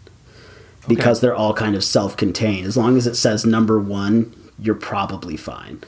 because 0.87 1.21
they're 1.21 1.35
all 1.35 1.53
kind 1.55 1.75
of 1.77 1.85
self-contained. 1.85 2.67
As 2.67 2.77
long 2.77 2.97
as 2.97 3.07
it 3.07 3.15
says 3.15 3.45
number 3.45 3.79
one, 3.79 4.33
you're 4.59 4.75
probably 4.75 5.37
fine. 5.37 5.81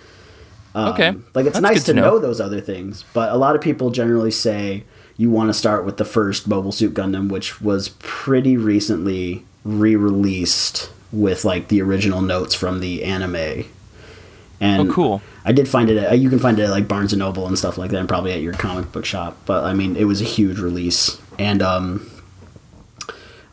Um, 0.74 0.88
Okay. 0.92 1.14
Like 1.34 1.46
it's 1.46 1.54
That's 1.54 1.60
nice 1.62 1.84
to 1.84 1.92
to 1.92 2.00
know. 2.00 2.02
know. 2.02 2.18
those 2.18 2.40
other 2.40 2.60
things, 2.60 3.04
but 3.12 3.32
a 3.32 3.36
lot 3.36 3.56
of 3.56 3.60
people 3.62 3.90
generally 3.90 4.30
say 4.30 4.84
you 5.16 5.30
want 5.30 5.48
to 5.50 5.54
start 5.54 5.84
with 5.84 5.96
the 5.96 6.04
first 6.04 6.46
Mobile 6.48 6.72
Suit 6.72 6.94
Gundam, 6.94 7.28
which 7.30 7.60
was 7.60 7.90
pretty 7.98 8.56
recently 8.56 9.44
re-released 9.64 10.90
with 11.12 11.44
like 11.44 11.68
the 11.68 11.82
original 11.82 12.22
notes 12.22 12.54
from 12.54 12.80
the 12.80 13.02
anime. 13.04 13.64
And 14.60 14.88
Oh, 14.90 14.92
cool. 14.92 15.22
I 15.44 15.52
did 15.52 15.68
find 15.68 15.88
it. 15.90 15.96
At, 15.96 16.18
you 16.18 16.28
can 16.30 16.38
find 16.38 16.58
it 16.58 16.64
at 16.64 16.70
like 16.70 16.86
Barnes 16.86 17.12
and 17.12 17.18
Noble 17.20 17.46
and 17.46 17.58
stuff 17.58 17.76
like 17.78 17.90
that, 17.90 17.98
and 17.98 18.08
probably 18.08 18.32
at 18.32 18.40
your 18.42 18.52
comic 18.52 18.92
book 18.92 19.04
shop. 19.04 19.36
But 19.46 19.64
I 19.64 19.72
mean, 19.74 19.96
it 19.96 20.04
was 20.04 20.20
a 20.20 20.24
huge 20.24 20.58
release, 20.60 21.19
and 21.40 21.62
um, 21.62 22.08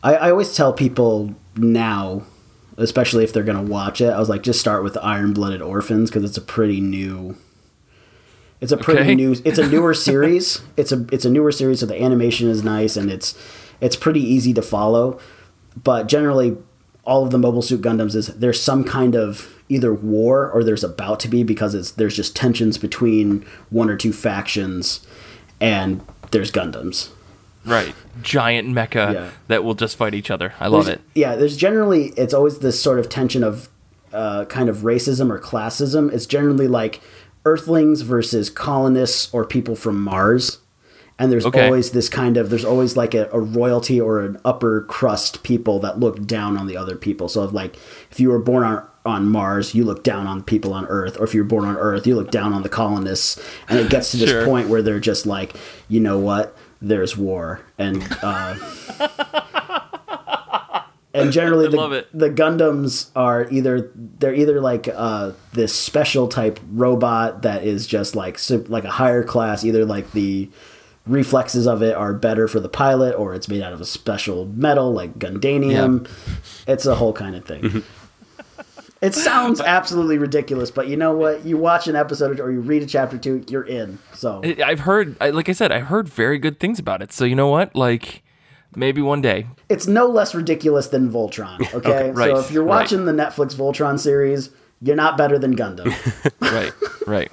I, 0.03 0.15
I 0.15 0.31
always 0.31 0.53
tell 0.55 0.73
people 0.73 1.33
now, 1.55 2.23
especially 2.77 3.23
if 3.23 3.33
they're 3.33 3.43
gonna 3.43 3.63
watch 3.63 4.01
it, 4.01 4.09
I 4.09 4.19
was 4.19 4.29
like, 4.29 4.43
just 4.43 4.59
start 4.59 4.83
with 4.83 4.97
Iron 4.97 5.33
Blooded 5.33 5.61
Orphans 5.61 6.09
because 6.09 6.23
it's 6.23 6.37
a 6.37 6.41
pretty 6.41 6.81
new. 6.81 7.35
It's 8.59 8.71
a 8.71 8.77
pretty 8.77 9.01
Okay. 9.01 9.15
new. 9.15 9.35
It's 9.45 9.59
a 9.59 9.67
newer 9.67 9.93
series. 10.09 10.61
It's 10.75 10.91
a 10.91 11.05
it's 11.11 11.25
a 11.25 11.29
newer 11.29 11.51
series, 11.51 11.79
so 11.79 11.85
the 11.85 12.01
animation 12.01 12.49
is 12.49 12.63
nice 12.63 12.97
and 12.97 13.09
it's 13.09 13.37
it's 13.81 13.95
pretty 13.95 14.21
easy 14.21 14.53
to 14.53 14.61
follow. 14.61 15.19
But 15.81 16.07
generally, 16.07 16.57
all 17.03 17.23
of 17.23 17.31
the 17.31 17.37
Mobile 17.37 17.61
Suit 17.61 17.81
Gundams 17.81 18.15
is 18.15 18.27
there's 18.27 18.61
some 18.61 18.83
kind 18.83 19.15
of 19.15 19.53
either 19.69 19.93
war 19.93 20.49
or 20.49 20.63
there's 20.63 20.83
about 20.83 21.19
to 21.21 21.27
be 21.27 21.43
because 21.43 21.75
it's 21.75 21.91
there's 21.91 22.15
just 22.15 22.35
tensions 22.35 22.77
between 22.77 23.45
one 23.69 23.89
or 23.89 23.95
two 23.95 24.11
factions, 24.11 25.05
and 25.61 26.01
there's 26.31 26.51
Gundams. 26.51 27.09
Right. 27.67 27.93
Giant 28.21 28.69
mecha 28.69 29.13
Yeah. 29.13 29.29
that 29.47 29.63
will 29.63 29.75
just 29.75 29.95
fight 29.97 30.13
each 30.13 30.31
other. 30.31 30.53
I 30.59 30.67
love 30.67 30.85
There's- 30.85 30.99
it. 30.99 31.19
Yeah, 31.19 31.35
there's 31.35 31.57
generally 31.57 32.13
it's 32.17 32.33
always 32.33 32.59
this 32.59 32.79
sort 32.81 32.97
of 32.99 33.09
tension 33.09 33.43
of 33.43 33.69
uh, 34.13 34.45
kind 34.45 34.69
of 34.69 34.77
racism 34.77 35.29
or 35.29 35.37
classism. 35.39 36.11
It's 36.13 36.25
generally 36.25 36.67
like 36.67 37.01
Earthlings 37.45 38.01
versus 38.01 38.49
colonists 38.49 39.29
or 39.33 39.45
people 39.45 39.75
from 39.75 40.01
Mars, 40.01 40.59
and 41.19 41.31
there's 41.31 41.45
Okay. 41.45 41.65
always 41.65 41.91
this 41.91 42.09
kind 42.09 42.37
of 42.37 42.49
there's 42.49 42.65
always 42.65 42.95
like 42.97 43.13
a, 43.13 43.29
a 43.31 43.39
royalty 43.39 43.99
or 44.01 44.21
an 44.21 44.37
upper 44.45 44.81
crust 44.81 45.43
people 45.43 45.79
that 45.79 45.99
look 45.99 46.25
down 46.25 46.57
on 46.57 46.67
the 46.67 46.77
other 46.77 46.95
people. 46.95 47.27
So 47.29 47.43
if 47.43 47.53
like 47.53 47.75
if 48.11 48.19
you 48.19 48.29
were 48.29 48.39
born 48.39 48.63
on 48.63 48.83
on 49.05 49.27
Mars, 49.29 49.73
you 49.73 49.85
look 49.85 50.03
down 50.03 50.27
on 50.27 50.43
people 50.43 50.73
on 50.73 50.85
Earth, 50.87 51.17
or 51.19 51.23
if 51.23 51.33
you're 51.33 51.45
born 51.45 51.63
on 51.65 51.77
Earth, 51.77 52.05
you 52.05 52.15
look 52.15 52.29
down 52.31 52.51
on 52.51 52.63
the 52.63 52.69
colonists, 52.69 53.39
and 53.69 53.79
it 53.79 53.89
gets 53.89 54.11
to 54.11 54.17
this 54.17 54.29
Sure. 54.29 54.43
point 54.45 54.67
where 54.67 54.81
they're 54.81 54.99
just 54.99 55.25
like, 55.25 55.55
you 55.87 56.01
know 56.01 56.17
what, 56.19 56.53
there's 56.81 57.17
war, 57.17 57.61
and 57.77 58.05
uh, 58.21 58.55
and 61.13 61.31
generally 61.31 61.65
the, 61.71 61.77
the 62.13 62.29
Gundams 62.29 63.09
are 63.15 63.47
either 63.49 63.91
they're 63.95 64.33
either 64.35 64.61
like 64.61 64.87
uh, 64.93 65.31
this 65.53 65.73
special 65.73 66.27
type 66.27 66.59
robot 66.71 67.41
that 67.41 67.63
is 67.63 67.87
just 67.87 68.15
like 68.15 68.39
like 68.69 68.83
a 68.83 68.91
higher 68.91 69.23
class, 69.23 69.63
either 69.63 69.85
like 69.85 70.11
the 70.11 70.49
reflexes 71.05 71.65
of 71.67 71.81
it 71.81 71.95
are 71.95 72.13
better 72.13 72.47
for 72.47 72.59
the 72.59 72.69
pilot, 72.69 73.15
or 73.15 73.33
it's 73.33 73.47
made 73.47 73.61
out 73.61 73.73
of 73.73 73.79
a 73.81 73.85
special 73.85 74.45
metal 74.47 74.91
like 74.91 75.17
Gundanium. 75.17 76.07
It's 76.67 76.85
a 76.85 76.95
whole 76.95 77.13
kind 77.13 77.35
of 77.35 77.45
thing. 77.45 77.83
It 79.01 79.13
sounds 79.13 79.61
absolutely 79.61 80.17
ridiculous, 80.17 80.71
but 80.71 80.87
you 80.87 80.97
know 80.97 81.11
what? 81.15 81.45
You 81.45 81.57
watch 81.57 81.87
an 81.87 81.95
episode 81.95 82.39
or 82.39 82.51
you 82.51 82.61
read 82.61 82.81
a 82.81 82.85
chapter 82.87 83.17
two, 83.17 83.43
you're 83.47 83.63
in. 83.63 83.99
So 84.13 84.41
I've 84.65 84.79
heard, 84.81 85.19
like 85.19 85.49
I 85.49 85.51
said, 85.51 85.71
I've 85.71 85.85
heard 85.87 86.09
very 86.09 86.39
good 86.39 86.59
things 86.59 86.79
about 86.79 87.01
it. 87.03 87.11
So 87.13 87.23
you 87.25 87.35
know 87.35 87.47
what? 87.47 87.75
Like 87.75 88.23
maybe 88.75 89.01
one 89.01 89.21
day. 89.21 89.47
it's 89.69 89.85
no 89.87 90.07
less 90.07 90.33
ridiculous 90.33 90.87
than 90.87 91.11
Voltron. 91.11 91.59
Okay, 91.75 92.11
right, 92.11 92.29
so 92.31 92.39
if 92.39 92.51
you're 92.51 92.63
right. 92.63 92.81
watching 92.81 93.05
the 93.05 93.11
Netflix 93.11 93.53
Voltron 93.55 93.99
series, 93.99 94.49
you're 94.81 94.95
not 94.95 95.17
better 95.17 95.37
than 95.39 95.55
Gundam. 95.55 95.93
Right, 96.41 96.71
right. 97.07 97.31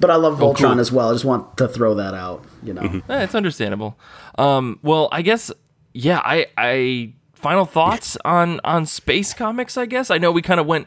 but 0.00 0.10
I 0.10 0.16
love 0.16 0.38
Voltron 0.38 0.64
Oh, 0.64 0.70
cool. 0.72 0.80
as 0.80 0.90
well. 0.92 1.10
I 1.10 1.12
just 1.12 1.24
want 1.24 1.56
to 1.58 1.68
throw 1.68 1.94
that 1.94 2.14
out. 2.14 2.44
You 2.62 2.74
know, 2.74 3.02
Eh, 3.08 3.22
it's 3.22 3.34
understandable. 3.34 3.96
Um, 4.38 4.78
well, 4.82 5.08
I 5.12 5.22
guess 5.22 5.50
yeah. 5.94 6.20
I 6.24 6.46
I 6.56 7.12
final 7.40 7.64
thoughts 7.66 8.16
on 8.24 8.60
on 8.64 8.86
space 8.86 9.34
comics. 9.34 9.76
I 9.76 9.86
guess 9.86 10.10
I 10.10 10.18
know 10.18 10.30
we 10.32 10.42
kind 10.42 10.60
of 10.60 10.66
went 10.66 10.86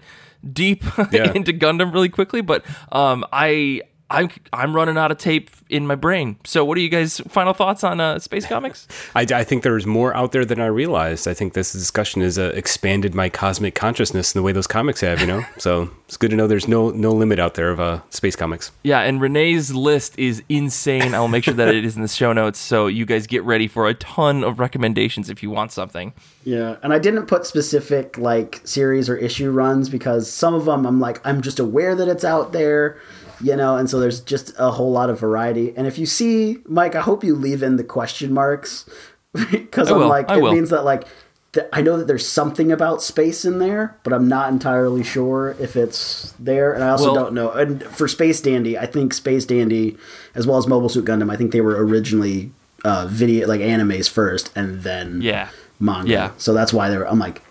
deep 0.51 0.83
Yeah. 1.11 1.31
into 1.33 1.53
Gundam 1.53 1.93
really 1.93 2.09
quickly, 2.09 2.41
but 2.41 2.63
um, 2.91 3.25
I 3.31 3.81
I'm 4.09 4.29
I'm 4.51 4.75
running 4.75 4.97
out 4.97 5.11
of 5.11 5.17
tape 5.17 5.49
in 5.69 5.87
my 5.87 5.95
brain. 5.95 6.37
So, 6.43 6.63
what 6.63 6.77
are 6.77 6.81
you 6.81 6.89
guys' 6.89 7.19
final 7.21 7.53
thoughts 7.53 7.83
on 7.83 7.99
uh, 7.99 8.19
space 8.19 8.45
comics? 8.45 8.87
I, 9.15 9.21
I 9.21 9.43
think 9.43 9.63
there's 9.63 9.85
more 9.85 10.15
out 10.15 10.31
there 10.31 10.45
than 10.45 10.61
I 10.61 10.67
realized. 10.67 11.27
I 11.27 11.33
think 11.33 11.53
this 11.53 11.73
discussion 11.73 12.21
has 12.21 12.37
uh, 12.37 12.51
expanded 12.53 13.15
my 13.15 13.29
cosmic 13.29 13.73
consciousness 13.75 14.35
in 14.35 14.39
the 14.39 14.43
way 14.43 14.51
those 14.51 14.67
comics 14.67 15.01
have, 15.01 15.19
you 15.19 15.27
know? 15.27 15.43
so 15.57 15.89
it's 16.05 16.17
good 16.17 16.29
to 16.29 16.35
know 16.35 16.45
there's 16.47 16.67
no 16.67 16.91
no 16.91 17.11
limit 17.11 17.39
out 17.39 17.55
there 17.55 17.71
of 17.71 17.79
uh, 17.79 18.01
space 18.09 18.35
comics. 18.35 18.71
Yeah, 18.83 18.99
and 18.99 19.19
Renee's 19.19 19.73
list 19.73 20.17
is 20.19 20.43
insane. 20.47 21.15
I'll 21.15 21.27
make 21.27 21.45
sure 21.45 21.53
that 21.55 21.73
it 21.73 21.83
is 21.83 21.95
in 21.95 22.01
the 22.01 22.07
show 22.07 22.33
notes, 22.33 22.59
so 22.59 22.87
you 22.87 23.05
guys 23.05 23.25
get 23.25 23.43
ready 23.43 23.67
for 23.67 23.87
a 23.87 23.93
ton 23.95 24.43
of 24.43 24.59
recommendations 24.59 25.29
if 25.29 25.41
you 25.41 25.49
want 25.49 25.71
something. 25.71 26.13
yeah. 26.43 26.75
And 26.83 26.93
I 26.93 26.99
didn't 26.99 27.25
put 27.25 27.45
specific 27.45 28.17
like 28.17 28.61
series 28.63 29.09
or 29.09 29.15
issue 29.15 29.49
runs 29.49 29.89
because 29.89 30.31
some 30.31 30.53
of 30.53 30.65
them 30.65 30.85
I'm 30.85 30.99
like 30.99 31.25
I'm 31.25 31.41
just 31.41 31.59
aware 31.59 31.95
that 31.95 32.07
it's 32.07 32.23
out 32.23 32.51
there. 32.51 32.99
You 33.43 33.55
know, 33.57 33.75
and 33.75 33.89
so 33.89 33.99
there's 33.99 34.21
just 34.21 34.53
a 34.57 34.71
whole 34.71 34.91
lot 34.91 35.09
of 35.09 35.19
variety. 35.19 35.73
And 35.75 35.85
if 35.85 35.97
you 35.99 36.05
see, 36.05 36.57
Mike, 36.65 36.95
I 36.95 37.01
hope 37.01 37.23
you 37.23 37.35
leave 37.35 37.61
in 37.61 37.75
the 37.75 37.83
question 37.83 38.33
marks 38.33 38.89
because 39.51 39.91
I'm 39.91 39.99
will, 39.99 40.07
like, 40.07 40.29
I 40.29 40.37
it 40.37 40.41
will. 40.41 40.53
means 40.53 40.69
that 40.69 40.85
like 40.85 41.05
th- 41.51 41.67
I 41.73 41.81
know 41.81 41.97
that 41.97 42.07
there's 42.07 42.27
something 42.27 42.71
about 42.71 43.03
space 43.03 43.43
in 43.45 43.59
there, 43.59 43.97
but 44.03 44.13
I'm 44.13 44.27
not 44.27 44.51
entirely 44.51 45.03
sure 45.03 45.55
if 45.59 45.75
it's 45.75 46.33
there. 46.39 46.71
And 46.73 46.83
I 46.83 46.89
also 46.89 47.11
Well- 47.13 47.15
don't 47.25 47.33
know. 47.33 47.51
And 47.51 47.83
for 47.83 48.07
Space 48.07 48.39
Dandy, 48.41 48.77
I 48.77 48.85
think 48.85 49.13
Space 49.13 49.45
Dandy, 49.45 49.97
as 50.35 50.47
well 50.47 50.57
as 50.57 50.65
Mobile 50.67 50.89
Suit 50.89 51.05
Gundam, 51.05 51.31
I 51.31 51.35
think 51.35 51.51
they 51.51 51.61
were 51.61 51.83
originally 51.85 52.51
uh, 52.85 53.07
video 53.09 53.47
like 53.47 53.61
animes 53.61 54.09
first, 54.09 54.51
and 54.55 54.83
then 54.83 55.21
Yeah. 55.21 55.49
manga. 55.79 56.09
Yeah. 56.09 56.31
So 56.37 56.53
that's 56.53 56.71
why 56.73 56.89
they're. 56.89 57.07
I'm 57.09 57.19
like, 57.19 57.41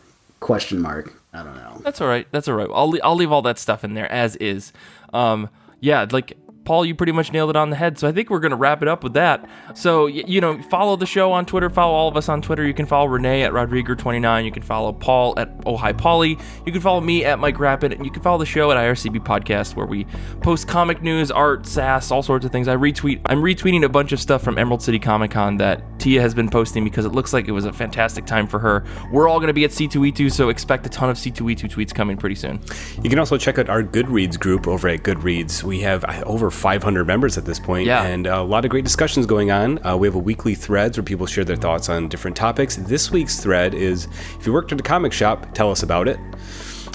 question 0.41 0.81
mark. 0.81 1.13
I 1.35 1.43
don't 1.43 1.57
know. 1.57 1.81
That's 1.83 2.01
all 2.01 2.09
right. 2.09 2.27
That's 2.31 2.49
all 2.49 2.55
right. 2.55 2.69
I'll 2.73 2.91
le- 2.91 3.01
I'll 3.03 3.17
leave 3.17 3.33
all 3.33 3.43
that 3.43 3.59
stuff 3.59 3.83
in 3.85 3.95
there 3.95 4.11
as 4.13 4.37
is. 4.37 4.73
Um, 5.15 5.49
yeah, 5.83 6.07
like 6.11 6.39
Paul, 6.65 6.85
you 6.85 6.95
pretty 6.95 7.13
much 7.13 7.33
nailed 7.33 7.51
it 7.51 7.57
on 7.57 7.71
the 7.71 7.77
head. 7.77 7.99
So 7.99 8.09
I 8.09 8.13
think 8.13 8.31
we're 8.31 8.41
gonna 8.41 8.57
wrap 8.57 8.83
it 8.83 8.89
up 8.89 9.03
with 9.03 9.15
that. 9.15 9.49
So 9.75 10.07
you 10.07 10.41
know, 10.41 10.61
follow 10.63 10.97
the 10.97 11.07
show 11.07 11.33
on 11.33 11.47
Twitter. 11.47 11.69
Follow 11.71 11.93
all 11.95 12.09
of 12.09 12.17
us 12.17 12.29
on 12.29 12.43
Twitter. 12.43 12.65
You 12.65 12.75
can 12.75 12.87
follow 12.87 13.07
Renee 13.07 13.43
at 13.43 13.53
Rodrigo29. 13.53 14.45
You 14.45 14.53
can 14.53 14.63
follow 14.63 14.93
Paul 14.93 15.35
at 15.39 15.51
Oh 15.67 15.77
Hi 15.77 15.93
Polly. 15.93 16.39
You 16.65 16.73
can 16.73 16.81
follow 16.81 17.01
me 17.01 17.25
at 17.25 17.39
Mike 17.39 17.59
Rapin, 17.59 17.93
and 17.93 18.05
you 18.05 18.11
can 18.11 18.23
follow 18.23 18.39
the 18.39 18.47
show 18.47 18.71
at 18.71 18.77
IRCB 18.77 19.25
Podcast, 19.25 19.75
where 19.75 19.87
we 19.87 20.07
post 20.41 20.69
comic 20.69 21.03
news, 21.03 21.31
art, 21.31 21.67
sass, 21.67 22.11
all 22.11 22.23
sorts 22.23 22.45
of 22.45 22.53
things. 22.53 22.69
I 22.69 22.77
retweet. 22.77 23.21
I'm 23.27 23.43
retweeting 23.43 23.85
a 23.85 23.89
bunch 23.89 24.13
of 24.13 24.21
stuff 24.21 24.43
from 24.43 24.59
Emerald 24.59 24.83
City 24.83 24.99
Comic 24.99 25.33
Con 25.33 25.57
that 25.57 25.83
Tia 25.99 26.21
has 26.21 26.35
been 26.35 26.49
posting 26.49 26.85
because 26.85 27.05
it 27.05 27.13
looks 27.13 27.33
like 27.33 27.49
it 27.49 27.53
was 27.53 27.65
a 27.65 27.73
fantastic 27.73 28.27
time 28.27 28.47
for 28.47 28.59
her. 28.59 28.85
We're 29.13 29.29
all 29.29 29.41
gonna 29.41 29.53
be 29.53 29.65
at 29.65 29.71
C2E2, 29.71 30.31
so 30.31 30.49
expect 30.49 30.87
a 30.87 30.89
ton 30.89 31.11
of 31.11 31.17
C2E2 31.17 31.71
tweets 31.71 31.95
coming 31.95 32.17
pretty 32.17 32.37
soon. 32.37 32.61
You 33.03 33.11
can 33.11 33.19
also 33.19 33.37
check 33.37 33.59
out 33.59 33.69
our 33.69 33.83
Goodreads 33.83 34.39
group 34.39 34.69
over 34.69 34.89
at 34.89 35.03
Goodreads. 35.03 35.63
We 35.63 35.81
have 35.81 36.05
uh, 36.05 36.23
over 36.27 36.51
500 36.53 37.07
members 37.07 37.37
at 37.39 37.45
this 37.45 37.59
point, 37.59 37.87
Yeah. 37.87 38.03
and 38.05 38.27
uh, 38.27 38.35
a 38.41 38.43
lot 38.45 38.65
of 38.65 38.71
great 38.71 38.85
discussions 38.85 39.27
going 39.27 39.51
on. 39.51 39.85
Uh, 39.85 39.97
we 39.97 40.07
have 40.07 40.15
a 40.15 40.19
weekly 40.21 40.55
threads 40.55 40.97
where 40.97 41.05
people 41.05 41.27
share 41.27 41.45
their 41.45 41.57
thoughts 41.57 41.89
on 41.89 42.09
different 42.09 42.37
topics. 42.37 42.77
This 42.77 43.11
week's 43.11 43.41
thread 43.41 43.75
is 43.75 44.07
if 44.39 44.47
you 44.47 44.53
worked 44.53 44.73
at 44.73 44.81
a 44.81 44.83
comic 44.83 45.13
shop, 45.13 45.55
tell 45.55 45.71
us 45.71 45.83
about 45.83 46.09
it. 46.09 46.19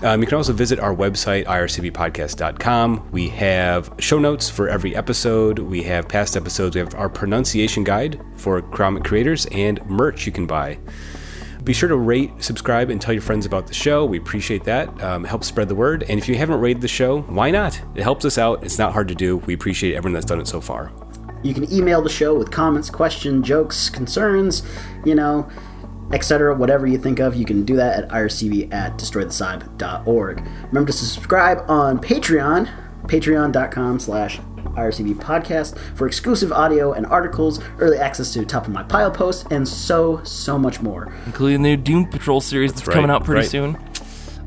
Um, 0.04 0.22
you 0.22 0.28
can 0.28 0.38
also 0.38 0.54
visit 0.54 0.80
our 0.80 0.94
website, 0.96 1.46
ircbpodcast.com. 1.46 3.10
We 3.12 3.30
have 3.30 3.92
show 4.00 4.20
notes 4.20 4.50
for 4.50 4.70
every 4.70 4.96
episode. 4.96 5.60
We 5.60 5.82
have 5.84 6.08
past 6.08 6.38
episodes. 6.38 6.76
We 6.76 6.80
have 6.82 6.94
our 6.96 7.10
pronunciation 7.10 7.84
guide 7.84 8.20
for 8.36 8.62
comic 8.62 9.04
creators 9.04 9.48
and 9.48 9.84
merch 9.90 10.26
you 10.26 10.32
can 10.32 10.46
buy. 10.46 10.78
Be 11.68 11.74
sure 11.74 11.90
to 11.90 11.98
rate, 11.98 12.32
subscribe, 12.42 12.90
and 12.90 13.02
tell 13.02 13.14
your 13.14 13.22
friends 13.22 13.46
about 13.46 13.68
the 13.68 13.74
show. 13.74 14.06
We 14.06 14.18
appreciate 14.18 14.64
that. 14.64 15.04
Um, 15.04 15.26
it 15.26 15.28
helps 15.28 15.48
spread 15.48 15.68
the 15.68 15.76
word. 15.76 16.04
And 16.08 16.18
if 16.18 16.30
you 16.30 16.36
haven't 16.36 16.62
rated 16.62 16.82
the 16.82 16.88
show, 16.88 17.24
why 17.24 17.52
not? 17.52 17.82
It 17.94 18.04
helps 18.04 18.24
us 18.24 18.38
out. 18.38 18.64
It's 18.64 18.80
not 18.80 18.94
hard 18.94 19.10
to 19.10 19.16
do. 19.16 19.36
We 19.36 19.54
appreciate 19.54 19.94
everyone 19.94 20.14
that's 20.14 20.26
done 20.26 20.40
it 20.40 20.48
so 20.48 20.62
far. 20.62 20.94
You 21.44 21.54
can 21.54 21.70
email 21.70 22.02
the 22.02 22.10
show 22.10 22.34
with 22.36 22.52
comments, 22.52 22.90
questions, 22.90 23.46
jokes, 23.46 23.90
concerns, 23.90 24.64
you 25.04 25.14
know, 25.14 25.50
etc. 26.14 26.56
Whatever 26.56 26.88
you 26.88 26.98
think 26.98 27.20
of, 27.20 27.36
you 27.36 27.44
can 27.44 27.66
do 27.66 27.76
that 27.76 28.02
at 28.02 28.10
ircb 28.12 28.74
at 28.74 28.98
destroythecyborg.org. 28.98 30.48
Remember 30.68 30.90
to 30.90 30.98
subscribe 30.98 31.70
on 31.70 32.00
Patreon, 32.00 32.70
patreon.com 33.08 34.00
slash 34.00 34.40
IRCB 34.78 35.16
podcast 35.16 35.78
for 35.96 36.08
exclusive 36.08 36.52
audio 36.52 36.94
and 36.94 37.06
articles, 37.08 37.60
early 37.80 37.98
access 37.98 38.32
to 38.34 38.46
top 38.46 38.68
of 38.68 38.74
my 38.74 38.84
pile 38.84 39.12
posts, 39.12 39.46
and 39.52 39.68
so, 39.68 40.24
so 40.24 40.58
much 40.58 40.82
more. 40.82 41.14
including 41.26 41.62
the 41.62 41.70
new 41.70 41.78
Doom 41.78 42.06
Patrol 42.06 42.42
series 42.42 42.74
that's, 42.74 42.88
right, 42.88 42.94
coming 42.94 43.10
out 43.10 43.24
pretty 43.24 43.42
right. 43.42 43.50
soon. 43.50 43.78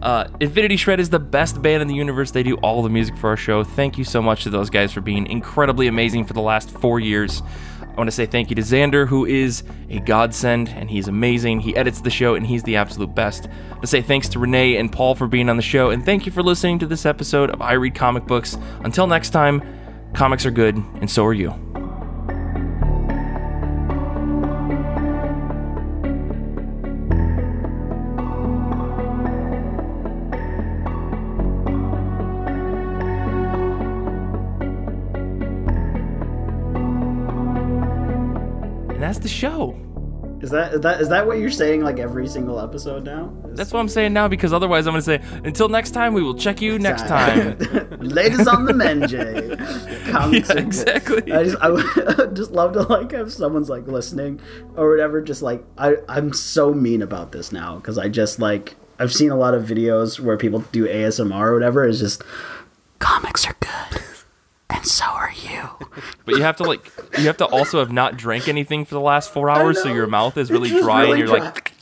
Uh, 0.02 0.28
Infinity 0.40 0.76
Shred 0.76 0.98
is 0.98 1.10
the 1.10 1.18
best 1.18 1.60
band 1.60 1.82
in 1.82 1.88
the 1.88 1.94
universe. 1.94 2.30
They 2.30 2.42
do 2.42 2.56
all 2.56 2.82
the 2.82 2.88
music 2.88 3.16
for 3.16 3.28
our 3.28 3.36
show. 3.36 3.64
Thank 3.64 3.98
you 3.98 4.04
so 4.04 4.22
much 4.22 4.44
to 4.44 4.50
those 4.50 4.70
guys 4.70 4.92
for 4.92 5.00
being 5.02 5.26
incredibly 5.26 5.88
amazing 5.88 6.24
for 6.24 6.32
the 6.32 6.40
last 6.40 6.70
four 6.70 7.00
years. 7.00 7.42
I 7.82 7.94
want 7.94 8.08
to 8.08 8.12
say 8.12 8.24
thank 8.24 8.48
you 8.48 8.56
to 8.56 8.62
Xander, 8.62 9.06
who 9.06 9.26
is 9.26 9.62
a 9.90 9.98
godsend, 9.98 10.68
and 10.70 10.88
he's 10.88 11.08
amazing. 11.08 11.60
He 11.60 11.76
edits 11.76 12.00
the 12.00 12.08
show, 12.08 12.34
and 12.34 12.46
he's 12.46 12.62
the 12.62 12.76
absolute 12.76 13.14
best. 13.14 13.48
To 13.80 13.86
say 13.86 14.00
thanks 14.00 14.28
to 14.30 14.38
Renee 14.38 14.76
and 14.76 14.90
Paul 14.90 15.14
for 15.14 15.26
being 15.26 15.50
on 15.50 15.56
the 15.56 15.62
show, 15.62 15.90
and 15.90 16.04
thank 16.04 16.24
you 16.24 16.32
for 16.32 16.42
listening 16.42 16.78
to 16.78 16.86
this 16.86 17.04
episode 17.04 17.50
of 17.50 17.60
I 17.60 17.72
Read 17.72 17.94
Comic 17.94 18.26
Books. 18.26 18.56
Until 18.84 19.06
next 19.06 19.30
time, 19.30 19.60
comics 20.14 20.44
are 20.44 20.50
good, 20.50 20.76
and 20.76 21.10
so 21.10 21.24
are 21.24 21.32
you. 21.32 21.50
And 38.90 39.02
that's 39.02 39.18
the 39.18 39.28
show. 39.28 39.89
Is 40.50 40.52
that 40.52 40.74
is 40.74 40.80
that 40.80 41.00
is 41.00 41.08
that 41.10 41.26
what 41.28 41.38
you're 41.38 41.48
saying 41.48 41.82
like 41.82 42.00
every 42.00 42.26
single 42.26 42.58
episode 42.58 43.04
now? 43.04 43.32
Is- 43.50 43.56
That's 43.56 43.72
what 43.72 43.78
I'm 43.78 43.88
saying 43.88 44.12
now 44.12 44.26
because 44.26 44.52
otherwise 44.52 44.88
I'm 44.88 44.94
going 44.94 45.02
to 45.04 45.04
say, 45.04 45.38
until 45.44 45.68
next 45.68 45.92
time, 45.92 46.12
we 46.12 46.24
will 46.24 46.34
check 46.34 46.60
you 46.60 46.76
next 46.76 47.06
time. 47.06 47.56
Ladies 48.00 48.48
on 48.48 48.64
the 48.64 48.72
Menjay. 48.72 50.10
Comics 50.10 50.48
Yeah, 50.54 50.58
exactly. 50.58 51.32
I 51.32 51.44
just 51.44 51.56
I 51.60 51.68
would 51.70 52.34
just 52.36 52.50
love 52.50 52.72
to 52.72 52.82
like 52.82 53.12
have 53.12 53.32
someone's 53.32 53.68
like 53.70 53.86
listening 53.86 54.40
or 54.74 54.90
whatever. 54.90 55.20
Just 55.22 55.40
like 55.40 55.64
I 55.78 55.98
I'm 56.08 56.32
so 56.32 56.74
mean 56.74 57.00
about 57.00 57.30
this 57.30 57.52
now 57.52 57.76
because 57.76 57.96
I 57.96 58.08
just 58.08 58.40
like 58.40 58.74
I've 58.98 59.12
seen 59.14 59.30
a 59.30 59.36
lot 59.36 59.54
of 59.54 59.62
videos 59.64 60.18
where 60.18 60.36
people 60.36 60.64
do 60.72 60.88
ASMR 60.88 61.46
or 61.46 61.54
whatever. 61.54 61.84
It's 61.86 62.00
just 62.00 62.22
comics 62.98 63.46
are 63.46 63.54
good, 63.60 64.02
and 64.72 64.86
so 64.86 65.04
are 65.04 65.32
you. 65.32 65.62
But 66.24 66.36
you 66.36 66.42
have 66.42 66.56
to 66.56 66.64
like, 66.64 66.90
you 67.18 67.24
have 67.26 67.38
to 67.38 67.46
also 67.46 67.78
have 67.80 67.90
not 67.92 68.16
drank 68.16 68.46
anything 68.48 68.84
for 68.84 68.94
the 68.94 69.00
last 69.00 69.32
four 69.32 69.50
hours, 69.50 69.82
so 69.82 69.92
your 69.92 70.06
mouth 70.06 70.36
is 70.36 70.50
really 70.50 70.68
dry, 70.68 71.02
really 71.02 71.10
and 71.10 71.18
you're 71.28 71.38
dry. 71.38 71.46
like, 71.46 71.72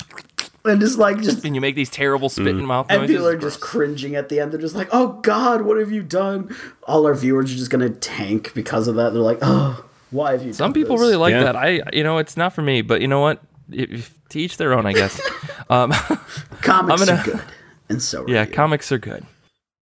and 0.65 0.81
just 0.81 0.99
like 0.99 1.21
just 1.21 1.45
and 1.45 1.55
you 1.55 1.61
make 1.61 1.75
these 1.75 1.91
terrible 1.91 2.29
spit 2.29 2.49
in 2.49 2.65
mouth 2.67 2.87
and 2.91 3.07
people 3.07 3.27
are 3.27 3.37
just 3.37 3.61
cringing 3.61 4.17
at 4.17 4.29
the 4.29 4.41
end. 4.41 4.53
They're 4.53 4.61
just 4.61 4.75
like, 4.75 4.89
"Oh 4.93 5.21
God, 5.23 5.63
what 5.63 5.77
have 5.79 5.91
you 5.93 6.03
done?" 6.03 6.55
All 6.85 7.07
our 7.07 7.15
viewers 7.15 7.53
are 7.53 7.57
just 7.57 7.71
gonna 7.71 7.91
tank 7.91 8.53
because 8.55 8.89
of 8.89 8.97
that. 8.97 9.13
They're 9.13 9.23
like, 9.23 9.39
"Oh, 9.43 9.85
why 10.11 10.33
have 10.33 10.45
you?" 10.45 10.53
Some 10.53 10.69
done 10.73 10.75
people 10.75 10.97
this?" 10.97 11.03
really 11.03 11.17
like 11.17 11.33
Yeah. 11.33 11.45
that. 11.45 11.57
I, 11.57 11.83
you 11.93 12.03
know, 12.05 12.19
it's 12.19 12.37
not 12.37 12.53
for 12.55 12.63
me, 12.63 12.83
but 12.83 13.01
you 13.01 13.09
know 13.09 13.21
what? 13.21 13.41
If, 13.71 14.15
to 14.31 14.41
each 14.41 14.57
their 14.57 14.73
own, 14.75 14.85
I 14.87 14.93
guess. 14.93 15.21
um, 15.71 15.91
comics 16.63 17.01
I'm 17.03 17.07
gonna- 17.07 17.21
are 17.21 17.25
good, 17.25 17.41
and 17.89 18.03
so 18.03 18.25
are 18.25 18.29
you. 18.29 18.35
yeah, 18.35 18.47
you. 18.47 18.53
comics 18.53 18.91
are 18.93 18.99
good. 18.99 19.25